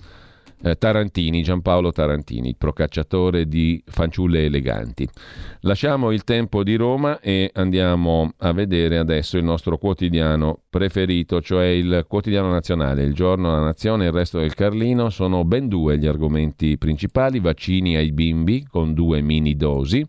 eh, 0.62 0.76
Tarantini, 0.76 1.42
Giampaolo 1.42 1.92
Tarantini, 1.92 2.54
procacciatore 2.56 3.46
di 3.46 3.82
fanciulle 3.86 4.44
eleganti. 4.44 5.08
Lasciamo 5.60 6.12
il 6.12 6.24
tempo 6.24 6.62
di 6.62 6.76
Roma 6.76 7.20
e 7.20 7.50
andiamo 7.54 8.32
a 8.38 8.52
vedere 8.52 8.98
adesso 8.98 9.36
il 9.36 9.44
nostro 9.44 9.78
quotidiano 9.78 10.60
preferito, 10.68 11.40
cioè 11.40 11.66
il 11.66 12.04
quotidiano 12.08 12.50
nazionale, 12.50 13.02
il 13.02 13.14
giorno, 13.14 13.50
la 13.50 13.60
nazione 13.60 14.04
e 14.04 14.08
il 14.08 14.14
resto 14.14 14.38
del 14.38 14.54
Carlino. 14.54 15.10
Sono 15.10 15.44
ben 15.44 15.68
due 15.68 15.98
gli 15.98 16.06
argomenti 16.06 16.78
principali, 16.78 17.40
vaccini 17.40 17.96
ai 17.96 18.12
bimbi 18.12 18.66
con 18.68 18.94
due 18.94 19.20
mini 19.20 19.56
dosi. 19.56 20.06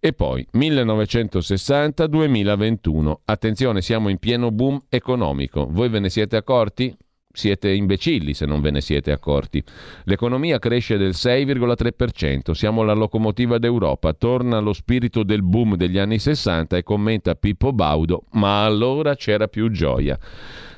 E 0.00 0.12
poi 0.12 0.46
1960-2021. 0.54 3.14
Attenzione, 3.24 3.82
siamo 3.82 4.08
in 4.08 4.18
pieno 4.18 4.52
boom 4.52 4.78
economico. 4.88 5.66
Voi 5.68 5.88
ve 5.88 5.98
ne 5.98 6.08
siete 6.08 6.36
accorti? 6.36 6.96
Siete 7.38 7.70
imbecilli 7.70 8.34
se 8.34 8.44
non 8.44 8.60
ve 8.60 8.72
ne 8.72 8.80
siete 8.80 9.12
accorti. 9.12 9.62
L'economia 10.04 10.58
cresce 10.58 10.98
del 10.98 11.12
6,3%, 11.14 12.50
siamo 12.50 12.82
la 12.82 12.94
locomotiva 12.94 13.58
d'Europa, 13.58 14.12
torna 14.12 14.58
lo 14.58 14.72
spirito 14.72 15.22
del 15.22 15.42
boom 15.42 15.76
degli 15.76 15.98
anni 15.98 16.18
60 16.18 16.76
e 16.76 16.82
commenta 16.82 17.36
Pippo 17.36 17.72
Baudo, 17.72 18.24
ma 18.32 18.64
allora 18.64 19.14
c'era 19.14 19.46
più 19.46 19.70
gioia. 19.70 20.18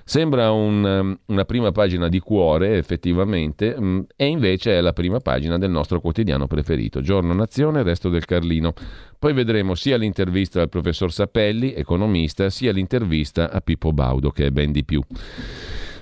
Sembra 0.04 0.50
un, 0.50 0.82
um, 0.82 1.18
una 1.26 1.44
prima 1.44 1.70
pagina 1.70 2.08
di 2.08 2.18
cuore, 2.18 2.76
effettivamente, 2.76 3.76
mm, 3.78 4.00
e 4.16 4.26
invece 4.26 4.76
è 4.76 4.80
la 4.80 4.92
prima 4.92 5.20
pagina 5.20 5.56
del 5.56 5.70
nostro 5.70 6.00
quotidiano 6.00 6.48
preferito, 6.48 7.00
Giorno 7.00 7.32
Nazione, 7.32 7.84
Resto 7.84 8.08
del 8.08 8.24
Carlino. 8.24 8.74
Poi 9.18 9.32
vedremo 9.32 9.76
sia 9.76 9.96
l'intervista 9.96 10.61
al 10.61 10.68
professor 10.68 11.12
Sapelli, 11.12 11.74
economista, 11.74 12.50
sia 12.50 12.72
l'intervista 12.72 13.52
a 13.52 13.61
Pippo 13.61 13.92
Baudo, 13.92 14.30
che 14.30 14.46
è 14.46 14.50
ben 14.50 14.72
di 14.72 14.84
più 14.84 15.00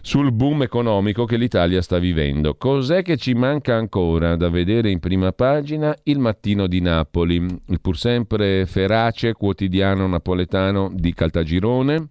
sul 0.09 0.33
boom 0.33 0.63
economico 0.63 1.27
che 1.27 1.37
l'Italia 1.37 1.83
sta 1.83 1.99
vivendo. 1.99 2.55
Cos'è 2.55 3.03
che 3.03 3.19
ci 3.19 3.35
manca 3.35 3.75
ancora 3.75 4.37
da 4.37 4.49
vedere 4.49 4.91
in 4.91 5.01
prima 5.01 5.33
pagina? 5.33 5.95
Il 6.05 6.19
mattino 6.19 6.67
di 6.67 6.81
Napoli, 6.81 7.35
il 7.35 7.81
pur 7.83 7.99
sempre 7.99 8.65
ferace 8.65 9.35
quotidiano 9.35 10.07
napoletano 10.07 10.91
di 10.95 11.13
Caltagirone, 11.13 12.09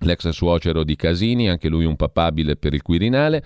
l'ex 0.00 0.30
suocero 0.30 0.82
di 0.82 0.96
Casini, 0.96 1.48
anche 1.48 1.68
lui 1.68 1.84
un 1.84 1.94
papabile 1.94 2.56
per 2.56 2.74
il 2.74 2.82
Quirinale 2.82 3.44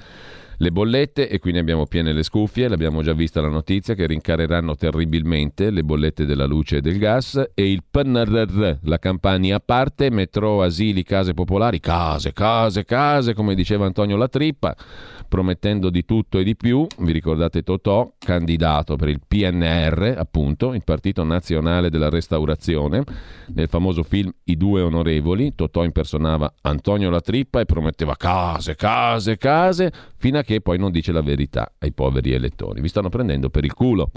le 0.59 0.71
bollette, 0.71 1.29
e 1.29 1.39
qui 1.39 1.53
ne 1.53 1.59
abbiamo 1.59 1.87
piene 1.87 2.13
le 2.13 2.23
scuffie, 2.23 2.69
l'abbiamo 2.69 3.03
già 3.03 3.13
vista 3.13 3.41
la 3.41 3.49
notizia, 3.49 3.95
che 3.95 4.07
rincareranno 4.07 4.75
terribilmente 4.77 5.71
le 5.71 5.83
bollette 5.83 6.25
della 6.25 6.47
luce 6.47 6.77
e 6.77 6.81
del 6.81 6.99
gas, 6.99 7.51
e 7.55 7.71
il 7.71 7.83
PNRR, 7.89 8.79
la 8.83 8.99
campagna 8.99 9.57
a 9.57 9.63
parte, 9.65 10.11
metro, 10.11 10.63
asili, 10.63 11.03
case 11.03 11.35
popolari, 11.35 11.81
case, 11.81 12.33
case, 12.33 12.85
case, 12.85 13.35
come 13.35 13.55
diceva 13.55 13.87
Antonio 13.87 14.17
Latrippa, 14.17 14.77
promettendo 15.29 15.91
di 15.91 16.05
tutto 16.05 16.39
e 16.39 16.45
di 16.45 16.57
più. 16.57 16.87
Vi 16.99 17.13
ricordate 17.13 17.63
Totò, 17.63 18.13
candidato 18.19 18.97
per 18.97 19.09
il 19.09 19.21
PNR, 19.27 20.15
appunto, 20.17 20.75
il 20.75 20.83
Partito 20.85 21.25
Nazionale 21.25 21.91
della 21.91 22.09
Restaurazione. 22.09 23.03
Nel 23.49 23.69
famoso 23.69 24.03
film 24.03 24.33
I 24.45 24.57
due 24.57 24.81
onorevoli, 24.81 25.55
Totò 25.55 25.85
impersonava 25.85 26.53
Antonio 26.63 27.11
Latrippa 27.11 27.61
e 27.61 27.65
prometteva 27.65 28.17
case, 28.17 28.75
case, 28.75 29.37
case, 29.37 29.93
fino 30.17 30.39
a 30.39 30.43
che 30.43 30.61
poi 30.61 30.79
non 30.79 30.91
dice 30.91 31.13
la 31.13 31.23
verità 31.23 31.73
ai 31.79 31.93
poveri 31.93 32.33
elettori. 32.33 32.81
Vi 32.81 32.89
stanno 32.89 33.09
prendendo 33.09 33.51
per 33.51 33.65
il 33.65 33.75
culo. 33.75 34.11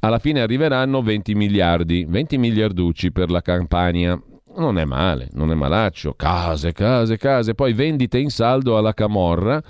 Alla 0.00 0.18
fine 0.18 0.40
arriveranno 0.40 1.02
20 1.02 1.34
miliardi, 1.34 2.04
20 2.06 2.38
miliarducci 2.38 3.12
per 3.12 3.30
la 3.30 3.40
campagna 3.40 4.20
non 4.56 4.78
è 4.78 4.84
male, 4.84 5.28
non 5.32 5.50
è 5.50 5.54
malaccio, 5.54 6.14
case, 6.14 6.72
case, 6.72 7.16
case, 7.16 7.54
poi 7.54 7.72
vendite 7.72 8.18
in 8.18 8.30
saldo 8.30 8.76
alla 8.76 8.94
Camorra 8.94 9.62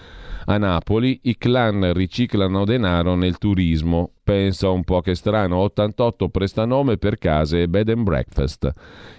a 0.47 0.59
Napoli 0.59 1.19
i 1.23 1.37
clan 1.37 1.93
riciclano 1.93 2.65
denaro 2.65 3.15
nel 3.15 3.39
turismo. 3.39 4.11
Pensa 4.23 4.71
un 4.71 4.85
po' 4.85 5.01
che 5.01 5.15
strano, 5.15 5.57
88 5.59 6.29
prestanome 6.29 6.99
per 6.99 7.19
case 7.19 7.63
e 7.63 7.69
bed 7.69 7.89
and 7.89 8.03
breakfast. 8.03 8.73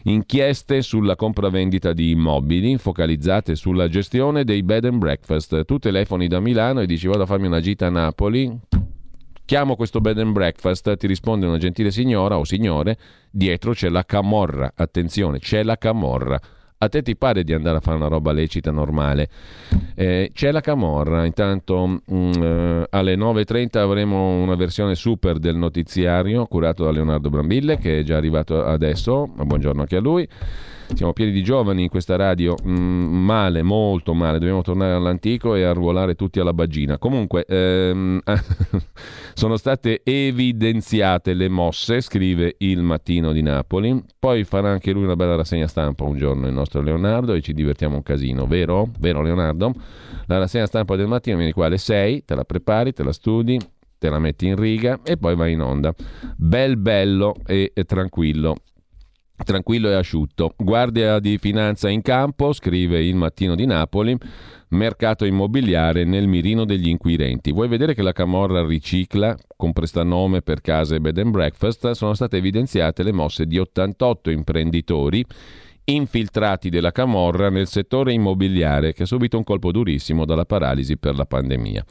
Inchieste 0.03 0.81
sulla 0.81 1.15
compravendita 1.15 1.93
di 1.93 2.11
immobili 2.11 2.77
focalizzate 2.77 3.55
sulla 3.55 3.87
gestione 3.87 4.43
dei 4.43 4.63
bed 4.63 4.85
and 4.85 4.97
breakfast. 4.97 5.65
Tu 5.65 5.79
telefoni 5.79 6.27
da 6.27 6.39
Milano 6.39 6.81
e 6.81 6.85
dici 6.85 7.07
vado 7.07 7.23
a 7.23 7.25
farmi 7.25 7.47
una 7.47 7.61
gita 7.61 7.87
a 7.87 7.89
Napoli, 7.89 8.57
chiamo 9.45 9.75
questo 9.75 9.99
bed 9.99 10.19
and 10.19 10.31
breakfast, 10.31 10.95
ti 10.97 11.07
risponde 11.07 11.45
una 11.45 11.57
gentile 11.57 11.91
signora 11.91 12.37
o 12.37 12.43
signore, 12.43 12.97
dietro 13.29 13.71
c'è 13.71 13.89
la 13.89 14.05
camorra, 14.05 14.71
attenzione, 14.75 15.39
c'è 15.39 15.63
la 15.63 15.77
camorra 15.77 16.39
a 16.79 16.89
te 16.89 17.01
ti 17.01 17.15
pare 17.15 17.43
di 17.43 17.53
andare 17.53 17.77
a 17.77 17.79
fare 17.79 17.97
una 17.97 18.07
roba 18.07 18.31
lecita 18.31 18.71
normale. 18.71 19.29
Eh, 19.95 20.31
c'è 20.33 20.51
la 20.51 20.61
Camorra, 20.61 21.25
intanto 21.25 21.87
mh, 21.87 21.99
mm, 22.13 22.31
eh, 22.41 22.85
alle 22.89 23.15
9.30 23.15 23.77
avremo 23.79 24.41
una 24.41 24.55
versione 24.55 24.95
super 24.95 25.39
del 25.39 25.55
notiziario 25.55 26.45
curato 26.45 26.83
da 26.83 26.91
Leonardo 26.91 27.29
Brambille 27.29 27.77
che 27.77 27.99
è 27.99 28.03
già 28.03 28.17
arrivato 28.17 28.63
adesso, 28.63 29.27
buongiorno 29.27 29.81
anche 29.81 29.95
a 29.95 30.01
lui. 30.01 30.27
Siamo 30.93 31.11
pieni 31.11 31.31
di 31.31 31.43
giovani 31.43 31.83
in 31.83 31.89
questa 31.89 32.15
radio, 32.15 32.55
mm, 32.65 33.25
male, 33.25 33.61
molto 33.61 34.13
male, 34.13 34.39
dobbiamo 34.39 34.61
tornare 34.61 34.93
all'antico 34.93 35.53
e 35.53 35.63
arruolare 35.63 36.15
tutti 36.15 36.39
alla 36.39 36.53
bagina. 36.53 36.97
Comunque, 36.97 37.43
ehm, 37.45 38.21
sono 39.33 39.57
state 39.57 40.01
evidenziate 40.03 41.33
le 41.33 41.49
mosse, 41.49 41.99
scrive 41.99 42.55
il 42.59 42.81
Mattino 42.81 43.33
di 43.33 43.41
Napoli, 43.41 44.01
poi 44.17 44.45
farà 44.45 44.69
anche 44.69 44.91
lui 44.91 45.03
una 45.03 45.17
bella 45.17 45.35
rassegna 45.35 45.67
stampa 45.67 46.05
un 46.05 46.17
giorno 46.17 46.47
il 46.47 46.53
Leonardo 46.73 47.33
e 47.33 47.41
ci 47.41 47.53
divertiamo 47.53 47.95
un 47.95 48.03
casino, 48.03 48.45
vero? 48.45 48.89
Vero 48.99 49.21
Leonardo? 49.21 49.73
La 50.25 50.37
rassegna 50.37 50.65
stampa 50.65 50.95
del 50.95 51.07
mattino 51.07 51.37
viene 51.37 51.53
qua 51.53 51.65
alle 51.67 51.77
6, 51.77 52.25
te 52.25 52.35
la 52.35 52.43
prepari, 52.43 52.93
te 52.93 53.03
la 53.03 53.13
studi, 53.13 53.59
te 53.97 54.09
la 54.09 54.19
metti 54.19 54.47
in 54.47 54.55
riga 54.55 54.99
e 55.03 55.17
poi 55.17 55.35
vai 55.35 55.53
in 55.53 55.61
onda. 55.61 55.93
Bel 56.35 56.77
bello 56.77 57.35
e, 57.45 57.71
e 57.73 57.83
tranquillo 57.83 58.55
tranquillo 59.43 59.89
e 59.89 59.93
asciutto. 59.93 60.53
Guardia 60.57 61.19
di 61.19 61.37
finanza 61.37 61.89
in 61.89 62.01
campo, 62.01 62.53
scrive 62.53 63.03
il 63.03 63.15
mattino 63.15 63.55
di 63.55 63.65
Napoli, 63.65 64.17
mercato 64.69 65.25
immobiliare 65.25 66.03
nel 66.03 66.27
mirino 66.27 66.65
degli 66.65 66.87
inquirenti. 66.89 67.51
Vuoi 67.51 67.67
vedere 67.67 67.93
che 67.93 68.01
la 68.01 68.11
Camorra 68.11 68.65
ricicla, 68.65 69.37
con 69.55 69.73
prestanome 69.73 70.41
per 70.41 70.61
case 70.61 70.95
e 70.95 70.99
bed 70.99 71.17
and 71.19 71.31
breakfast, 71.31 71.91
sono 71.91 72.13
state 72.13 72.37
evidenziate 72.37 73.03
le 73.03 73.11
mosse 73.11 73.45
di 73.45 73.57
88 73.57 74.29
imprenditori 74.29 75.25
infiltrati 75.89 76.69
della 76.69 76.91
Camorra 76.91 77.49
nel 77.49 77.67
settore 77.67 78.11
immobiliare 78.11 78.93
che 78.93 79.03
ha 79.03 79.05
subito 79.05 79.37
un 79.37 79.43
colpo 79.43 79.71
durissimo 79.71 80.25
dalla 80.25 80.45
paralisi 80.45 80.97
per 80.97 81.15
la 81.15 81.25
pandemia. 81.25 81.85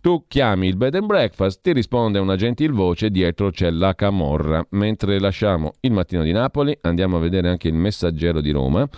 Tu 0.00 0.24
chiami 0.28 0.68
il 0.68 0.76
bed 0.76 0.94
and 0.94 1.06
breakfast, 1.06 1.62
ti 1.62 1.72
risponde 1.72 2.18
una 2.18 2.36
gentil 2.36 2.72
voce, 2.72 3.10
dietro 3.10 3.50
c'è 3.50 3.70
la 3.70 3.94
camorra. 3.94 4.64
Mentre 4.70 5.18
lasciamo 5.18 5.74
il 5.80 5.92
mattino 5.92 6.22
di 6.22 6.30
Napoli, 6.30 6.76
andiamo 6.82 7.16
a 7.16 7.20
vedere 7.20 7.48
anche 7.48 7.68
il 7.68 7.74
messaggero 7.74 8.40
di 8.40 8.50
Roma. 8.50 8.88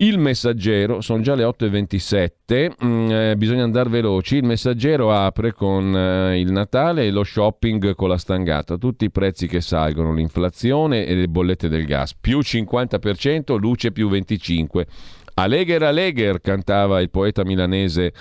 Il 0.00 0.16
messaggero, 0.20 1.00
sono 1.00 1.22
già 1.22 1.34
le 1.34 1.42
8.27, 1.42 2.84
mm, 2.84 3.10
eh, 3.10 3.36
bisogna 3.36 3.64
andare 3.64 3.88
veloci. 3.88 4.36
Il 4.36 4.44
messaggero 4.44 5.12
apre 5.12 5.52
con 5.52 5.92
eh, 5.92 6.38
il 6.38 6.52
Natale 6.52 7.06
e 7.06 7.10
lo 7.10 7.24
shopping 7.24 7.96
con 7.96 8.08
la 8.08 8.16
stangata. 8.16 8.76
Tutti 8.76 9.06
i 9.06 9.10
prezzi 9.10 9.48
che 9.48 9.60
salgono, 9.60 10.14
l'inflazione 10.14 11.04
e 11.04 11.16
le 11.16 11.26
bollette 11.26 11.68
del 11.68 11.84
gas. 11.84 12.14
Più 12.14 12.38
50%, 12.38 13.58
luce 13.58 13.90
più 13.90 14.08
25%. 14.08 14.86
Alegher 15.34 15.82
Alegher 15.82 16.40
cantava 16.40 17.00
il 17.00 17.10
poeta 17.10 17.44
milanese 17.44 18.12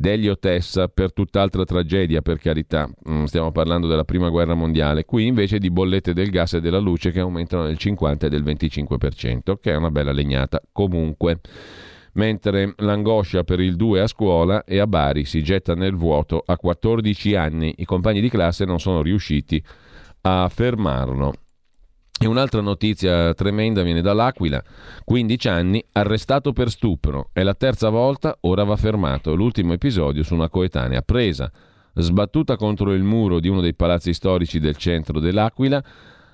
Delio 0.00 0.38
Tessa 0.38 0.88
per 0.88 1.12
tutt'altra 1.12 1.66
tragedia, 1.66 2.22
per 2.22 2.38
carità. 2.38 2.88
Mm, 3.06 3.24
stiamo 3.24 3.52
parlando 3.52 3.86
della 3.86 4.04
prima 4.04 4.30
guerra 4.30 4.54
mondiale. 4.54 5.04
Qui 5.04 5.26
invece 5.26 5.58
di 5.58 5.70
bollette 5.70 6.14
del 6.14 6.30
gas 6.30 6.54
e 6.54 6.62
della 6.62 6.78
luce 6.78 7.10
che 7.10 7.20
aumentano 7.20 7.66
del 7.66 7.76
50 7.76 8.24
e 8.24 8.30
del 8.30 8.42
25%, 8.42 9.58
che 9.60 9.72
è 9.72 9.76
una 9.76 9.90
bella 9.90 10.12
legnata 10.12 10.58
comunque. 10.72 11.40
Mentre 12.14 12.72
l'angoscia 12.78 13.44
per 13.44 13.60
il 13.60 13.76
2 13.76 14.00
a 14.00 14.06
scuola 14.06 14.64
e 14.64 14.78
a 14.78 14.86
Bari 14.86 15.26
si 15.26 15.42
getta 15.42 15.74
nel 15.74 15.94
vuoto 15.94 16.42
a 16.46 16.56
14 16.56 17.34
anni. 17.34 17.74
I 17.76 17.84
compagni 17.84 18.22
di 18.22 18.30
classe 18.30 18.64
non 18.64 18.80
sono 18.80 19.02
riusciti 19.02 19.62
a 20.22 20.48
fermarlo. 20.48 21.34
E 22.22 22.26
un'altra 22.26 22.60
notizia 22.60 23.32
tremenda 23.32 23.80
viene 23.80 24.02
dall'Aquila, 24.02 24.62
15 25.06 25.48
anni, 25.48 25.82
arrestato 25.92 26.52
per 26.52 26.68
stupro. 26.68 27.30
È 27.32 27.42
la 27.42 27.54
terza 27.54 27.88
volta, 27.88 28.36
ora 28.40 28.62
va 28.62 28.76
fermato. 28.76 29.34
L'ultimo 29.34 29.72
episodio 29.72 30.22
su 30.22 30.34
una 30.34 30.50
coetanea 30.50 31.00
presa, 31.00 31.50
sbattuta 31.94 32.56
contro 32.56 32.92
il 32.92 33.02
muro 33.02 33.40
di 33.40 33.48
uno 33.48 33.62
dei 33.62 33.72
palazzi 33.72 34.12
storici 34.12 34.58
del 34.60 34.76
centro 34.76 35.18
dell'Aquila. 35.18 35.82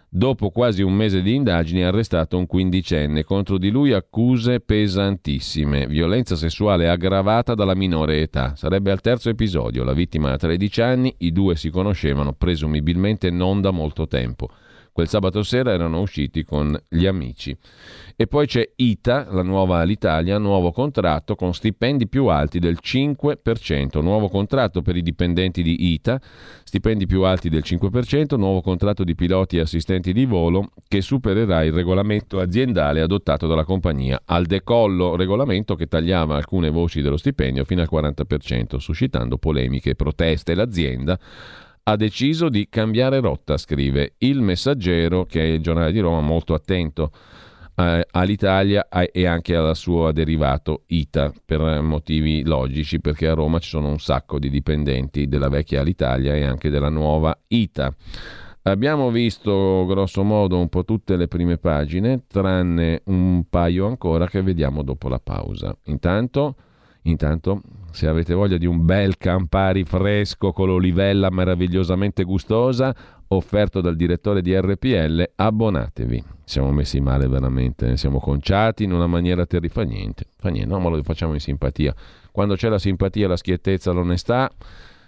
Dopo 0.09 0.51
quasi 0.51 0.82
un 0.82 0.93
mese 0.93 1.22
di 1.22 1.37
indagini 1.37 1.84
ha 1.84 1.89
arrestato 1.89 2.37
un 2.37 2.49
quindicenne. 2.49 3.22
Contro 3.22 3.57
di 3.57 3.70
lui 3.70 3.93
accuse 3.93 4.59
pesantissime. 4.59 5.87
Violenza 5.87 6.34
sessuale 6.34 6.89
aggravata 6.89 7.55
dalla 7.55 7.76
minore 7.76 8.22
età. 8.22 8.57
Sarebbe 8.57 8.91
al 8.91 9.01
terzo 9.01 9.28
episodio. 9.28 9.84
La 9.84 9.93
vittima 9.93 10.32
ha 10.32 10.37
13 10.37 10.82
anni, 10.82 11.14
i 11.18 11.30
due 11.30 11.55
si 11.55 11.70
conoscevano 11.70 12.32
presumibilmente 12.32 13.30
non 13.30 13.61
da 13.61 13.70
molto 13.70 14.09
tempo. 14.09 14.49
Quel 14.97 15.09
sabato 15.09 15.43
sera 15.43 15.75
erano 15.75 16.01
usciti 16.01 16.43
con 16.43 16.75
gli 16.89 17.05
amici. 17.05 17.55
E 18.17 18.27
poi 18.27 18.47
c'è 18.47 18.67
ITA, 18.77 19.27
la 19.29 19.43
nuova 19.43 19.81
Alitalia, 19.81 20.39
nuovo 20.39 20.73
contratto 20.73 21.35
con 21.35 21.53
stipendi 21.53 22.09
più 22.09 22.29
alti 22.29 22.59
del 22.59 22.79
5%, 22.83 24.01
nuovo 24.01 24.31
contratto 24.31 24.81
per 24.81 24.97
i 24.97 25.03
dipendenti 25.03 25.63
di 25.63 25.93
ITA, 25.93 26.19
stipendi 26.65 27.05
più 27.05 27.25
alti 27.25 27.51
del 27.51 27.63
5%, 27.63 28.39
nuovo 28.39 28.63
contratto 28.63 29.05
di 29.05 29.15
piloti 29.15 29.59
e 29.59 29.61
assistenti 29.61 30.15
di 30.15 30.25
volo 30.25 30.71
che 30.89 31.03
supererà 31.03 31.63
il 31.63 31.75
regolamento 31.75 32.41
aziendale 32.41 33.03
adottato 33.03 33.47
dalla 33.47 33.65
compagnia 33.65 34.23
al 34.25 34.47
decollo, 34.47 35.15
regolamento 35.15 35.75
che 35.75 35.89
tagliava 35.89 36.37
alcune 36.37 36.71
voci 36.71 37.03
dello 37.03 37.19
stipendio 37.19 37.65
fino 37.65 37.83
al 37.83 37.89
40%, 37.93 38.77
suscitando 38.79 39.37
polemiche 39.37 39.91
e 39.91 39.95
proteste. 39.95 40.55
L'azienda 40.55 41.19
ha 41.89 41.95
deciso 41.95 42.49
di 42.49 42.68
cambiare 42.68 43.20
rotta, 43.20 43.57
scrive 43.57 44.14
il 44.18 44.41
messaggero, 44.41 45.24
che 45.24 45.41
è 45.41 45.45
il 45.45 45.61
giornale 45.61 45.93
di 45.93 46.01
Roma 46.01 46.20
molto 46.20 46.53
attento 46.53 47.12
eh, 47.76 48.05
all'Italia 48.11 48.89
e 48.89 49.24
anche 49.24 49.55
al 49.55 49.76
suo 49.76 50.11
derivato 50.11 50.82
ITA 50.87 51.32
per 51.45 51.80
motivi 51.82 52.43
logici, 52.45 53.01
perché 53.01 53.28
a 53.28 53.34
Roma 53.34 53.61
ci 53.61 53.68
sono 53.68 53.89
un 53.89 54.01
sacco 54.01 54.41
di 54.41 54.51
dipendenti 54.51 55.28
della 55.28 55.49
vecchia 55.49 55.80
Alitalia 55.80 56.34
e 56.34 56.43
anche 56.43 56.70
della 56.70 56.89
nuova 56.89 57.39
ITA. 57.47 57.95
Abbiamo 58.62 59.12
visto 59.12 59.87
grosso 59.87 60.24
modo 60.24 60.59
un 60.59 60.68
po' 60.68 60.84
tutte 60.84 61.14
le 61.16 61.28
prime 61.28 61.57
pagine, 61.57 62.24
tranne 62.26 63.03
un 63.05 63.45
paio 63.49 63.87
ancora 63.87 64.26
che 64.26 64.43
vediamo 64.43 64.82
dopo 64.82 65.09
la 65.09 65.20
pausa. 65.20 65.76
Intanto 65.84 66.57
Intanto, 67.07 67.62
se 67.97 68.07
avete 68.07 68.35
voglia 68.35 68.59
di 68.59 68.67
un 68.67 68.85
bel 68.85 69.17
Campari 69.17 69.85
fresco 69.85 70.53
con 70.53 70.67
l'olivella 70.69 71.31
meravigliosamente 71.31 72.25
gustosa, 72.25 72.95
offerto 73.29 73.81
dal 73.81 73.97
direttore 73.97 74.43
di 74.43 74.55
RPL, 74.55 75.31
abbonatevi. 75.35 76.23
Siamo 76.45 76.73
messi 76.73 77.01
male 77.01 77.27
veramente, 77.27 77.97
siamo 77.97 78.21
conciati 78.21 78.85
in 78.85 78.93
una 78.93 79.07
maniera 79.07 79.47
terribile. 79.47 79.73
Fa 79.73 79.83
niente, 79.91 80.27
fa 80.37 80.51
niente, 80.51 80.71
no, 80.71 80.79
ma 80.79 80.91
lo 80.91 81.03
facciamo 81.03 81.33
in 81.33 81.41
simpatia. 81.41 81.95
Quando 82.31 82.55
c'è 82.55 82.69
la 82.69 82.79
simpatia, 82.79 83.29
la 83.29 83.37
schiettezza, 83.39 83.93
l'onestà, 83.93 84.51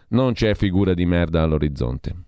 non 0.08 0.32
c'è 0.32 0.54
figura 0.54 0.94
di 0.94 1.04
merda 1.04 1.42
all'orizzonte. 1.42 2.27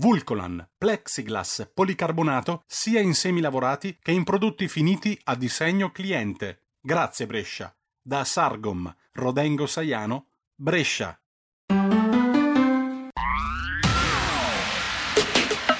Vulcolan, 0.00 0.66
plexiglass, 0.78 1.72
policarbonato 1.74 2.62
sia 2.66 3.00
in 3.00 3.12
semi 3.12 3.42
lavorati 3.42 3.98
che 4.00 4.12
in 4.12 4.24
prodotti 4.24 4.66
finiti 4.66 5.20
a 5.24 5.36
disegno 5.36 5.90
cliente. 5.90 6.68
Grazie 6.80 7.26
Brescia. 7.26 7.76
Da 8.00 8.24
Sargom, 8.24 8.90
Rodengo 9.12 9.66
Saiano, 9.66 10.28
Brescia. 10.54 11.19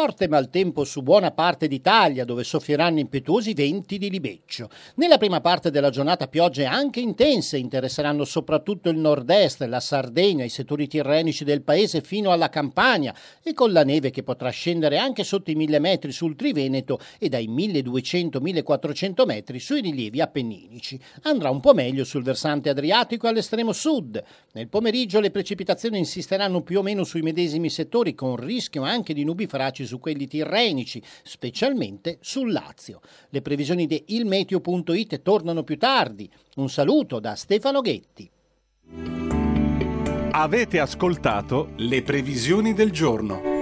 Forte 0.00 0.28
maltempo 0.28 0.84
su 0.84 1.02
buona 1.02 1.32
parte 1.32 1.66
d'Italia, 1.66 2.24
dove 2.24 2.44
soffieranno 2.44 3.00
impetuosi 3.00 3.52
venti 3.52 3.98
di 3.98 4.08
libeccio. 4.08 4.70
Nella 4.94 5.18
prima 5.18 5.40
parte 5.40 5.72
della 5.72 5.90
giornata 5.90 6.28
piogge 6.28 6.66
anche 6.66 7.00
intense 7.00 7.58
interesseranno 7.58 8.24
soprattutto 8.24 8.90
il 8.90 8.96
nord-est, 8.96 9.60
la 9.62 9.80
Sardegna, 9.80 10.44
i 10.44 10.50
settori 10.50 10.86
tirrenici 10.86 11.42
del 11.42 11.62
paese 11.62 12.00
fino 12.00 12.30
alla 12.30 12.48
Campania 12.48 13.12
e 13.42 13.52
con 13.54 13.72
la 13.72 13.82
neve 13.82 14.10
che 14.10 14.22
potrà 14.22 14.50
scendere 14.50 14.98
anche 14.98 15.24
sotto 15.24 15.50
i 15.50 15.56
1000 15.56 15.80
metri 15.80 16.12
sul 16.12 16.36
Triveneto 16.36 17.00
e 17.18 17.28
dai 17.28 17.48
1200-1400 17.48 19.26
metri 19.26 19.58
sui 19.58 19.80
rilievi 19.80 20.20
appenninici. 20.20 20.96
Andrà 21.22 21.50
un 21.50 21.58
po' 21.58 21.74
meglio 21.74 22.04
sul 22.04 22.22
versante 22.22 22.68
adriatico 22.68 23.26
all'estremo 23.26 23.72
sud. 23.72 24.22
Nel 24.52 24.68
pomeriggio 24.68 25.18
le 25.18 25.32
precipitazioni 25.32 25.98
insisteranno 25.98 26.62
più 26.62 26.78
o 26.78 26.82
meno 26.82 27.02
sui 27.02 27.22
medesimi 27.22 27.68
settori 27.68 28.14
con 28.14 28.36
rischio 28.36 28.84
anche 28.84 29.12
di 29.12 29.24
nubifragi 29.24 29.86
su 29.88 29.98
quelli 29.98 30.28
tirrenici, 30.28 31.02
specialmente 31.24 32.18
sul 32.20 32.52
Lazio. 32.52 33.00
Le 33.30 33.42
previsioni 33.42 33.86
di 33.86 34.04
ilmeteo.it 34.06 35.22
tornano 35.22 35.64
più 35.64 35.76
tardi. 35.76 36.30
Un 36.56 36.70
saluto 36.70 37.18
da 37.18 37.34
Stefano 37.34 37.80
Ghetti. 37.80 38.30
Avete 40.30 40.78
ascoltato 40.78 41.72
le 41.78 42.02
previsioni 42.02 42.72
del 42.72 42.92
giorno. 42.92 43.57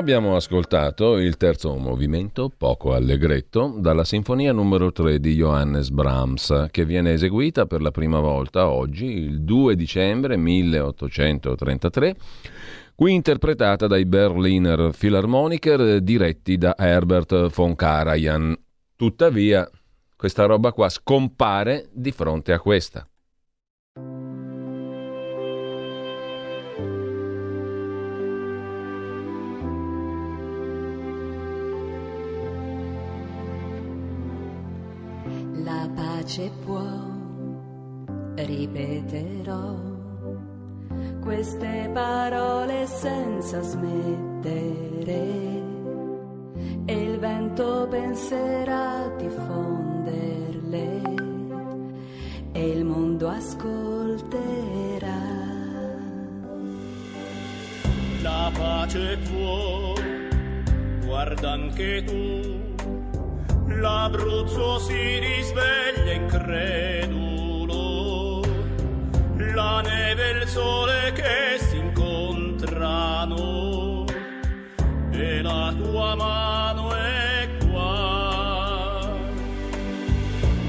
Abbiamo 0.00 0.34
ascoltato 0.34 1.18
il 1.18 1.36
terzo 1.36 1.76
movimento, 1.76 2.50
poco 2.56 2.94
allegretto, 2.94 3.76
dalla 3.76 4.02
Sinfonia 4.02 4.50
numero 4.50 4.92
3 4.92 5.20
di 5.20 5.34
Johannes 5.34 5.90
Brahms, 5.90 6.68
che 6.70 6.86
viene 6.86 7.12
eseguita 7.12 7.66
per 7.66 7.82
la 7.82 7.90
prima 7.90 8.18
volta 8.18 8.70
oggi, 8.70 9.04
il 9.04 9.42
2 9.42 9.76
dicembre 9.76 10.38
1833, 10.38 12.16
qui 12.94 13.12
interpretata 13.12 13.86
dai 13.86 14.06
Berliner 14.06 14.90
Philharmoniker 14.98 16.00
diretti 16.00 16.56
da 16.56 16.74
Herbert 16.78 17.50
von 17.50 17.76
Karajan. 17.76 18.58
Tuttavia, 18.96 19.70
questa 20.16 20.46
roba 20.46 20.72
qua 20.72 20.88
scompare 20.88 21.90
di 21.92 22.10
fronte 22.10 22.54
a 22.54 22.58
questa. 22.58 23.06
Pace 36.30 36.50
può, 36.64 36.86
ripeterò. 38.36 39.74
Queste 41.20 41.90
parole 41.92 42.86
senza 42.86 43.60
smettere. 43.60 45.22
E 46.84 47.02
il 47.02 47.18
vento 47.18 47.88
penserà 47.90 49.12
di 49.18 49.28
fonderle. 49.28 51.02
E 52.52 52.68
il 52.68 52.84
mondo 52.84 53.28
ascolterà. 53.28 54.28
La 58.22 58.52
pace 58.56 59.18
può, 59.28 59.94
guarda 61.04 61.50
anche 61.50 62.04
tu 62.04 62.69
L'Abruzzo 63.78 64.78
si 64.78 65.18
risveglia 65.18 66.12
incredulo, 66.12 67.60
la 69.54 69.80
neve 69.80 70.30
e 70.30 70.38
il 70.38 70.46
sole 70.46 71.12
che 71.12 71.58
si 71.58 71.76
incontrano 71.78 73.34
e 75.10 75.42
la 75.42 75.74
tua 75.76 76.14
mano 76.14 76.94
è 76.94 77.48
qua. 77.70 79.18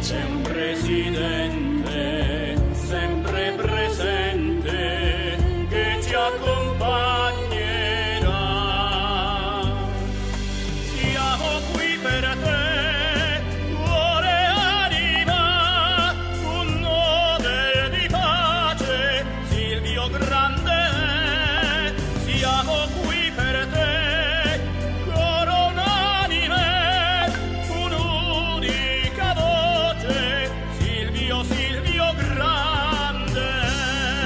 C'è 0.01 0.23
un 0.23 0.41
presidente. 0.41 1.60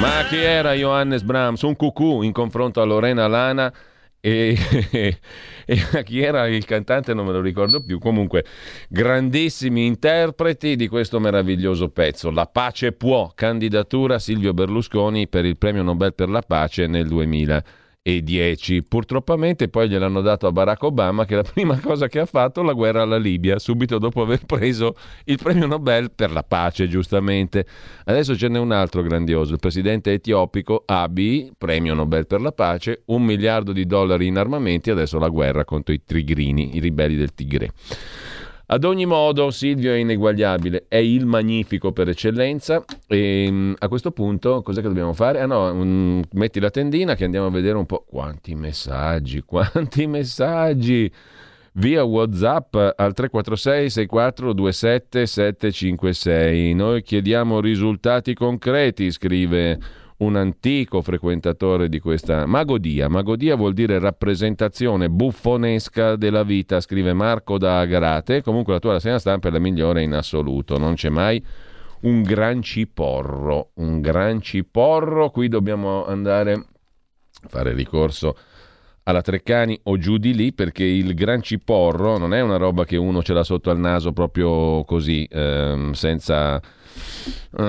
Ma 0.06 0.24
chi 0.30 0.38
era 0.38 0.74
Johannes 0.74 1.24
Brahms? 1.24 1.64
Un 1.64 1.76
cucù 1.76 2.22
in 2.22 2.32
confronto 2.32 2.80
a 2.80 2.84
Lorena 2.86 3.26
Lana 3.26 3.74
e, 4.20 4.56
e 5.66 5.82
a 5.94 6.02
chi 6.04 6.22
era 6.22 6.48
il 6.48 6.64
cantante 6.64 7.16
non 7.16 7.26
me 7.26 7.32
lo 7.32 7.42
ricordo 7.42 7.84
più. 7.84 7.98
Comunque, 7.98 8.46
grandissimi 8.88 9.88
interpreti 9.88 10.76
di 10.76 10.88
questo 10.88 11.20
meraviglioso 11.20 11.90
pezzo. 11.90 12.30
La 12.30 12.46
pace 12.46 12.92
può, 12.92 13.32
candidatura 13.34 14.20
Silvio 14.20 14.54
Berlusconi 14.54 15.28
per 15.28 15.44
il 15.44 15.58
premio 15.58 15.82
Nobel 15.82 16.14
per 16.14 16.30
la 16.30 16.42
pace 16.42 16.86
nel 16.86 17.08
2010. 18.06 18.84
Purtroppamente 18.84 19.68
poi 19.68 19.90
gliel'hanno 19.90 20.22
dato 20.22 20.46
a 20.46 20.52
Barack 20.52 20.84
Obama 20.84 21.26
che 21.26 21.36
la 21.36 21.44
prima 21.54 21.80
cosa 21.80 22.08
che 22.08 22.20
ha 22.20 22.26
fatto 22.26 22.62
è 22.62 22.64
la 22.64 22.74
guerra 22.74 23.02
alla 23.02 23.18
Libia, 23.18 23.58
subito 23.58 23.98
dopo 23.98 24.22
aver 24.22 24.46
preso 24.46 24.96
il 25.26 25.40
premio 25.42 25.66
Nobel 25.66 26.12
per 26.12 26.32
la 26.32 26.44
pace, 26.44 26.88
giustamente. 26.88 27.66
Adesso 28.06 28.38
ce 28.38 28.48
n'è 28.48 28.60
un 28.60 28.72
altro 28.72 29.02
grandioso, 29.02 29.54
il 29.54 29.60
presidente 29.60 30.14
etiopico 30.14 30.84
Abiy, 30.86 31.52
premio 31.58 31.96
Nobel 31.96 32.28
per 32.28 32.42
la 32.42 32.52
pace, 32.52 33.02
un 33.06 33.24
miliardo 33.24 33.72
di 33.72 33.86
dollari 33.86 34.28
in 34.28 34.38
armamenti, 34.38 34.92
adesso 34.92 35.18
la 35.18 35.30
guerra 35.30 35.66
contro 35.66 35.94
i 35.94 36.04
tigrini, 36.04 36.76
i 36.76 36.80
ribelli 36.80 37.16
del 37.16 37.34
Tigre. 37.34 37.72
Ad 38.68 38.84
ogni 38.84 39.06
modo, 39.06 39.52
Silvio 39.52 39.92
è 39.92 39.98
ineguagliabile, 39.98 40.86
è 40.88 40.98
il 40.98 41.28
magnifico 41.28 41.92
per 41.92 42.10
eccellenza. 42.10 42.84
E 43.08 43.48
mm, 43.50 43.74
a 43.78 43.88
questo 43.88 44.10
punto, 44.12 44.64
cos'è 44.64 44.82
che 44.82 44.88
dobbiamo 44.88 45.14
fare? 45.14 45.40
Ah 45.40 45.46
no, 45.46 45.72
mm, 45.72 46.22
metti 46.32 46.60
la 46.60 46.72
tendina 46.72 47.14
che 47.14 47.26
andiamo 47.26 47.46
a 47.46 47.52
vedere 47.52 47.78
un 47.78 47.86
po'. 47.86 48.04
Quanti 48.08 48.56
messaggi, 48.56 49.42
quanti 49.46 50.08
messaggi! 50.08 51.12
Via 51.78 52.04
WhatsApp 52.04 52.74
al 52.76 53.14
346 53.14 53.90
6427 53.90 55.26
756. 55.26 56.74
Noi 56.74 57.04
chiediamo 57.04 57.60
risultati 57.60 58.34
concreti, 58.34 59.12
scrive 59.12 59.78
un 60.18 60.36
antico 60.36 61.02
frequentatore 61.02 61.90
di 61.90 62.00
questa 62.00 62.46
Magodia. 62.46 63.10
Magodia 63.10 63.56
vuol 63.56 63.74
dire 63.74 64.00
rappresentazione 64.00 65.10
buffonesca 65.10 66.16
della 66.16 66.44
vita, 66.44 66.80
scrive 66.80 67.14
Marco 67.14 67.58
da 67.58 67.80
Agrate. 67.80 68.42
Comunque 68.42 68.74
la 68.74 68.80
tua 68.80 68.94
rassegna 68.94 69.20
stampa 69.20 69.50
è 69.50 69.52
la 69.52 69.60
migliore 69.60 70.04
in 70.04 70.14
assoluto, 70.14 70.78
non 70.78 70.94
c'è 70.94 71.10
mai 71.10 71.44
un 72.02 72.22
gran 72.22 72.62
ciporro, 72.62 73.72
un 73.76 74.00
gran 74.00 74.42
ciporro. 74.42 75.32
Qui 75.32 75.48
dobbiamo 75.48 76.06
andare 76.06 76.54
a 76.54 77.48
fare 77.48 77.74
ricorso 77.74 78.38
alla 79.08 79.22
Treccani 79.22 79.80
o 79.84 79.98
giù 79.98 80.18
di 80.18 80.34
lì 80.34 80.54
perché 80.54 80.84
il 80.84 81.14
gran 81.14 81.42
ciporro 81.42 82.18
non 82.18 82.34
è 82.34 82.42
una 82.42 82.58
roba 82.58 82.86
che 82.86 82.96
uno 82.96 83.22
ce 83.22 83.34
l'ha 83.34 83.44
sotto 83.44 83.70
al 83.70 83.78
naso 83.78 84.14
proprio 84.14 84.84
così, 84.84 85.28
ehm, 85.30 85.92
senza 85.92 86.60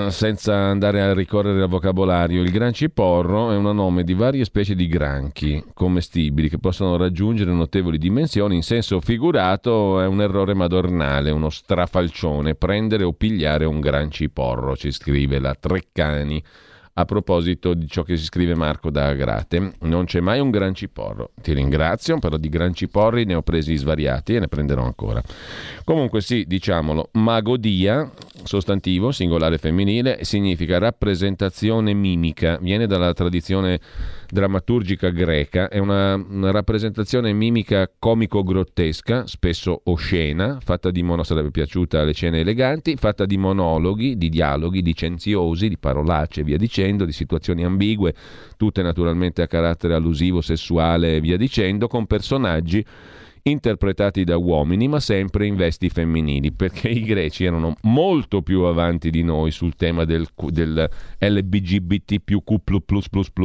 senza 0.09 0.53
andare 0.53 1.01
a 1.01 1.13
ricorrere 1.13 1.61
al 1.61 1.69
vocabolario, 1.69 2.41
il 2.41 2.51
gran 2.51 2.73
ciporro 2.73 3.51
è 3.51 3.55
un 3.55 3.73
nome 3.73 4.03
di 4.03 4.13
varie 4.13 4.43
specie 4.43 4.75
di 4.75 4.87
granchi 4.87 5.63
commestibili 5.73 6.49
che 6.49 6.57
possono 6.57 6.97
raggiungere 6.97 7.51
notevoli 7.51 7.97
dimensioni. 7.97 8.55
In 8.55 8.63
senso 8.63 8.99
figurato 8.99 10.01
è 10.01 10.05
un 10.05 10.21
errore 10.21 10.53
madornale, 10.53 11.31
uno 11.31 11.49
strafalcione, 11.49 12.55
prendere 12.55 13.03
o 13.03 13.13
pigliare 13.13 13.65
un 13.65 13.79
gran 13.79 14.11
ciporro, 14.11 14.75
ci 14.75 14.91
scrive 14.91 15.39
la 15.39 15.55
Treccani 15.57 16.43
a 16.99 17.05
proposito 17.05 17.75
di 17.75 17.87
ciò 17.87 18.01
che 18.01 18.17
si 18.17 18.23
scrive 18.23 18.55
Marco 18.55 18.89
da 18.89 19.07
Agrate. 19.07 19.73
Non 19.81 20.05
c'è 20.05 20.19
mai 20.19 20.39
un 20.39 20.49
gran 20.49 20.73
ciporro. 20.73 21.31
Ti 21.39 21.53
ringrazio, 21.53 22.17
però 22.17 22.37
di 22.37 22.49
gran 22.49 22.73
ciporri 22.73 23.23
ne 23.23 23.35
ho 23.35 23.43
presi 23.43 23.75
svariati 23.75 24.35
e 24.35 24.39
ne 24.39 24.47
prenderò 24.47 24.83
ancora. 24.83 25.21
Comunque 25.83 26.21
sì, 26.21 26.45
diciamolo, 26.47 27.09
magodia, 27.13 28.11
sostantivo, 28.43 29.11
singolare 29.11 29.59
femminile, 29.59 30.23
significa 30.23 30.79
rappresentazione 30.79 31.93
mimica, 31.93 32.57
viene 32.57 32.87
dalla 32.87 33.13
tradizione 33.13 33.79
drammaturgica 34.29 35.09
greca, 35.09 35.69
è 35.69 35.77
una, 35.77 36.15
una 36.15 36.51
rappresentazione 36.51 37.33
mimica 37.33 37.89
comico-grottesca, 37.97 39.27
spesso 39.27 39.81
oscena, 39.85 40.59
fatta 40.61 40.91
di 40.91 41.03
mono 41.03 41.23
sarebbe 41.23 41.51
piaciuta 41.51 42.01
alle 42.01 42.13
scene 42.13 42.39
eleganti, 42.39 42.95
fatta 42.95 43.25
di 43.25 43.37
monologhi, 43.37 44.17
di 44.17 44.29
dialoghi 44.29 44.81
licenziosi, 44.81 45.69
di 45.69 45.77
parolacce 45.77 46.43
via 46.43 46.57
dicendo, 46.57 47.05
di 47.05 47.11
situazioni 47.11 47.63
ambigue, 47.63 48.13
tutte 48.57 48.81
naturalmente 48.81 49.41
a 49.41 49.47
carattere 49.47 49.93
allusivo, 49.93 50.41
sessuale 50.41 51.15
e 51.15 51.21
via 51.21 51.37
dicendo, 51.37 51.87
con 51.87 52.05
personaggi 52.05 52.85
interpretati 53.49 54.23
da 54.23 54.37
uomini, 54.37 54.87
ma 54.87 54.99
sempre 54.99 55.45
in 55.45 55.55
vesti 55.55 55.89
femminili, 55.89 56.51
perché 56.51 56.89
i 56.89 57.01
greci 57.01 57.45
erano 57.45 57.75
molto 57.83 58.41
più 58.41 58.61
avanti 58.61 59.09
di 59.09 59.23
noi 59.23 59.51
sul 59.51 59.75
tema 59.75 60.05
del, 60.05 60.27
del 60.49 60.89
LBGBT 61.19 62.19
più 62.23 62.43
Q++++, 62.43 62.61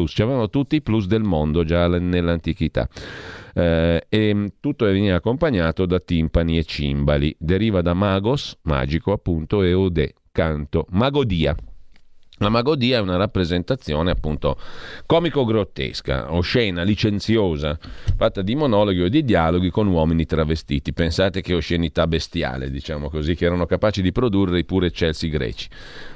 ci 0.07 0.23
avevano 0.23 0.49
tutti 0.49 0.77
i 0.77 0.83
plus 0.83 1.07
del 1.07 1.23
mondo 1.23 1.65
già 1.65 1.87
nell'antichità. 1.89 2.89
Eh, 3.55 4.07
e 4.09 4.53
tutto 4.61 4.85
veniva 4.87 5.17
accompagnato 5.17 5.87
da 5.87 5.99
timpani 5.99 6.59
e 6.59 6.65
cimbali. 6.65 7.35
Deriva 7.39 7.83
da 7.83 7.95
magos, 7.95 8.57
magico 8.63 9.13
appunto, 9.13 9.63
e 9.63 9.73
ode, 9.73 10.15
canto, 10.33 10.87
magodia. 10.91 11.55
La 12.43 12.49
magodia 12.49 12.99
è 12.99 13.01
una 13.01 13.15
rappresentazione 13.15 14.11
appunto 14.11 14.59
comico-grottesca, 15.07 16.35
oscena, 16.35 16.83
licenziosa, 16.83 17.79
fatta 18.17 18.43
di 18.43 18.57
monologhi 18.57 19.03
o 19.03 19.09
di 19.09 19.25
dialoghi 19.25 19.71
con 19.71 19.87
uomini 19.87 20.27
travestiti. 20.27 20.93
Pensate 20.93 21.41
che 21.41 21.55
oscenità 21.55 22.09
bestiale, 22.09 22.69
diciamo 22.69 23.09
così, 23.11 23.37
che 23.37 23.45
erano 23.45 23.65
capaci 23.65 24.03
di 24.03 24.11
produrre 24.11 24.59
i 24.59 24.65
pure 24.65 24.89
eccelsi 24.89 25.29
greci. 25.29 25.69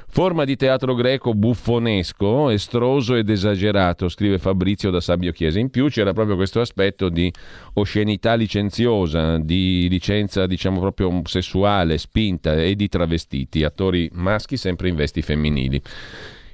Forma 0.09 0.45
di 0.45 0.55
teatro 0.55 0.95
greco 0.95 1.33
buffonesco, 1.35 2.49
estroso 2.49 3.13
ed 3.15 3.29
esagerato, 3.29 4.09
scrive 4.09 4.39
Fabrizio 4.39 4.89
da 4.89 4.99
Sabio 4.99 5.31
Chiesa. 5.31 5.59
In 5.59 5.69
più 5.69 5.89
c'era 5.89 6.13
proprio 6.13 6.35
questo 6.35 6.59
aspetto 6.59 7.09
di 7.09 7.31
oscenità 7.73 8.33
licenziosa, 8.33 9.37
di 9.37 9.87
licenza 9.89 10.47
diciamo 10.47 10.79
proprio 10.79 11.21
sessuale, 11.25 11.99
spinta 11.99 12.55
e 12.55 12.75
di 12.75 12.87
travestiti, 12.87 13.63
attori 13.63 14.09
maschi 14.13 14.57
sempre 14.57 14.89
in 14.89 14.95
vesti 14.95 15.21
femminili. 15.21 15.79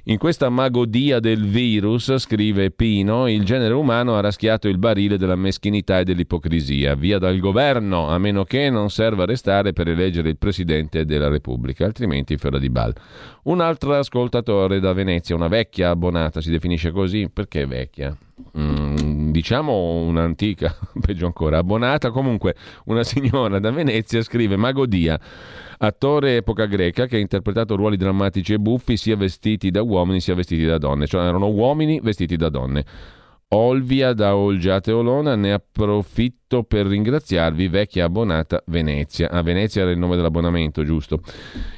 In 0.06 0.18
questa 0.18 0.50
magodia 0.50 1.18
del 1.18 1.46
virus, 1.46 2.14
scrive 2.18 2.70
Pino, 2.70 3.26
il 3.26 3.42
genere 3.42 3.72
umano 3.72 4.16
ha 4.16 4.20
raschiato 4.20 4.68
il 4.68 4.76
barile 4.76 5.16
della 5.16 5.34
meschinità 5.34 6.00
e 6.00 6.04
dell'ipocrisia. 6.04 6.94
Via 6.94 7.16
dal 7.16 7.38
governo, 7.38 8.10
a 8.10 8.18
meno 8.18 8.44
che 8.44 8.68
non 8.68 8.90
serva 8.90 9.24
restare 9.24 9.72
per 9.72 9.88
eleggere 9.88 10.28
il 10.28 10.36
Presidente 10.36 11.06
della 11.06 11.28
Repubblica, 11.28 11.86
altrimenti 11.86 12.36
fera 12.36 12.58
di 12.58 12.68
bal. 12.68 12.92
Un 13.44 13.62
altro 13.62 13.94
ascoltatore 13.94 14.78
da 14.78 14.92
Venezia, 14.92 15.34
una 15.34 15.48
vecchia 15.48 15.88
abbonata, 15.88 16.42
si 16.42 16.50
definisce 16.50 16.90
così? 16.90 17.30
Perché 17.32 17.64
vecchia? 17.64 18.14
Mm, 18.58 19.30
diciamo 19.30 20.02
un'antica, 20.02 20.76
peggio 21.00 21.24
ancora, 21.24 21.58
abbonata, 21.58 22.10
comunque 22.10 22.56
una 22.86 23.04
signora 23.04 23.58
da 23.58 23.70
Venezia 23.70 24.22
scrive 24.22 24.56
Magodia, 24.56 25.18
attore 25.86 26.36
epoca 26.36 26.66
greca 26.66 27.06
che 27.06 27.16
ha 27.16 27.20
interpretato 27.20 27.76
ruoli 27.76 27.96
drammatici 27.96 28.54
e 28.54 28.58
buffi 28.58 28.96
sia 28.96 29.16
vestiti 29.16 29.70
da 29.70 29.82
uomini 29.82 30.20
sia 30.20 30.34
vestiti 30.34 30.64
da 30.64 30.78
donne, 30.78 31.06
cioè 31.06 31.22
erano 31.22 31.48
uomini 31.48 32.00
vestiti 32.02 32.36
da 32.36 32.48
donne. 32.48 32.84
Olvia 33.56 34.12
da 34.14 34.34
Olgiate 34.34 34.90
Olona, 34.90 35.36
ne 35.36 35.52
approfitto 35.52 36.64
per 36.64 36.86
ringraziarvi, 36.86 37.68
vecchia 37.68 38.04
abbonata 38.04 38.60
Venezia. 38.66 39.30
A 39.30 39.38
ah, 39.38 39.42
Venezia 39.42 39.82
era 39.82 39.92
il 39.92 39.98
nome 39.98 40.16
dell'abbonamento, 40.16 40.82
giusto? 40.82 41.20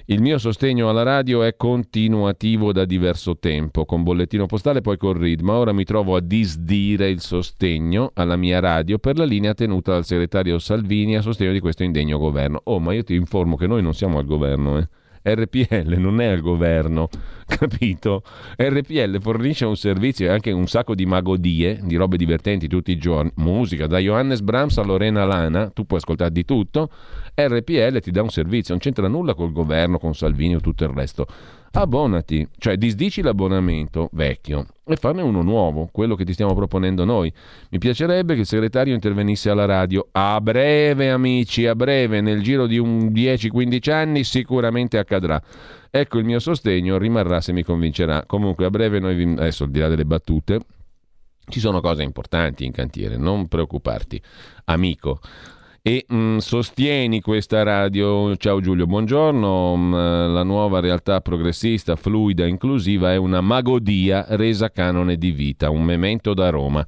Il 0.06 0.22
mio 0.22 0.38
sostegno 0.38 0.88
alla 0.88 1.02
radio 1.02 1.42
è 1.42 1.54
continuativo 1.54 2.72
da 2.72 2.86
diverso 2.86 3.36
tempo, 3.38 3.84
con 3.84 4.02
bollettino 4.02 4.46
postale 4.46 4.80
poi 4.80 4.96
con 4.96 5.18
RID, 5.18 5.42
ma 5.42 5.58
ora 5.58 5.72
mi 5.72 5.84
trovo 5.84 6.16
a 6.16 6.20
disdire 6.20 7.10
il 7.10 7.20
sostegno 7.20 8.10
alla 8.14 8.36
mia 8.36 8.58
radio 8.58 8.96
per 8.96 9.18
la 9.18 9.24
linea 9.24 9.52
tenuta 9.52 9.92
dal 9.92 10.06
segretario 10.06 10.58
Salvini 10.58 11.16
a 11.16 11.20
sostegno 11.20 11.52
di 11.52 11.60
questo 11.60 11.82
indegno 11.82 12.16
governo. 12.16 12.58
Oh, 12.64 12.80
ma 12.80 12.94
io 12.94 13.04
ti 13.04 13.14
informo 13.14 13.56
che 13.56 13.66
noi 13.66 13.82
non 13.82 13.92
siamo 13.92 14.16
al 14.18 14.24
governo, 14.24 14.78
eh? 14.78 14.88
RPL 15.26 15.96
non 15.98 16.20
è 16.20 16.26
al 16.26 16.40
governo, 16.40 17.08
capito? 17.46 18.22
RPL 18.56 19.20
fornisce 19.20 19.64
un 19.64 19.76
servizio 19.76 20.26
e 20.26 20.28
anche 20.28 20.52
un 20.52 20.68
sacco 20.68 20.94
di 20.94 21.04
magodie, 21.04 21.80
di 21.82 21.96
robe 21.96 22.16
divertenti 22.16 22.68
tutti 22.68 22.92
i 22.92 22.98
giorni, 22.98 23.32
musica, 23.36 23.88
da 23.88 23.98
Johannes 23.98 24.40
Brahms 24.40 24.78
a 24.78 24.82
Lorena 24.82 25.24
Lana, 25.24 25.70
tu 25.70 25.84
puoi 25.84 25.98
ascoltare 25.98 26.30
di 26.30 26.44
tutto, 26.44 26.90
RPL 27.34 28.00
ti 28.00 28.12
dà 28.12 28.22
un 28.22 28.30
servizio, 28.30 28.74
non 28.74 28.82
c'entra 28.82 29.08
nulla 29.08 29.34
col 29.34 29.52
governo, 29.52 29.98
con 29.98 30.14
Salvini 30.14 30.54
o 30.54 30.60
tutto 30.60 30.84
il 30.84 30.90
resto 30.90 31.26
abbonati, 31.80 32.48
cioè 32.58 32.76
disdici 32.76 33.20
l'abbonamento 33.20 34.08
vecchio 34.12 34.66
e 34.84 34.96
farne 34.96 35.20
uno 35.20 35.42
nuovo, 35.42 35.88
quello 35.92 36.14
che 36.14 36.24
ti 36.24 36.32
stiamo 36.32 36.54
proponendo 36.54 37.04
noi. 37.04 37.32
Mi 37.70 37.78
piacerebbe 37.78 38.34
che 38.34 38.40
il 38.40 38.46
segretario 38.46 38.94
intervenisse 38.94 39.50
alla 39.50 39.66
radio 39.66 40.08
a 40.12 40.40
breve, 40.40 41.10
amici, 41.10 41.66
a 41.66 41.74
breve, 41.74 42.20
nel 42.20 42.42
giro 42.42 42.66
di 42.66 42.78
un 42.78 43.08
10-15 43.08 43.90
anni 43.90 44.24
sicuramente 44.24 44.96
accadrà. 44.96 45.42
Ecco 45.90 46.18
il 46.18 46.24
mio 46.24 46.38
sostegno, 46.38 46.98
rimarrà 46.98 47.40
se 47.40 47.52
mi 47.52 47.62
convincerà. 47.62 48.24
Comunque 48.26 48.64
a 48.64 48.70
breve 48.70 48.98
noi, 48.98 49.22
adesso 49.22 49.64
al 49.64 49.70
di 49.70 49.78
là 49.78 49.88
delle 49.88 50.04
battute, 50.04 50.60
ci 51.48 51.60
sono 51.60 51.80
cose 51.80 52.02
importanti 52.02 52.64
in 52.64 52.72
cantiere, 52.72 53.16
non 53.16 53.48
preoccuparti, 53.48 54.20
amico 54.64 55.20
e 55.86 56.04
mh, 56.08 56.16
mm, 56.16 56.36
sostieni 56.38 57.20
questa 57.20 57.62
radio. 57.62 58.34
Ciao 58.34 58.60
Giulio, 58.60 58.86
buongiorno. 58.86 59.76
Mh, 59.76 59.80
mm, 59.80 60.34
la 60.34 60.42
nuova 60.42 60.80
realtà 60.80 61.20
progressista, 61.20 61.94
fluida, 61.94 62.44
inclusiva 62.44 63.12
è 63.12 63.16
una 63.16 63.40
magodia 63.40 64.26
resa 64.30 64.68
canone 64.68 65.16
di 65.16 65.30
vita, 65.30 65.70
un 65.70 65.84
memento 65.84 66.34
da 66.34 66.50
Roma. 66.50 66.84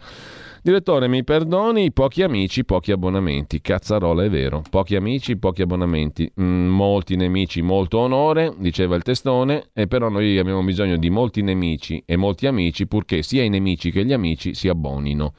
Direttore, 0.60 1.06
mi 1.06 1.22
perdoni, 1.22 1.92
pochi 1.92 2.24
amici, 2.24 2.64
pochi 2.64 2.90
abbonamenti. 2.90 3.60
Cazzarola 3.60 4.24
è 4.24 4.28
vero, 4.28 4.64
pochi 4.68 4.96
amici, 4.96 5.36
pochi 5.36 5.62
abbonamenti. 5.62 6.28
Mm, 6.40 6.66
molti 6.66 7.14
nemici, 7.14 7.62
molto 7.62 7.98
onore, 7.98 8.52
diceva 8.58 8.96
il 8.96 9.02
testone, 9.04 9.68
e 9.74 9.86
però 9.86 10.08
noi 10.08 10.36
abbiamo 10.38 10.64
bisogno 10.64 10.96
di 10.96 11.08
molti 11.08 11.42
nemici 11.42 12.02
e 12.04 12.16
molti 12.16 12.48
amici 12.48 12.88
purché 12.88 13.22
sia 13.22 13.44
i 13.44 13.48
nemici 13.48 13.92
che 13.92 14.04
gli 14.04 14.12
amici 14.12 14.54
si 14.54 14.66
abbonino. 14.66 15.34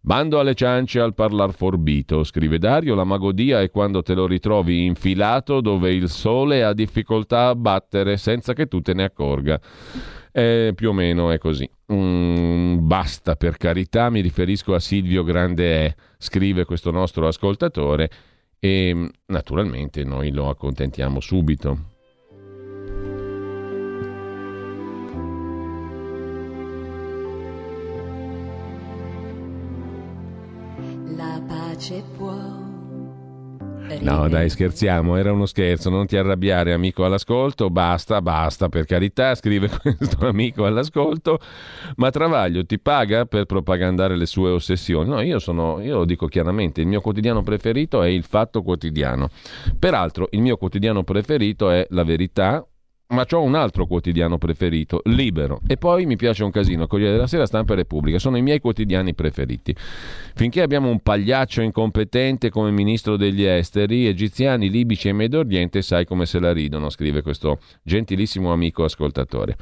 Bando 0.00 0.38
alle 0.38 0.54
ciance 0.54 1.00
al 1.00 1.12
parlar 1.12 1.52
forbito, 1.52 2.22
scrive 2.22 2.58
Dario, 2.58 2.94
la 2.94 3.04
magodia 3.04 3.60
è 3.60 3.70
quando 3.70 4.02
te 4.02 4.14
lo 4.14 4.26
ritrovi 4.26 4.84
infilato 4.84 5.60
dove 5.60 5.92
il 5.92 6.08
sole 6.08 6.62
ha 6.64 6.72
difficoltà 6.72 7.48
a 7.48 7.54
battere 7.54 8.16
senza 8.16 8.52
che 8.52 8.66
tu 8.66 8.80
te 8.80 8.94
ne 8.94 9.04
accorga. 9.04 9.60
Eh, 10.30 10.72
più 10.74 10.90
o 10.90 10.92
meno 10.92 11.30
è 11.30 11.38
così. 11.38 11.68
Mm, 11.92 12.86
basta 12.86 13.34
per 13.34 13.56
carità, 13.56 14.08
mi 14.08 14.20
riferisco 14.20 14.72
a 14.74 14.78
Silvio 14.78 15.24
Grande 15.24 15.84
E, 15.84 15.96
scrive 16.16 16.64
questo 16.64 16.90
nostro 16.90 17.26
ascoltatore 17.26 18.08
e 18.60 19.10
naturalmente 19.26 20.04
noi 20.04 20.30
lo 20.30 20.48
accontentiamo 20.48 21.20
subito. 21.20 21.97
Pace 31.78 32.02
può. 32.16 32.34
No, 34.00 34.28
dai, 34.28 34.50
scherziamo, 34.50 35.16
era 35.16 35.32
uno 35.32 35.46
scherzo, 35.46 35.88
non 35.88 36.06
ti 36.06 36.16
arrabbiare 36.16 36.74
amico 36.74 37.06
all'ascolto, 37.06 37.70
basta, 37.70 38.20
basta, 38.20 38.68
per 38.68 38.84
carità, 38.84 39.34
scrive 39.34 39.70
questo 39.80 40.26
amico 40.26 40.66
all'ascolto, 40.66 41.38
ma 41.96 42.10
Travaglio 42.10 42.66
ti 42.66 42.78
paga 42.78 43.24
per 43.24 43.46
propagandare 43.46 44.14
le 44.16 44.26
sue 44.26 44.50
ossessioni? 44.50 45.08
No, 45.08 45.20
io, 45.22 45.38
sono, 45.38 45.80
io 45.80 45.98
lo 45.98 46.04
dico 46.04 46.26
chiaramente, 46.26 46.82
il 46.82 46.86
mio 46.86 47.00
quotidiano 47.00 47.42
preferito 47.42 48.02
è 48.02 48.08
il 48.08 48.24
Fatto 48.24 48.62
Quotidiano. 48.62 49.30
Peraltro, 49.78 50.28
il 50.32 50.42
mio 50.42 50.58
quotidiano 50.58 51.02
preferito 51.02 51.70
è 51.70 51.86
La 51.90 52.04
Verità, 52.04 52.66
ma 53.10 53.24
ho 53.30 53.42
un 53.42 53.54
altro 53.54 53.86
quotidiano 53.86 54.36
preferito, 54.36 55.00
Libero. 55.04 55.60
E 55.66 55.78
poi 55.78 56.04
mi 56.04 56.16
piace 56.16 56.44
un 56.44 56.50
casino, 56.50 56.86
Corriere 56.86 57.12
della 57.12 57.26
Sera, 57.26 57.46
Stampa 57.46 57.72
e 57.72 57.76
Repubblica. 57.76 58.18
Sono 58.18 58.36
i 58.36 58.42
miei 58.42 58.60
quotidiani 58.60 59.14
preferiti. 59.14 59.74
Finché 60.34 60.60
abbiamo 60.60 60.90
un 60.90 61.00
pagliaccio 61.00 61.62
incompetente 61.62 62.50
come 62.50 62.70
ministro 62.70 63.16
degli 63.16 63.44
esteri, 63.44 64.06
egiziani, 64.06 64.68
libici 64.68 65.08
e 65.08 65.12
Medio 65.12 65.38
Oriente, 65.38 65.80
sai 65.80 66.04
come 66.04 66.26
se 66.26 66.38
la 66.38 66.52
ridono, 66.52 66.90
scrive 66.90 67.22
questo 67.22 67.60
gentilissimo 67.82 68.52
amico 68.52 68.84
ascoltatore. 68.84 69.56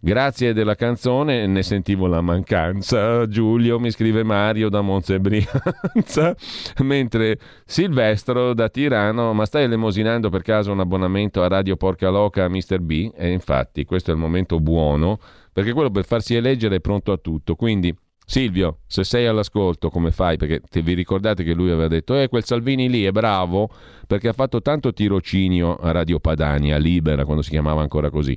Grazie 0.00 0.54
della 0.54 0.74
canzone, 0.74 1.46
ne 1.46 1.62
sentivo 1.62 2.06
la 2.06 2.22
mancanza. 2.22 3.28
Giulio, 3.28 3.78
mi 3.78 3.90
scrive 3.90 4.22
Mario 4.22 4.70
da 4.70 4.80
Montebrianza, 4.80 6.34
mentre 6.80 7.38
Silvestro 7.66 8.54
da 8.54 8.70
Tirano, 8.70 9.34
ma 9.34 9.44
stai 9.44 9.64
elemosinando 9.64 10.30
per 10.30 10.40
caso 10.40 10.72
un 10.72 10.80
abbonamento 10.80 11.42
a 11.42 11.48
Radio 11.48 11.76
Porca 11.76 12.08
Loca 12.08 12.48
Mr. 12.48 12.84
B? 12.86 13.10
E 13.14 13.30
infatti 13.30 13.84
questo 13.84 14.10
è 14.10 14.14
il 14.14 14.20
momento 14.20 14.60
buono, 14.60 15.18
perché 15.52 15.72
quello 15.72 15.90
per 15.90 16.06
farsi 16.06 16.34
eleggere 16.34 16.76
è 16.76 16.80
pronto 16.80 17.12
a 17.12 17.18
tutto, 17.18 17.54
quindi 17.56 17.94
Silvio, 18.28 18.78
se 18.88 19.04
sei 19.04 19.26
all'ascolto, 19.26 19.88
come 19.88 20.10
fai? 20.10 20.36
Perché 20.36 20.60
te 20.68 20.82
vi 20.82 20.94
ricordate 20.94 21.44
che 21.44 21.54
lui 21.54 21.70
aveva 21.70 21.86
detto, 21.86 22.18
eh, 22.18 22.28
quel 22.28 22.44
Salvini 22.44 22.88
lì 22.88 23.04
è 23.04 23.12
bravo 23.12 23.70
perché 24.04 24.26
ha 24.26 24.32
fatto 24.32 24.60
tanto 24.60 24.92
tirocinio 24.92 25.76
a 25.76 25.92
Radio 25.92 26.18
Padania, 26.18 26.76
Libera, 26.76 27.24
quando 27.24 27.42
si 27.42 27.50
chiamava 27.50 27.82
ancora 27.82 28.10
così. 28.10 28.36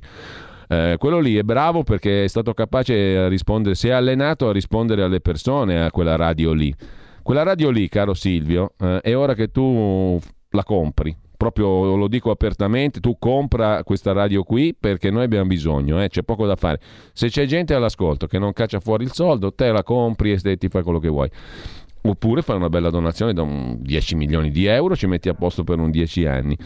Eh, 0.68 0.94
quello 0.96 1.18
lì 1.18 1.34
è 1.34 1.42
bravo 1.42 1.82
perché 1.82 2.22
è 2.22 2.28
stato 2.28 2.54
capace 2.54 3.16
a 3.16 3.26
rispondere, 3.26 3.74
si 3.74 3.88
è 3.88 3.90
allenato 3.90 4.48
a 4.48 4.52
rispondere 4.52 5.02
alle 5.02 5.20
persone 5.20 5.82
a 5.82 5.90
quella 5.90 6.14
radio 6.14 6.52
lì. 6.52 6.72
Quella 7.20 7.42
radio 7.42 7.70
lì, 7.70 7.88
caro 7.88 8.14
Silvio, 8.14 8.74
eh, 8.78 9.00
è 9.00 9.16
ora 9.16 9.34
che 9.34 9.50
tu 9.50 10.20
la 10.50 10.62
compri, 10.62 11.14
proprio 11.40 11.96
lo 11.96 12.06
dico 12.06 12.30
apertamente, 12.30 13.00
tu 13.00 13.16
compra 13.18 13.82
questa 13.82 14.12
radio 14.12 14.42
qui 14.42 14.76
perché 14.78 15.10
noi 15.10 15.24
abbiamo 15.24 15.46
bisogno, 15.46 16.02
eh? 16.02 16.10
c'è 16.10 16.22
poco 16.22 16.44
da 16.44 16.54
fare. 16.54 16.78
Se 17.14 17.30
c'è 17.30 17.46
gente 17.46 17.72
all'ascolto 17.72 18.26
che 18.26 18.38
non 18.38 18.52
caccia 18.52 18.78
fuori 18.78 19.04
il 19.04 19.12
soldo, 19.12 19.50
te 19.54 19.72
la 19.72 19.82
compri 19.82 20.32
e 20.32 20.56
ti 20.58 20.68
fai 20.68 20.82
quello 20.82 20.98
che 20.98 21.08
vuoi. 21.08 21.30
Oppure 22.02 22.42
fai 22.42 22.56
una 22.56 22.68
bella 22.68 22.90
donazione 22.90 23.32
da 23.32 23.42
10 23.74 24.16
milioni 24.16 24.50
di 24.50 24.66
euro, 24.66 24.94
ci 24.94 25.06
metti 25.06 25.30
a 25.30 25.34
posto 25.34 25.64
per 25.64 25.78
un 25.78 25.90
10 25.90 26.26
anni. 26.26 26.58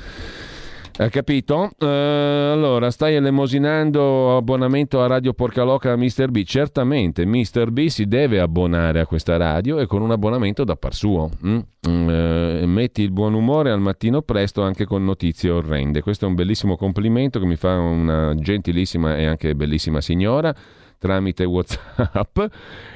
Hai 0.97 1.11
capito? 1.11 1.71
Uh, 1.81 1.85
allora, 1.87 2.89
stai 2.93 3.17
elemosinando 3.17 4.37
abbonamento 4.37 5.03
a 5.03 5.09
Radio 5.09 5.33
Porcaloca 5.33 5.91
a 5.91 5.97
Mr. 5.97 6.29
B? 6.31 6.45
Certamente, 6.45 7.27
Mr. 7.27 7.73
B 7.73 7.87
si 7.87 8.07
deve 8.07 8.39
abbonare 8.39 9.01
a 9.01 9.07
questa 9.07 9.37
radio 9.37 9.81
e 9.81 9.87
con 9.87 10.03
un 10.03 10.13
abbonamento 10.13 10.63
da 10.63 10.77
par 10.77 10.95
suo. 10.95 11.31
Mm? 11.45 11.59
Uh, 11.85 12.65
metti 12.67 13.03
il 13.03 13.11
buon 13.11 13.35
umore 13.35 13.73
al 13.73 13.81
mattino 13.81 14.23
presto 14.23 14.63
anche 14.63 14.85
con 14.85 15.05
notizie 15.05 15.51
orrende. 15.51 16.01
Questo 16.01 16.27
è 16.27 16.29
un 16.29 16.37
bellissimo 16.37 16.77
complimento 16.77 17.41
che 17.41 17.47
mi 17.47 17.57
fa 17.57 17.77
una 17.77 18.33
gentilissima 18.37 19.17
e 19.17 19.27
anche 19.27 19.57
bellissima 19.57 20.01
signora 20.01 20.55
tramite 20.99 21.45
WhatsApp. 21.45 22.39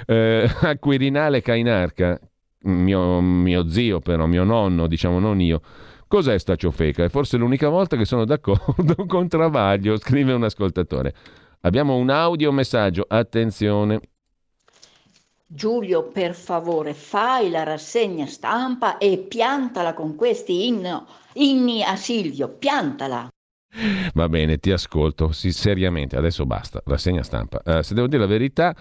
Uh, 0.08 0.48
Quirinale 0.78 1.42
Cainarca, 1.42 2.18
mio, 2.62 3.20
mio 3.20 3.68
zio 3.68 4.00
però, 4.00 4.24
mio 4.24 4.42
nonno, 4.42 4.86
diciamo 4.86 5.18
non 5.18 5.38
io 5.38 5.60
Cos'è 6.08 6.38
sta 6.38 6.56
ciofeca? 6.56 7.04
È 7.04 7.10
forse 7.10 7.36
l'unica 7.36 7.68
volta 7.68 7.94
che 7.98 8.06
sono 8.06 8.24
d'accordo 8.24 9.04
con 9.06 9.28
Travaglio, 9.28 9.98
scrive 9.98 10.32
un 10.32 10.42
ascoltatore. 10.42 11.14
Abbiamo 11.60 11.96
un 11.96 12.08
audio 12.08 12.50
messaggio, 12.50 13.04
attenzione. 13.06 14.00
Giulio, 15.46 16.04
per 16.04 16.34
favore, 16.34 16.94
fai 16.94 17.50
la 17.50 17.62
rassegna 17.62 18.24
stampa 18.24 18.96
e 18.96 19.18
piantala 19.18 19.92
con 19.92 20.14
questi 20.14 20.66
inno, 20.66 21.06
inni 21.34 21.82
a 21.82 21.94
Silvio, 21.96 22.48
piantala. 22.48 23.28
Va 24.14 24.28
bene, 24.30 24.56
ti 24.56 24.70
ascolto, 24.70 25.32
sì, 25.32 25.52
seriamente, 25.52 26.16
adesso 26.16 26.46
basta, 26.46 26.82
rassegna 26.86 27.22
stampa. 27.22 27.60
Uh, 27.62 27.82
se 27.82 27.92
devo 27.92 28.06
dire 28.06 28.20
la 28.20 28.26
verità, 28.26 28.74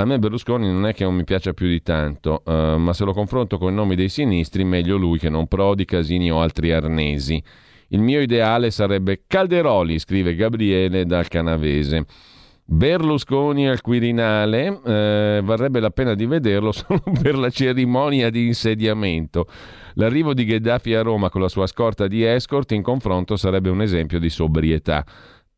a 0.00 0.04
me 0.04 0.20
Berlusconi 0.20 0.70
non 0.70 0.86
è 0.86 0.94
che 0.94 1.02
non 1.02 1.16
mi 1.16 1.24
piaccia 1.24 1.52
più 1.52 1.66
di 1.66 1.82
tanto, 1.82 2.42
uh, 2.44 2.76
ma 2.76 2.92
se 2.92 3.04
lo 3.04 3.12
confronto 3.12 3.58
con 3.58 3.72
i 3.72 3.74
nomi 3.74 3.96
dei 3.96 4.08
sinistri, 4.08 4.62
meglio 4.62 4.96
lui 4.96 5.18
che 5.18 5.28
non 5.28 5.48
Prodi, 5.48 5.84
Casini 5.84 6.30
o 6.30 6.40
altri 6.40 6.70
arnesi. 6.70 7.42
Il 7.88 8.00
mio 8.00 8.20
ideale 8.20 8.70
sarebbe 8.70 9.22
Calderoli, 9.26 9.98
scrive 9.98 10.36
Gabriele 10.36 11.04
dal 11.04 11.26
Canavese. 11.26 12.06
Berlusconi 12.64 13.66
al 13.66 13.80
Quirinale, 13.80 14.80
eh, 14.84 15.40
varrebbe 15.42 15.80
la 15.80 15.90
pena 15.90 16.14
di 16.14 16.26
vederlo 16.26 16.70
solo 16.72 17.02
per 17.20 17.36
la 17.36 17.50
cerimonia 17.50 18.30
di 18.30 18.46
insediamento. 18.46 19.48
L'arrivo 19.94 20.32
di 20.32 20.44
Gheddafi 20.44 20.94
a 20.94 21.02
Roma 21.02 21.28
con 21.28 21.40
la 21.40 21.48
sua 21.48 21.66
scorta 21.66 22.06
di 22.06 22.22
escort 22.22 22.70
in 22.70 22.82
confronto 22.82 23.36
sarebbe 23.36 23.68
un 23.68 23.82
esempio 23.82 24.20
di 24.20 24.30
sobrietà. 24.30 25.04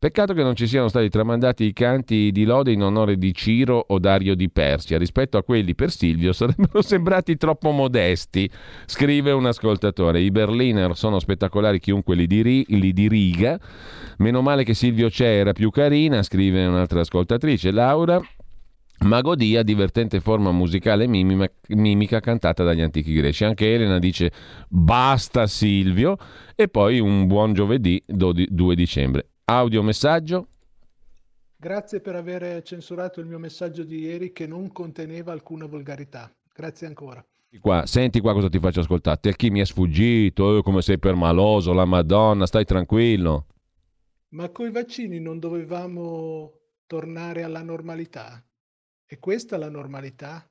Peccato 0.01 0.33
che 0.33 0.41
non 0.41 0.55
ci 0.55 0.65
siano 0.65 0.87
stati 0.87 1.09
tramandati 1.09 1.63
i 1.63 1.73
canti 1.73 2.31
di 2.31 2.43
lode 2.43 2.71
in 2.71 2.81
onore 2.81 3.17
di 3.17 3.35
Ciro 3.35 3.85
o 3.87 3.99
Dario 3.99 4.33
di 4.33 4.49
Persia. 4.49 4.97
Rispetto 4.97 5.37
a 5.37 5.43
quelli 5.43 5.75
per 5.75 5.91
Silvio 5.91 6.33
sarebbero 6.33 6.81
sembrati 6.81 7.37
troppo 7.37 7.69
modesti, 7.69 8.49
scrive 8.87 9.29
un 9.29 9.45
ascoltatore. 9.45 10.19
I 10.19 10.31
Berliner 10.31 10.97
sono 10.97 11.19
spettacolari 11.19 11.79
chiunque 11.79 12.15
li, 12.15 12.25
diri- 12.25 12.65
li 12.69 12.93
diriga. 12.93 13.59
Meno 14.17 14.41
male 14.41 14.63
che 14.63 14.73
Silvio 14.73 15.07
c'è, 15.07 15.37
era 15.37 15.53
più 15.53 15.69
carina, 15.69 16.23
scrive 16.23 16.65
un'altra 16.65 17.01
ascoltatrice, 17.01 17.69
Laura. 17.69 18.19
Magodia, 19.01 19.61
divertente 19.61 20.19
forma 20.19 20.51
musicale 20.51 21.05
mimica, 21.05 21.47
mimica 21.75 22.19
cantata 22.19 22.63
dagli 22.63 22.81
antichi 22.81 23.13
greci. 23.13 23.43
Anche 23.43 23.71
Elena 23.71 23.99
dice 23.99 24.31
basta 24.67 25.45
Silvio 25.45 26.17
e 26.55 26.69
poi 26.69 26.99
un 26.99 27.27
buon 27.27 27.53
giovedì 27.53 28.03
2 28.07 28.73
dicembre. 28.73 29.30
Audio 29.53 29.83
messaggio. 29.83 30.47
Grazie 31.57 31.99
per 31.99 32.15
aver 32.15 32.63
censurato 32.63 33.19
il 33.19 33.25
mio 33.25 33.37
messaggio 33.37 33.83
di 33.83 33.99
ieri 33.99 34.31
che 34.31 34.47
non 34.47 34.71
conteneva 34.71 35.33
alcuna 35.33 35.65
volgarità. 35.65 36.33
Grazie 36.53 36.87
ancora. 36.87 37.23
Qua, 37.59 37.85
senti 37.85 38.21
qua 38.21 38.31
cosa 38.31 38.47
ti 38.47 38.59
faccio 38.59 38.79
ascoltare. 38.79 39.19
Te 39.19 39.35
chi 39.35 39.49
mi 39.49 39.59
è 39.59 39.65
sfuggito, 39.65 40.57
eh, 40.57 40.63
come 40.63 40.81
sei 40.81 40.99
permaloso, 40.99 41.73
la 41.73 41.83
Madonna, 41.83 42.45
stai 42.45 42.63
tranquillo. 42.63 43.47
Ma 44.29 44.47
coi 44.49 44.71
vaccini 44.71 45.19
non 45.19 45.37
dovevamo 45.37 46.53
tornare 46.87 47.43
alla 47.43 47.61
normalità? 47.61 48.41
E 49.05 49.19
questa 49.19 49.57
è 49.57 49.59
la 49.59 49.69
normalità? 49.69 50.49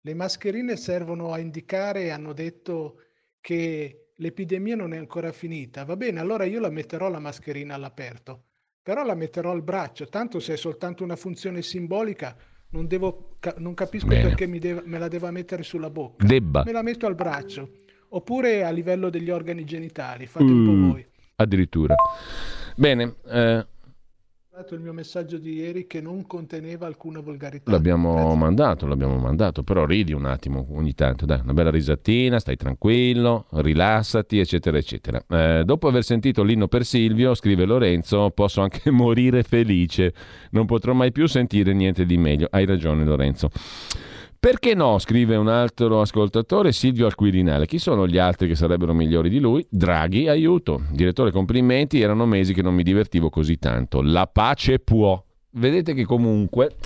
Le 0.00 0.14
mascherine 0.14 0.76
servono 0.76 1.32
a 1.32 1.38
indicare, 1.38 2.10
hanno 2.10 2.32
detto 2.32 3.02
che 3.40 4.09
l'epidemia 4.20 4.76
non 4.76 4.92
è 4.92 4.96
ancora 4.96 5.32
finita. 5.32 5.84
Va 5.84 5.96
bene, 5.96 6.20
allora 6.20 6.44
io 6.44 6.60
la 6.60 6.70
metterò 6.70 7.10
la 7.10 7.18
mascherina 7.18 7.74
all'aperto, 7.74 8.44
però 8.82 9.04
la 9.04 9.14
metterò 9.14 9.50
al 9.50 9.62
braccio, 9.62 10.06
tanto 10.08 10.40
se 10.40 10.54
è 10.54 10.56
soltanto 10.56 11.04
una 11.04 11.16
funzione 11.16 11.60
simbolica 11.62 12.36
non, 12.70 12.86
devo, 12.86 13.36
non 13.56 13.74
capisco 13.74 14.06
Bene. 14.06 14.22
perché 14.22 14.48
deve, 14.58 14.82
me 14.84 14.98
la 14.98 15.08
deva 15.08 15.30
mettere 15.30 15.62
sulla 15.62 15.90
bocca. 15.90 16.24
Debba. 16.24 16.62
Me 16.64 16.72
la 16.72 16.82
metto 16.82 17.06
al 17.06 17.14
braccio. 17.14 17.78
Oppure 18.10 18.64
a 18.64 18.70
livello 18.70 19.08
degli 19.08 19.30
organi 19.30 19.64
genitali, 19.64 20.26
fate 20.26 20.44
mm, 20.44 20.48
un 20.48 20.64
po' 20.64 20.88
voi. 20.92 21.06
Addirittura. 21.36 21.94
Bene, 22.76 23.16
eh, 23.26 23.66
il 24.74 24.80
mio 24.80 24.92
messaggio 24.92 25.38
di 25.38 25.54
ieri 25.54 25.86
che 25.86 26.00
non 26.00 26.26
conteneva 26.26 26.86
alcuna 26.86 27.20
volgarità. 27.20 27.70
L'abbiamo 27.70 28.14
Grazie. 28.14 28.36
mandato, 28.36 28.86
l'abbiamo 28.86 29.16
mandato, 29.16 29.62
però 29.62 29.84
ridi 29.84 30.12
un 30.12 30.26
attimo 30.26 30.66
ogni 30.72 30.94
tanto, 30.94 31.26
dai, 31.26 31.40
una 31.42 31.52
bella 31.52 31.70
risatina, 31.70 32.38
stai 32.38 32.56
tranquillo, 32.56 33.46
rilassati, 33.50 34.38
eccetera, 34.38 34.76
eccetera. 34.78 35.22
Eh, 35.28 35.62
dopo 35.64 35.88
aver 35.88 36.04
sentito 36.04 36.42
l'inno 36.42 36.68
per 36.68 36.84
Silvio, 36.84 37.34
scrive 37.34 37.64
Lorenzo, 37.64 38.30
posso 38.30 38.60
anche 38.60 38.90
morire 38.92 39.42
felice, 39.42 40.12
non 40.50 40.66
potrò 40.66 40.92
mai 40.92 41.12
più 41.12 41.26
sentire 41.26 41.72
niente 41.72 42.04
di 42.04 42.16
meglio. 42.16 42.48
Hai 42.50 42.66
ragione 42.66 43.04
Lorenzo. 43.04 43.50
Perché 44.40 44.74
no? 44.74 44.98
scrive 44.98 45.36
un 45.36 45.48
altro 45.48 46.00
ascoltatore, 46.00 46.72
Silvio 46.72 47.04
Alquirinale. 47.04 47.66
Chi 47.66 47.76
sono 47.78 48.06
gli 48.06 48.16
altri 48.16 48.48
che 48.48 48.54
sarebbero 48.54 48.94
migliori 48.94 49.28
di 49.28 49.38
lui? 49.38 49.66
Draghi, 49.68 50.28
aiuto. 50.28 50.84
Direttore, 50.90 51.30
complimenti, 51.30 52.00
erano 52.00 52.24
mesi 52.24 52.54
che 52.54 52.62
non 52.62 52.74
mi 52.74 52.82
divertivo 52.82 53.28
così 53.28 53.58
tanto. 53.58 54.00
La 54.00 54.26
pace 54.26 54.78
può. 54.78 55.22
Vedete 55.50 55.92
che 55.92 56.06
comunque 56.06 56.76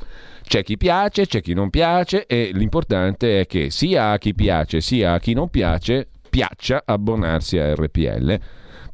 c'è 0.43 0.65
chi 0.65 0.77
piace, 0.77 1.27
c'è 1.27 1.41
chi 1.41 1.55
non 1.55 1.71
piace 1.71 2.27
e 2.27 2.51
l'importante 2.53 3.43
è 3.43 3.47
che 3.47 3.71
sia 3.71 4.11
a 4.11 4.19
chi 4.19 4.35
piace 4.35 4.81
sia 4.81 5.13
a 5.13 5.21
chi 5.21 5.33
non 5.33 5.49
piace 5.49 6.09
piaccia 6.29 6.83
abbonarsi 6.85 7.59
a 7.59 7.73
RPL 7.75 8.41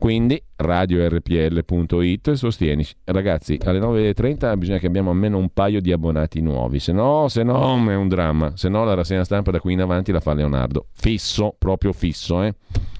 quindi 0.01 0.43
radiorpl.it 0.57 2.33
sostieni. 2.33 2.87
Ragazzi, 3.05 3.59
alle 3.67 3.79
9.30 3.79 4.57
bisogna 4.57 4.79
che 4.79 4.87
abbiamo 4.87 5.11
almeno 5.11 5.37
un 5.37 5.51
paio 5.51 5.83
di 5.83 5.93
abbonati 5.93 6.41
nuovi, 6.41 6.79
se 6.79 6.93
no, 6.93 7.29
se 7.29 7.43
no 7.43 7.77
è 7.91 7.95
un 7.95 8.09
dramma. 8.09 8.57
Se 8.57 8.71
no 8.71 8.83
la 8.85 8.95
rassegna 8.95 9.25
stampa 9.25 9.51
da 9.51 9.61
qui 9.61 9.75
in 9.75 9.83
avanti 9.83 10.11
la 10.11 10.21
fa 10.21 10.33
Leonardo. 10.33 10.87
Fisso, 10.93 11.55
proprio 11.59 11.93
fisso, 11.93 12.43
eh. 12.43 12.55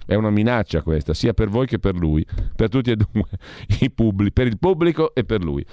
È 0.05 0.15
una 0.15 0.29
minaccia 0.29 0.83
questa, 0.83 1.15
sia 1.15 1.33
per 1.33 1.49
voi 1.49 1.67
che 1.67 1.79
per 1.79 1.95
lui, 1.95 2.23
per 2.55 2.69
tutti 2.69 2.91
e 2.91 2.97
due, 2.97 3.25
i 3.81 3.91
pubblici, 3.91 4.33
per 4.33 4.47
il 4.49 4.59
pubblico 4.59 5.15
e 5.15 5.25
per 5.25 5.43
lui. 5.43 5.65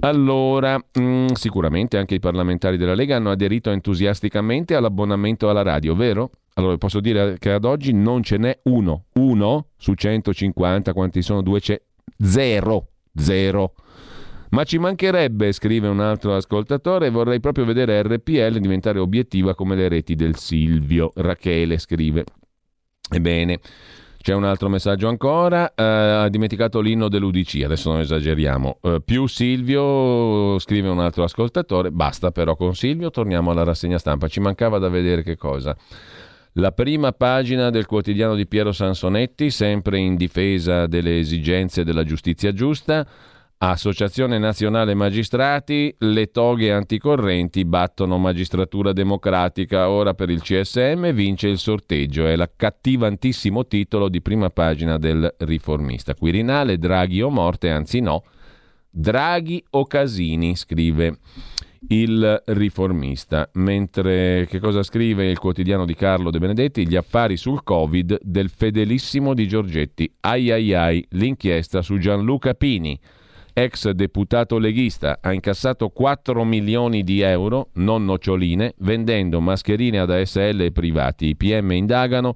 Allora, 0.00 0.76
mh, 0.76 1.00
mm, 1.00 1.26
sicuramente 1.28 1.96
anche 1.96 2.14
i 2.14 2.20
parlamentari 2.20 2.76
della 2.76 2.94
Lega 2.94 3.16
hanno 3.16 3.30
aderito 3.30 3.70
entusiasticamente 3.70 4.74
all'abbonamento 4.74 5.48
alla 5.48 5.62
radio, 5.62 5.94
vero? 5.94 6.30
Allora 6.58 6.76
posso 6.76 6.98
dire 6.98 7.36
che 7.38 7.52
ad 7.52 7.64
oggi 7.64 7.92
non 7.92 8.24
ce 8.24 8.36
n'è 8.36 8.58
uno, 8.64 9.04
uno 9.14 9.68
su 9.76 9.94
150, 9.94 10.92
quanti 10.92 11.22
sono? 11.22 11.40
Due 11.40 11.60
c'è? 11.60 11.80
Zero, 12.20 12.88
zero. 13.14 13.74
Ma 14.50 14.64
ci 14.64 14.78
mancherebbe, 14.78 15.52
scrive 15.52 15.86
un 15.86 16.00
altro 16.00 16.34
ascoltatore, 16.34 17.10
vorrei 17.10 17.38
proprio 17.38 17.64
vedere 17.64 18.02
RPL 18.02 18.58
diventare 18.58 18.98
obiettiva 18.98 19.54
come 19.54 19.76
le 19.76 19.86
reti 19.88 20.16
del 20.16 20.34
Silvio. 20.36 21.12
Rachele 21.14 21.78
scrive. 21.78 22.24
Ebbene, 23.08 23.60
c'è 24.20 24.34
un 24.34 24.42
altro 24.42 24.68
messaggio 24.68 25.06
ancora, 25.06 25.72
eh, 25.74 25.82
ha 25.84 26.28
dimenticato 26.28 26.80
l'inno 26.80 27.08
dell'UDC, 27.08 27.62
adesso 27.62 27.90
non 27.92 28.00
esageriamo. 28.00 28.78
Eh, 28.82 29.00
più 29.04 29.28
Silvio, 29.28 30.58
scrive 30.58 30.88
un 30.88 30.98
altro 30.98 31.22
ascoltatore, 31.22 31.92
basta 31.92 32.32
però 32.32 32.56
con 32.56 32.74
Silvio, 32.74 33.10
torniamo 33.10 33.52
alla 33.52 33.62
rassegna 33.62 33.98
stampa, 33.98 34.26
ci 34.26 34.40
mancava 34.40 34.78
da 34.78 34.88
vedere 34.88 35.22
che 35.22 35.36
cosa. 35.36 35.76
La 36.54 36.72
prima 36.72 37.12
pagina 37.12 37.70
del 37.70 37.86
quotidiano 37.86 38.34
di 38.34 38.46
Piero 38.46 38.72
Sansonetti, 38.72 39.50
sempre 39.50 39.98
in 39.98 40.16
difesa 40.16 40.86
delle 40.86 41.18
esigenze 41.18 41.84
della 41.84 42.04
giustizia 42.04 42.52
giusta. 42.52 43.06
Associazione 43.60 44.38
Nazionale 44.38 44.94
Magistrati, 44.94 45.92
le 45.98 46.30
toghe 46.30 46.72
anticorrenti 46.72 47.64
battono 47.64 48.16
magistratura 48.16 48.92
democratica. 48.92 49.88
Ora 49.90 50.14
per 50.14 50.30
il 50.30 50.42
CSM 50.42 51.10
vince 51.12 51.48
il 51.48 51.58
sorteggio. 51.58 52.26
È 52.26 52.36
l'accattivantissimo 52.36 53.66
titolo 53.66 54.08
di 54.08 54.22
prima 54.22 54.48
pagina 54.50 54.96
del 54.96 55.34
riformista. 55.38 56.14
Quirinale, 56.14 56.78
Draghi 56.78 57.20
o 57.20 57.30
morte, 57.30 57.70
anzi 57.70 57.98
no. 57.98 58.22
Draghi 58.90 59.62
o 59.70 59.86
Casini, 59.86 60.54
scrive 60.54 61.18
il 61.88 62.42
riformista. 62.46 63.48
Mentre 63.54 64.46
che 64.48 64.58
cosa 64.58 64.82
scrive 64.82 65.30
il 65.30 65.38
quotidiano 65.38 65.84
di 65.84 65.94
Carlo 65.94 66.30
De 66.30 66.38
Benedetti? 66.38 66.86
Gli 66.86 66.96
affari 66.96 67.36
sul 67.36 67.62
Covid 67.62 68.18
del 68.22 68.50
fedelissimo 68.50 69.34
di 69.34 69.46
Giorgetti. 69.46 70.10
Ai 70.20 70.50
ai 70.50 70.74
ai, 70.74 71.06
l'inchiesta 71.10 71.82
su 71.82 71.98
Gianluca 71.98 72.54
Pini, 72.54 72.98
ex 73.52 73.90
deputato 73.90 74.58
leghista, 74.58 75.18
ha 75.20 75.32
incassato 75.32 75.88
4 75.88 76.44
milioni 76.44 77.02
di 77.02 77.20
euro, 77.20 77.70
non 77.74 78.04
noccioline, 78.04 78.74
vendendo 78.78 79.40
mascherine 79.40 79.98
ad 79.98 80.10
ASL 80.10 80.60
e 80.60 80.72
privati. 80.72 81.26
I 81.26 81.36
PM 81.36 81.72
indagano 81.72 82.34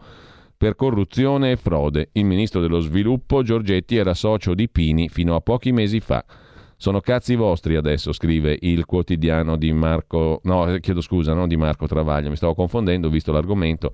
per 0.57 0.77
corruzione 0.77 1.53
e 1.53 1.57
frode. 1.57 2.11
Il 2.13 2.25
ministro 2.25 2.61
dello 2.61 2.79
sviluppo 2.79 3.43
Giorgetti 3.43 3.97
era 3.97 4.15
socio 4.15 4.55
di 4.55 4.69
Pini 4.69 5.09
fino 5.09 5.35
a 5.35 5.41
pochi 5.41 5.73
mesi 5.73 5.99
fa. 5.99 6.25
Sono 6.83 6.99
cazzi 6.99 7.37
vostri 7.37 7.77
adesso, 7.77 8.13
scrive 8.13 8.59
il 8.63 8.87
quotidiano 8.87 9.57
di 9.57 9.73
Marco, 9.73 10.41
no, 10.43 10.65
chiedo 10.81 11.01
scusa, 11.01 11.33
non 11.33 11.47
di 11.47 11.57
Marco 11.57 11.87
Travaglio, 11.87 12.29
mi 12.29 12.35
stavo 12.35 12.57
confondendo 12.57 13.09
visto 13.09 13.31
l'argomento, 13.31 13.93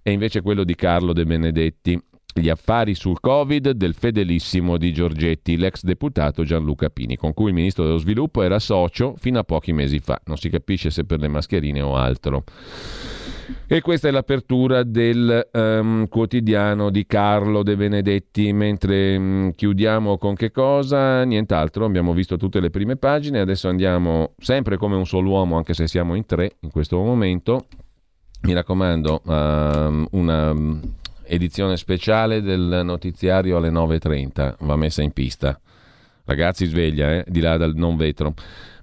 è 0.00 0.08
invece 0.08 0.40
quello 0.40 0.64
di 0.64 0.74
Carlo 0.74 1.12
De 1.12 1.26
Benedetti. 1.26 2.00
Gli 2.32 2.48
affari 2.48 2.94
sul 2.94 3.20
Covid 3.20 3.72
del 3.72 3.92
fedelissimo 3.92 4.78
di 4.78 4.90
Giorgetti, 4.90 5.58
l'ex 5.58 5.82
deputato 5.82 6.42
Gianluca 6.42 6.88
Pini, 6.88 7.16
con 7.16 7.34
cui 7.34 7.48
il 7.48 7.54
ministro 7.54 7.84
dello 7.84 7.98
sviluppo 7.98 8.40
era 8.40 8.58
socio 8.58 9.16
fino 9.18 9.38
a 9.38 9.44
pochi 9.44 9.74
mesi 9.74 9.98
fa. 9.98 10.18
Non 10.24 10.38
si 10.38 10.48
capisce 10.48 10.88
se 10.88 11.04
per 11.04 11.20
le 11.20 11.28
mascherine 11.28 11.82
o 11.82 11.94
altro. 11.94 12.44
E 13.66 13.80
questa 13.80 14.08
è 14.08 14.10
l'apertura 14.10 14.82
del 14.82 15.48
um, 15.52 16.08
quotidiano 16.08 16.90
di 16.90 17.06
Carlo 17.06 17.62
De 17.62 17.76
Benedetti. 17.76 18.52
Mentre 18.52 19.16
um, 19.16 19.52
chiudiamo 19.54 20.18
con 20.18 20.34
che 20.34 20.50
cosa? 20.50 21.24
Nient'altro, 21.24 21.84
abbiamo 21.84 22.12
visto 22.12 22.36
tutte 22.36 22.60
le 22.60 22.70
prime 22.70 22.96
pagine, 22.96 23.40
adesso 23.40 23.68
andiamo 23.68 24.34
sempre 24.38 24.76
come 24.76 24.96
un 24.96 25.06
solo 25.06 25.30
uomo, 25.30 25.56
anche 25.56 25.74
se 25.74 25.86
siamo 25.86 26.14
in 26.14 26.26
tre 26.26 26.56
in 26.60 26.70
questo 26.70 26.96
momento. 26.98 27.66
Mi 28.42 28.54
raccomando, 28.54 29.22
uh, 29.24 30.18
una 30.18 30.54
edizione 31.24 31.76
speciale 31.76 32.42
del 32.42 32.80
notiziario 32.82 33.56
alle 33.56 33.70
9.30 33.70 34.54
va 34.60 34.76
messa 34.76 35.02
in 35.02 35.12
pista. 35.12 35.60
Ragazzi, 36.24 36.66
sveglia, 36.66 37.12
eh? 37.12 37.24
di 37.26 37.40
là 37.40 37.56
dal 37.56 37.74
non 37.74 37.96
vetro. 37.96 38.34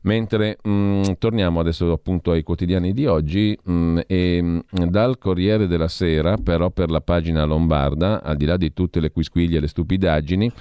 Mentre 0.01 0.57
mh, 0.61 0.69
mm, 0.69 1.01
torniamo 1.19 1.59
adesso 1.59 1.91
appunto 1.91 2.31
ai 2.31 2.43
quotidiani 2.43 2.93
di 2.93 3.05
oggi 3.05 3.57
mh, 3.61 3.71
mm, 3.71 3.97
e 4.07 4.41
mh, 4.41 4.61
mm, 4.79 4.83
dal 4.85 5.17
Corriere 5.17 5.67
della 5.67 5.87
Sera, 5.87 6.37
però 6.37 6.69
per 6.69 6.89
la 6.89 7.01
pagina 7.01 7.43
lombarda, 7.43 8.21
al 8.23 8.37
di 8.37 8.45
là 8.45 8.57
di 8.57 8.73
tutte 8.73 8.99
le 8.99 9.11
quisquiglie 9.11 9.57
e 9.57 9.61
le 9.61 9.67
stupidaggini, 9.67 10.51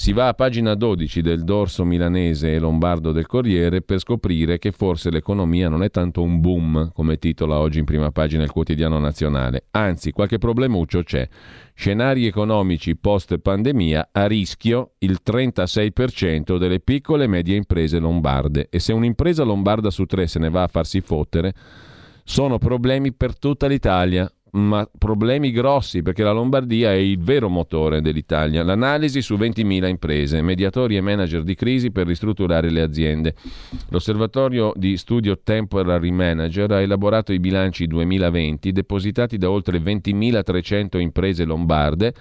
si 0.00 0.14
va 0.14 0.28
a 0.28 0.32
pagina 0.32 0.74
12 0.74 1.20
del 1.20 1.44
dorso 1.44 1.84
milanese 1.84 2.54
e 2.54 2.58
lombardo 2.58 3.12
del 3.12 3.26
Corriere 3.26 3.82
per 3.82 3.98
scoprire 3.98 4.58
che 4.58 4.72
forse 4.72 5.10
l'economia 5.10 5.68
non 5.68 5.82
è 5.82 5.90
tanto 5.90 6.22
un 6.22 6.40
boom, 6.40 6.90
come 6.94 7.18
titola 7.18 7.58
oggi 7.58 7.80
in 7.80 7.84
prima 7.84 8.10
pagina 8.10 8.42
il 8.42 8.50
quotidiano 8.50 8.98
nazionale, 8.98 9.66
anzi 9.72 10.10
qualche 10.10 10.38
problemuccio 10.38 11.02
c'è. 11.02 11.28
Scenari 11.74 12.24
economici 12.24 12.96
post 12.96 13.36
pandemia 13.40 14.08
a 14.10 14.26
rischio 14.26 14.92
il 15.00 15.18
36% 15.22 16.56
delle 16.56 16.80
piccole 16.80 17.24
e 17.24 17.28
medie 17.28 17.56
imprese 17.56 17.98
lombarde. 17.98 18.68
E 18.70 18.78
se 18.78 18.94
un'impresa 18.94 19.44
lombarda 19.44 19.90
su 19.90 20.06
tre 20.06 20.26
se 20.28 20.38
ne 20.38 20.48
va 20.48 20.62
a 20.62 20.68
farsi 20.68 21.02
fottere, 21.02 21.52
sono 22.24 22.56
problemi 22.56 23.12
per 23.12 23.38
tutta 23.38 23.66
l'Italia, 23.66 24.32
ma 24.52 24.88
problemi 24.98 25.50
grossi 25.50 26.02
perché 26.02 26.22
la 26.22 26.32
Lombardia 26.32 26.92
è 26.92 26.96
il 26.96 27.18
vero 27.18 27.48
motore 27.48 28.00
dell'Italia. 28.00 28.62
L'analisi 28.62 29.22
su 29.22 29.36
20.000 29.36 29.88
imprese, 29.88 30.42
mediatori 30.42 30.96
e 30.96 31.00
manager 31.00 31.42
di 31.42 31.54
crisi 31.54 31.90
per 31.90 32.06
ristrutturare 32.06 32.70
le 32.70 32.80
aziende. 32.80 33.34
L'osservatorio 33.88 34.72
di 34.74 34.96
studio 34.96 35.38
Temporary 35.42 36.10
Manager 36.10 36.70
ha 36.72 36.80
elaborato 36.80 37.32
i 37.32 37.40
bilanci 37.40 37.86
2020 37.86 38.72
depositati 38.72 39.38
da 39.38 39.50
oltre 39.50 39.78
20.300 39.78 40.98
imprese 41.00 41.44
lombarde 41.44 42.14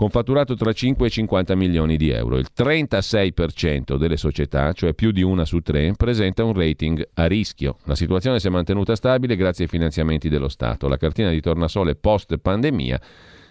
con 0.00 0.08
fatturato 0.08 0.54
tra 0.54 0.72
5 0.72 1.08
e 1.08 1.10
50 1.10 1.54
milioni 1.54 1.98
di 1.98 2.08
euro. 2.08 2.38
Il 2.38 2.46
36% 2.56 3.96
delle 3.98 4.16
società, 4.16 4.72
cioè 4.72 4.94
più 4.94 5.10
di 5.10 5.20
una 5.20 5.44
su 5.44 5.60
tre, 5.60 5.92
presenta 5.94 6.42
un 6.42 6.54
rating 6.54 7.06
a 7.12 7.26
rischio. 7.26 7.76
La 7.84 7.94
situazione 7.94 8.40
si 8.40 8.46
è 8.46 8.50
mantenuta 8.50 8.96
stabile 8.96 9.36
grazie 9.36 9.64
ai 9.64 9.70
finanziamenti 9.70 10.30
dello 10.30 10.48
Stato. 10.48 10.88
La 10.88 10.96
cartina 10.96 11.28
di 11.28 11.42
tornasole 11.42 11.96
post 11.96 12.38
pandemia 12.38 12.98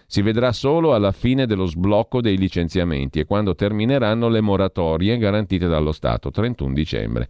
si 0.08 0.22
vedrà 0.22 0.50
solo 0.50 0.92
alla 0.92 1.12
fine 1.12 1.46
dello 1.46 1.66
sblocco 1.66 2.20
dei 2.20 2.36
licenziamenti 2.36 3.20
e 3.20 3.26
quando 3.26 3.54
termineranno 3.54 4.28
le 4.28 4.40
moratorie 4.40 5.18
garantite 5.18 5.68
dallo 5.68 5.92
Stato, 5.92 6.32
31 6.32 6.72
dicembre. 6.72 7.28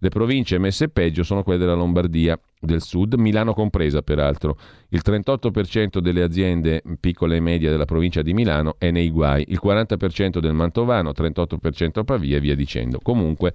Le 0.00 0.08
province 0.10 0.58
messe 0.58 0.88
peggio 0.88 1.24
sono 1.24 1.42
quelle 1.42 1.58
della 1.58 1.74
Lombardia 1.74 2.38
del 2.60 2.82
Sud, 2.82 3.14
Milano 3.14 3.52
compresa 3.52 4.02
peraltro. 4.02 4.56
Il 4.90 5.02
38% 5.04 5.98
delle 5.98 6.22
aziende 6.22 6.82
piccole 7.00 7.36
e 7.36 7.40
medie 7.40 7.70
della 7.70 7.84
provincia 7.84 8.22
di 8.22 8.32
Milano 8.32 8.76
è 8.78 8.90
nei 8.90 9.10
guai, 9.10 9.44
il 9.48 9.60
40% 9.62 10.38
del 10.38 10.52
Mantovano, 10.52 11.10
38% 11.10 11.98
a 11.98 12.04
Pavia 12.04 12.36
e 12.36 12.40
via 12.40 12.54
dicendo. 12.54 13.00
Comunque 13.02 13.52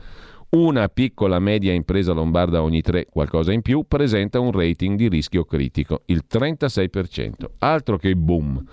una 0.50 0.88
piccola 0.88 1.40
media 1.40 1.74
impresa 1.74 2.14
lombarda 2.14 2.62
ogni 2.62 2.82
tre, 2.82 3.08
qualcosa 3.10 3.52
in 3.52 3.62
più, 3.62 3.86
presenta 3.88 4.40
un 4.40 4.52
rating 4.52 4.98
di 4.98 5.08
rischio 5.08 5.46
critico, 5.46 6.02
il 6.06 6.26
36%. 6.30 7.46
Altro 7.60 7.98
che 7.98 8.16
boom. 8.16 8.64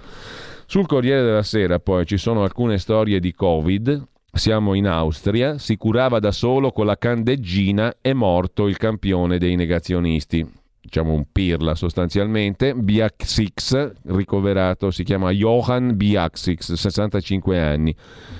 Sul 0.66 0.86
Corriere 0.86 1.22
della 1.22 1.42
Sera 1.42 1.78
poi 1.78 2.04
ci 2.04 2.18
sono 2.18 2.42
alcune 2.42 2.78
storie 2.78 3.18
di 3.18 3.32
Covid, 3.32 4.06
siamo 4.32 4.74
in 4.74 4.86
Austria, 4.86 5.58
si 5.58 5.76
curava 5.76 6.18
da 6.18 6.30
solo 6.30 6.70
con 6.70 6.86
la 6.86 6.96
candeggina, 6.96 7.96
è 8.00 8.12
morto 8.12 8.68
il 8.68 8.76
campione 8.76 9.38
dei 9.38 9.56
negazionisti. 9.56 10.58
Diciamo 10.82 11.12
un 11.12 11.26
pirla 11.30 11.74
sostanzialmente. 11.74 12.74
Biaxix, 12.74 13.92
ricoverato, 14.06 14.90
si 14.90 15.04
chiama 15.04 15.30
Johann 15.30 15.90
Biaxix, 15.94 16.72
65 16.72 17.60
anni. 17.60 17.94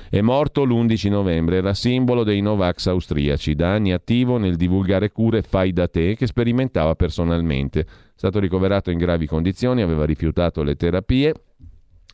È 0.09 0.21
morto 0.21 0.65
l'11 0.65 1.11
novembre, 1.11 1.59
era 1.59 1.75
simbolo 1.75 2.25
dei 2.25 2.41
Novax 2.41 2.87
austriaci, 2.87 3.55
da 3.55 3.75
anni 3.75 3.93
attivo 3.93 4.39
nel 4.39 4.57
divulgare 4.57 5.13
cure 5.13 5.43
fai 5.43 5.73
da 5.73 5.87
te 5.87 6.17
che 6.17 6.27
sperimentava 6.27 6.95
personalmente. 6.95 7.81
È 7.81 7.87
stato 8.15 8.39
ricoverato 8.41 8.91
in 8.91 8.99
gravi 8.99 9.27
condizioni, 9.27 9.83
aveva 9.83 10.05
rifiutato 10.05 10.63
le 10.63 10.77
terapie, 10.77 11.35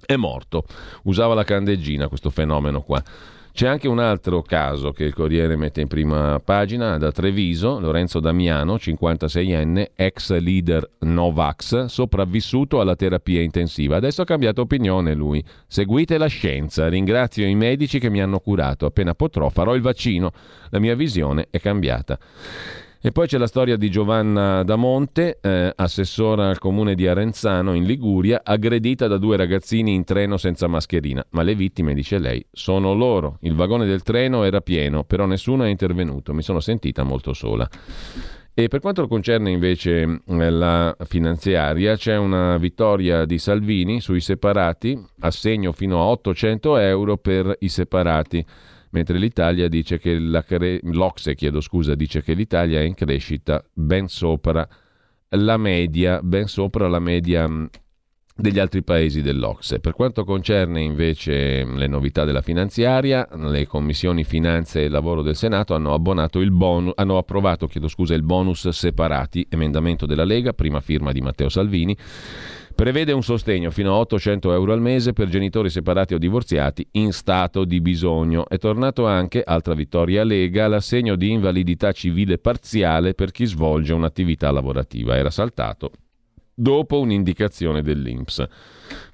è 0.05 0.17
morto. 0.17 0.65
Usava 1.05 1.35
la 1.35 1.45
candeggina 1.45 2.09
questo 2.09 2.31
fenomeno 2.31 2.83
qua. 2.83 3.03
C'è 3.57 3.67
anche 3.67 3.89
un 3.89 4.01
altro 4.01 4.43
caso 4.43 4.93
che 4.93 5.05
il 5.05 5.15
Corriere 5.15 5.57
mette 5.57 5.81
in 5.81 5.89
prima 5.89 6.39
pagina 6.45 6.99
da 6.99 7.11
Treviso, 7.11 7.81
Lorenzo 7.81 8.21
Damiano, 8.21 8.75
56enne, 8.75 9.93
ex 9.95 10.37
leader 10.39 10.87
Novax, 10.99 11.87
sopravvissuto 11.87 12.83
alla 12.83 12.97
terapia 12.97 13.41
intensiva. 13.41 13.97
Adesso 13.97 14.21
ha 14.21 14.27
cambiato 14.27 14.61
opinione 14.61 15.15
lui. 15.15 15.43
Seguite 15.67 16.19
la 16.19 16.27
scienza, 16.27 16.87
ringrazio 16.89 17.47
i 17.47 17.55
medici 17.55 17.99
che 17.99 18.11
mi 18.11 18.21
hanno 18.21 18.41
curato. 18.41 18.85
Appena 18.85 19.15
potrò 19.15 19.49
farò 19.49 19.75
il 19.75 19.81
vaccino. 19.81 20.33
La 20.69 20.79
mia 20.79 20.95
visione 20.95 21.47
è 21.49 21.59
cambiata. 21.59 22.19
E 23.07 23.13
poi 23.13 23.29
c'è 23.29 23.39
la 23.39 23.47
storia 23.47 23.77
di 23.77 23.89
Giovanna 23.89 24.65
Damonte, 24.65 25.39
eh, 25.41 25.73
assessora 25.77 26.49
al 26.49 26.59
comune 26.59 26.97
di 26.97 27.07
Arenzano 27.07 27.75
in 27.75 27.85
Liguria, 27.85 28.41
aggredita 28.43 29.07
da 29.07 29.17
due 29.17 29.37
ragazzini 29.37 29.95
in 29.95 30.03
treno 30.03 30.37
senza 30.37 30.67
mascherina. 30.67 31.25
Ma 31.31 31.43
le 31.43 31.55
vittime, 31.55 31.95
dice 31.95 32.19
lei, 32.19 32.45
sono 32.51 32.95
loro. 32.95 33.39
Il 33.43 33.55
vagone 33.55 33.87
del 33.87 34.03
treno 34.03 34.43
era 34.43 34.61
pieno, 34.61 35.05
però 35.05 35.25
nessuno 35.25 35.63
è 35.63 35.69
intervenuto. 35.69 36.35
Mi 36.35 36.43
sono 36.43 36.59
sentita 36.59 37.05
molto 37.05 37.33
sola. 37.33 37.71
E 38.53 38.67
per 38.67 38.81
quanto 38.81 39.07
concerne 39.07 39.53
invece 39.53 40.23
eh, 40.27 40.51
la 40.51 40.97
finanziaria, 41.05 41.95
c'è 41.95 42.17
una 42.17 42.57
vittoria 42.57 43.25
di 43.25 43.39
Salvini 43.39 44.01
sui 44.01 44.21
separati, 44.21 45.01
assegno 45.21 45.71
fino 45.71 46.01
a 46.01 46.07
800 46.07 46.77
euro 46.79 47.19
per 47.19 47.55
i 47.61 47.69
separati 47.69 48.45
mentre 48.97 49.19
l'Italia 49.19 49.69
dice 49.69 49.99
che 49.99 50.19
la 50.19 50.43
cre... 50.43 50.81
l'Ocse 50.83 51.35
chiedo 51.35 51.61
scusa, 51.61 51.95
dice 51.95 52.23
che 52.23 52.33
l'Italia 52.33 52.81
è 52.81 52.83
in 52.83 52.95
crescita 52.95 53.63
ben 53.75 54.09
sopra 54.09 54.67
la 55.29 55.59
media, 55.59 56.21
ben 56.23 56.47
sopra 56.47 56.89
la 56.89 56.99
media 56.99 57.47
degli 58.39 58.59
altri 58.59 58.83
paesi 58.83 59.21
dell'Ocse. 59.21 59.81
Per 59.81 59.93
quanto 59.93 60.25
concerne 60.25 60.81
invece 60.81 61.63
le 61.65 61.87
novità 61.87 62.25
della 62.25 62.41
finanziaria, 62.41 63.29
le 63.35 63.67
commissioni 63.67 64.25
finanze 64.25 64.85
e 64.85 64.89
lavoro 64.89 65.21
del 65.21 65.37
Senato 65.37 65.75
hanno, 65.75 65.99
bonus, 65.99 66.93
hanno 66.95 67.19
approvato 67.19 67.69
scusa, 67.89 68.15
il 68.15 68.23
bonus 68.23 68.67
separati, 68.69 69.47
emendamento 69.51 70.07
della 70.07 70.25
Lega, 70.25 70.55
prima 70.55 70.81
firma 70.81 71.13
di 71.13 71.21
Matteo 71.21 71.51
Salvini, 71.51 71.95
Prevede 72.77 73.13
un 73.13 73.23
sostegno 73.23 73.71
fino 73.71 73.95
a 73.95 73.97
800 74.01 74.53
euro 74.53 74.75
al 74.75 74.83
mese 74.83 75.15
per 75.15 75.29
genitori 75.29 75.71
separati 75.71 76.13
o 76.13 76.19
divorziati 76.19 76.87
in 76.93 77.15
stato 77.15 77.65
di 77.65 77.81
bisogno. 77.81 78.47
È 78.47 78.59
tornato 78.59 79.07
anche, 79.07 79.43
altra 79.43 79.73
vittoria 79.73 80.25
Lega, 80.25 80.69
l'assegno 80.69 81.17
di 81.17 81.31
invalidità 81.31 81.93
civile 81.93 82.37
parziale 82.37 83.15
per 83.15 83.31
chi 83.31 83.47
svolge 83.47 83.95
un'attività 83.95 84.51
lavorativa. 84.51 85.17
Era 85.17 85.31
saltato 85.31 85.91
dopo 86.53 87.01
un'indicazione 87.01 87.81
dell'INPS. 87.81 88.47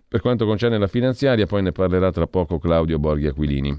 Per 0.09 0.21
quanto 0.21 0.45
concerne 0.45 0.77
la 0.77 0.89
finanziaria, 0.89 1.47
poi 1.47 1.63
ne 1.63 1.71
parlerà 1.71 2.11
tra 2.11 2.27
poco 2.27 2.59
Claudio 2.59 2.99
Borghi 2.99 3.29
Aquilini 3.29 3.79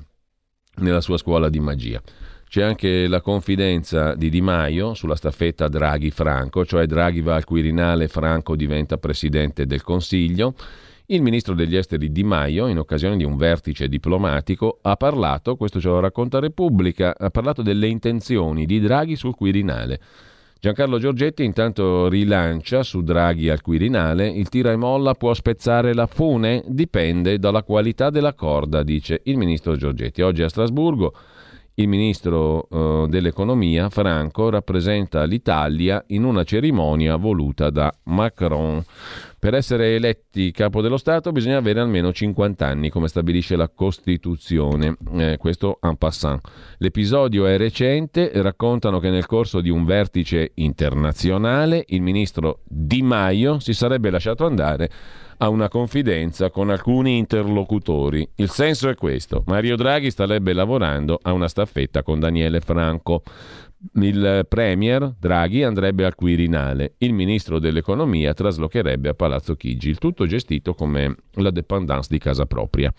nella 0.77 1.01
sua 1.01 1.17
scuola 1.17 1.49
di 1.49 1.59
magia. 1.59 2.01
C'è 2.53 2.61
anche 2.61 3.07
la 3.07 3.19
confidenza 3.19 4.13
di 4.13 4.29
Di 4.29 4.39
Maio 4.39 4.93
sulla 4.93 5.15
staffetta 5.15 5.67
Draghi-Franco, 5.67 6.63
cioè 6.65 6.85
Draghi 6.85 7.21
va 7.21 7.33
al 7.33 7.45
Quirinale, 7.45 8.07
Franco 8.07 8.55
diventa 8.55 8.97
presidente 8.97 9.65
del 9.65 9.81
Consiglio. 9.81 10.53
Il 11.07 11.23
ministro 11.23 11.55
degli 11.55 11.75
esteri 11.75 12.11
Di 12.11 12.23
Maio, 12.23 12.67
in 12.67 12.77
occasione 12.77 13.17
di 13.17 13.23
un 13.23 13.37
vertice 13.37 13.87
diplomatico, 13.87 14.77
ha 14.83 14.95
parlato, 14.97 15.55
questo 15.55 15.79
ce 15.79 15.87
lo 15.87 15.99
racconta 15.99 16.37
Repubblica, 16.37 17.15
ha 17.17 17.31
parlato 17.31 17.63
delle 17.63 17.87
intenzioni 17.87 18.67
di 18.67 18.79
Draghi 18.79 19.15
sul 19.15 19.33
Quirinale. 19.33 19.99
Giancarlo 20.59 20.99
Giorgetti 20.99 21.43
intanto 21.43 22.07
rilancia 22.07 22.83
su 22.83 23.01
Draghi 23.01 23.49
al 23.49 23.61
Quirinale, 23.61 24.27
il 24.27 24.49
tira 24.49 24.71
e 24.71 24.75
molla 24.75 25.15
può 25.15 25.33
spezzare 25.33 25.95
la 25.95 26.05
fune? 26.05 26.63
Dipende 26.67 27.39
dalla 27.39 27.63
qualità 27.63 28.11
della 28.11 28.35
corda, 28.35 28.83
dice 28.83 29.21
il 29.23 29.37
ministro 29.37 29.75
Giorgetti. 29.75 30.21
Oggi 30.21 30.43
a 30.43 30.49
Strasburgo 30.49 31.15
il 31.75 31.87
ministro 31.87 32.67
uh, 32.69 33.07
dell'economia 33.07 33.89
Franco 33.89 34.49
rappresenta 34.49 35.23
l'Italia 35.23 36.03
in 36.07 36.23
una 36.23 36.43
cerimonia 36.43 37.15
voluta 37.15 37.69
da 37.71 37.91
Macron. 38.03 38.83
Per 39.39 39.55
essere 39.55 39.95
eletti 39.95 40.51
capo 40.51 40.81
dello 40.81 40.97
Stato 40.97 41.31
bisogna 41.31 41.57
avere 41.57 41.79
almeno 41.79 42.13
50 42.13 42.65
anni, 42.65 42.89
come 42.89 43.07
stabilisce 43.07 43.55
la 43.55 43.69
Costituzione. 43.69 44.95
Eh, 45.13 45.37
questo 45.37 45.79
en 45.81 45.97
passant. 45.97 46.39
L'episodio 46.77 47.45
è 47.45 47.57
recente, 47.57 48.31
raccontano 48.35 48.99
che 48.99 49.09
nel 49.09 49.25
corso 49.25 49.59
di 49.59 49.69
un 49.69 49.83
vertice 49.83 50.51
internazionale 50.55 51.83
il 51.87 52.01
ministro 52.01 52.59
Di 52.63 53.01
Maio 53.01 53.59
si 53.59 53.73
sarebbe 53.73 54.11
lasciato 54.11 54.45
andare 54.45 54.89
a 55.37 55.49
una 55.49 55.69
confidenza 55.69 56.49
con 56.49 56.69
alcuni 56.69 57.17
interlocutori. 57.17 58.27
Il 58.35 58.49
senso 58.49 58.89
è 58.89 58.95
questo. 58.95 59.43
Mario 59.47 59.75
Draghi 59.75 60.11
starebbe 60.11 60.53
lavorando 60.53 61.19
a 61.21 61.31
una 61.33 61.47
staffetta 61.47 62.03
con 62.03 62.19
Daniele 62.19 62.59
Franco. 62.59 63.23
Il 63.95 64.45
premier 64.47 65.13
Draghi 65.19 65.61
andrebbe 65.61 66.05
al 66.05 66.15
Quirinale, 66.15 66.93
il 66.99 67.11
ministro 67.11 67.59
dell'economia 67.59 68.33
traslocherebbe 68.33 69.09
a 69.09 69.13
Palazzo 69.13 69.55
Chigi, 69.55 69.89
il 69.89 69.97
tutto 69.97 70.25
gestito 70.25 70.73
come 70.73 71.13
la 71.33 71.51
dependance 71.51 72.07
di 72.09 72.17
casa 72.17 72.45
propria. 72.45 72.93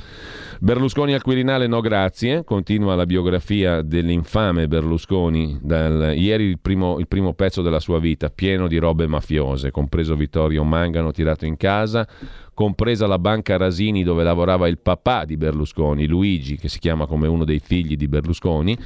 Berlusconi 0.60 1.14
al 1.14 1.22
Quirinale 1.22 1.66
no 1.66 1.80
grazie, 1.80 2.44
continua 2.44 2.94
la 2.96 3.06
biografia 3.06 3.80
dell'infame 3.80 4.68
Berlusconi, 4.68 5.58
dal, 5.62 6.12
ieri 6.16 6.44
il 6.44 6.58
primo, 6.60 6.98
il 6.98 7.08
primo 7.08 7.32
pezzo 7.32 7.62
della 7.62 7.80
sua 7.80 7.98
vita, 7.98 8.28
pieno 8.28 8.68
di 8.68 8.76
robe 8.76 9.06
mafiose, 9.06 9.70
compreso 9.70 10.16
Vittorio 10.16 10.64
Mangano 10.64 11.12
tirato 11.12 11.46
in 11.46 11.56
casa, 11.56 12.06
compresa 12.54 13.06
la 13.06 13.18
banca 13.18 13.56
Rasini 13.56 14.02
dove 14.02 14.22
lavorava 14.22 14.68
il 14.68 14.78
papà 14.78 15.24
di 15.24 15.36
Berlusconi, 15.36 16.06
Luigi, 16.06 16.56
che 16.56 16.68
si 16.68 16.78
chiama 16.78 17.06
come 17.06 17.26
uno 17.26 17.44
dei 17.44 17.58
figli 17.58 17.96
di 17.96 18.08
Berlusconi. 18.08 18.76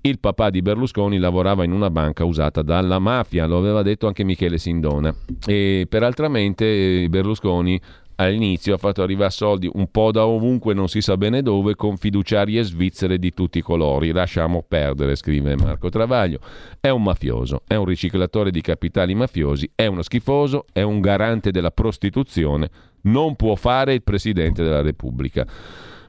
Il 0.00 0.20
papà 0.20 0.48
di 0.48 0.62
Berlusconi 0.62 1.18
lavorava 1.18 1.64
in 1.64 1.72
una 1.72 1.90
banca 1.90 2.24
usata 2.24 2.62
dalla 2.62 2.98
mafia, 2.98 3.46
lo 3.46 3.58
aveva 3.58 3.82
detto 3.82 4.06
anche 4.06 4.24
Michele 4.24 4.56
Sindona. 4.56 5.14
E 5.44 5.86
peraltramente 5.88 7.02
eh, 7.02 7.08
Berlusconi 7.08 7.78
all'inizio 8.20 8.74
ha 8.74 8.78
fatto 8.78 9.02
arrivare 9.02 9.30
soldi 9.30 9.70
un 9.72 9.90
po' 9.90 10.10
da 10.10 10.26
ovunque, 10.26 10.74
non 10.74 10.88
si 10.88 11.00
sa 11.00 11.16
bene 11.16 11.42
dove, 11.42 11.74
con 11.74 11.96
fiduciarie 11.96 12.62
svizzere 12.62 13.18
di 13.18 13.32
tutti 13.32 13.58
i 13.58 13.62
colori. 13.62 14.12
Lasciamo 14.12 14.64
perdere, 14.66 15.14
scrive 15.14 15.56
Marco 15.56 15.88
Travaglio. 15.88 16.40
È 16.80 16.88
un 16.88 17.02
mafioso, 17.02 17.62
è 17.66 17.74
un 17.74 17.84
riciclatore 17.84 18.50
di 18.50 18.60
capitali 18.60 19.14
mafiosi, 19.14 19.70
è 19.74 19.86
uno 19.86 20.02
schifoso, 20.02 20.64
è 20.72 20.82
un 20.82 21.00
garante 21.00 21.50
della 21.50 21.70
prostituzione, 21.70 22.68
non 23.02 23.36
può 23.36 23.54
fare 23.54 23.94
il 23.94 24.02
Presidente 24.02 24.62
della 24.62 24.82
Repubblica. 24.82 25.46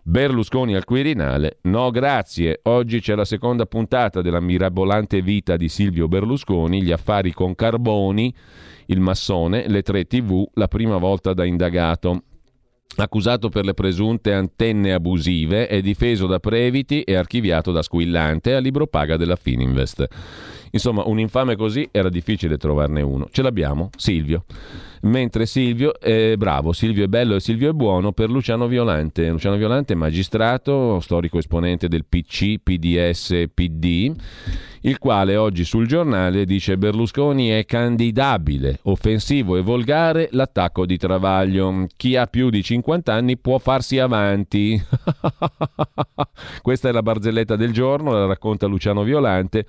Berlusconi 0.02 0.76
al 0.76 0.86
Quirinale, 0.86 1.60
no 1.64 1.92
grazie, 1.92 2.62
oggi 2.64 3.00
c'è 3.00 3.14
la 3.14 3.26
seconda 3.26 3.68
puntata 3.68 4.22
della 4.22 4.40
mirabolante 4.40 5.22
vita 5.22 5.56
di 5.56 5.70
Silvio 5.70 6.08
Berlusconi, 6.08 6.82
gli 6.82 6.92
affari 6.92 7.32
con 7.32 7.54
Carboni, 7.54 8.34
il 8.88 9.00
massone, 9.02 9.68
le 9.68 9.84
tre 9.84 10.06
tv, 10.06 10.44
la 10.54 10.68
prima 10.68 10.98
volta 10.98 11.34
da 11.34 11.46
indagato. 11.46 12.24
accusato 12.96 13.50
per 13.50 13.66
le 13.66 13.76
presunte 13.76 14.34
antenne 14.34 14.94
abusive, 14.94 15.68
è 15.68 15.80
difeso 15.80 16.26
da 16.26 16.40
Previti 16.40 17.04
e 17.04 17.16
archiviato 17.16 17.72
da 17.72 17.84
Squillante 17.84 18.56
a 18.56 18.60
libro 18.60 18.88
paga 18.88 19.16
della 19.16 19.36
Fininvest. 19.36 20.08
Insomma, 20.72 21.04
un 21.06 21.20
infame 21.20 21.56
così 21.56 21.88
era 21.92 22.10
difficile 22.10 22.58
trovarne 22.58 23.02
uno. 23.02 23.28
Ce 23.32 23.42
l'abbiamo, 23.42 23.90
Silvio. 23.96 24.46
Mentre 25.02 25.46
Silvio 25.46 25.98
è 25.98 26.36
bravo, 26.36 26.74
Silvio 26.74 27.06
è 27.06 27.08
bello 27.08 27.36
e 27.36 27.40
Silvio 27.40 27.70
è 27.70 27.74
buono 27.74 28.12
per 28.12 28.30
Luciano 28.30 28.68
Violante. 28.68 29.30
Luciano 29.30 29.56
Violante 29.56 29.94
è 29.94 29.96
magistrato, 29.96 31.00
storico 31.00 31.38
esponente 31.38 31.88
del 31.88 32.04
PC, 32.06 32.56
PDS, 32.62 33.46
PD, 33.54 34.14
il 34.82 34.98
quale 34.98 35.38
oggi 35.38 35.64
sul 35.64 35.88
giornale 35.88 36.44
dice 36.46 36.78
Berlusconi 36.78 37.48
è 37.48 37.64
candidabile, 37.66 38.80
offensivo 38.84 39.56
e 39.56 39.62
volgare 39.62 40.28
l'attacco 40.32 40.86
di 40.86 40.98
Travaglio. 40.98 41.88
Chi 41.96 42.18
ha 42.18 42.28
più 42.28 42.50
di 42.50 42.62
50 42.62 43.14
anni 43.14 43.38
può 43.38 43.58
farsi 43.58 44.00
avanti. 44.00 44.82
Questa 46.62 46.90
è 46.90 46.92
la 46.92 47.02
barzelletta 47.02 47.56
del 47.56 47.72
giorno, 47.72 48.12
la 48.12 48.26
racconta 48.26 48.68
Luciano 48.68 49.04
Violante. 49.04 49.66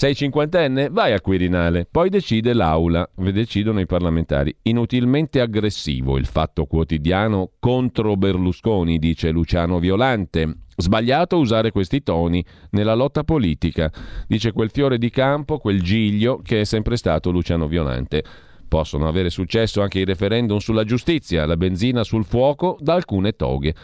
Sei 0.00 0.14
cinquantenne? 0.14 0.88
Vai 0.88 1.12
a 1.12 1.20
Quirinale. 1.20 1.84
Poi 1.84 2.08
decide 2.08 2.54
l'Aula, 2.54 3.06
decidono 3.14 3.80
i 3.80 3.84
parlamentari. 3.84 4.56
Inutilmente 4.62 5.42
aggressivo 5.42 6.16
il 6.16 6.24
fatto 6.24 6.64
quotidiano 6.64 7.50
contro 7.58 8.16
Berlusconi, 8.16 8.98
dice 8.98 9.28
Luciano 9.28 9.78
Violante. 9.78 10.60
Sbagliato 10.74 11.36
usare 11.36 11.70
questi 11.70 12.02
toni 12.02 12.42
nella 12.70 12.94
lotta 12.94 13.24
politica, 13.24 13.92
dice 14.26 14.52
quel 14.52 14.70
fiore 14.70 14.96
di 14.96 15.10
campo, 15.10 15.58
quel 15.58 15.82
giglio 15.82 16.40
che 16.42 16.60
è 16.62 16.64
sempre 16.64 16.96
stato 16.96 17.30
Luciano 17.30 17.68
Violante. 17.68 18.24
Possono 18.68 19.06
avere 19.06 19.28
successo 19.28 19.82
anche 19.82 19.98
i 19.98 20.06
referendum 20.06 20.56
sulla 20.56 20.84
giustizia, 20.84 21.44
la 21.44 21.58
benzina 21.58 22.04
sul 22.04 22.24
fuoco 22.24 22.78
da 22.80 22.94
alcune 22.94 23.32
toghe. 23.32 23.74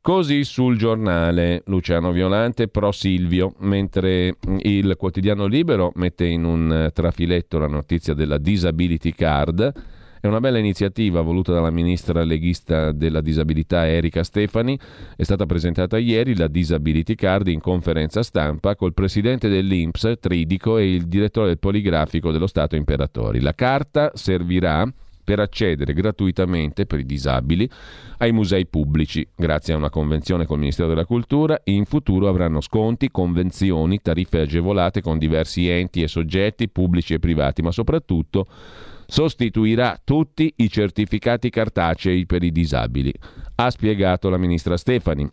Così 0.00 0.44
sul 0.44 0.78
giornale 0.78 1.62
Luciano 1.66 2.12
Violante 2.12 2.68
pro 2.68 2.92
Silvio, 2.92 3.54
mentre 3.58 4.36
il 4.60 4.94
quotidiano 4.96 5.46
Libero 5.46 5.92
mette 5.96 6.24
in 6.24 6.44
un 6.44 6.90
trafiletto 6.94 7.58
la 7.58 7.66
notizia 7.66 8.14
della 8.14 8.38
disability 8.38 9.12
card. 9.12 9.72
È 10.20 10.26
una 10.26 10.40
bella 10.40 10.58
iniziativa 10.58 11.20
voluta 11.20 11.52
dalla 11.52 11.70
ministra 11.70 12.24
leghista 12.24 12.90
della 12.90 13.20
disabilità 13.20 13.86
Erika 13.86 14.24
Stefani. 14.24 14.78
È 15.14 15.22
stata 15.22 15.46
presentata 15.46 15.98
ieri 15.98 16.34
la 16.36 16.48
Disability 16.48 17.14
Card 17.14 17.48
in 17.48 17.60
conferenza 17.60 18.22
stampa 18.22 18.74
col 18.74 18.94
presidente 18.94 19.48
dell'Inps 19.48 20.14
Tridico 20.18 20.78
e 20.78 20.92
il 20.92 21.06
direttore 21.06 21.48
del 21.48 21.58
Poligrafico 21.58 22.32
dello 22.32 22.48
Stato 22.48 22.74
Imperatori. 22.74 23.40
La 23.40 23.54
carta 23.54 24.10
servirà 24.14 24.90
per 25.28 25.40
accedere 25.40 25.92
gratuitamente 25.92 26.86
per 26.86 27.00
i 27.00 27.04
disabili 27.04 27.68
ai 28.16 28.32
musei 28.32 28.66
pubblici. 28.66 29.28
Grazie 29.36 29.74
a 29.74 29.76
una 29.76 29.90
convenzione 29.90 30.46
col 30.46 30.58
Ministero 30.58 30.88
della 30.88 31.04
Cultura, 31.04 31.60
in 31.64 31.84
futuro 31.84 32.28
avranno 32.28 32.62
sconti, 32.62 33.10
convenzioni, 33.10 34.00
tariffe 34.00 34.40
agevolate 34.40 35.02
con 35.02 35.18
diversi 35.18 35.68
enti 35.68 36.00
e 36.00 36.08
soggetti 36.08 36.70
pubblici 36.70 37.12
e 37.12 37.18
privati, 37.18 37.60
ma 37.60 37.70
soprattutto 37.72 38.46
sostituirà 39.06 40.00
tutti 40.02 40.50
i 40.56 40.70
certificati 40.70 41.50
cartacei 41.50 42.24
per 42.24 42.42
i 42.42 42.50
disabili. 42.50 43.12
Ha 43.56 43.68
spiegato 43.68 44.30
la 44.30 44.38
ministra 44.38 44.78
Stefani 44.78 45.30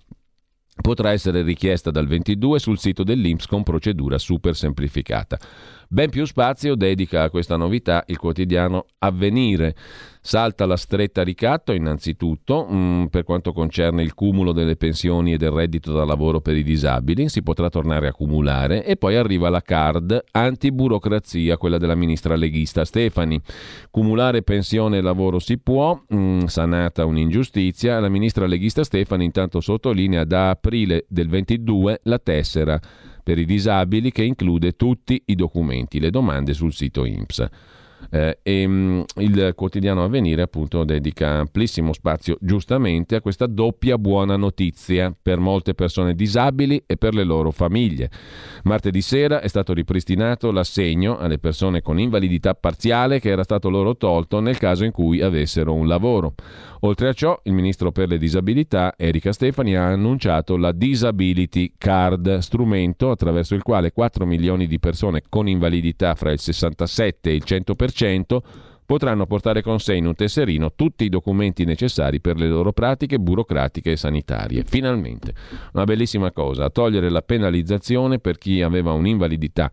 potrà 0.82 1.12
essere 1.12 1.42
richiesta 1.42 1.90
dal 1.90 2.06
22 2.06 2.60
sul 2.60 2.78
sito 2.78 3.04
dell'Inps 3.04 3.48
con 3.48 3.64
procedura 3.64 4.18
super 4.18 4.56
semplificata. 4.56 5.40
Ben 5.88 6.10
più 6.10 6.26
spazio 6.26 6.76
dedica 6.76 7.24
a 7.24 7.30
questa 7.30 7.58
novità 7.58 8.04
il 8.08 8.18
quotidiano 8.18 8.86
Avvenire. 9.00 9.76
Salta 10.20 10.66
la 10.66 10.76
stretta 10.76 11.24
ricatto 11.24 11.72
innanzitutto 11.72 12.66
mh, 12.66 12.76
mm, 12.76 13.06
per 13.06 13.24
quanto 13.24 13.54
concerne 13.54 14.02
il 14.02 14.16
cumulo 14.16 14.54
delle 14.54 14.76
pensioni 14.76 15.34
e 15.34 15.38
del 15.38 15.52
reddito 15.52 15.92
da 15.92 16.04
lavoro 16.04 16.42
per 16.42 16.56
i 16.56 16.64
disabili, 16.64 17.30
si 17.30 17.44
potrà 17.44 17.70
tornare 17.70 18.08
a 18.08 18.12
cumulare 18.12 18.84
e 18.84 18.96
poi 18.96 19.16
arriva 19.18 19.50
la 19.50 19.62
card 19.62 20.24
antiburocrazia, 20.32 21.58
quella 21.58 21.78
della 21.78 21.94
ministra 21.94 22.36
leghista 22.36 22.86
Stefani. 22.86 23.40
Cumulare 23.92 24.42
pensione 24.42 24.98
e 24.98 25.02
lavoro 25.02 25.38
si 25.38 25.60
può, 25.60 25.94
mh, 26.08 26.18
mm, 26.18 26.44
sanata 26.46 27.06
un'ingiustizia, 27.06 28.00
la 28.00 28.10
ministra 28.10 28.48
leghista 28.48 28.84
Stefani 28.84 29.26
intanto 29.26 29.62
sottolinea 29.62 30.24
da 30.24 30.50
aprile 30.50 31.06
del 31.08 31.30
22 31.30 32.00
la 32.06 32.18
tessera 32.18 32.80
per 33.26 33.40
i 33.40 33.46
disabili 33.46 34.12
che 34.12 34.22
include 34.22 34.76
tutti 34.76 35.20
i 35.26 35.34
documenti, 35.34 36.00
le 36.00 36.12
domande 36.12 36.54
sul 36.54 36.72
sito 36.72 37.06
INPS. 37.06 37.48
Eh, 38.10 38.40
e, 38.44 38.68
mh, 38.68 39.04
il 39.18 39.54
quotidiano 39.56 40.04
Avvenire 40.04 40.42
appunto 40.42 40.84
dedica 40.84 41.40
amplissimo 41.40 41.94
spazio 41.94 42.38
giustamente 42.40 43.16
a 43.16 43.22
questa 43.22 43.48
doppia 43.48 43.98
buona 43.98 44.36
notizia 44.36 45.16
per 45.20 45.40
molte 45.40 45.74
persone 45.74 46.16
disabili 46.16 46.84
e 46.86 46.98
per 46.98 47.14
le 47.14 47.24
loro 47.24 47.52
famiglie. 47.52 48.10
Martedì 48.64 49.02
sera 49.02 49.42
è 49.42 49.48
stato 49.48 49.74
ripristinato 49.74 50.52
l'assegno 50.52 51.18
alle 51.18 51.40
persone 51.40 51.82
con 51.82 52.00
invalidità 52.00 52.54
parziale 52.54 53.20
che 53.20 53.30
era 53.30 53.44
stato 53.44 53.70
loro 53.70 53.96
tolto 53.96 54.40
nel 54.40 54.58
caso 54.58 54.84
in 54.84 54.92
cui 54.92 55.22
avessero 55.22 55.74
un 55.74 55.88
lavoro. 55.88 56.34
Oltre 56.82 57.10
a 57.10 57.14
ciò, 57.14 57.40
il 57.44 57.54
ministro 57.54 57.92
per 57.92 58.08
le 58.08 58.20
disabilità, 58.20 58.94
Erika 58.96 59.32
Stefani, 59.32 59.76
ha 59.76 59.88
annunciato 59.88 60.56
la 60.56 60.72
Disability 60.72 61.74
Card, 61.80 62.38
strumento 62.40 63.10
attraverso 63.10 63.56
il 63.56 63.64
quale 63.64 63.92
4 63.92 64.26
milioni 64.28 64.68
di 64.68 64.78
persone 64.78 65.24
con 65.28 65.48
invalidità 65.48 66.14
fra 66.14 66.32
il 66.32 66.40
67 66.40 67.32
e 67.32 67.34
il 67.34 67.44
100% 67.44 67.74
potranno 68.86 69.26
portare 69.26 69.62
con 69.62 69.80
sé 69.80 69.96
in 69.96 70.06
un 70.06 70.16
tesserino 70.16 70.74
tutti 70.76 71.06
i 71.06 71.10
documenti 71.10 71.66
necessari 71.66 72.22
per 72.22 72.38
le 72.38 72.48
loro 72.48 72.72
pratiche 72.72 73.18
burocratiche 73.18 73.92
e 73.92 73.98
sanitarie. 73.98 74.64
Finalmente, 74.64 75.34
una 75.74 75.86
bellissima 75.86 76.32
cosa, 76.32 76.70
togliere 76.70 77.10
la 77.10 77.22
penalizzazione 77.22 78.20
per 78.20 78.38
chi 78.38 78.62
aveva 78.62 78.92
un'invalidità 78.92 79.72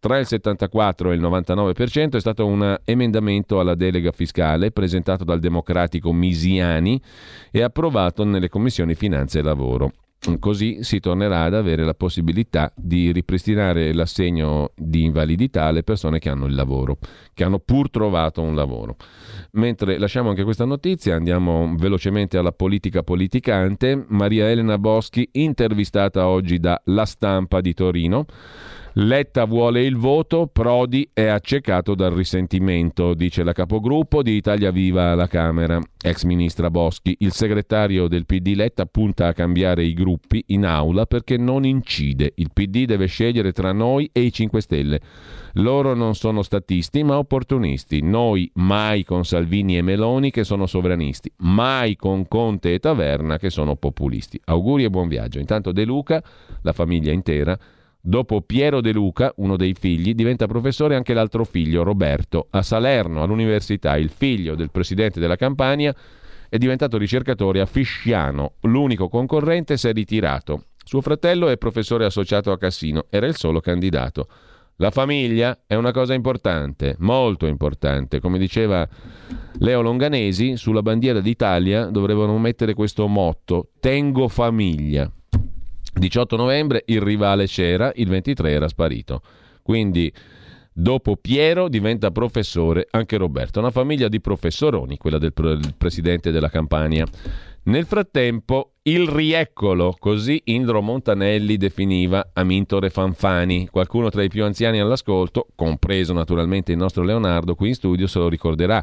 tra 0.00 0.18
il 0.18 0.26
74 0.26 1.10
e 1.10 1.14
il 1.16 1.20
99% 1.20 2.12
è 2.12 2.20
stato 2.20 2.46
un 2.46 2.78
emendamento 2.84 3.58
alla 3.58 3.74
delega 3.74 4.12
fiscale 4.12 4.70
presentato 4.70 5.24
dal 5.24 5.40
democratico 5.40 6.12
Misiani 6.12 7.02
e 7.50 7.62
approvato 7.62 8.22
nelle 8.24 8.48
commissioni 8.48 8.94
finanze 8.94 9.40
e 9.40 9.42
lavoro. 9.42 9.92
Così 10.40 10.82
si 10.82 10.98
tornerà 10.98 11.44
ad 11.44 11.54
avere 11.54 11.84
la 11.84 11.94
possibilità 11.94 12.72
di 12.74 13.12
ripristinare 13.12 13.94
l'assegno 13.94 14.72
di 14.74 15.04
invalidità 15.04 15.64
alle 15.64 15.84
persone 15.84 16.18
che 16.18 16.28
hanno 16.28 16.46
il 16.46 16.56
lavoro, 16.56 16.98
che 17.32 17.44
hanno 17.44 17.60
pur 17.60 17.88
trovato 17.88 18.42
un 18.42 18.56
lavoro. 18.56 18.96
Mentre 19.52 19.96
lasciamo 19.96 20.30
anche 20.30 20.42
questa 20.42 20.64
notizia, 20.64 21.14
andiamo 21.14 21.72
velocemente 21.76 22.36
alla 22.36 22.50
politica 22.50 23.04
politicante. 23.04 24.04
Maria 24.08 24.50
Elena 24.50 24.76
Boschi, 24.76 25.28
intervistata 25.32 26.26
oggi 26.26 26.58
da 26.58 26.80
La 26.86 27.04
Stampa 27.04 27.60
di 27.60 27.72
Torino. 27.72 28.26
Letta 29.00 29.44
vuole 29.44 29.84
il 29.84 29.96
voto, 29.96 30.48
Prodi 30.48 31.08
è 31.12 31.26
accecato 31.26 31.94
dal 31.94 32.10
risentimento, 32.10 33.14
dice 33.14 33.44
la 33.44 33.52
capogruppo 33.52 34.24
di 34.24 34.32
Italia 34.32 34.72
Viva 34.72 35.12
alla 35.12 35.28
Camera, 35.28 35.80
ex 36.02 36.24
ministra 36.24 36.68
Boschi. 36.68 37.14
Il 37.20 37.30
segretario 37.30 38.08
del 38.08 38.26
PD 38.26 38.54
Letta 38.56 38.86
punta 38.86 39.28
a 39.28 39.32
cambiare 39.32 39.84
i 39.84 39.94
gruppi 39.94 40.42
in 40.48 40.66
aula 40.66 41.06
perché 41.06 41.36
non 41.36 41.64
incide. 41.64 42.32
Il 42.34 42.50
PD 42.52 42.86
deve 42.86 43.06
scegliere 43.06 43.52
tra 43.52 43.70
noi 43.70 44.10
e 44.12 44.22
i 44.22 44.32
5 44.32 44.60
Stelle. 44.60 45.00
Loro 45.52 45.94
non 45.94 46.16
sono 46.16 46.42
statisti 46.42 47.04
ma 47.04 47.18
opportunisti. 47.18 48.02
Noi 48.02 48.50
mai 48.54 49.04
con 49.04 49.24
Salvini 49.24 49.76
e 49.76 49.82
Meloni 49.82 50.32
che 50.32 50.42
sono 50.42 50.66
sovranisti, 50.66 51.30
mai 51.42 51.94
con 51.94 52.26
Conte 52.26 52.74
e 52.74 52.80
Taverna 52.80 53.38
che 53.38 53.50
sono 53.50 53.76
populisti. 53.76 54.40
Auguri 54.46 54.82
e 54.82 54.90
buon 54.90 55.06
viaggio. 55.06 55.38
Intanto 55.38 55.70
De 55.70 55.84
Luca, 55.84 56.20
la 56.62 56.72
famiglia 56.72 57.12
intera, 57.12 57.56
Dopo 58.08 58.40
Piero 58.40 58.80
De 58.80 58.90
Luca, 58.90 59.34
uno 59.36 59.58
dei 59.58 59.74
figli, 59.74 60.14
diventa 60.14 60.46
professore 60.46 60.96
anche 60.96 61.12
l'altro 61.12 61.44
figlio, 61.44 61.82
Roberto. 61.82 62.46
A 62.52 62.62
Salerno, 62.62 63.22
all'università, 63.22 63.98
il 63.98 64.08
figlio 64.08 64.54
del 64.54 64.70
presidente 64.70 65.20
della 65.20 65.36
Campania 65.36 65.94
è 66.48 66.56
diventato 66.56 66.96
ricercatore 66.96 67.60
a 67.60 67.66
Fisciano. 67.66 68.54
L'unico 68.62 69.10
concorrente 69.10 69.76
si 69.76 69.88
è 69.88 69.92
ritirato. 69.92 70.68
Suo 70.82 71.02
fratello 71.02 71.48
è 71.50 71.58
professore 71.58 72.06
associato 72.06 72.50
a 72.50 72.56
Cassino, 72.56 73.04
era 73.10 73.26
il 73.26 73.36
solo 73.36 73.60
candidato. 73.60 74.26
La 74.76 74.90
famiglia 74.90 75.64
è 75.66 75.74
una 75.74 75.92
cosa 75.92 76.14
importante, 76.14 76.96
molto 77.00 77.44
importante. 77.44 78.20
Come 78.20 78.38
diceva 78.38 78.88
Leo 79.58 79.82
Longanesi, 79.82 80.56
sulla 80.56 80.80
bandiera 80.80 81.20
d'Italia 81.20 81.84
dovrebbero 81.90 82.38
mettere 82.38 82.72
questo 82.72 83.06
motto: 83.06 83.68
Tengo 83.80 84.28
famiglia. 84.28 85.12
18 85.98 86.36
novembre 86.36 86.82
il 86.86 87.00
rivale 87.00 87.46
c'era, 87.46 87.92
il 87.94 88.08
23 88.08 88.50
era 88.50 88.68
sparito. 88.68 89.22
Quindi 89.62 90.12
dopo 90.72 91.16
Piero 91.16 91.68
diventa 91.68 92.10
professore 92.10 92.86
anche 92.90 93.16
Roberto. 93.16 93.58
Una 93.58 93.70
famiglia 93.70 94.08
di 94.08 94.20
professoroni, 94.20 94.96
quella 94.96 95.18
del, 95.18 95.32
pre- 95.32 95.58
presidente 95.76 96.30
della 96.30 96.48
Campania. 96.48 97.04
Nel 97.68 97.84
frattempo, 97.84 98.76
il 98.84 99.06
rieccolo, 99.06 99.94
così 99.98 100.40
Indro 100.44 100.80
Montanelli 100.80 101.58
definiva 101.58 102.30
Amintore 102.32 102.88
Fanfani. 102.88 103.68
Qualcuno 103.70 104.08
tra 104.08 104.22
i 104.22 104.30
più 104.30 104.42
anziani 104.42 104.80
all'ascolto, 104.80 105.48
compreso 105.54 106.14
naturalmente 106.14 106.72
il 106.72 106.78
nostro 106.78 107.02
Leonardo 107.02 107.54
qui 107.54 107.68
in 107.68 107.74
studio, 107.74 108.06
se 108.06 108.20
lo 108.20 108.30
ricorderà 108.30 108.82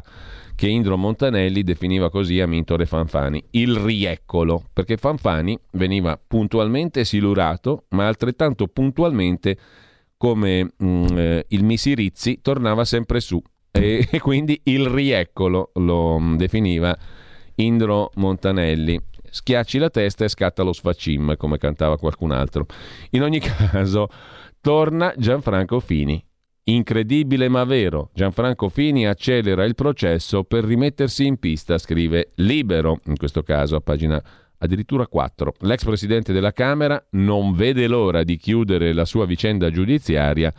che 0.54 0.68
Indro 0.68 0.96
Montanelli 0.96 1.64
definiva 1.64 2.10
così 2.10 2.38
Amintore 2.38 2.86
Fanfani, 2.86 3.42
il 3.50 3.74
rieccolo, 3.74 4.62
perché 4.72 4.96
Fanfani 4.96 5.58
veniva 5.72 6.16
puntualmente 6.24 7.04
silurato, 7.04 7.86
ma 7.88 8.06
altrettanto 8.06 8.68
puntualmente 8.68 9.58
come 10.16 10.62
mh, 10.62 10.86
mm, 10.86 11.06
eh, 11.18 11.44
il 11.48 11.64
Misirizzi 11.64 12.38
tornava 12.40 12.84
sempre 12.84 13.18
su 13.18 13.42
e, 13.72 14.06
e 14.08 14.20
quindi 14.20 14.60
il 14.62 14.86
rieccolo 14.86 15.72
lo 15.74 16.20
mh, 16.20 16.36
definiva 16.36 16.96
Indro 17.56 18.10
Montanelli. 18.14 19.00
Schiacci 19.28 19.78
la 19.78 19.90
testa 19.90 20.24
e 20.24 20.28
scatta 20.28 20.62
lo 20.62 20.72
sfacim, 20.72 21.36
come 21.36 21.58
cantava 21.58 21.98
qualcun 21.98 22.32
altro. 22.32 22.66
In 23.10 23.22
ogni 23.22 23.40
caso, 23.44 24.08
torna 24.60 25.12
Gianfranco 25.16 25.80
Fini. 25.80 26.22
Incredibile 26.68 27.48
ma 27.48 27.62
vero, 27.64 28.10
Gianfranco 28.12 28.68
Fini 28.68 29.06
accelera 29.06 29.64
il 29.64 29.76
processo 29.76 30.42
per 30.42 30.64
rimettersi 30.64 31.24
in 31.24 31.38
pista, 31.38 31.78
scrive 31.78 32.32
Libero, 32.36 33.00
in 33.04 33.16
questo 33.16 33.42
caso 33.44 33.76
a 33.76 33.80
pagina 33.80 34.20
addirittura 34.58 35.06
4. 35.06 35.54
L'ex 35.60 35.84
presidente 35.84 36.32
della 36.32 36.52
Camera 36.52 37.00
non 37.10 37.54
vede 37.54 37.86
l'ora 37.86 38.24
di 38.24 38.36
chiudere 38.36 38.92
la 38.92 39.04
sua 39.04 39.26
vicenda 39.26 39.70
giudiziaria 39.70 40.52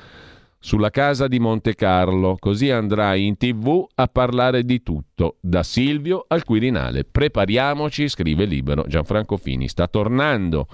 sulla 0.68 0.90
casa 0.90 1.30
di 1.30 1.40
Monte 1.40 1.76
Carlo, 1.76 2.36
così 2.38 2.70
andrà 2.70 3.16
in 3.16 3.38
tv 3.38 3.88
a 3.96 4.08
parlare 4.08 4.66
di 4.66 4.84
tutto, 4.84 5.38
da 5.40 5.64
Silvio 5.64 6.26
al 6.28 6.44
Quirinale. 6.44 7.06
Prepariamoci, 7.06 8.10
scrive 8.10 8.44
Libero 8.44 8.84
Gianfranco 8.86 9.38
Fini, 9.38 9.70
sta 9.70 9.88
tornando. 9.88 10.68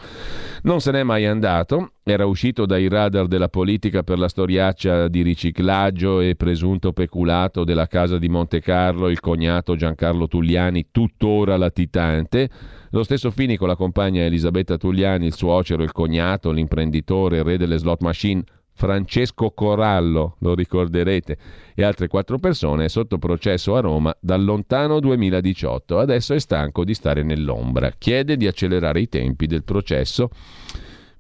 Non 0.64 0.82
se 0.82 0.90
n'è 0.90 1.04
mai 1.04 1.28
andato, 1.28 1.92
era 2.02 2.26
uscito 2.26 2.66
dai 2.66 2.88
radar 2.88 3.28
della 3.28 3.50
politica 3.50 4.02
per 4.02 4.18
la 4.18 4.28
storiaccia 4.28 5.08
di 5.10 5.22
riciclaggio 5.22 6.22
e 6.22 6.36
presunto 6.36 6.92
peculato 6.92 7.64
della 7.64 7.86
casa 7.86 8.18
di 8.18 8.30
Monte 8.30 8.62
Carlo, 8.62 9.10
il 9.10 9.20
cognato 9.20 9.76
Giancarlo 9.76 10.28
Tugliani, 10.28 10.88
tuttora 10.90 11.56
latitante. 11.56 12.50
Lo 12.90 13.04
stesso 13.04 13.30
Fini 13.30 13.58
con 13.58 13.68
la 13.68 13.76
compagna 13.76 14.24
Elisabetta 14.24 14.76
Tugliani, 14.76 15.28
il 15.28 15.36
suocero, 15.36 15.84
il 15.84 15.92
cognato, 15.92 16.50
l'imprenditore, 16.50 17.38
il 17.38 17.44
re 17.44 17.58
delle 17.58 17.78
slot 17.78 18.02
machine, 18.02 18.44
Francesco 18.84 19.52
Corallo, 19.52 20.36
lo 20.40 20.54
ricorderete, 20.54 21.38
e 21.74 21.86
altre 21.86 22.10
quattro 22.10 22.38
persone 22.38 22.90
sotto 22.90 23.18
processo 23.18 23.78
a 23.78 23.80
Roma 23.80 24.14
dal 24.20 24.44
lontano 24.44 25.00
2018. 25.00 26.00
Adesso 26.00 26.34
è 26.34 26.40
stanco 26.40 26.84
di 26.84 26.94
stare 26.94 27.24
nell'ombra. 27.24 27.94
Chiede 27.98 28.36
di 28.36 28.46
accelerare 28.46 29.00
i 29.00 29.08
tempi 29.08 29.48
del 29.48 29.64
processo 29.64 30.30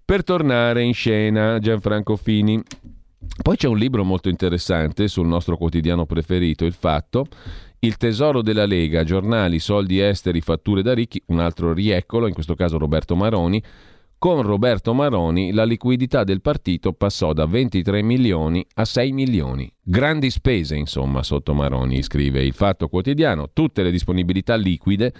per 0.03 0.25
tornare 0.25 0.83
in 0.83 0.93
scena 0.93 1.57
Gianfranco 1.59 2.17
Fini. 2.17 2.61
Poi 3.41 3.55
c'è 3.55 3.69
un 3.69 3.77
libro 3.77 4.03
molto 4.03 4.27
interessante 4.27 5.07
sul 5.07 5.27
nostro 5.27 5.55
quotidiano 5.55 6.05
preferito, 6.05 6.65
Il 6.65 6.73
Fatto, 6.73 7.27
Il 7.79 7.95
tesoro 7.95 8.41
della 8.41 8.65
Lega, 8.65 9.05
giornali, 9.05 9.59
soldi 9.59 10.01
esteri, 10.01 10.41
fatture 10.41 10.81
da 10.81 10.93
ricchi, 10.93 11.23
un 11.27 11.39
altro 11.39 11.71
rieccolo, 11.71 12.27
in 12.27 12.33
questo 12.33 12.55
caso 12.55 12.77
Roberto 12.77 13.15
Maroni, 13.15 13.63
con 14.23 14.41
Roberto 14.41 14.93
Maroni 14.93 15.51
la 15.51 15.65
liquidità 15.65 16.23
del 16.23 16.39
partito 16.39 16.93
passò 16.93 17.33
da 17.33 17.45
23 17.45 18.01
milioni 18.03 18.65
a 18.75 18.85
6 18.85 19.11
milioni. 19.11 19.69
Grandi 19.83 20.29
spese, 20.29 20.77
insomma, 20.77 21.23
sotto 21.23 21.53
Maroni, 21.53 22.01
scrive 22.01 22.41
il 22.41 22.53
Fatto 22.53 22.87
Quotidiano. 22.87 23.49
Tutte 23.51 23.83
le 23.83 23.91
disponibilità 23.91 24.55
liquide 24.55 25.11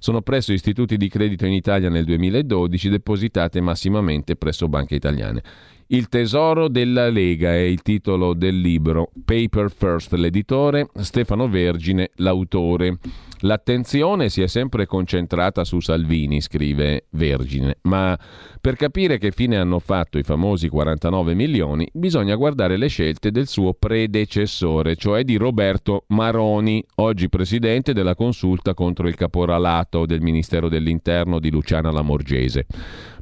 sono 0.00 0.22
presso 0.22 0.52
istituti 0.52 0.96
di 0.96 1.08
credito 1.08 1.46
in 1.46 1.52
Italia 1.52 1.88
nel 1.88 2.04
2012 2.04 2.88
depositate 2.88 3.60
massimamente 3.60 4.34
presso 4.34 4.68
banche 4.68 4.96
italiane. 4.96 5.40
Il 5.86 6.08
tesoro 6.08 6.66
della 6.66 7.08
Lega 7.10 7.52
è 7.52 7.60
il 7.60 7.82
titolo 7.82 8.34
del 8.34 8.60
libro. 8.60 9.12
Paper 9.24 9.70
First, 9.70 10.14
l'editore, 10.14 10.88
Stefano 10.96 11.48
Vergine, 11.48 12.10
l'autore. 12.16 12.98
L'attenzione 13.42 14.30
si 14.30 14.42
è 14.42 14.48
sempre 14.48 14.86
concentrata 14.86 15.62
su 15.62 15.78
Salvini, 15.78 16.40
scrive 16.40 17.06
Vergine, 17.10 17.78
ma 17.82 18.18
per 18.60 18.74
capire 18.74 19.18
che 19.18 19.30
fine 19.30 19.56
hanno 19.56 19.78
fatto 19.78 20.18
i 20.18 20.24
famosi 20.24 20.68
49 20.68 21.34
milioni 21.34 21.88
bisogna 21.92 22.34
guardare 22.34 22.76
le 22.76 22.88
scelte 22.88 23.30
del 23.30 23.46
suo 23.46 23.74
predecessore, 23.74 24.96
cioè 24.96 25.22
di 25.22 25.36
Roberto 25.36 26.04
Maroni, 26.08 26.84
oggi 26.96 27.28
presidente 27.28 27.92
della 27.92 28.16
consulta 28.16 28.74
contro 28.74 29.06
il 29.06 29.14
caporalato 29.14 30.04
del 30.04 30.20
Ministero 30.20 30.68
dell'Interno 30.68 31.38
di 31.38 31.50
Luciana 31.52 31.92
Lamorgese. 31.92 32.66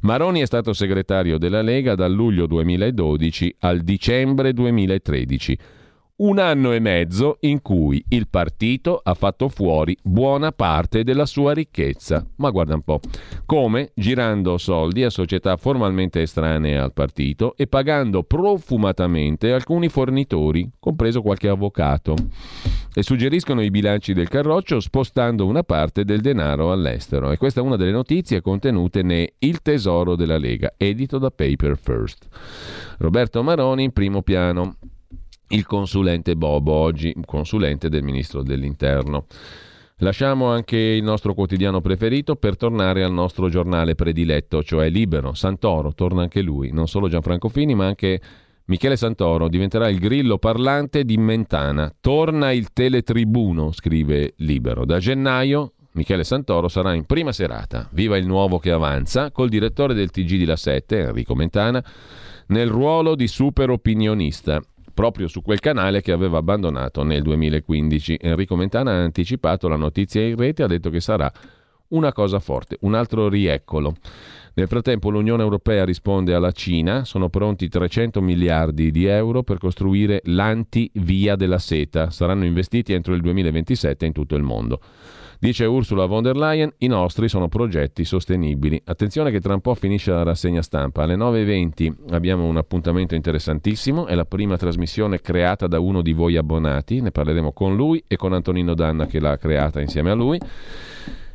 Maroni 0.01 0.41
è 0.41 0.45
stato 0.47 0.73
segretario 0.73 1.37
della 1.37 1.61
Lega 1.61 1.93
dal 1.93 2.11
luglio 2.11 2.47
2012 2.47 3.57
al 3.59 3.81
dicembre 3.81 4.51
2013 4.51 5.57
un 6.17 6.39
anno 6.39 6.73
e 6.73 6.79
mezzo 6.79 7.37
in 7.41 7.61
cui 7.61 8.03
il 8.09 8.27
partito 8.27 8.99
ha 9.03 9.13
fatto 9.13 9.49
fuori 9.49 9.95
buona 10.01 10.51
parte 10.51 11.03
della 11.03 11.27
sua 11.27 11.53
ricchezza. 11.53 12.25
Ma 12.37 12.49
guarda 12.49 12.73
un 12.73 12.81
po', 12.81 12.99
come 13.45 13.91
girando 13.93 14.57
soldi 14.57 15.03
a 15.03 15.11
società 15.11 15.57
formalmente 15.57 16.21
estranee 16.21 16.75
al 16.77 16.93
partito 16.93 17.55
e 17.55 17.67
pagando 17.67 18.23
profumatamente 18.23 19.51
alcuni 19.51 19.89
fornitori, 19.89 20.67
compreso 20.79 21.21
qualche 21.21 21.49
avvocato. 21.49 22.15
E 22.95 23.03
suggeriscono 23.03 23.61
i 23.61 23.69
bilanci 23.69 24.13
del 24.13 24.27
Carroccio 24.27 24.79
spostando 24.79 25.45
una 25.45 25.61
parte 25.61 26.03
del 26.03 26.21
denaro 26.21 26.71
all'estero. 26.71 27.29
E 27.29 27.37
questa 27.37 27.59
è 27.59 27.63
una 27.63 27.75
delle 27.75 27.91
notizie 27.91 28.41
contenute 28.41 29.03
ne 29.03 29.33
Il 29.37 29.61
Tesoro 29.61 30.15
della 30.15 30.39
Lega, 30.39 30.73
edito 30.77 31.19
da 31.19 31.29
Paper 31.29 31.77
First. 31.77 32.27
Roberto 32.97 33.43
Maroni 33.43 33.83
in 33.83 33.91
primo 33.91 34.23
piano 34.23 34.77
il 35.49 35.65
consulente 35.65 36.35
Bobo, 36.35 36.73
oggi 36.73 37.15
consulente 37.25 37.89
del 37.89 38.03
ministro 38.03 38.43
dell'Interno. 38.43 39.25
Lasciamo 40.01 40.47
anche 40.47 40.77
il 40.77 41.03
nostro 41.03 41.33
quotidiano 41.33 41.81
preferito 41.81 42.35
per 42.35 42.55
tornare 42.55 43.03
al 43.03 43.11
nostro 43.11 43.49
giornale 43.49 43.95
prediletto, 43.95 44.61
cioè 44.61 44.89
Libero. 44.89 45.33
Santoro, 45.33 45.93
torna 45.93 46.21
anche 46.21 46.41
lui, 46.41 46.71
non 46.71 46.87
solo 46.87 47.07
Gianfranco 47.07 47.49
Fini, 47.49 47.73
ma 47.73 47.87
anche 47.87 48.21
Michele 48.65 48.95
Santoro 48.95 49.47
diventerà 49.47 49.89
il 49.89 49.97
grillo 49.97 50.37
parlante 50.37 51.03
di 51.03 51.17
Mentana. 51.17 51.91
Torna 51.99 52.51
il 52.51 52.73
teletribuno, 52.73 53.71
scrive 53.71 54.33
Libero. 54.37 54.85
Da 54.85 54.99
gennaio 54.99 55.71
Michele 55.93 56.23
Santoro 56.23 56.67
sarà 56.67 56.93
in 56.93 57.05
prima 57.05 57.31
serata. 57.31 57.87
Viva 57.91 58.17
il 58.17 58.27
nuovo 58.27 58.59
che 58.59 58.69
avanza, 58.69 59.31
col 59.31 59.49
direttore 59.49 59.95
del 59.95 60.11
TG 60.11 60.35
di 60.35 60.45
La 60.45 60.57
7, 60.57 60.99
Enrico 60.99 61.33
Mentana, 61.33 61.83
nel 62.47 62.69
ruolo 62.69 63.15
di 63.15 63.27
super 63.27 63.71
opinionista 63.71 64.61
proprio 64.97 65.27
su 65.27 65.43
quel 65.43 65.59
canale 65.59 66.01
che 66.01 66.11
aveva 66.11 66.39
abbandonato 66.39 67.03
nel 67.03 67.21
2015. 67.21 68.17
Enrico 68.19 68.55
Mentana 68.55 68.93
ha 68.93 69.03
anticipato 69.03 69.67
la 69.67 69.75
notizia 69.75 70.23
in 70.23 70.35
rete 70.35 70.63
e 70.63 70.65
ha 70.65 70.67
detto 70.67 70.89
che 70.89 71.01
sarà 71.01 71.31
una 71.89 72.11
cosa 72.11 72.39
forte, 72.39 72.77
un 72.81 72.95
altro 72.95 73.29
rieccolo. 73.29 73.93
Nel 74.55 74.67
frattempo 74.67 75.11
l'Unione 75.11 75.43
Europea 75.43 75.85
risponde 75.85 76.33
alla 76.33 76.51
Cina, 76.51 77.05
sono 77.05 77.29
pronti 77.29 77.69
300 77.69 78.21
miliardi 78.21 78.89
di 78.89 79.05
euro 79.05 79.43
per 79.43 79.59
costruire 79.59 80.21
l'anti-via 80.23 81.35
della 81.35 81.59
seta, 81.59 82.09
saranno 82.09 82.45
investiti 82.45 82.91
entro 82.93 83.13
il 83.13 83.21
2027 83.21 84.03
in 84.03 84.13
tutto 84.13 84.35
il 84.35 84.41
mondo. 84.41 84.81
Dice 85.39 85.65
Ursula 85.65 86.05
von 86.05 86.23
der 86.23 86.35
Leyen, 86.35 86.73
i 86.79 86.87
nostri 86.87 87.29
sono 87.29 87.47
progetti 87.47 88.03
sostenibili. 88.05 88.81
Attenzione 88.85 89.29
che 89.29 89.39
tra 89.39 89.53
un 89.53 89.61
po' 89.61 89.75
finisce 89.75 90.11
la 90.11 90.23
rassegna 90.23 90.63
stampa. 90.63 91.03
Alle 91.03 91.15
9.20 91.15 91.93
abbiamo 92.09 92.45
un 92.45 92.57
appuntamento 92.57 93.13
interessantissimo, 93.13 94.07
è 94.07 94.15
la 94.15 94.25
prima 94.25 94.57
trasmissione 94.57 95.21
creata 95.21 95.67
da 95.67 95.79
uno 95.79 96.01
di 96.01 96.13
voi 96.13 96.37
abbonati, 96.37 97.01
ne 97.01 97.11
parleremo 97.11 97.51
con 97.51 97.75
lui 97.75 98.03
e 98.07 98.15
con 98.15 98.33
Antonino 98.33 98.73
Danna 98.73 99.05
che 99.05 99.19
l'ha 99.19 99.37
creata 99.37 99.79
insieme 99.79 100.09
a 100.09 100.15
lui. 100.15 100.39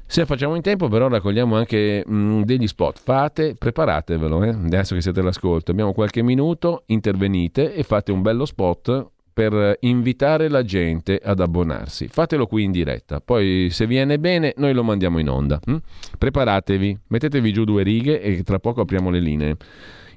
Se 0.05 0.27
facciamo 0.27 0.57
in 0.57 0.63
tempo, 0.63 0.89
però, 0.89 1.07
raccogliamo 1.07 1.55
anche 1.55 2.03
mh, 2.05 2.15
mm, 2.15 2.43
degli 2.43 2.67
spot. 2.67 2.99
Fate, 2.99 3.55
preparatevelo, 3.55 4.43
eh? 4.43 4.49
adesso 4.49 4.97
che 4.97 5.01
siete 5.01 5.21
all'ascolto. 5.21 5.71
Abbiamo 5.71 5.93
qualche 5.93 6.23
minuto, 6.23 6.83
intervenite 6.87 7.73
e 7.73 7.85
fate 7.85 8.11
un 8.11 8.21
bello 8.21 8.47
spot 8.47 9.11
per 9.33 9.79
invitare 9.81 10.49
la 10.49 10.63
gente 10.63 11.21
ad 11.23 11.41
abbonarsi. 11.41 12.09
Fatelo 12.09 12.47
qui 12.47 12.65
in 12.65 12.71
diretta, 12.71 13.21
poi 13.21 13.69
se 13.71 13.87
viene 13.87 14.19
bene 14.19 14.53
noi 14.57 14.73
lo 14.73 14.85
mandiamo 14.85 15.19
in 15.19 15.29
onda. 15.29 15.61
Hm? 15.65 15.77
Preparatevi, 16.19 16.99
mettetevi 17.09 17.53
giù 17.53 17.65
due 17.65 17.83
righe 17.83 18.21
e 18.21 18.43
tra 18.43 18.59
poco 18.59 18.83
apriamo 18.83 19.11
le 19.11 19.21
linee. 19.21 19.57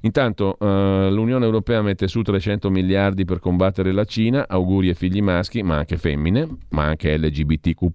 Intanto 0.02 0.56
uh, 0.58 0.66
l'Unione 1.10 1.44
Europea 1.44 1.82
mette 1.82 2.06
su 2.06 2.22
300 2.22 2.70
miliardi 2.70 3.24
per 3.24 3.40
combattere 3.40 3.92
la 3.92 4.04
Cina, 4.04 4.46
auguri 4.46 4.88
ai 4.88 4.94
figli 4.94 5.22
maschi, 5.22 5.62
ma 5.62 5.76
anche 5.76 5.96
femmine, 5.96 6.46
ma 6.70 6.84
anche 6.84 7.16
LGBTQ 7.16 7.90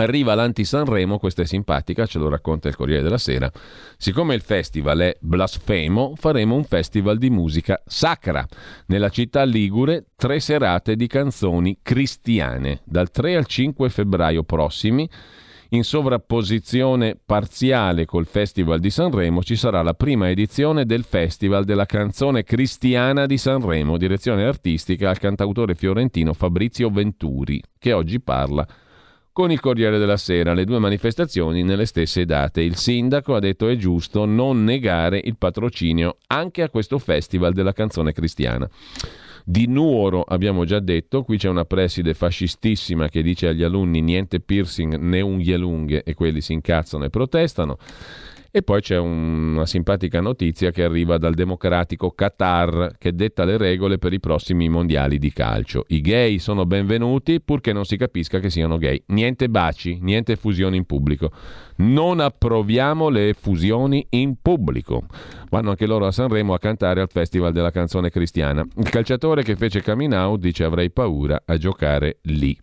Arriva 0.00 0.36
l'anti-Sanremo, 0.36 1.18
questa 1.18 1.42
è 1.42 1.44
simpatica, 1.44 2.06
ce 2.06 2.20
lo 2.20 2.28
racconta 2.28 2.68
il 2.68 2.76
Corriere 2.76 3.02
della 3.02 3.18
Sera. 3.18 3.50
Siccome 3.96 4.36
il 4.36 4.42
festival 4.42 5.00
è 5.00 5.16
blasfemo, 5.18 6.12
faremo 6.14 6.54
un 6.54 6.62
festival 6.62 7.18
di 7.18 7.30
musica 7.30 7.82
sacra. 7.84 8.46
Nella 8.86 9.08
città 9.08 9.42
ligure, 9.42 10.10
tre 10.14 10.38
serate 10.38 10.94
di 10.94 11.08
canzoni 11.08 11.78
cristiane. 11.82 12.82
Dal 12.84 13.10
3 13.10 13.34
al 13.34 13.46
5 13.46 13.88
febbraio 13.88 14.44
prossimi, 14.44 15.10
In 15.70 15.82
sovrapposizione 15.82 17.18
parziale 17.22 18.04
col 18.06 18.26
Festival 18.26 18.78
di 18.78 18.90
Sanremo 18.90 19.42
ci 19.42 19.56
sarà 19.56 19.82
la 19.82 19.94
prima 19.94 20.30
edizione 20.30 20.86
del 20.86 21.02
Festival 21.02 21.64
della 21.64 21.86
canzone 21.86 22.44
cristiana 22.44 23.26
di 23.26 23.36
Sanremo, 23.36 23.98
direzione 23.98 24.44
artistica 24.44 25.10
al 25.10 25.18
cantautore 25.18 25.74
fiorentino 25.74 26.34
Fabrizio 26.34 26.88
Venturi, 26.88 27.60
che 27.78 27.92
oggi 27.92 28.20
parla 28.20 28.64
con 29.38 29.52
il 29.52 29.60
Corriere 29.60 29.98
della 29.98 30.16
Sera, 30.16 30.52
le 30.52 30.64
due 30.64 30.80
manifestazioni 30.80 31.62
nelle 31.62 31.86
stesse 31.86 32.24
date. 32.24 32.60
Il 32.60 32.74
sindaco 32.74 33.36
ha 33.36 33.38
detto 33.38 33.68
è 33.68 33.76
giusto 33.76 34.24
non 34.24 34.64
negare 34.64 35.20
il 35.22 35.36
patrocinio 35.36 36.16
anche 36.26 36.62
a 36.62 36.68
questo 36.68 36.98
Festival 36.98 37.52
della 37.52 37.72
canzone 37.72 38.10
cristiana. 38.10 38.68
Di 39.44 39.68
Nuoro 39.68 40.22
abbiamo 40.22 40.64
già 40.64 40.80
detto, 40.80 41.22
qui 41.22 41.38
c'è 41.38 41.48
una 41.48 41.64
preside 41.64 42.14
fascistissima 42.14 43.08
che 43.08 43.22
dice 43.22 43.46
agli 43.46 43.62
alunni 43.62 44.00
niente 44.00 44.40
piercing 44.40 44.96
né 44.96 45.20
unghie 45.20 45.56
lunghe 45.56 46.02
e 46.02 46.14
quelli 46.14 46.40
si 46.40 46.54
incazzano 46.54 47.04
e 47.04 47.08
protestano. 47.08 47.78
E 48.50 48.62
poi 48.62 48.80
c'è 48.80 48.96
una 48.96 49.66
simpatica 49.66 50.22
notizia 50.22 50.70
che 50.70 50.82
arriva 50.82 51.18
dal 51.18 51.34
democratico 51.34 52.12
Qatar 52.12 52.92
che 52.96 53.12
detta 53.12 53.44
le 53.44 53.58
regole 53.58 53.98
per 53.98 54.14
i 54.14 54.20
prossimi 54.20 54.70
mondiali 54.70 55.18
di 55.18 55.30
calcio. 55.34 55.84
I 55.88 56.00
gay 56.00 56.38
sono 56.38 56.64
benvenuti 56.64 57.42
purché 57.42 57.74
non 57.74 57.84
si 57.84 57.98
capisca 57.98 58.38
che 58.38 58.48
siano 58.48 58.78
gay. 58.78 59.02
Niente 59.08 59.50
baci, 59.50 59.98
niente 60.00 60.36
fusioni 60.36 60.78
in 60.78 60.86
pubblico. 60.86 61.30
Non 61.76 62.20
approviamo 62.20 63.10
le 63.10 63.34
fusioni 63.38 64.06
in 64.10 64.36
pubblico. 64.40 65.04
Vanno 65.50 65.68
anche 65.68 65.86
loro 65.86 66.06
a 66.06 66.10
Sanremo 66.10 66.54
a 66.54 66.58
cantare 66.58 67.02
al 67.02 67.10
Festival 67.10 67.52
della 67.52 67.70
canzone 67.70 68.08
cristiana. 68.08 68.66
Il 68.78 68.88
calciatore 68.88 69.42
che 69.42 69.56
fece 69.56 69.82
coming 69.82 70.14
out 70.14 70.40
dice 70.40 70.64
avrei 70.64 70.90
paura 70.90 71.42
a 71.44 71.58
giocare 71.58 72.20
lì. 72.22 72.58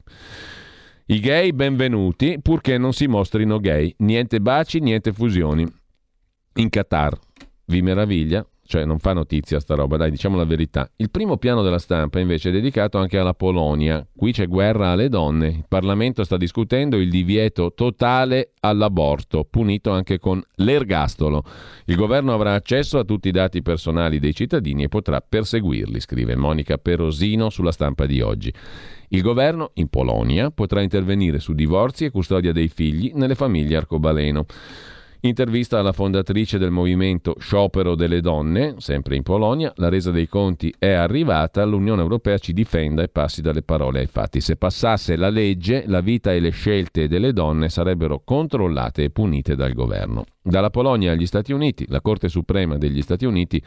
I 1.08 1.20
gay 1.20 1.52
benvenuti, 1.52 2.40
purché 2.42 2.80
non 2.80 2.92
si 2.92 3.06
mostrino 3.06 3.60
gay. 3.60 3.94
Niente 4.00 4.42
baci, 4.42 4.80
niente 4.80 5.14
fusioni. 5.14 5.64
In 6.56 6.70
Qatar. 6.70 7.16
Vi 7.66 7.84
meraviglia? 7.84 8.44
Cioè, 8.68 8.86
non 8.86 8.98
fa 8.98 9.14
notizia 9.14 9.60
sta 9.60 9.76
roba, 9.76 9.98
dai, 9.98 10.10
diciamo 10.10 10.36
la 10.36 10.46
verità. 10.46 10.90
Il 10.96 11.12
primo 11.12 11.38
piano 11.38 11.62
della 11.62 11.78
stampa 11.78 12.20
invece 12.20 12.50
è 12.50 12.52
dedicato 12.52 12.98
anche 12.98 13.20
alla 13.20 13.36
Polonia. 13.36 14.04
Qui 14.16 14.32
c'è 14.32 14.48
guerra 14.48 14.90
alle 14.90 15.08
donne. 15.08 15.50
Il 15.50 15.66
Parlamento 15.68 16.24
sta 16.24 16.38
discutendo 16.38 16.98
il 16.98 17.12
divieto 17.12 17.74
totale 17.76 18.54
all'aborto, 18.62 19.46
punito 19.48 19.92
anche 19.92 20.18
con 20.18 20.42
l'ergastolo. 20.56 21.44
Il 21.86 21.98
governo 21.98 22.34
avrà 22.34 22.56
accesso 22.56 22.98
a 22.98 23.04
tutti 23.04 23.28
i 23.28 23.32
dati 23.32 23.62
personali 23.62 24.18
dei 24.18 24.34
cittadini 24.34 24.86
e 24.86 24.90
potrà 24.90 25.22
perseguirli, 25.22 26.00
scrive 26.00 26.36
Monica 26.36 26.80
Perosino 26.80 27.52
sulla 27.52 27.72
stampa 27.72 28.08
di 28.08 28.22
oggi. 28.22 28.52
Il 29.16 29.22
governo 29.22 29.72
in 29.76 29.88
Polonia 29.88 30.52
potrà 30.52 30.82
intervenire 30.82 31.40
su 31.40 31.54
divorzi 31.54 32.04
e 32.04 32.12
custodia 32.12 32.52
dei 32.52 32.68
figli 32.68 33.14
nelle 33.16 33.34
famiglie 33.34 33.78
arcobaleno. 33.78 34.46
Intervista 35.22 35.80
alla 35.80 35.94
fondatrice 35.94 36.58
del 36.58 36.70
movimento 36.70 37.36
Sciopero 37.40 37.96
delle 37.96 38.20
donne, 38.20 38.76
sempre 38.80 39.16
in 39.16 39.24
Polonia, 39.24 39.72
la 39.78 39.88
resa 39.88 40.12
dei 40.12 40.28
conti 40.28 40.76
è 40.78 40.92
arrivata, 40.92 41.64
l'Unione 41.64 42.02
Europea 42.02 42.38
ci 42.40 42.52
difenda 42.52 43.04
e 43.04 43.08
passi 43.08 43.42
dalle 43.42 43.62
parole 43.62 44.00
ai 44.00 44.08
fatti. 44.08 44.42
Se 44.42 44.58
passasse 44.58 45.16
la 45.16 45.30
legge, 45.30 45.86
la 45.88 46.02
vita 46.02 46.34
e 46.34 46.42
le 46.42 46.50
scelte 46.50 47.08
delle 47.08 47.32
donne 47.32 47.70
sarebbero 47.70 48.22
controllate 48.22 49.04
e 49.04 49.12
punite 49.12 49.56
dal 49.56 49.72
governo. 49.72 50.26
Dalla 50.42 50.70
Polonia 50.70 51.14
agli 51.14 51.26
Stati 51.26 51.54
Uniti, 51.54 51.86
la 51.88 52.02
Corte 52.02 52.28
Suprema 52.28 52.78
degli 52.78 53.02
Stati 53.02 53.24
Uniti 53.24 53.64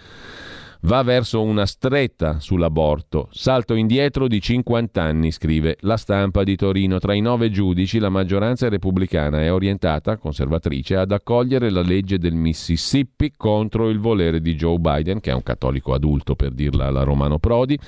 va 0.82 1.02
verso 1.02 1.42
una 1.42 1.66
stretta 1.66 2.40
sull'aborto. 2.40 3.28
Salto 3.32 3.74
indietro 3.74 4.28
di 4.28 4.40
50 4.40 5.02
anni, 5.02 5.30
scrive 5.30 5.76
la 5.80 5.96
stampa 5.96 6.44
di 6.44 6.56
Torino. 6.56 6.98
Tra 6.98 7.14
i 7.14 7.20
nove 7.20 7.50
giudici 7.50 7.98
la 7.98 8.08
maggioranza 8.08 8.68
repubblicana 8.68 9.42
è 9.42 9.52
orientata, 9.52 10.16
conservatrice, 10.16 10.96
ad 10.96 11.12
accogliere 11.12 11.70
la 11.70 11.82
legge 11.82 12.18
del 12.18 12.34
Mississippi 12.34 13.32
contro 13.36 13.88
il 13.88 13.98
volere 13.98 14.40
di 14.40 14.54
Joe 14.54 14.78
Biden, 14.78 15.20
che 15.20 15.30
è 15.30 15.34
un 15.34 15.42
cattolico 15.42 15.94
adulto 15.94 16.34
per 16.34 16.52
dirla 16.52 16.86
alla 16.86 17.02
Romano 17.02 17.38
Prodi. 17.38 17.78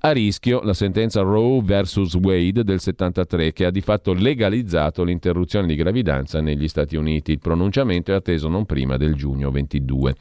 A 0.00 0.12
rischio 0.12 0.62
la 0.62 0.74
sentenza 0.74 1.20
Roe 1.20 1.60
vs. 1.62 2.14
Wade 2.14 2.64
del 2.64 2.80
73 2.80 3.52
che 3.52 3.66
ha 3.66 3.70
di 3.70 3.80
fatto 3.82 4.12
legalizzato 4.12 5.04
l'interruzione 5.04 5.66
di 5.66 5.74
gravidanza 5.74 6.40
negli 6.40 6.68
Stati 6.68 6.96
Uniti. 6.96 7.32
Il 7.32 7.38
pronunciamento 7.38 8.12
è 8.12 8.14
atteso 8.14 8.48
non 8.48 8.64
prima 8.64 8.96
del 8.96 9.14
giugno 9.14 9.50
22. 9.50 10.14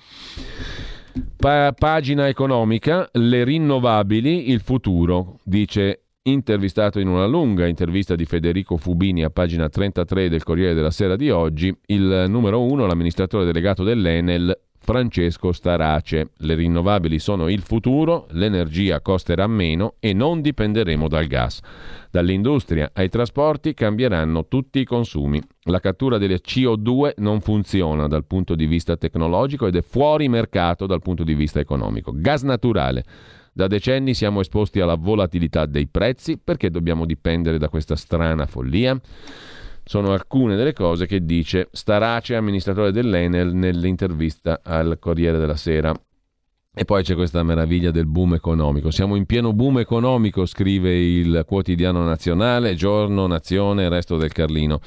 Pa- 1.38 1.74
pagina 1.78 2.28
economica, 2.28 3.08
le 3.14 3.44
rinnovabili, 3.44 4.50
il 4.52 4.62
futuro, 4.62 5.40
dice 5.44 6.04
intervistato 6.24 7.00
in 7.00 7.08
una 7.08 7.26
lunga 7.26 7.66
intervista 7.66 8.16
di 8.16 8.26
Federico 8.26 8.78
Fubini 8.78 9.24
a 9.24 9.30
pagina 9.30 9.70
33 9.70 10.30
del 10.30 10.44
Corriere 10.44 10.74
della 10.74 10.91
Sera 10.91 11.16
di 11.16 11.30
oggi, 11.30 11.76
il 11.88 12.26
numero 12.28 12.64
uno, 12.64 12.86
l'amministratore 12.86 13.46
delegato 13.46 13.84
dell'Enel, 13.84 14.56
Francesco 14.90 15.52
Starace. 15.52 16.32
Le 16.38 16.56
rinnovabili 16.56 17.20
sono 17.20 17.48
il 17.48 17.61
futuro, 17.61 18.26
l'energia 18.32 19.02
costerà 19.02 19.45
meno 19.45 19.94
e 19.99 20.14
non 20.14 20.41
dipenderemo 20.41 21.07
dal 21.07 21.28
gas. 21.28 21.60
Dall'industria 22.10 22.90
ai 22.94 23.07
trasporti 23.07 23.76
cambieranno 23.76 24.48
tutti 24.48 24.80
i 24.80 24.86
consumi. 24.86 25.40
La 25.66 25.80
cattura 25.80 26.18
delle 26.18 26.40
CO2 26.40 27.11
non 27.18 27.40
funziona 27.40 28.07
dal 28.07 28.26
punto 28.26 28.56
di 28.56 28.66
vista 28.66 28.98
tecnologico 28.98 29.68
ed 29.68 29.76
è 29.76 29.84
fuori 29.84 30.28
mercato 30.28 30.88
dal 30.88 31.03
punto 31.03 31.24
di 31.24 31.36
vista 31.36 31.60
economico. 31.60 32.11
Gas 32.16 32.41
naturale. 32.41 33.03
Da 33.53 33.68
decenni 33.68 34.16
siamo 34.16 34.40
esposti 34.40 34.80
alla 34.80 34.95
volatilità 34.95 35.68
dei 35.68 35.88
prezzi 35.88 36.40
perché 36.44 36.72
dobbiamo 36.72 37.06
dipendere 37.06 37.60
da 37.60 37.70
questa 37.70 37.95
strana 37.95 38.48
follia? 38.48 38.99
Sono 39.90 40.11
alcune 40.14 40.56
delle 40.56 40.74
cose 40.74 41.07
che 41.07 41.26
dice 41.26 41.68
Starace, 41.72 42.36
amministratore 42.36 42.91
dell'Enel, 42.91 43.56
nell'intervista 43.56 44.60
al 44.64 44.99
Corriere 44.99 45.40
della 45.40 45.56
Sera. 45.56 45.91
E 46.72 46.86
poi 46.86 47.02
c'è 47.02 47.16
questa 47.16 47.41
meraviglia 47.41 47.90
del 47.90 48.06
boom 48.06 48.36
economico. 48.36 48.91
Siamo 48.91 49.16
in 49.16 49.26
pieno 49.26 49.52
boom 49.52 49.80
economico, 49.80 50.45
scrive 50.45 50.95
il 50.95 51.44
quotidiano 51.44 52.03
nazionale, 52.03 52.76
giorno, 52.76 53.26
nazione, 53.26 53.90
resto 53.90 54.18
del 54.18 54.32
Carlino. 54.32 54.80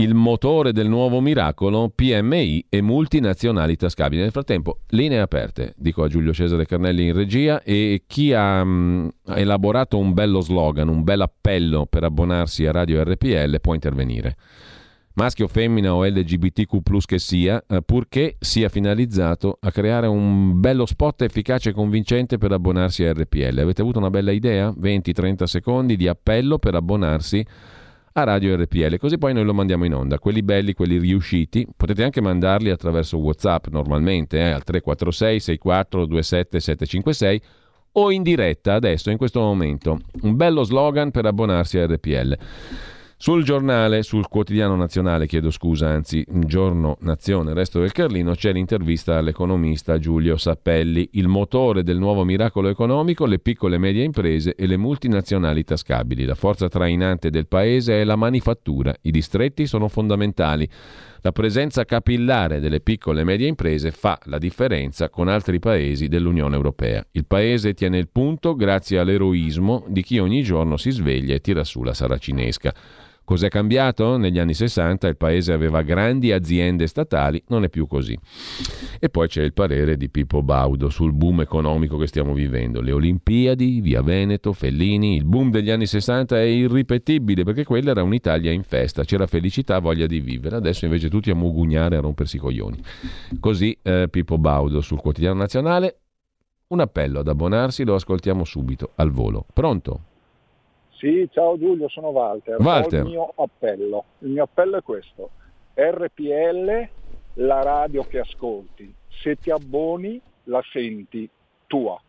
Il 0.00 0.14
motore 0.14 0.72
del 0.72 0.88
nuovo 0.88 1.20
miracolo, 1.20 1.90
PMI 1.92 2.66
e 2.68 2.80
multinazionali 2.80 3.74
tascabili. 3.74 4.20
Nel 4.20 4.30
frattempo, 4.30 4.82
linee 4.90 5.18
aperte, 5.18 5.74
dico 5.76 6.04
a 6.04 6.08
Giulio 6.08 6.32
Cesare 6.32 6.66
Carnelli 6.66 7.06
in 7.06 7.14
regia, 7.14 7.60
e 7.64 8.04
chi 8.06 8.32
ha, 8.32 8.62
mh, 8.62 9.10
ha 9.26 9.38
elaborato 9.40 9.98
un 9.98 10.12
bello 10.12 10.40
slogan, 10.40 10.86
un 10.86 11.02
bel 11.02 11.22
appello 11.22 11.86
per 11.86 12.04
abbonarsi 12.04 12.64
a 12.64 12.70
Radio 12.70 13.02
RPL 13.02 13.60
può 13.60 13.74
intervenire 13.74 14.36
maschio, 15.18 15.48
femmina 15.48 15.92
o 15.92 16.06
LGBTQ 16.06 17.04
che 17.04 17.18
sia, 17.18 17.60
eh, 17.66 17.82
purché 17.82 18.36
sia 18.38 18.68
finalizzato 18.68 19.58
a 19.60 19.72
creare 19.72 20.06
un 20.06 20.60
bello 20.60 20.86
spot 20.86 21.22
efficace 21.22 21.70
e 21.70 21.72
convincente 21.72 22.38
per 22.38 22.52
abbonarsi 22.52 23.02
a 23.02 23.12
RPL. 23.12 23.58
Avete 23.58 23.82
avuto 23.82 23.98
una 23.98 24.10
bella 24.10 24.30
idea? 24.30 24.70
20-30 24.70 25.42
secondi 25.42 25.96
di 25.96 26.06
appello 26.06 26.58
per 26.58 26.76
abbonarsi 26.76 27.44
a 27.44 27.77
Radio 28.24 28.56
RPL, 28.56 28.98
così 28.98 29.18
poi 29.18 29.32
noi 29.32 29.44
lo 29.44 29.54
mandiamo 29.54 29.84
in 29.84 29.94
onda. 29.94 30.18
Quelli 30.18 30.42
belli, 30.42 30.72
quelli 30.72 30.98
riusciti, 30.98 31.66
potete 31.76 32.02
anche 32.02 32.20
mandarli 32.20 32.70
attraverso 32.70 33.18
WhatsApp 33.18 33.66
normalmente 33.68 34.38
eh, 34.38 34.50
al 34.50 34.64
346 34.64 35.40
64 35.40 36.06
27 36.06 36.60
756 36.60 37.42
o 37.92 38.10
in 38.10 38.22
diretta 38.22 38.74
adesso, 38.74 39.10
in 39.10 39.16
questo 39.16 39.40
momento. 39.40 39.98
Un 40.22 40.36
bello 40.36 40.62
slogan 40.62 41.10
per 41.10 41.26
abbonarsi 41.26 41.78
a 41.78 41.86
RPL. 41.86 42.38
Sul 43.20 43.42
giornale, 43.42 44.04
sul 44.04 44.28
quotidiano 44.28 44.76
nazionale, 44.76 45.26
chiedo 45.26 45.50
scusa, 45.50 45.88
anzi, 45.88 46.24
Giorno 46.28 46.98
Nazione, 47.00 47.52
Resto 47.52 47.80
del 47.80 47.90
Carlino, 47.90 48.36
c'è 48.36 48.52
l'intervista 48.52 49.18
all'economista 49.18 49.98
Giulio 49.98 50.36
Sappelli, 50.36 51.08
il 51.14 51.26
motore 51.26 51.82
del 51.82 51.98
nuovo 51.98 52.22
miracolo 52.22 52.68
economico, 52.68 53.26
le 53.26 53.40
piccole 53.40 53.74
e 53.74 53.78
medie 53.78 54.04
imprese 54.04 54.54
e 54.54 54.68
le 54.68 54.76
multinazionali 54.76 55.64
tascabili. 55.64 56.26
La 56.26 56.36
forza 56.36 56.68
trainante 56.68 57.28
del 57.28 57.48
paese 57.48 58.00
è 58.00 58.04
la 58.04 58.14
manifattura, 58.14 58.94
i 59.02 59.10
distretti 59.10 59.66
sono 59.66 59.88
fondamentali. 59.88 60.68
La 61.22 61.32
presenza 61.32 61.84
capillare 61.84 62.60
delle 62.60 62.78
piccole 62.78 63.22
e 63.22 63.24
medie 63.24 63.48
imprese 63.48 63.90
fa 63.90 64.16
la 64.26 64.38
differenza 64.38 65.10
con 65.10 65.26
altri 65.26 65.58
paesi 65.58 66.06
dell'Unione 66.06 66.54
Europea. 66.54 67.04
Il 67.10 67.26
paese 67.26 67.74
tiene 67.74 67.98
il 67.98 68.08
punto 68.10 68.54
grazie 68.54 69.00
all'eroismo 69.00 69.84
di 69.88 70.04
chi 70.04 70.20
ogni 70.20 70.44
giorno 70.44 70.76
si 70.76 70.92
sveglia 70.92 71.34
e 71.34 71.40
tira 71.40 71.64
su 71.64 71.82
la 71.82 71.94
saracinesca. 71.94 72.72
Cos'è 73.28 73.50
cambiato? 73.50 74.16
Negli 74.16 74.38
anni 74.38 74.54
60 74.54 75.06
il 75.06 75.18
paese 75.18 75.52
aveva 75.52 75.82
grandi 75.82 76.32
aziende 76.32 76.86
statali, 76.86 77.42
non 77.48 77.62
è 77.62 77.68
più 77.68 77.86
così. 77.86 78.18
E 78.98 79.10
poi 79.10 79.28
c'è 79.28 79.42
il 79.42 79.52
parere 79.52 79.98
di 79.98 80.08
Pippo 80.08 80.42
Baudo 80.42 80.88
sul 80.88 81.12
boom 81.12 81.42
economico 81.42 81.98
che 81.98 82.06
stiamo 82.06 82.32
vivendo. 82.32 82.80
Le 82.80 82.90
Olimpiadi, 82.90 83.82
Via 83.82 84.00
Veneto, 84.00 84.54
Fellini, 84.54 85.16
il 85.16 85.26
boom 85.26 85.50
degli 85.50 85.68
anni 85.68 85.84
60 85.84 86.38
è 86.38 86.44
irripetibile 86.44 87.44
perché 87.44 87.64
quella 87.64 87.90
era 87.90 88.02
un'Italia 88.02 88.50
in 88.50 88.62
festa, 88.62 89.04
c'era 89.04 89.26
felicità, 89.26 89.78
voglia 89.78 90.06
di 90.06 90.20
vivere. 90.20 90.56
Adesso 90.56 90.86
invece 90.86 91.10
tutti 91.10 91.28
a 91.28 91.34
mugugnare, 91.34 91.96
a 91.98 92.00
rompersi 92.00 92.36
i 92.36 92.40
coglioni. 92.40 92.82
Così 93.38 93.76
eh, 93.82 94.08
Pippo 94.10 94.38
Baudo 94.38 94.80
sul 94.80 95.00
quotidiano 95.00 95.36
nazionale. 95.36 95.98
Un 96.68 96.80
appello 96.80 97.18
ad 97.18 97.28
abbonarsi, 97.28 97.84
lo 97.84 97.94
ascoltiamo 97.94 98.44
subito, 98.44 98.92
al 98.94 99.10
volo. 99.10 99.44
Pronto? 99.52 100.07
Sì, 100.98 101.28
ciao 101.32 101.56
Giulio, 101.56 101.88
sono 101.88 102.08
Walter. 102.08 102.60
Walter. 102.60 103.04
Il 103.04 103.10
mio 103.10 103.32
appello. 103.36 104.04
Il 104.18 104.30
mio 104.30 104.42
appello 104.42 104.78
è 104.78 104.82
questo. 104.82 105.30
RPL, 105.74 106.88
la 107.34 107.62
radio 107.62 108.04
che 108.04 108.18
ascolti. 108.18 108.92
Se 109.08 109.36
ti 109.36 109.50
abboni, 109.50 110.20
la 110.44 110.60
senti 110.72 111.28
tua. 111.68 112.00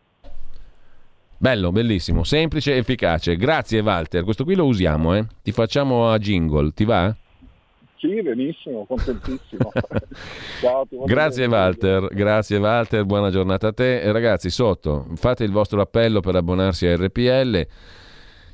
Bello, 1.36 1.70
bellissimo, 1.70 2.24
semplice 2.24 2.74
e 2.74 2.78
efficace. 2.78 3.36
Grazie 3.36 3.80
Walter, 3.80 4.24
questo 4.24 4.42
qui 4.42 4.56
lo 4.56 4.66
usiamo, 4.66 5.14
eh? 5.14 5.24
Ti 5.40 5.52
facciamo 5.52 6.10
a 6.10 6.18
jingle, 6.18 6.72
ti 6.72 6.84
va? 6.84 7.14
Sì, 7.96 8.20
benissimo, 8.22 8.86
contentissimo. 8.86 9.70
Ciao, 10.60 10.86
Grazie. 11.04 11.46
Walter, 11.46 12.08
grazie 12.12 12.56
Walter, 12.56 13.04
buona 13.04 13.30
giornata 13.30 13.68
a 13.68 13.72
te. 13.72 14.00
E 14.00 14.10
ragazzi, 14.10 14.50
sotto, 14.50 15.06
fate 15.14 15.44
il 15.44 15.50
vostro 15.50 15.80
appello 15.80 16.20
per 16.20 16.34
abbonarsi 16.34 16.86
a 16.86 16.96
RPL. 16.96 17.66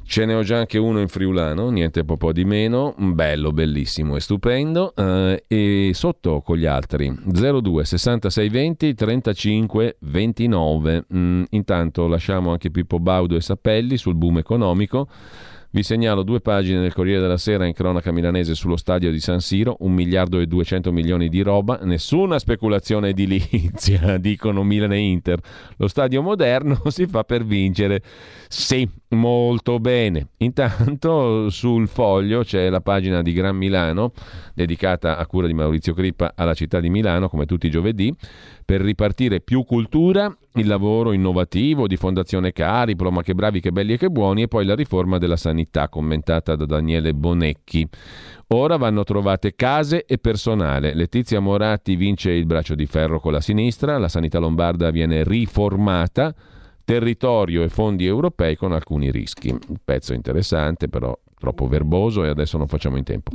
Ce 0.08 0.24
ne 0.24 0.34
ho 0.34 0.42
già 0.42 0.58
anche 0.58 0.78
uno 0.78 1.00
in 1.00 1.08
friulano, 1.08 1.68
niente 1.68 2.04
po' 2.16 2.32
di 2.32 2.44
meno, 2.44 2.94
bello, 2.96 3.50
bellissimo 3.50 4.14
e 4.14 4.20
stupendo. 4.20 4.94
eh, 4.94 5.44
e 5.48 5.90
sotto 5.94 6.40
con 6.42 6.56
gli 6.56 6.64
altri 6.64 7.12
02 7.24 7.84
66 7.84 8.48
20 8.48 8.94
35 8.94 9.96
29. 9.98 11.06
Mm, 11.12 11.42
intanto 11.50 12.06
lasciamo 12.06 12.52
anche 12.52 12.70
Pippo 12.70 13.00
Baudo 13.00 13.34
e 13.34 13.40
Sapelli 13.40 13.96
sul 13.96 14.14
boom 14.14 14.38
economico. 14.38 15.08
Vi 15.76 15.82
segnalo 15.82 16.22
due 16.22 16.40
pagine 16.40 16.80
del 16.80 16.94
Corriere 16.94 17.20
della 17.20 17.36
Sera 17.36 17.66
in 17.66 17.74
cronaca 17.74 18.10
milanese 18.10 18.54
sullo 18.54 18.78
stadio 18.78 19.10
di 19.10 19.20
San 19.20 19.40
Siro, 19.40 19.76
un 19.80 19.92
miliardo 19.92 20.40
e 20.40 20.46
200 20.46 20.90
milioni 20.90 21.28
di 21.28 21.42
roba, 21.42 21.80
nessuna 21.82 22.38
speculazione 22.38 23.10
edilizia, 23.10 24.16
dicono 24.16 24.62
Milan 24.62 24.94
e 24.94 25.00
Inter. 25.00 25.38
Lo 25.76 25.86
stadio 25.86 26.22
moderno 26.22 26.80
si 26.88 27.06
fa 27.06 27.24
per 27.24 27.44
vincere. 27.44 28.00
Sì, 28.48 28.88
molto 29.08 29.78
bene. 29.78 30.28
Intanto 30.38 31.50
sul 31.50 31.88
foglio 31.88 32.42
c'è 32.42 32.70
la 32.70 32.80
pagina 32.80 33.20
di 33.20 33.34
Gran 33.34 33.54
Milano, 33.54 34.12
dedicata 34.54 35.18
a 35.18 35.26
cura 35.26 35.46
di 35.46 35.52
Maurizio 35.52 35.92
Crippa 35.92 36.32
alla 36.36 36.54
città 36.54 36.80
di 36.80 36.88
Milano, 36.88 37.28
come 37.28 37.44
tutti 37.44 37.66
i 37.66 37.70
giovedì, 37.70 38.10
per 38.64 38.80
ripartire 38.80 39.42
più 39.42 39.62
cultura, 39.64 40.34
il 40.56 40.66
lavoro 40.66 41.12
innovativo 41.12 41.86
di 41.86 41.96
Fondazione 41.96 42.52
Cariplo, 42.52 43.10
ma 43.10 43.22
che 43.22 43.34
bravi, 43.34 43.60
che 43.60 43.72
belli 43.72 43.94
e 43.94 43.96
che 43.98 44.08
buoni, 44.08 44.42
e 44.42 44.48
poi 44.48 44.64
la 44.64 44.74
riforma 44.74 45.18
della 45.18 45.36
sanità 45.36 45.88
commentata 45.88 46.56
da 46.56 46.64
Daniele 46.64 47.14
Bonecchi. 47.14 47.86
Ora 48.48 48.76
vanno 48.76 49.04
trovate 49.04 49.54
case 49.54 50.04
e 50.06 50.18
personale. 50.18 50.94
Letizia 50.94 51.40
Moratti 51.40 51.96
vince 51.96 52.30
il 52.30 52.46
braccio 52.46 52.74
di 52.74 52.86
ferro 52.86 53.20
con 53.20 53.32
la 53.32 53.40
sinistra, 53.40 53.98
la 53.98 54.08
sanità 54.08 54.38
lombarda 54.38 54.90
viene 54.90 55.24
riformata, 55.24 56.34
territorio 56.84 57.62
e 57.62 57.68
fondi 57.68 58.06
europei 58.06 58.56
con 58.56 58.72
alcuni 58.72 59.10
rischi. 59.10 59.50
Un 59.50 59.76
pezzo 59.84 60.14
interessante, 60.14 60.88
però 60.88 61.18
troppo 61.38 61.66
verboso 61.66 62.24
e 62.24 62.28
adesso 62.28 62.56
non 62.56 62.66
facciamo 62.66 62.96
in 62.96 63.04
tempo. 63.04 63.32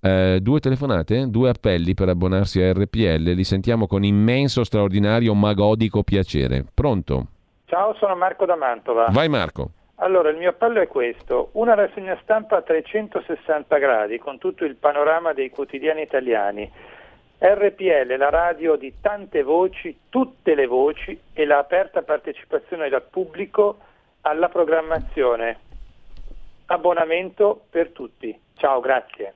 Eh, 0.00 0.38
due 0.40 0.60
telefonate, 0.60 1.28
due 1.30 1.48
appelli 1.48 1.94
per 1.94 2.08
abbonarsi 2.08 2.60
a 2.60 2.72
RPL, 2.72 3.32
li 3.32 3.44
sentiamo 3.44 3.86
con 3.86 4.04
immenso, 4.04 4.64
straordinario, 4.64 5.34
magodico 5.34 6.02
piacere. 6.02 6.64
Pronto? 6.72 7.26
Ciao, 7.66 7.94
sono 7.94 8.14
Marco 8.14 8.44
da 8.44 8.56
Mantova. 8.56 9.08
Vai 9.10 9.28
Marco. 9.28 9.70
Allora, 9.96 10.28
il 10.28 10.36
mio 10.36 10.50
appello 10.50 10.80
è 10.80 10.88
questo, 10.88 11.48
una 11.52 11.74
rassegna 11.74 12.18
stampa 12.22 12.58
a 12.58 12.62
360 12.62 13.78
gradi 13.78 14.18
con 14.18 14.38
tutto 14.38 14.64
il 14.64 14.76
panorama 14.76 15.32
dei 15.32 15.48
quotidiani 15.50 16.02
italiani. 16.02 16.70
RPL, 17.38 18.16
la 18.16 18.30
radio 18.30 18.76
di 18.76 18.94
tante 19.00 19.42
voci, 19.42 19.98
tutte 20.08 20.54
le 20.54 20.66
voci 20.66 21.18
e 21.32 21.44
la 21.46 21.58
aperta 21.58 22.02
partecipazione 22.02 22.88
dal 22.88 23.04
pubblico 23.08 23.78
alla 24.22 24.48
programmazione. 24.48 25.58
Abbonamento 26.66 27.62
per 27.70 27.90
tutti. 27.90 28.38
Ciao, 28.54 28.80
grazie. 28.80 29.34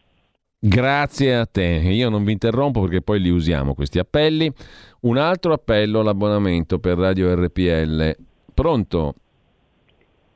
Grazie 0.62 1.36
a 1.36 1.46
te. 1.46 1.62
Io 1.62 2.10
non 2.10 2.22
vi 2.22 2.32
interrompo 2.32 2.82
perché 2.82 3.00
poi 3.00 3.18
li 3.18 3.30
usiamo 3.30 3.74
questi 3.74 3.98
appelli. 3.98 4.52
Un 5.02 5.16
altro 5.16 5.54
appello 5.54 6.00
all'abbonamento 6.00 6.78
per 6.78 6.98
Radio 6.98 7.34
RPL. 7.34 8.14
Pronto? 8.52 9.14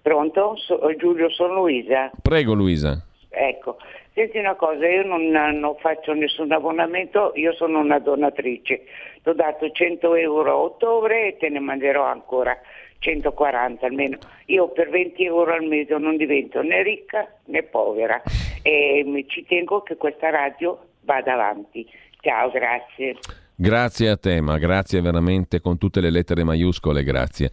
Pronto? 0.00 0.56
So- 0.56 0.80
Giulio, 0.96 1.28
sono 1.28 1.56
Luisa. 1.56 2.10
Prego 2.22 2.54
Luisa. 2.54 3.04
Ecco, 3.28 3.76
senti 4.14 4.38
una 4.38 4.54
cosa, 4.54 4.88
io 4.88 5.04
non, 5.04 5.26
non 5.26 5.76
faccio 5.78 6.14
nessun 6.14 6.50
abbonamento, 6.52 7.32
io 7.34 7.52
sono 7.52 7.80
una 7.80 7.98
donatrice. 7.98 8.84
Ti 9.22 9.28
ho 9.28 9.34
dato 9.34 9.70
100 9.70 10.14
euro 10.14 10.50
a 10.50 10.56
ottobre 10.56 11.28
e 11.28 11.36
te 11.36 11.50
ne 11.50 11.58
manderò 11.58 12.02
ancora 12.02 12.58
140 13.04 13.86
almeno. 13.86 14.18
Io 14.46 14.68
per 14.68 14.88
20 14.88 15.24
euro 15.24 15.52
al 15.52 15.64
mese 15.64 15.96
non 15.98 16.16
divento 16.16 16.62
né 16.62 16.82
ricca 16.82 17.28
né 17.46 17.62
povera 17.62 18.22
e 18.62 19.24
ci 19.28 19.44
tengo 19.44 19.82
che 19.82 19.96
questa 19.96 20.30
radio 20.30 20.78
vada 21.02 21.34
avanti. 21.34 21.86
Ciao, 22.20 22.50
grazie. 22.50 23.16
Grazie 23.56 24.08
a 24.08 24.16
te, 24.16 24.40
ma 24.40 24.58
grazie 24.58 25.00
veramente 25.00 25.60
con 25.60 25.78
tutte 25.78 26.00
le 26.00 26.10
lettere 26.10 26.42
maiuscole, 26.42 27.04
grazie. 27.04 27.52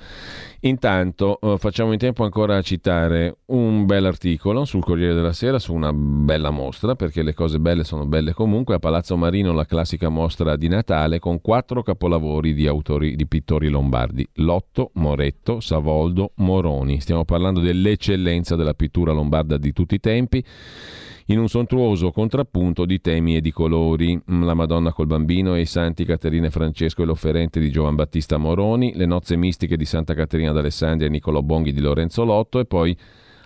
Intanto 0.62 1.40
eh, 1.40 1.60
facciamo 1.60 1.92
in 1.92 2.00
tempo 2.00 2.24
ancora 2.24 2.58
a 2.58 2.62
citare 2.64 3.38
un 3.48 3.86
bel 3.86 4.06
articolo 4.06 4.66
sul 4.66 4.84
Corriere 4.84 5.14
della 5.14 5.32
Sera 5.32 5.60
su 5.60 5.76
una 5.76 5.94
bella 5.94 6.50
mostra, 6.50 6.96
perché 6.96 7.22
le 7.22 7.36
cose 7.36 7.60
belle 7.60 7.84
sono 7.84 8.08
belle 8.08 8.34
comunque, 8.34 8.74
a 8.74 8.80
Palazzo 8.80 9.16
Marino 9.16 9.54
la 9.54 9.66
classica 9.66 10.10
mostra 10.10 10.56
di 10.56 10.70
Natale 10.70 11.20
con 11.20 11.40
quattro 11.40 11.84
capolavori 11.84 12.56
di 12.56 12.66
autori 12.66 13.16
di 13.16 13.28
pittori 13.28 13.70
lombardi, 13.70 14.28
Lotto, 14.38 14.90
Moretto, 14.96 15.60
Savoldo, 15.60 16.32
Moroni. 16.38 17.00
Stiamo 17.00 17.26
parlando 17.26 17.60
dell'eccellenza 17.60 18.56
della 18.56 18.74
pittura 18.74 19.12
lombarda 19.12 19.56
di 19.58 19.72
tutti 19.72 19.94
i 19.94 20.00
tempi 20.00 20.44
in 21.32 21.40
un 21.40 21.48
sontuoso 21.48 22.12
contrappunto 22.12 22.84
di 22.84 23.00
temi 23.00 23.38
e 23.38 23.42
di 23.42 23.52
colori. 23.52 24.22
Mm, 24.32 24.44
La 24.44 24.54
Madonna 24.54 24.92
col 24.92 25.08
bambino 25.08 25.56
e 25.56 25.62
i 25.62 25.66
santi 25.66 26.04
Caterina 26.04 26.48
e 26.48 26.52
Francesco 26.52 27.04
e 27.04 27.06
l'offerente 27.06 27.60
di 27.60 27.72
Giovan 27.72 27.96
Battista 27.96 28.38
Moroni, 28.38 28.94
le 28.96 29.06
nozze 29.06 29.38
mistiche 29.38 29.78
di 29.78 29.86
Santa 29.86 30.14
Caterina 30.14 30.52
d'Alessandria 30.52 31.08
e 31.08 31.12
Niccolò 31.12 31.42
Bonghi 31.42 31.72
di 31.72 31.80
Lorenzo 31.80 32.26
Lotto 32.26 32.60
e 32.60 32.66
poi 32.66 32.98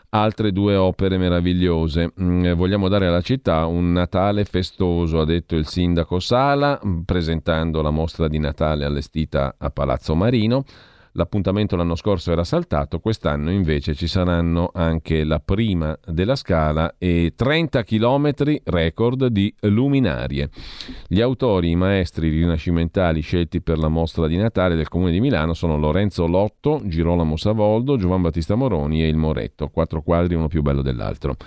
altre 0.10 0.52
due 0.52 0.76
opere 0.76 1.20
meravigliose. 1.20 2.14
Mm, 2.20 2.46
eh, 2.46 2.54
Vogliamo 2.54 2.88
dare 2.88 3.06
alla 3.06 3.22
città 3.22 3.68
un 3.68 3.92
Natale 3.92 4.46
festoso, 4.46 5.20
ha 5.20 5.26
detto 5.26 5.56
il 5.56 5.68
sindaco 5.68 6.20
Sala, 6.20 6.82
mm, 6.84 7.02
presentando 7.02 7.84
la 7.84 7.92
mostra 7.92 8.28
di 8.28 8.40
Natale 8.40 8.86
allestita 8.86 9.56
a 9.60 9.70
Palazzo 9.70 10.16
Marino. 10.16 10.64
L'appuntamento 11.18 11.78
l'anno 11.78 11.96
scorso 11.96 12.34
era 12.34 12.44
saltato, 12.44 13.00
quest'anno 13.00 13.50
invece 13.50 13.96
ci 13.96 14.06
saranno 14.06 14.72
anche 14.74 15.24
la 15.24 15.40
prima 15.40 15.98
della 16.06 16.36
scala 16.36 16.96
e 16.98 17.32
30 17.34 17.84
km 17.86 18.34
record 18.66 19.28
di 19.28 19.54
luminarie. 19.62 20.50
Gli 21.08 21.22
autori, 21.22 21.70
i 21.70 21.76
maestri 21.78 22.30
rinascimentali 22.30 23.22
scelti 23.22 23.62
per 23.62 23.78
la 23.78 23.88
mostra 23.88 24.28
di 24.28 24.36
Natale 24.36 24.76
del 24.76 24.90
Comune 24.90 25.12
di 25.12 25.22
Milano 25.22 25.54
sono 25.54 25.78
Lorenzo 25.78 26.28
Lotto, 26.28 26.82
Girolamo 26.84 27.38
Savoldo, 27.38 27.96
Giovan 27.96 28.22
Battista 28.22 28.56
Moroni 28.56 29.02
e 29.02 29.08
il 29.08 29.16
Moretto, 29.16 29.70
quattro 29.70 30.02
quadri 30.02 30.36
uno 30.36 30.50
più 30.50 30.62
bello 30.62 30.82
dell'altro. 30.82 31.38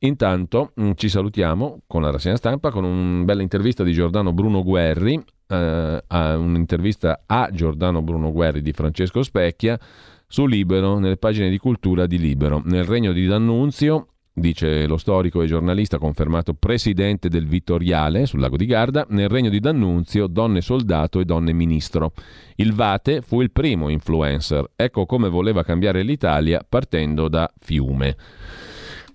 Intanto 0.00 0.70
mh, 0.74 0.92
ci 0.94 1.08
salutiamo 1.08 1.80
con 1.86 2.02
la 2.02 2.10
rassegna 2.10 2.36
stampa 2.36 2.70
con 2.70 2.84
una 2.84 3.24
bella 3.24 3.42
intervista 3.42 3.82
di 3.82 3.92
Giordano 3.92 4.32
Bruno 4.32 4.62
Guerri, 4.62 5.20
eh, 5.48 6.02
a 6.06 6.36
un'intervista 6.36 7.22
a 7.26 7.48
Giordano 7.50 8.02
Bruno 8.02 8.30
Guerri 8.30 8.62
di 8.62 8.72
Francesco 8.72 9.22
Specchia 9.22 9.78
su 10.26 10.46
Libero, 10.46 10.98
nelle 10.98 11.16
pagine 11.16 11.50
di 11.50 11.58
cultura 11.58 12.06
di 12.06 12.18
Libero. 12.18 12.62
Nel 12.64 12.84
regno 12.84 13.12
di 13.12 13.26
D'Annunzio, 13.26 14.08
dice 14.32 14.86
lo 14.86 14.98
storico 14.98 15.42
e 15.42 15.46
giornalista 15.46 15.98
confermato 15.98 16.54
presidente 16.54 17.28
del 17.28 17.48
Vittoriale 17.48 18.26
sul 18.26 18.38
lago 18.38 18.56
di 18.56 18.66
Garda, 18.66 19.04
nel 19.08 19.28
regno 19.28 19.50
di 19.50 19.58
D'Annunzio 19.58 20.28
donne 20.28 20.60
soldato 20.60 21.18
e 21.18 21.24
donne 21.24 21.52
ministro. 21.52 22.12
Il 22.56 22.72
Vate 22.72 23.20
fu 23.20 23.40
il 23.40 23.50
primo 23.50 23.88
influencer. 23.88 24.70
Ecco 24.76 25.06
come 25.06 25.28
voleva 25.28 25.64
cambiare 25.64 26.02
l'Italia 26.02 26.64
partendo 26.66 27.28
da 27.28 27.50
Fiume. 27.58 28.16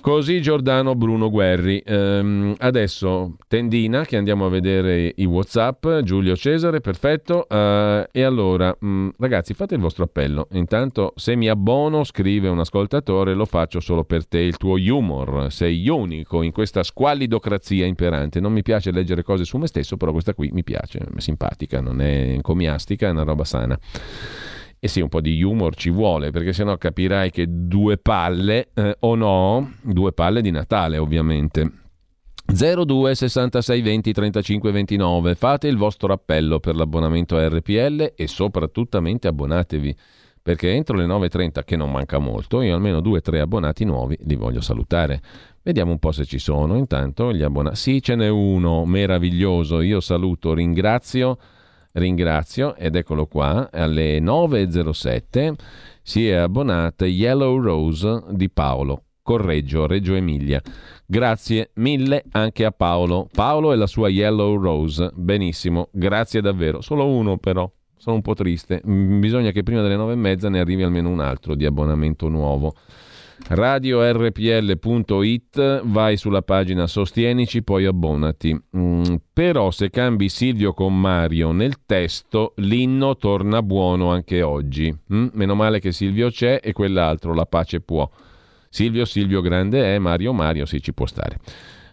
Così 0.03 0.41
Giordano 0.41 0.95
Bruno 0.95 1.29
Guerri. 1.29 1.81
Ehm, 1.85 2.55
adesso 2.57 3.37
tendina 3.47 4.03
che 4.03 4.17
andiamo 4.17 4.45
a 4.45 4.49
vedere 4.49 5.13
i 5.15 5.23
Whatsapp. 5.23 5.87
Giulio 6.01 6.35
Cesare, 6.35 6.81
perfetto. 6.81 7.47
Eh, 7.47 8.09
e 8.11 8.23
allora, 8.23 8.75
mh, 8.77 9.11
ragazzi, 9.17 9.53
fate 9.53 9.75
il 9.75 9.79
vostro 9.79 10.03
appello. 10.03 10.49
Intanto, 10.51 11.13
se 11.15 11.37
mi 11.37 11.47
abbono, 11.47 12.03
scrive 12.03 12.49
un 12.49 12.59
ascoltatore, 12.59 13.33
lo 13.33 13.45
faccio 13.45 13.79
solo 13.79 14.03
per 14.03 14.27
te. 14.27 14.39
Il 14.39 14.57
tuo 14.57 14.75
humor. 14.75 15.49
Sei 15.49 15.87
unico 15.87 16.41
in 16.41 16.51
questa 16.51 16.83
squallidocrazia 16.83 17.85
imperante. 17.85 18.41
Non 18.41 18.51
mi 18.51 18.61
piace 18.61 18.91
leggere 18.91 19.23
cose 19.23 19.45
su 19.45 19.57
me 19.57 19.67
stesso, 19.67 19.95
però 19.95 20.11
questa 20.11 20.33
qui 20.33 20.49
mi 20.51 20.65
piace. 20.65 20.99
È 20.99 21.19
simpatica, 21.21 21.79
non 21.79 22.01
è 22.01 22.27
encomiastica, 22.27 23.07
è 23.07 23.11
una 23.11 23.23
roba 23.23 23.45
sana. 23.45 23.79
E 24.83 24.89
sì, 24.89 24.99
un 24.99 25.07
po' 25.07 25.21
di 25.21 25.41
humor 25.41 25.75
ci 25.75 25.89
vuole, 25.89 26.31
perché 26.31 26.51
sennò 26.51 26.75
capirai 26.75 27.31
che 27.31 27.45
due 27.47 27.97
palle, 27.97 28.71
eh, 28.73 28.97
o 28.99 29.15
no, 29.15 29.75
due 29.81 30.11
palle 30.11 30.41
di 30.41 30.51
Natale 30.51 30.97
ovviamente. 30.97 31.71
02 32.45 33.15
66 33.15 33.81
20 33.81 34.11
35 34.11 34.71
29, 34.73 35.35
fate 35.35 35.69
il 35.69 35.77
vostro 35.77 36.11
appello 36.11 36.59
per 36.59 36.75
l'abbonamento 36.75 37.37
a 37.37 37.47
RPL 37.47 38.11
e 38.13 38.27
soprattutto 38.27 38.97
abbonatevi 38.97 39.95
perché 40.41 40.71
entro 40.71 40.97
le 40.97 41.05
9.30, 41.05 41.63
che 41.63 41.77
non 41.77 41.89
manca 41.89 42.19
molto, 42.19 42.61
io 42.61 42.75
almeno 42.75 42.99
due 42.99 43.19
o 43.19 43.21
tre 43.21 43.39
abbonati 43.39 43.85
nuovi 43.85 44.17
li 44.25 44.35
voglio 44.35 44.59
salutare. 44.59 45.21
Vediamo 45.61 45.91
un 45.91 45.99
po' 45.99 46.11
se 46.11 46.25
ci 46.25 46.39
sono. 46.39 46.75
Intanto 46.75 47.31
gli 47.31 47.41
abbonati. 47.41 47.77
Sì, 47.77 48.01
ce 48.01 48.15
n'è 48.15 48.27
uno 48.27 48.83
meraviglioso. 48.83 49.79
Io 49.79 50.01
saluto, 50.01 50.53
ringrazio, 50.53 51.37
ringrazio 51.93 52.75
ed 52.75 52.95
eccolo 52.95 53.25
qua. 53.25 53.69
Alle 53.71 54.19
9.07 54.19 55.53
si 56.01 56.27
è 56.27 56.33
abbonata 56.33 57.05
Yellow 57.05 57.59
Rose 57.59 58.23
di 58.31 58.49
Paolo. 58.49 59.03
Correggio, 59.21 59.87
Reggio 59.87 60.15
Emilia. 60.15 60.61
Grazie 61.05 61.71
mille 61.75 62.23
anche 62.31 62.65
a 62.65 62.71
Paolo. 62.71 63.29
Paolo 63.31 63.71
e 63.71 63.77
la 63.77 63.87
sua 63.87 64.09
Yellow 64.09 64.59
Rose. 64.59 65.11
Benissimo, 65.15 65.87
grazie 65.91 66.41
davvero. 66.41 66.81
Solo 66.81 67.07
uno 67.07 67.37
però. 67.37 67.69
Sono 67.95 68.17
un 68.17 68.21
po' 68.21 68.33
triste. 68.33 68.81
Bisogna 68.83 69.51
che 69.51 69.63
prima 69.63 69.81
delle 69.81 69.95
nove 69.95 70.11
e 70.11 70.17
mezza 70.17 70.49
ne 70.49 70.59
arrivi 70.59 70.83
almeno 70.83 71.09
un 71.09 71.21
altro 71.21 71.55
di 71.55 71.65
abbonamento 71.65 72.27
nuovo 72.27 72.73
radiorpl.it, 73.47 74.81
vai 75.85 76.17
sulla 76.17 76.41
pagina 76.41 76.87
Sostienici, 76.87 77.63
poi 77.63 77.85
abbonati. 77.85 78.59
Mm, 78.77 79.15
però 79.31 79.71
se 79.71 79.89
cambi 79.89 80.29
Silvio 80.29 80.73
con 80.73 80.99
Mario 80.99 81.51
nel 81.51 81.85
testo, 81.85 82.53
l'inno 82.57 83.15
torna 83.17 83.61
buono 83.61 84.11
anche 84.11 84.41
oggi. 84.41 84.95
Mm, 85.13 85.27
meno 85.33 85.55
male 85.55 85.79
che 85.79 85.91
Silvio 85.91 86.29
c'è 86.29 86.59
e 86.61 86.73
quell'altro, 86.73 87.33
la 87.33 87.45
pace 87.45 87.81
può. 87.81 88.09
Silvio 88.69 89.05
Silvio 89.05 89.41
grande 89.41 89.95
è, 89.95 89.99
Mario 89.99 90.33
Mario 90.33 90.65
sì 90.65 90.81
ci 90.81 90.93
può 90.93 91.05
stare. 91.05 91.37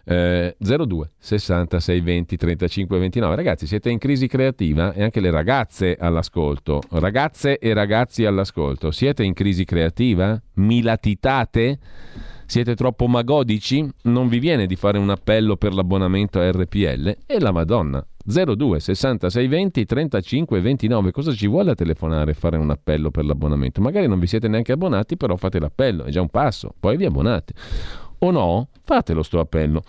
Eh, 0.03 0.55
02 0.57 1.11
66 1.17 2.01
20 2.01 2.37
35 2.37 2.97
29 2.97 3.35
ragazzi 3.35 3.67
siete 3.67 3.89
in 3.89 3.99
crisi 3.99 4.27
creativa 4.27 4.93
e 4.93 5.03
anche 5.03 5.19
le 5.19 5.31
ragazze 5.31 5.95
all'ascolto. 5.99 6.81
Ragazze 6.89 7.59
e 7.59 7.73
ragazzi 7.73 8.25
all'ascolto 8.25 8.91
siete 8.91 9.23
in 9.23 9.33
crisi 9.33 9.65
creativa? 9.65 10.41
Mi 10.55 10.81
latitate 10.81 11.79
siete 12.51 12.75
troppo 12.75 13.07
magodici? 13.07 13.89
Non 14.03 14.27
vi 14.27 14.39
viene 14.39 14.65
di 14.65 14.75
fare 14.75 14.97
un 14.97 15.09
appello 15.09 15.55
per 15.55 15.73
l'abbonamento 15.73 16.39
a 16.39 16.51
RPL 16.51 17.17
e 17.25 17.39
la 17.39 17.51
Madonna 17.51 18.05
02 18.23 18.79
66 18.79 19.47
20 19.47 19.85
35 19.85 20.59
29 20.59 21.11
cosa 21.11 21.31
ci 21.31 21.47
vuole 21.47 21.71
a 21.71 21.75
telefonare 21.75 22.31
e 22.31 22.33
fare 22.33 22.57
un 22.57 22.69
appello 22.69 23.09
per 23.09 23.25
l'abbonamento? 23.25 23.81
Magari 23.81 24.07
non 24.07 24.19
vi 24.19 24.27
siete 24.27 24.47
neanche 24.47 24.73
abbonati 24.73 25.17
però 25.17 25.37
fate 25.37 25.59
l'appello 25.59 26.03
è 26.03 26.09
già 26.09 26.21
un 26.21 26.29
passo 26.29 26.73
poi 26.77 26.97
vi 26.97 27.05
abbonate 27.05 27.53
o 28.23 28.31
no? 28.31 28.69
Fatelo 28.83 29.23
sto 29.23 29.39
appello. 29.39 29.83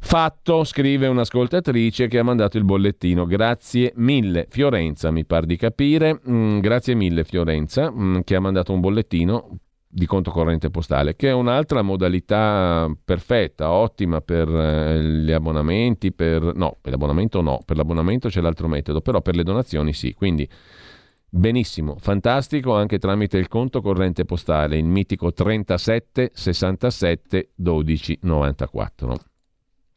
Fatto, 0.00 0.64
scrive 0.64 1.06
un'ascoltatrice 1.08 2.06
che 2.06 2.18
ha 2.18 2.22
mandato 2.22 2.56
il 2.56 2.64
bollettino. 2.64 3.26
Grazie 3.26 3.92
mille, 3.96 4.46
Fiorenza, 4.48 5.10
mi 5.10 5.24
par 5.24 5.44
di 5.44 5.56
capire. 5.56 6.20
Mm, 6.28 6.60
grazie 6.60 6.94
mille, 6.94 7.24
Fiorenza, 7.24 7.90
mm, 7.90 8.20
che 8.20 8.34
ha 8.36 8.40
mandato 8.40 8.72
un 8.72 8.80
bollettino 8.80 9.58
di 9.90 10.06
conto 10.06 10.30
corrente 10.30 10.70
postale, 10.70 11.16
che 11.16 11.28
è 11.28 11.32
un'altra 11.32 11.82
modalità 11.82 12.90
perfetta, 13.04 13.72
ottima 13.72 14.20
per 14.20 14.48
eh, 14.48 15.02
gli 15.02 15.32
abbonamenti, 15.32 16.12
per... 16.12 16.54
no, 16.54 16.76
per 16.80 16.92
l'abbonamento 16.92 17.40
no, 17.40 17.60
per 17.64 17.76
l'abbonamento 17.76 18.28
c'è 18.28 18.40
l'altro 18.40 18.68
metodo, 18.68 19.00
però 19.00 19.22
per 19.22 19.34
le 19.34 19.42
donazioni 19.42 19.94
sì, 19.94 20.12
quindi 20.12 20.48
Benissimo, 21.30 21.96
fantastico 22.00 22.74
anche 22.74 22.98
tramite 22.98 23.36
il 23.36 23.48
conto 23.48 23.82
corrente 23.82 24.24
postale, 24.24 24.78
il 24.78 24.86
mitico 24.86 25.30
37 25.30 26.30
67 26.32 27.50
12 27.54 28.18
94. 28.22 29.16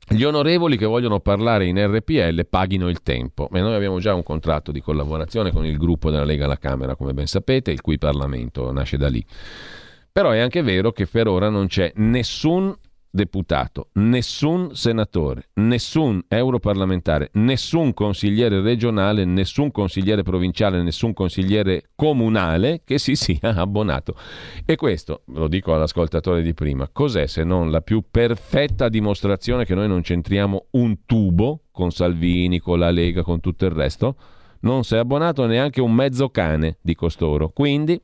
Gli 0.09 0.23
onorevoli 0.23 0.75
che 0.75 0.85
vogliono 0.85 1.21
parlare 1.21 1.67
in 1.67 1.77
RPL 1.77 2.45
paghino 2.47 2.89
il 2.89 3.01
tempo. 3.01 3.47
E 3.49 3.61
noi 3.61 3.73
abbiamo 3.73 3.99
già 3.99 4.13
un 4.13 4.23
contratto 4.23 4.73
di 4.73 4.81
collaborazione 4.81 5.53
con 5.53 5.65
il 5.65 5.77
gruppo 5.77 6.09
della 6.09 6.25
Lega 6.25 6.43
alla 6.43 6.57
Camera, 6.57 6.97
come 6.97 7.13
ben 7.13 7.27
sapete, 7.27 7.71
il 7.71 7.79
cui 7.79 7.97
Parlamento 7.97 8.69
nasce 8.73 8.97
da 8.97 9.07
lì. 9.07 9.25
Però 10.11 10.31
è 10.31 10.39
anche 10.39 10.61
vero 10.61 10.91
che 10.91 11.07
per 11.07 11.29
ora 11.29 11.47
non 11.47 11.67
c'è 11.67 11.93
nessun 11.95 12.75
deputato, 13.11 13.89
nessun 13.93 14.73
senatore, 14.73 15.49
nessun 15.55 16.23
europarlamentare, 16.27 17.29
nessun 17.33 17.93
consigliere 17.93 18.61
regionale, 18.61 19.25
nessun 19.25 19.69
consigliere 19.69 20.23
provinciale, 20.23 20.81
nessun 20.81 21.13
consigliere 21.13 21.89
comunale 21.95 22.81
che 22.85 22.97
si 22.97 23.15
sia 23.15 23.39
abbonato. 23.55 24.15
E 24.65 24.75
questo, 24.77 25.23
lo 25.25 25.47
dico 25.49 25.73
all'ascoltatore 25.73 26.41
di 26.41 26.53
prima, 26.53 26.87
cos'è 26.91 27.27
se 27.27 27.43
non 27.43 27.69
la 27.69 27.81
più 27.81 28.05
perfetta 28.09 28.87
dimostrazione 28.87 29.65
che 29.65 29.75
noi 29.75 29.89
non 29.89 30.01
c'entriamo 30.01 30.67
un 30.71 31.05
tubo 31.05 31.63
con 31.71 31.91
Salvini, 31.91 32.59
con 32.59 32.79
la 32.79 32.91
Lega, 32.91 33.23
con 33.23 33.41
tutto 33.41 33.65
il 33.65 33.71
resto? 33.71 34.15
Non 34.61 34.83
si 34.83 34.95
è 34.95 34.99
abbonato 34.99 35.45
neanche 35.45 35.81
un 35.81 35.91
mezzo 35.91 36.29
cane 36.29 36.77
di 36.81 36.95
costoro. 36.95 37.49
Quindi 37.49 37.99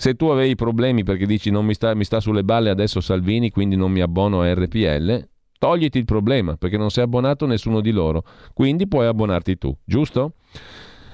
se 0.00 0.14
tu 0.14 0.28
avevi 0.28 0.54
problemi 0.54 1.04
perché 1.04 1.26
dici 1.26 1.50
non 1.50 1.66
mi 1.66 1.74
sta, 1.74 1.94
mi 1.94 2.04
sta 2.04 2.20
sulle 2.20 2.42
balle 2.42 2.70
adesso 2.70 3.02
Salvini, 3.02 3.50
quindi 3.50 3.76
non 3.76 3.92
mi 3.92 4.00
abbono 4.00 4.40
a 4.40 4.50
RPL, 4.54 5.28
togliti 5.58 5.98
il 5.98 6.06
problema 6.06 6.56
perché 6.56 6.78
non 6.78 6.88
sei 6.88 7.04
abbonato 7.04 7.44
nessuno 7.44 7.82
di 7.82 7.90
loro, 7.90 8.24
quindi 8.54 8.88
puoi 8.88 9.04
abbonarti 9.04 9.58
tu, 9.58 9.76
giusto? 9.84 10.36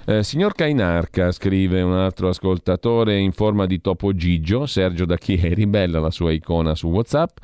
Eh, 0.06 0.22
signor 0.22 0.54
Cainarca, 0.54 1.32
scrive 1.32 1.82
un 1.82 1.94
altro 1.94 2.28
ascoltatore 2.28 3.18
in 3.18 3.32
forma 3.32 3.66
di 3.66 3.80
topo 3.80 4.14
Gigio, 4.14 4.66
Sergio 4.66 5.04
da 5.04 5.16
Chieri, 5.16 5.66
bella 5.66 5.98
la 5.98 6.12
sua 6.12 6.30
icona 6.30 6.76
su 6.76 6.86
WhatsApp. 6.86 7.38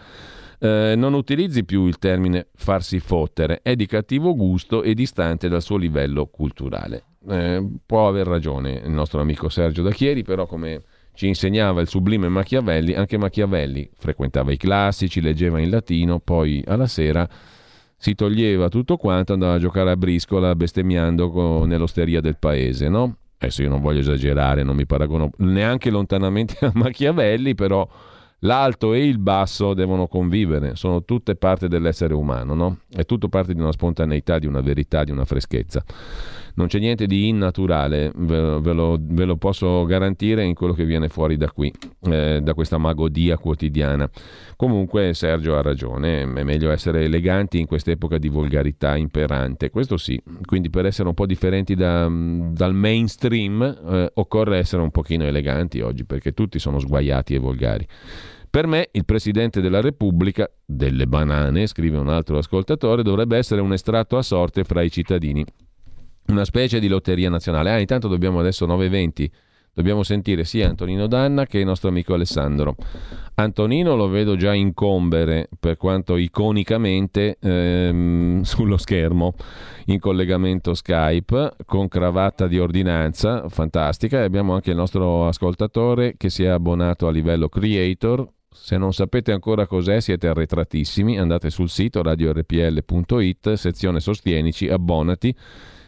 Eh, 0.60 0.94
non 0.96 1.12
utilizzi 1.12 1.64
più 1.64 1.86
il 1.86 1.98
termine 1.98 2.50
farsi 2.54 3.00
fottere, 3.00 3.62
è 3.62 3.74
di 3.74 3.86
cattivo 3.86 4.36
gusto 4.36 4.84
e 4.84 4.94
distante 4.94 5.48
dal 5.48 5.60
suo 5.60 5.76
livello 5.76 6.26
culturale. 6.26 7.02
Eh, 7.28 7.66
può 7.84 8.06
aver 8.06 8.28
ragione 8.28 8.80
il 8.84 8.90
nostro 8.90 9.20
amico 9.20 9.48
Sergio 9.48 9.82
da 9.82 9.90
Chieri, 9.90 10.22
però 10.22 10.46
come 10.46 10.82
ci 11.14 11.28
insegnava 11.28 11.80
il 11.80 11.88
sublime 11.88 12.28
Machiavelli, 12.28 12.94
anche 12.94 13.18
Machiavelli 13.18 13.88
frequentava 13.96 14.52
i 14.52 14.56
classici, 14.56 15.20
leggeva 15.20 15.60
in 15.60 15.70
latino, 15.70 16.20
poi 16.20 16.62
alla 16.66 16.86
sera 16.86 17.28
si 17.96 18.14
toglieva 18.14 18.68
tutto 18.68 18.96
quanto, 18.96 19.32
andava 19.32 19.54
a 19.54 19.58
giocare 19.58 19.90
a 19.90 19.96
briscola 19.96 20.56
bestemmiando 20.56 21.64
nell'osteria 21.64 22.20
del 22.20 22.38
paese, 22.38 22.88
no? 22.88 23.18
Adesso 23.38 23.62
io 23.62 23.68
non 23.68 23.80
voglio 23.80 24.00
esagerare, 24.00 24.62
non 24.62 24.74
mi 24.74 24.86
paragono 24.86 25.30
neanche 25.38 25.90
lontanamente 25.90 26.56
a 26.64 26.72
Machiavelli, 26.74 27.54
però 27.54 27.88
l'alto 28.40 28.92
e 28.92 29.06
il 29.06 29.18
basso 29.18 29.74
devono 29.74 30.08
convivere, 30.08 30.74
sono 30.74 31.04
tutte 31.04 31.36
parte 31.36 31.68
dell'essere 31.68 32.14
umano, 32.14 32.54
no? 32.54 32.78
È 32.88 33.04
tutto 33.04 33.28
parte 33.28 33.54
di 33.54 33.60
una 33.60 33.72
spontaneità, 33.72 34.38
di 34.38 34.46
una 34.46 34.60
verità, 34.60 35.04
di 35.04 35.10
una 35.10 35.24
freschezza 35.24 35.84
non 36.54 36.66
c'è 36.66 36.78
niente 36.78 37.06
di 37.06 37.28
innaturale, 37.28 38.12
ve, 38.14 38.60
ve, 38.60 38.72
lo, 38.72 38.98
ve 39.00 39.24
lo, 39.24 39.36
posso 39.36 39.84
garantire 39.84 40.44
in 40.44 40.54
quello 40.54 40.72
che 40.72 40.84
viene 40.84 41.08
fuori 41.08 41.36
da 41.36 41.50
qui, 41.50 41.72
eh, 42.02 42.40
da 42.42 42.54
questa 42.54 42.78
magodia 42.78 43.38
quotidiana. 43.38 44.08
Comunque 44.56 45.14
Sergio 45.14 45.56
ha 45.56 45.62
ragione, 45.62 46.22
è 46.22 46.42
meglio 46.42 46.70
essere 46.70 47.04
eleganti 47.04 47.58
in 47.58 47.66
quest'epoca 47.66 48.18
di 48.18 48.28
volgarità 48.28 48.96
imperante, 48.96 49.70
questo 49.70 49.96
sì, 49.96 50.20
quindi 50.44 50.70
per 50.70 50.86
essere 50.86 51.08
un 51.08 51.14
po' 51.14 51.26
differenti 51.26 51.74
da, 51.74 52.08
dal 52.08 52.74
mainstream 52.74 53.62
eh, 53.62 54.10
occorre 54.14 54.58
essere 54.58 54.82
un 54.82 54.90
pochino 54.90 55.24
eleganti 55.24 55.80
oggi, 55.80 56.04
perché 56.04 56.32
tutti 56.32 56.58
sono 56.58 56.78
sguaiati 56.78 57.34
e 57.34 57.38
volgari. 57.38 57.86
Per 58.52 58.66
me 58.66 58.90
il 58.92 59.06
Presidente 59.06 59.62
della 59.62 59.80
Repubblica, 59.80 60.46
delle 60.62 61.06
banane, 61.06 61.66
scrive 61.66 61.96
un 61.96 62.10
altro 62.10 62.36
ascoltatore, 62.36 63.02
dovrebbe 63.02 63.38
essere 63.38 63.62
un 63.62 63.72
estratto 63.72 64.18
a 64.18 64.22
sorte 64.22 64.62
fra 64.64 64.82
i 64.82 64.90
cittadini 64.90 65.42
una 66.26 66.44
specie 66.44 66.80
di 66.80 66.88
lotteria 66.88 67.30
nazionale. 67.30 67.70
Ah, 67.70 67.78
intanto 67.78 68.08
dobbiamo 68.08 68.40
adesso 68.40 68.66
9.20. 68.66 69.30
Dobbiamo 69.74 70.02
sentire 70.02 70.44
sia 70.44 70.68
Antonino 70.68 71.06
Danna 71.06 71.46
che 71.46 71.58
il 71.58 71.64
nostro 71.64 71.88
amico 71.88 72.12
Alessandro. 72.12 72.76
Antonino 73.36 73.96
lo 73.96 74.06
vedo 74.08 74.36
già 74.36 74.52
incombere, 74.52 75.48
per 75.58 75.78
quanto 75.78 76.18
iconicamente, 76.18 77.38
ehm, 77.40 78.42
sullo 78.44 78.76
schermo, 78.76 79.34
in 79.86 79.98
collegamento 79.98 80.74
Skype, 80.74 81.56
con 81.64 81.88
cravatta 81.88 82.46
di 82.48 82.58
ordinanza, 82.58 83.48
fantastica. 83.48 84.20
E 84.20 84.24
abbiamo 84.24 84.52
anche 84.52 84.70
il 84.70 84.76
nostro 84.76 85.26
ascoltatore 85.26 86.16
che 86.18 86.28
si 86.28 86.44
è 86.44 86.48
abbonato 86.48 87.06
a 87.06 87.10
livello 87.10 87.48
creator. 87.48 88.28
Se 88.50 88.76
non 88.76 88.92
sapete 88.92 89.32
ancora 89.32 89.66
cos'è, 89.66 90.00
siete 90.00 90.28
arretratissimi. 90.28 91.18
Andate 91.18 91.48
sul 91.48 91.70
sito 91.70 92.02
radiorpl.it, 92.02 93.54
sezione 93.54 94.00
Sostienici, 94.00 94.68
abbonati 94.68 95.34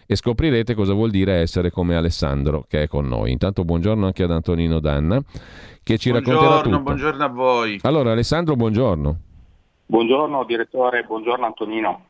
e 0.06 0.16
scoprirete 0.16 0.74
cosa 0.74 0.92
vuol 0.92 1.10
dire 1.10 1.34
essere 1.34 1.70
come 1.70 1.96
Alessandro 1.96 2.64
che 2.68 2.82
è 2.82 2.88
con 2.88 3.06
noi. 3.06 3.32
Intanto 3.32 3.64
buongiorno 3.64 4.06
anche 4.06 4.22
ad 4.22 4.30
Antonino 4.30 4.80
Danna 4.80 5.20
che 5.82 5.98
ci 5.98 6.10
buongiorno, 6.10 6.40
racconterà 6.40 6.62
tutto. 6.62 6.82
Buongiorno 6.82 7.24
a 7.24 7.28
voi. 7.28 7.78
Allora 7.82 8.12
Alessandro, 8.12 8.56
buongiorno. 8.56 9.18
Buongiorno 9.86 10.44
direttore, 10.44 11.04
buongiorno 11.04 11.44
Antonino. 11.44 12.04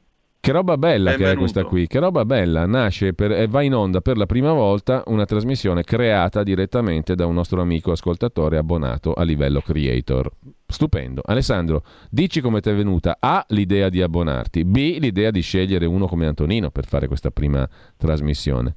Che 0.44 0.52
roba 0.52 0.76
bella 0.76 1.12
Benvenuto. 1.12 1.24
che 1.24 1.30
è 1.30 1.38
questa 1.38 1.64
qui, 1.64 1.86
che 1.86 1.98
roba 1.98 2.26
bella, 2.26 2.66
nasce 2.66 3.14
per, 3.14 3.32
e 3.32 3.46
va 3.46 3.62
in 3.62 3.74
onda 3.74 4.02
per 4.02 4.18
la 4.18 4.26
prima 4.26 4.52
volta 4.52 5.02
una 5.06 5.24
trasmissione 5.24 5.84
creata 5.84 6.42
direttamente 6.42 7.14
da 7.14 7.24
un 7.24 7.32
nostro 7.32 7.62
amico 7.62 7.92
ascoltatore 7.92 8.58
abbonato 8.58 9.14
a 9.14 9.22
livello 9.22 9.62
creator. 9.62 10.30
Stupendo. 10.66 11.22
Alessandro, 11.24 11.82
dici 12.10 12.42
come 12.42 12.60
ti 12.60 12.68
è 12.68 12.74
venuta 12.74 13.16
A 13.20 13.42
l'idea 13.48 13.88
di 13.88 14.02
abbonarti, 14.02 14.66
B 14.66 14.98
l'idea 15.00 15.30
di 15.30 15.40
scegliere 15.40 15.86
uno 15.86 16.06
come 16.06 16.26
Antonino 16.26 16.68
per 16.70 16.84
fare 16.84 17.06
questa 17.06 17.30
prima 17.30 17.66
trasmissione. 17.96 18.76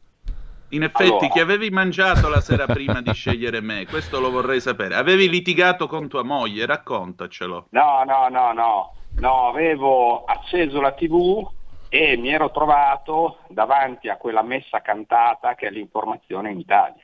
In 0.69 0.83
effetti, 0.83 1.11
Allora. 1.11 1.27
che 1.27 1.41
avevi 1.41 1.69
mangiato 1.69 2.29
la 2.29 2.39
sera 2.39 2.65
prima 2.65 3.01
di 3.01 3.11
scegliere 3.11 3.59
me? 3.59 3.85
Questo 3.89 4.21
lo 4.21 4.31
vorrei 4.31 4.61
sapere. 4.61 4.95
Avevi 4.95 5.27
litigato 5.29 5.87
con 5.87 6.07
tua 6.07 6.23
moglie, 6.23 6.65
raccontacelo. 6.65 7.67
No, 7.71 8.03
no, 8.05 8.29
no, 8.29 8.53
no, 8.53 8.93
no, 9.19 9.49
avevo 9.49 10.23
acceso 10.23 10.79
la 10.79 10.93
tv 10.93 11.55
e 11.89 12.17
mi 12.17 12.29
ero 12.29 12.51
trovato 12.51 13.39
davanti 13.47 14.09
a 14.09 14.17
quella 14.17 14.41
messa 14.41 14.81
cantata 14.81 15.55
che 15.55 15.67
è 15.67 15.69
l'informazione 15.71 16.51
in 16.51 16.59
Italia, 16.59 17.03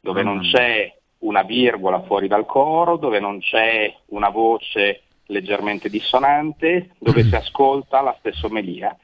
dove 0.00 0.22
non 0.22 0.38
Mm. 0.38 0.50
c'è 0.52 0.96
una 1.20 1.42
virgola 1.42 2.02
fuori 2.02 2.28
dal 2.28 2.46
coro, 2.46 2.96
dove 2.96 3.20
non 3.20 3.40
c'è 3.40 3.92
una 4.06 4.28
voce 4.28 5.02
leggermente 5.26 5.88
dissonante, 5.88 6.90
dove 6.98 7.24
si 7.24 7.34
ascolta 7.36 8.00
la 8.00 8.16
stessa 8.18 8.46
omelia 8.46 8.96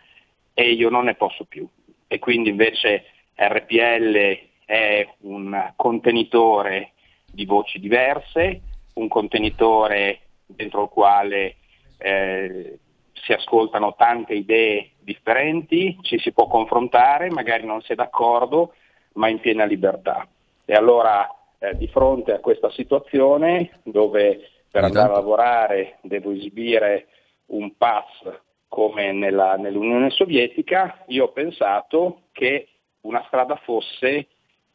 e 0.52 0.70
io 0.72 0.88
non 0.90 1.04
ne 1.04 1.14
posso 1.14 1.44
più. 1.44 1.66
E 2.06 2.18
quindi 2.18 2.50
invece 2.50 3.06
RPL 3.34 4.38
è 4.64 5.06
un 5.22 5.72
contenitore 5.76 6.92
di 7.30 7.44
voci 7.44 7.80
diverse, 7.80 8.60
un 8.94 9.08
contenitore 9.08 10.20
dentro 10.46 10.84
il 10.84 10.88
quale 10.88 11.56
eh, 11.98 12.78
si 13.12 13.32
ascoltano 13.32 13.94
tante 13.96 14.34
idee 14.34 14.90
differenti, 15.04 15.98
ci 16.02 16.18
si 16.18 16.32
può 16.32 16.46
confrontare, 16.46 17.30
magari 17.30 17.66
non 17.66 17.80
si 17.82 17.92
è 17.92 17.94
d'accordo, 17.94 18.74
ma 19.14 19.28
in 19.28 19.40
piena 19.40 19.64
libertà. 19.64 20.26
E 20.64 20.72
allora 20.74 21.28
eh, 21.58 21.76
di 21.76 21.86
fronte 21.88 22.32
a 22.32 22.40
questa 22.40 22.70
situazione 22.70 23.80
dove 23.84 24.48
per 24.70 24.84
andare 24.84 25.12
a 25.12 25.16
lavorare 25.16 25.98
devo 26.02 26.32
esibire 26.32 27.06
un 27.46 27.76
pass 27.76 28.42
come 28.68 29.12
nella- 29.12 29.54
nell'Unione 29.54 30.10
Sovietica, 30.10 31.04
io 31.06 31.26
ho 31.26 31.32
pensato 31.32 32.22
che 32.32 32.68
una 33.02 33.22
strada 33.28 33.54
fosse 33.62 34.26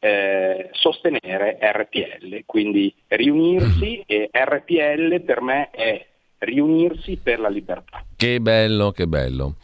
eh, 0.02 0.70
sostenere 0.72 1.58
RPL, 1.60 2.44
quindi 2.46 2.94
riunirsi 3.08 4.02
e 4.06 4.30
RPL 4.32 5.20
per 5.20 5.42
me 5.42 5.68
è 5.70 6.06
riunirsi 6.38 7.18
per 7.22 7.38
la 7.38 7.50
libertà. 7.50 8.02
Che 8.16 8.40
bello, 8.40 8.92
che 8.92 9.06
bello. 9.06 9.56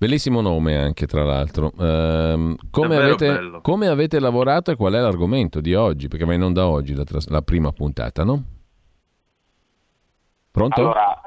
Bellissimo 0.00 0.40
nome 0.40 0.78
anche, 0.78 1.06
tra 1.06 1.24
l'altro. 1.24 1.72
Ehm, 1.78 2.56
come, 2.70 2.96
avete, 2.96 3.60
come 3.60 3.86
avete 3.86 4.18
lavorato 4.18 4.70
e 4.70 4.74
qual 4.74 4.94
è 4.94 4.98
l'argomento 4.98 5.60
di 5.60 5.74
oggi? 5.74 6.08
Perché 6.08 6.24
va 6.24 6.32
in 6.32 6.42
onda 6.42 6.66
oggi 6.66 6.94
la, 6.94 7.04
tras- 7.04 7.28
la 7.28 7.42
prima 7.42 7.70
puntata, 7.70 8.24
no? 8.24 8.42
Pronto? 10.50 10.80
Allora, 10.80 11.20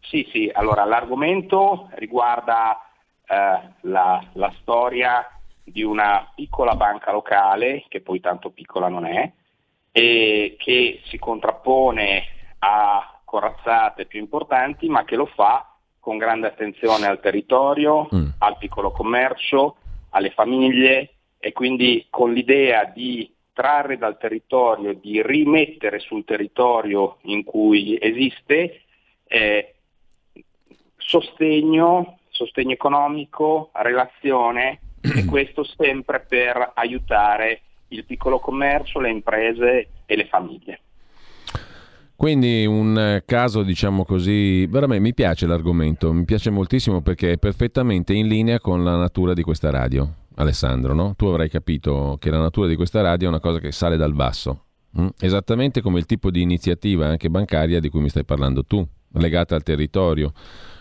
sì, 0.00 0.28
sì, 0.30 0.50
allora 0.52 0.84
l'argomento 0.84 1.88
riguarda 1.92 2.82
eh, 3.24 3.60
la, 3.80 4.22
la 4.34 4.52
storia 4.60 5.26
di 5.64 5.82
una 5.82 6.30
piccola 6.34 6.74
banca 6.74 7.12
locale, 7.12 7.86
che 7.88 8.02
poi 8.02 8.20
tanto 8.20 8.50
piccola 8.50 8.88
non 8.88 9.06
è, 9.06 9.32
e 9.90 10.56
che 10.58 11.00
si 11.06 11.18
contrappone 11.18 12.24
a 12.58 13.20
corazzate 13.24 14.04
più 14.04 14.20
importanti, 14.20 14.90
ma 14.90 15.02
che 15.04 15.16
lo 15.16 15.24
fa 15.24 15.71
con 16.02 16.18
grande 16.18 16.48
attenzione 16.48 17.06
al 17.06 17.20
territorio, 17.20 18.08
al 18.38 18.58
piccolo 18.58 18.90
commercio, 18.90 19.76
alle 20.10 20.30
famiglie 20.30 21.10
e 21.38 21.52
quindi 21.52 22.08
con 22.10 22.32
l'idea 22.32 22.86
di 22.86 23.32
trarre 23.52 23.96
dal 23.98 24.18
territorio, 24.18 24.94
di 24.94 25.22
rimettere 25.22 26.00
sul 26.00 26.24
territorio 26.24 27.18
in 27.22 27.44
cui 27.44 27.96
esiste 28.00 28.82
eh, 29.28 29.74
sostegno, 30.96 32.18
sostegno 32.30 32.72
economico, 32.72 33.70
relazione 33.74 34.80
e 35.02 35.24
questo 35.30 35.62
sempre 35.62 36.18
per 36.18 36.72
aiutare 36.74 37.60
il 37.88 38.04
piccolo 38.04 38.40
commercio, 38.40 38.98
le 38.98 39.10
imprese 39.10 39.88
e 40.04 40.16
le 40.16 40.26
famiglie. 40.26 40.80
Quindi 42.22 42.64
un 42.66 42.96
eh, 42.96 43.24
caso, 43.26 43.64
diciamo 43.64 44.04
così, 44.04 44.64
veramente 44.66 45.02
mi 45.02 45.12
piace 45.12 45.44
l'argomento, 45.44 46.12
mi 46.12 46.24
piace 46.24 46.50
moltissimo 46.50 47.02
perché 47.02 47.32
è 47.32 47.36
perfettamente 47.36 48.14
in 48.14 48.28
linea 48.28 48.60
con 48.60 48.84
la 48.84 48.94
natura 48.94 49.32
di 49.32 49.42
questa 49.42 49.70
radio, 49.70 50.08
Alessandro, 50.36 50.94
no? 50.94 51.14
Tu 51.16 51.26
avrai 51.26 51.48
capito 51.48 52.18
che 52.20 52.30
la 52.30 52.38
natura 52.38 52.68
di 52.68 52.76
questa 52.76 53.00
radio 53.00 53.26
è 53.26 53.30
una 53.30 53.40
cosa 53.40 53.58
che 53.58 53.72
sale 53.72 53.96
dal 53.96 54.14
basso, 54.14 54.66
mm? 55.00 55.08
esattamente 55.18 55.80
come 55.80 55.98
il 55.98 56.06
tipo 56.06 56.30
di 56.30 56.42
iniziativa 56.42 57.08
anche 57.08 57.28
bancaria 57.28 57.80
di 57.80 57.88
cui 57.88 58.00
mi 58.00 58.08
stai 58.08 58.24
parlando 58.24 58.62
tu, 58.62 58.86
legata 59.14 59.56
al 59.56 59.64
territorio, 59.64 60.32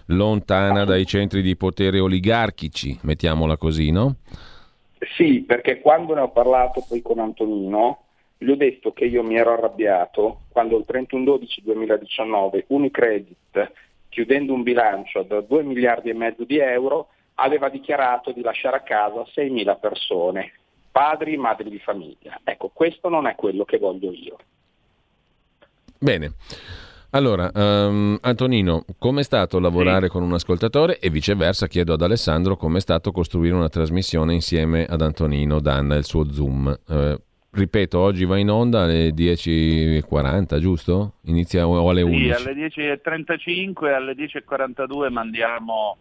lontana 0.06 0.86
dai 0.86 1.08
centri 1.08 1.42
di 1.42 1.58
potere 1.58 2.00
oligarchici, 2.00 3.00
mettiamola 3.02 3.58
così, 3.58 3.90
no? 3.90 4.18
Sì, 5.18 5.42
perché 5.42 5.82
quando 5.82 6.14
ne 6.14 6.22
ho 6.22 6.30
parlato 6.30 6.86
poi 6.88 7.02
con 7.02 7.18
Antonino, 7.18 8.04
gli 8.44 8.50
ho 8.50 8.56
detto 8.56 8.92
che 8.92 9.06
io 9.06 9.22
mi 9.22 9.36
ero 9.36 9.54
arrabbiato 9.54 10.42
quando 10.50 10.76
il 10.76 10.86
31-12-2019 10.88 12.64
Unicredit, 12.68 13.72
chiudendo 14.10 14.52
un 14.52 14.64
bilancio 14.64 15.22
da 15.22 15.42
2 15.42 15.62
miliardi 15.62 16.10
e 16.10 16.16
mezzo 16.16 16.44
di 16.44 16.58
euro, 16.58 17.10
aveva 17.36 17.70
dichiarato 17.70 18.32
di 18.32 18.42
lasciare 18.42 18.78
a 18.78 18.82
casa 18.82 19.22
6.000 19.36 19.80
persone, 19.80 20.54
padri 20.92 21.36
e 21.36 21.38
madri 21.38 21.70
di 21.70 21.78
famiglia. 21.78 22.40
Ecco, 22.44 22.72
questo 22.74 23.10
non 23.10 23.28
è 23.28 23.36
quello 23.36 23.64
che 23.64 23.78
voglio 23.78 24.12
io. 24.12 24.38
Bene. 26.00 26.34
Allora, 27.12 27.52
ehm, 27.52 28.18
Antonino, 28.22 28.86
com'è 28.98 29.22
stato 29.22 29.60
lavorare 29.60 30.08
con 30.08 30.24
un 30.24 30.34
ascoltatore 30.34 30.98
e 30.98 31.12
viceversa 31.12 31.68
chiedo 31.68 31.94
ad 31.94 32.02
Alessandro 32.02 32.58
com'è 32.58 32.80
stato 32.80 33.12
costruire 33.12 33.54
una 33.54 33.70
trasmissione 33.70 34.34
insieme 34.34 34.86
ad 34.86 35.02
Antonino 35.02 35.60
Danna 35.60 35.94
e 35.94 36.00
il 36.00 36.06
suo 36.06 36.32
Zoom. 36.32 36.76
Eh, 36.88 37.20
ripeto, 37.52 38.00
oggi 38.00 38.26
va 38.26 38.38
in 38.38 38.50
onda 38.50 38.84
alle 38.84 39.10
10.40, 39.10 40.58
giusto? 40.60 41.14
Inizia 41.26 41.68
o 41.68 41.90
alle 41.90 42.02
11? 42.02 42.24
Sì, 42.26 42.48
alle 42.48 42.54
10.35 42.54 43.88
e 43.88 43.92
alle 43.94 44.14
10.42 44.16 45.10
mandiamo 45.10 45.98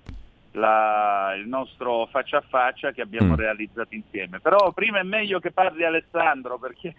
la- 0.53 1.35
il 1.41 1.47
nostro 1.47 2.07
faccia 2.11 2.39
a 2.39 2.45
faccia 2.49 2.91
che 2.93 3.03
abbiamo 3.03 3.35
Mm. 3.35 3.37
realizzato 3.37 3.95
insieme. 3.95 4.41
Però 4.41 4.73
prima 4.73 4.99
è 4.99 5.05
meglio 5.05 5.39
che 5.39 5.53
parli 5.53 5.85
Alessandro 5.85 6.59
perché 6.59 6.95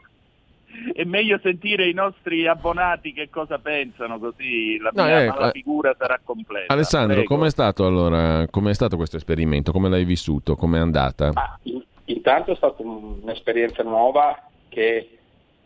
è 0.93 1.03
meglio 1.03 1.37
sentire 1.43 1.87
i 1.89 1.93
nostri 1.93 2.47
abbonati 2.47 3.11
che 3.11 3.29
cosa 3.29 3.57
pensano, 3.59 4.19
così 4.19 4.77
la 4.77 4.91
No, 4.93 5.03
mia 5.03 5.23
ecco, 5.25 5.47
eh. 5.47 5.51
figura 5.51 5.93
sarà 5.97 6.19
completa. 6.23 6.71
Alessandro, 6.73 7.23
com'è 7.23 7.49
stato 7.49 7.85
allora? 7.85 8.47
Com'è 8.49 8.73
stato 8.73 8.95
questo 8.95 9.17
esperimento? 9.17 9.73
Come 9.73 9.89
l'hai 9.89 10.05
vissuto? 10.05 10.55
Com'è 10.55 10.79
andata? 10.79 11.31
In- 11.63 11.83
Intanto 12.13 12.51
è 12.51 12.55
stata 12.55 12.81
un- 12.81 13.19
un'esperienza 13.21 13.83
nuova 13.83 14.49
che 14.69 15.17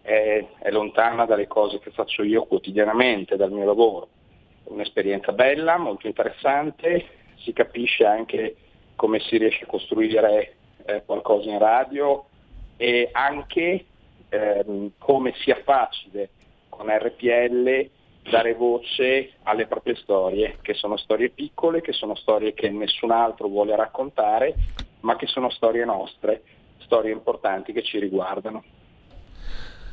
è, 0.01 0.45
è 0.59 0.71
lontana 0.71 1.25
dalle 1.25 1.47
cose 1.47 1.79
che 1.79 1.91
faccio 1.91 2.23
io 2.23 2.45
quotidianamente, 2.45 3.35
dal 3.35 3.51
mio 3.51 3.65
lavoro. 3.65 4.09
Un'esperienza 4.65 5.31
bella, 5.31 5.77
molto 5.77 6.07
interessante, 6.07 7.05
si 7.37 7.53
capisce 7.53 8.05
anche 8.05 8.55
come 8.95 9.19
si 9.19 9.37
riesce 9.37 9.63
a 9.65 9.67
costruire 9.67 10.55
eh, 10.85 11.03
qualcosa 11.05 11.49
in 11.49 11.59
radio 11.59 12.25
e 12.77 13.09
anche 13.11 13.85
ehm, 14.29 14.91
come 14.97 15.33
sia 15.37 15.61
facile 15.63 16.29
con 16.69 16.87
RPL 16.89 17.89
dare 18.29 18.53
voce 18.55 19.33
alle 19.43 19.67
proprie 19.67 19.95
storie, 19.95 20.57
che 20.61 20.73
sono 20.73 20.97
storie 20.97 21.29
piccole, 21.29 21.81
che 21.81 21.93
sono 21.93 22.15
storie 22.15 22.53
che 22.53 22.69
nessun 22.69 23.11
altro 23.11 23.47
vuole 23.47 23.75
raccontare, 23.75 24.57
ma 25.05 25.15
che 25.15 25.27
sono 25.27 25.49
storie 25.51 25.85
nostre, 25.85 26.41
storie 26.79 27.11
importanti 27.13 27.71
che 27.71 27.83
ci 27.83 27.99
riguardano. 27.99 28.63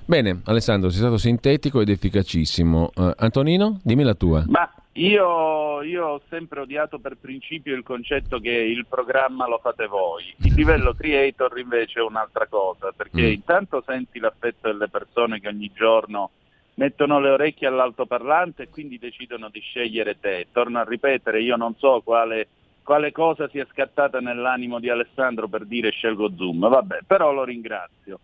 Bene, 0.05 0.41
Alessandro, 0.47 0.91
sei 0.91 1.01
stato 1.01 1.17
sintetico 1.17 1.81
ed 1.81 1.89
efficacissimo. 1.91 2.91
Eh, 2.95 3.13
Antonino, 3.19 3.79
dimmi 3.85 4.03
la 4.03 4.15
tua. 4.15 4.43
Ma 4.49 4.69
io, 4.95 5.83
io 5.83 6.07
ho 6.07 6.21
sempre 6.29 6.61
odiato 6.61 6.99
per 6.99 7.17
principio 7.21 7.77
il 7.77 7.85
concetto 7.85 8.41
che 8.41 8.51
il 8.51 8.87
programma 8.89 9.47
lo 9.47 9.59
fate 9.63 9.87
voi. 9.87 10.35
Il 10.43 10.55
livello 10.55 10.95
creator 10.99 11.57
invece 11.59 12.01
è 12.01 12.03
un'altra 12.03 12.47
cosa, 12.49 12.93
perché 12.97 13.23
Mm. 13.23 13.33
intanto 13.33 13.83
senti 13.87 14.19
l'affetto 14.19 14.67
delle 14.69 14.89
persone 14.89 15.39
che 15.41 15.49
ogni 15.49 15.71
giorno 15.73 16.31
mettono 16.75 17.21
le 17.21 17.29
orecchie 17.31 17.69
all'altoparlante 17.69 18.65
e 18.65 18.69
quindi 18.71 18.99
decidono 18.99 19.51
di 19.51 19.61
scegliere 19.61 20.19
te. 20.19 20.49
Torno 20.51 20.81
a 20.81 20.85
ripetere, 20.85 21.43
io 21.43 21.57
non 21.57 21.75
so 21.77 22.01
quale, 22.03 22.49
quale 22.83 23.13
cosa 23.13 23.49
sia 23.49 23.67
scattata 23.71 24.21
nell'animo 24.21 24.79
di 24.81 24.89
Alessandro 24.89 25.49
per 25.49 25.65
dire 25.65 25.91
scelgo 25.91 26.33
Zoom, 26.37 26.69
vabbè, 26.69 27.01
però 27.07 27.33
lo 27.33 27.45
ringrazio. 27.45 28.21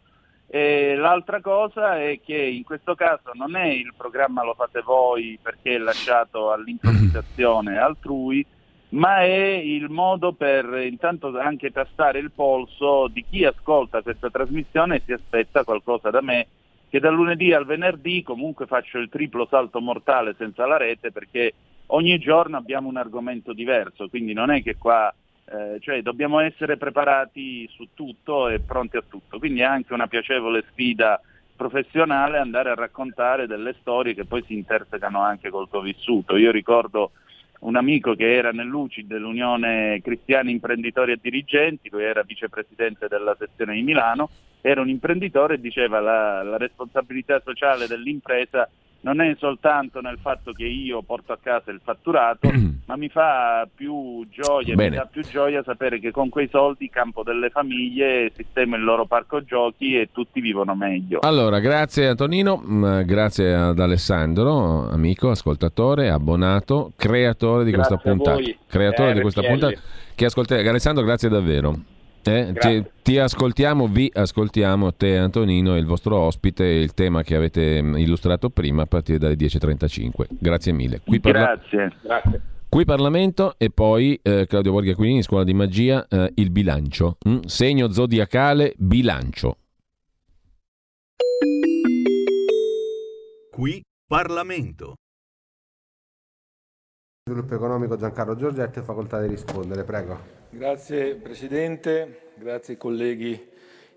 E 0.51 0.95
l'altra 0.97 1.41
cosa 1.43 1.99
è 1.99 2.21
che 2.25 2.37
in 2.37 2.65
questo 2.65 2.95
caso 2.95 3.33
non 3.35 3.55
è 3.55 3.67
il 3.67 3.93
programma 3.95 4.43
lo 4.43 4.55
fate 4.55 4.81
voi 4.81 5.39
perché 5.41 5.75
è 5.75 5.79
lasciato 5.79 6.53
all'improvvisazione 6.53 7.77
altrui, 7.79 8.45
ma 8.91 9.21
è 9.21 9.61
il 9.63 9.91
modo 9.91 10.33
per 10.33 10.65
intanto 10.87 11.39
anche 11.39 11.71
tastare 11.71 12.19
il 12.19 12.31
polso 12.31 13.09
di 13.09 13.25
chi 13.29 13.45
ascolta 13.45 14.01
questa 14.01 14.31
trasmissione 14.31 14.97
e 14.97 15.03
si 15.05 15.13
aspetta 15.13 15.65
qualcosa 15.65 16.09
da 16.09 16.23
me, 16.23 16.47
che 16.89 16.99
dal 16.99 17.13
lunedì 17.13 17.53
al 17.53 17.67
venerdì 17.67 18.23
comunque 18.23 18.65
faccio 18.65 18.97
il 18.97 19.11
triplo 19.11 19.47
salto 19.51 19.81
mortale 19.81 20.35
senza 20.39 20.67
la 20.67 20.79
rete 20.79 21.13
perché 21.13 21.53
ogni 21.89 22.19
giorno 22.19 22.57
abbiamo 22.57 22.89
un 22.89 22.97
argomento 22.97 23.53
diverso, 23.53 24.09
quindi 24.09 24.33
non 24.33 24.51
è 24.51 24.63
che 24.63 24.77
qua 24.77 25.13
Eh, 25.51 25.81
cioè 25.81 26.03
dobbiamo 26.03 26.41
essere 26.41 26.77
preparati 26.77 27.67
su 27.73 27.89
tutto 27.95 28.51
e 28.51 28.61
pronti 28.61 28.99
a 28.99 29.03
tutto. 29.09 29.39
Quindi 29.39 29.61
è 29.61 29.65
anche 29.65 29.95
una 29.95 30.07
piacevole 30.07 30.63
sfida 30.71 31.19
professionale 31.57 32.37
andare 32.37 32.69
a 32.69 32.75
raccontare 32.75 33.47
delle 33.47 33.75
storie 33.81 34.13
che 34.13 34.27
poi 34.27 34.45
si 34.45 34.53
intersecano 34.53 35.23
anche 35.23 35.49
col 35.49 35.71
tuo 35.71 35.81
vissuto. 35.81 36.37
Io 36.37 36.51
ricordo 36.51 37.13
un 37.61 37.77
amico 37.77 38.15
che 38.15 38.37
era 38.37 38.51
nell'UCI 38.53 39.07
dell'Unione 39.07 40.03
Cristiani 40.03 40.51
Imprenditori 40.53 41.13
e 41.13 41.19
Dirigenti, 41.19 41.89
lui 41.89 42.05
era 42.05 42.23
vicepresidente 42.23 43.09
della 43.09 43.35
sezione 43.39 43.73
di 43.73 43.83
Milano, 43.83 44.29
era 44.61 44.83
un 44.83 44.91
imprenditore 44.91 45.55
e 45.55 45.61
diceva 45.61 45.99
la, 45.99 46.43
la 46.43 46.59
responsabilità 46.59 47.41
sociale 47.41 47.87
dell'impresa 47.87 48.69
non 49.01 49.21
è 49.21 49.35
soltanto 49.39 50.01
nel 50.01 50.19
fatto 50.21 50.53
che 50.53 50.65
io 50.65 51.03
porto 51.03 51.33
a 51.33 51.39
casa 51.41 51.71
il 51.71 51.81
fatturato, 51.83 52.51
ma 52.87 52.97
mi 52.97 53.09
fa 53.09 53.67
più 53.73 54.27
gioia, 54.31 54.75
mi 54.77 54.91
dà 54.91 55.09
più 55.11 55.23
gioia 55.23 55.63
sapere 55.63 56.01
che 56.01 56.11
con 56.11 56.29
quei 56.29 56.49
soldi 56.49 56.91
campo 56.91 57.23
delle 57.23 57.51
famiglie, 57.51 58.33
sistemo 58.35 58.77
il 58.77 58.83
loro 58.83 59.07
parco 59.07 59.45
giochi 59.45 59.99
e 59.99 60.09
tutti 60.13 60.41
vivono 60.41 60.75
meglio. 60.75 61.21
Allora, 61.21 61.61
grazie 61.61 62.09
Antonino, 62.09 62.63
mm, 62.65 63.01
grazie 63.03 63.55
ad 63.55 63.79
Alessandro, 63.79 64.89
amico, 64.89 65.31
ascoltatore, 65.31 66.11
abbonato, 66.11 66.93
creatore 66.97 67.65
di 67.65 67.71
Grazie 67.71 67.97
questa 67.97 68.11
a 68.11 68.15
puntata. 68.15 68.59
Creatore 68.67 69.13
di 69.15 69.21
questa 69.21 69.43
puntata 69.43 69.81
che 70.15 70.25
ascoltate. 70.25 70.69
Alessandro, 70.69 71.05
grazie 71.05 71.29
davvero. 71.29 71.97
Eh, 72.23 72.53
Grazie. 72.53 72.83
ti, 72.83 72.91
ti 73.03 73.19
ascoltiamo, 73.19 73.87
vi 73.87 74.11
ascoltiamo, 74.13 74.93
te 74.95 75.17
Antonino 75.17 75.75
e 75.75 75.79
il 75.79 75.87
vostro 75.87 76.17
ospite, 76.19 76.65
il 76.65 76.93
tema 76.95 77.23
che 77.23 77.35
avete 77.35 77.81
mm, 77.81 77.97
illustrato 77.97 78.51
prima 78.51 78.83
a 78.83 78.87
partire 78.87 79.19
dalle 79.19 79.35
10.35. 79.35 80.27
Grazie 80.31 80.73
mille. 80.73 81.01
Qui 81.05 81.21
parla- 81.21 81.55
Grazie. 81.55 81.93
Grazie. 82.03 82.43
Qui 82.69 82.85
Parlamento 82.85 83.55
e 83.57 83.71
poi 83.71 84.19
eh, 84.23 84.47
Claudio 84.47 84.73
Borghi 84.73 84.91
Aquilini, 84.91 85.23
Scuola 85.23 85.43
di 85.43 85.55
Magia, 85.55 86.07
eh, 86.07 86.33
il 86.35 86.51
bilancio. 86.51 87.17
Mm? 87.27 87.41
Segno 87.47 87.91
zodiacale, 87.91 88.75
bilancio. 88.77 89.57
Qui 93.51 93.83
Parlamento. 94.07 94.97
Sviluppo 97.25 97.55
economico 97.55 97.97
Giancarlo 97.97 98.37
Giorgetti, 98.37 98.81
facoltà 98.83 99.21
di 99.23 99.29
rispondere, 99.29 99.85
prego. 99.85 100.38
Grazie 100.51 101.15
Presidente, 101.17 102.31
grazie 102.37 102.79
colleghi 102.79 103.39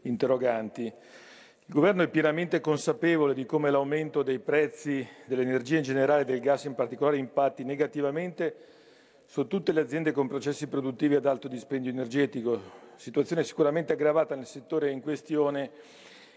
interroganti. 0.02 0.84
Il 0.84 1.74
Governo 1.74 2.04
è 2.04 2.10
pienamente 2.10 2.60
consapevole 2.60 3.34
di 3.34 3.46
come 3.46 3.72
l'aumento 3.72 4.22
dei 4.22 4.40
prezzi 4.40 5.08
dell'energia 5.28 5.78
in 5.78 5.84
generale 5.84 6.24
e 6.24 6.26
del 6.26 6.42
gas 6.42 6.66
in 6.66 6.76
particolare 6.76 7.16
impatti 7.16 7.64
negativamente 7.64 8.54
su 9.26 9.48
tutte 9.48 9.72
le 9.72 9.80
aziende 9.80 10.12
con 10.12 10.28
processi 10.28 10.68
produttivi 10.68 11.16
ad 11.16 11.26
alto 11.26 11.48
dispendio 11.48 11.90
energetico, 11.90 12.60
situazione 12.98 13.46
sicuramente 13.46 13.94
aggravata 13.94 14.36
nel 14.36 14.46
settore 14.46 14.92
in 14.92 15.00
questione 15.00 15.72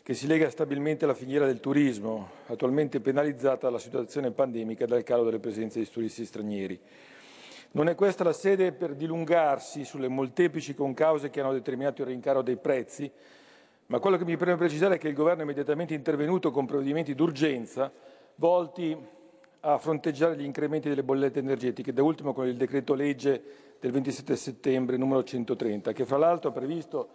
che 0.04 0.14
si 0.14 0.28
lega 0.28 0.48
stabilmente 0.48 1.06
alla 1.06 1.14
filiera 1.14 1.44
del 1.44 1.58
turismo, 1.58 2.30
attualmente 2.46 3.00
penalizzata 3.00 3.66
dalla 3.66 3.80
situazione 3.80 4.30
pandemica 4.30 4.84
e 4.84 4.86
dal 4.86 5.02
calo 5.02 5.24
delle 5.24 5.40
presenze 5.40 5.80
di 5.80 5.90
turisti 5.90 6.24
stranieri. 6.24 6.80
Non 7.74 7.88
è 7.88 7.96
questa 7.96 8.22
la 8.22 8.32
sede 8.32 8.70
per 8.70 8.94
dilungarsi 8.94 9.84
sulle 9.84 10.06
molteplici 10.06 10.76
concause 10.76 11.28
che 11.28 11.40
hanno 11.40 11.52
determinato 11.52 12.02
il 12.02 12.06
rincaro 12.06 12.40
dei 12.40 12.56
prezzi, 12.56 13.10
ma 13.86 13.98
quello 13.98 14.16
che 14.16 14.24
mi 14.24 14.36
preme 14.36 14.56
precisare 14.56 14.94
è 14.94 14.98
che 14.98 15.08
il 15.08 15.14
Governo 15.14 15.40
è 15.40 15.42
immediatamente 15.42 15.92
intervenuto 15.92 16.52
con 16.52 16.66
provvedimenti 16.66 17.16
d'urgenza 17.16 17.90
volti 18.36 18.96
a 19.60 19.76
fronteggiare 19.78 20.36
gli 20.36 20.44
incrementi 20.44 20.88
delle 20.88 21.02
bollette 21.02 21.40
energetiche, 21.40 21.92
da 21.92 22.04
ultimo 22.04 22.32
con 22.32 22.46
il 22.46 22.56
decreto 22.56 22.94
legge 22.94 23.42
del 23.80 23.90
27 23.90 24.36
settembre 24.36 24.96
numero 24.96 25.24
130, 25.24 25.92
che 25.92 26.04
fra 26.04 26.16
l'altro 26.16 26.50
ha 26.50 26.52
previsto 26.52 27.08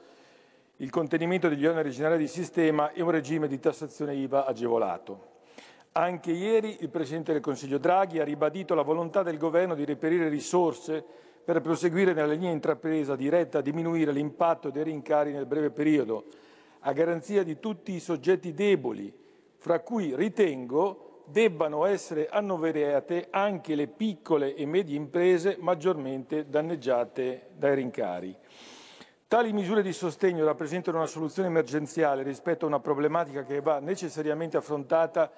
il 0.77 0.89
contenimento 0.89 1.47
degli 1.47 1.65
oneri 1.65 1.91
generali 1.91 2.17
di 2.17 2.27
sistema 2.27 2.91
e 2.91 3.01
un 3.01 3.11
regime 3.11 3.47
di 3.47 3.59
tassazione 3.59 4.13
IVA 4.13 4.45
agevolato. 4.45 5.38
Anche 5.99 6.31
ieri 6.31 6.77
il 6.79 6.87
Presidente 6.87 7.33
del 7.33 7.41
Consiglio 7.41 7.77
Draghi 7.77 8.19
ha 8.19 8.23
ribadito 8.23 8.73
la 8.73 8.83
volontà 8.83 9.21
del 9.21 9.37
Governo 9.37 9.75
di 9.75 9.83
reperire 9.83 10.29
risorse 10.29 11.03
per 11.43 11.59
proseguire 11.59 12.13
nella 12.13 12.31
linea 12.31 12.51
intrapresa 12.51 13.17
diretta 13.17 13.57
a 13.57 13.61
diminuire 13.61 14.13
l'impatto 14.13 14.69
dei 14.69 14.85
rincari 14.85 15.33
nel 15.33 15.45
breve 15.45 15.71
periodo, 15.71 16.23
a 16.79 16.93
garanzia 16.93 17.43
di 17.43 17.59
tutti 17.59 17.91
i 17.91 17.99
soggetti 17.99 18.53
deboli, 18.53 19.13
fra 19.57 19.81
cui 19.81 20.15
ritengo 20.15 21.23
debbano 21.25 21.83
essere 21.83 22.29
annoverate 22.29 23.27
anche 23.29 23.75
le 23.75 23.87
piccole 23.87 24.55
e 24.55 24.65
medie 24.65 24.95
imprese 24.95 25.57
maggiormente 25.59 26.47
danneggiate 26.47 27.49
dai 27.57 27.75
rincari. 27.75 28.33
Tali 29.27 29.51
misure 29.51 29.81
di 29.81 29.91
sostegno 29.91 30.45
rappresentano 30.45 30.95
una 30.95 31.07
soluzione 31.07 31.49
emergenziale 31.49 32.23
rispetto 32.23 32.63
a 32.63 32.69
una 32.69 32.79
problematica 32.79 33.43
che 33.43 33.59
va 33.59 33.79
necessariamente 33.79 34.55
affrontata 34.55 35.29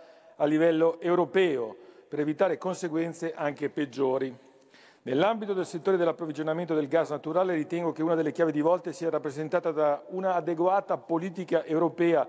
a 0.42 0.46
livello 0.46 1.00
europeo 1.00 1.76
per 2.08 2.20
evitare 2.20 2.58
conseguenze 2.58 3.34
anche 3.34 3.70
peggiori. 3.70 4.36
Nell'ambito 5.04 5.54
del 5.54 5.68
settore 5.68 5.98
dell'approvvigionamento 5.98 6.74
del 6.74 6.88
gas 6.88 7.12
naturale 7.12 7.54
ritengo 7.54 7.92
che 7.92 8.02
una 8.02 8.16
delle 8.16 8.32
chiavi 8.32 8.52
di 8.52 8.62
volte 8.62 8.92
sia 8.92 9.12
rappresentata 9.12 9.72
da 9.72 10.04
una 10.10 10.34
adeguata 10.34 10.98
politica 10.98 11.64
europea 11.64 12.28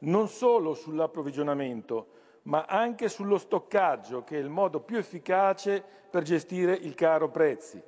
non 0.00 0.28
solo 0.28 0.72
sull'approvvigionamento, 0.72 2.06
ma 2.44 2.64
anche 2.66 3.08
sullo 3.08 3.36
stoccaggio, 3.36 4.24
che 4.24 4.36
è 4.36 4.40
il 4.40 4.48
modo 4.48 4.80
più 4.80 4.96
efficace 4.96 5.84
per 6.10 6.22
gestire 6.22 6.72
il 6.72 6.94
caro 6.94 7.28
prezzi. 7.28 7.80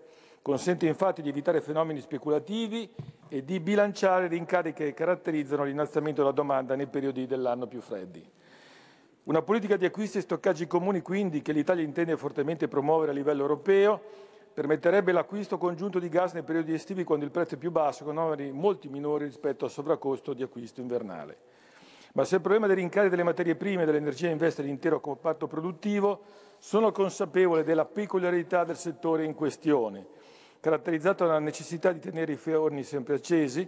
Consente 0.43 0.87
infatti 0.87 1.23
di 1.23 1.31
evitare 1.31 1.63
fenomeni 1.63 2.01
speculativi 2.01 2.93
e 3.29 3.45
di 3.45 3.61
bilanciare 3.61 4.27
i 4.27 4.29
rincari 4.29 4.75
che 4.75 4.93
caratterizzano 4.93 5.65
l'innalzamento 5.65 6.21
della 6.21 6.35
domanda 6.35 6.77
nei 6.77 6.87
periodi 6.87 7.27
dell'anno 7.27 7.67
più 7.67 7.81
freddi. 7.81 8.43
Una 9.25 9.41
politica 9.41 9.79
di 9.79 9.87
acquisti 9.87 10.19
e 10.19 10.21
stoccaggi 10.21 10.67
comuni, 10.67 11.01
quindi, 11.01 11.41
che 11.41 11.53
l'Italia 11.53 11.83
intende 11.83 12.15
fortemente 12.15 12.69
promuovere 12.69 13.11
a 13.11 13.15
livello 13.15 13.41
europeo, 13.41 13.99
permetterebbe 14.53 15.13
l'acquisto 15.13 15.57
congiunto 15.57 15.99
di 15.99 16.11
gas 16.11 16.35
nei 16.35 16.43
periodi 16.43 16.75
estivi 16.75 17.05
quando 17.05 17.25
il 17.25 17.31
prezzo 17.31 17.55
è 17.55 17.57
più 17.57 17.71
basso, 17.71 18.05
con 18.05 18.19
oneri 18.19 18.53
molti 18.53 18.89
minori 18.89 19.25
rispetto 19.25 19.65
al 19.65 19.71
sovraccosto 19.71 20.35
di 20.35 20.43
acquisto 20.43 20.83
invernale. 20.83 21.39
Ma 22.13 22.25
se 22.25 22.35
il 22.35 22.43
problema 22.43 22.67
dei 22.67 22.77
rincari 22.77 23.09
delle 23.09 23.23
materie 23.23 23.55
prime 23.55 23.85
e 23.85 23.87
dell'energia 23.87 24.29
investe 24.29 24.63
l'intero 24.63 25.01
comparto 25.01 25.47
produttivo, 25.47 26.21
sono 26.59 26.93
consapevole 26.93 27.65
della 27.65 27.87
peculiarità 27.87 28.65
del 28.65 28.77
settore 28.77 29.25
in 29.25 29.33
questione, 29.35 30.07
caratterizzato 30.61 31.25
dalla 31.25 31.39
necessità 31.39 31.93
di 31.93 31.99
tenere 31.99 32.33
i 32.33 32.37
forni 32.37 32.83
sempre 32.83 33.15
accesi, 33.15 33.67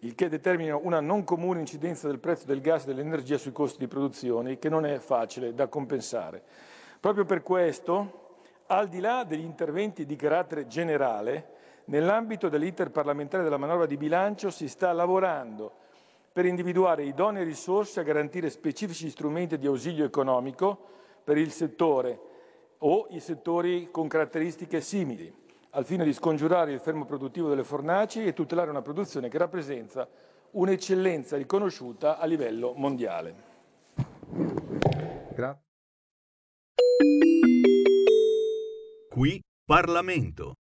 il 0.00 0.14
che 0.14 0.28
determina 0.28 0.76
una 0.76 1.00
non 1.00 1.24
comune 1.24 1.60
incidenza 1.60 2.06
del 2.06 2.20
prezzo 2.20 2.46
del 2.46 2.60
gas 2.60 2.84
e 2.84 2.86
dell'energia 2.86 3.36
sui 3.36 3.52
costi 3.52 3.78
di 3.78 3.88
produzione, 3.88 4.58
che 4.58 4.68
non 4.68 4.86
è 4.86 4.98
facile 4.98 5.54
da 5.54 5.66
compensare. 5.66 6.42
Proprio 7.00 7.24
per 7.24 7.42
questo, 7.42 8.36
al 8.66 8.88
di 8.88 9.00
là 9.00 9.24
degli 9.24 9.44
interventi 9.44 10.06
di 10.06 10.14
carattere 10.14 10.66
generale, 10.66 11.56
nell'ambito 11.86 12.48
dell'iter 12.48 12.90
parlamentare 12.90 13.42
della 13.42 13.56
manovra 13.56 13.86
di 13.86 13.96
bilancio 13.96 14.50
si 14.50 14.68
sta 14.68 14.92
lavorando 14.92 15.72
per 16.32 16.44
individuare 16.46 17.04
idonee 17.04 17.42
risorse 17.42 17.98
a 17.98 18.04
garantire 18.04 18.50
specifici 18.50 19.10
strumenti 19.10 19.58
di 19.58 19.66
ausilio 19.66 20.04
economico 20.04 20.78
per 21.24 21.36
il 21.36 21.50
settore 21.50 22.20
o 22.78 23.06
i 23.10 23.18
settori 23.18 23.88
con 23.90 24.06
caratteristiche 24.06 24.80
simili, 24.80 25.32
al 25.70 25.84
fine 25.84 26.04
di 26.04 26.12
scongiurare 26.12 26.72
il 26.72 26.80
fermo 26.80 27.04
produttivo 27.04 27.48
delle 27.48 27.64
fornaci 27.64 28.24
e 28.24 28.32
tutelare 28.32 28.70
una 28.70 28.82
produzione 28.82 29.28
che 29.28 29.38
rappresenta 29.38 30.08
un'eccellenza 30.52 31.36
riconosciuta 31.36 32.18
a 32.18 32.24
livello 32.26 32.72
mondiale. 32.74 33.34
Grazie. 35.34 35.66
Qui 39.08 39.42
Parlamento. 39.64 40.57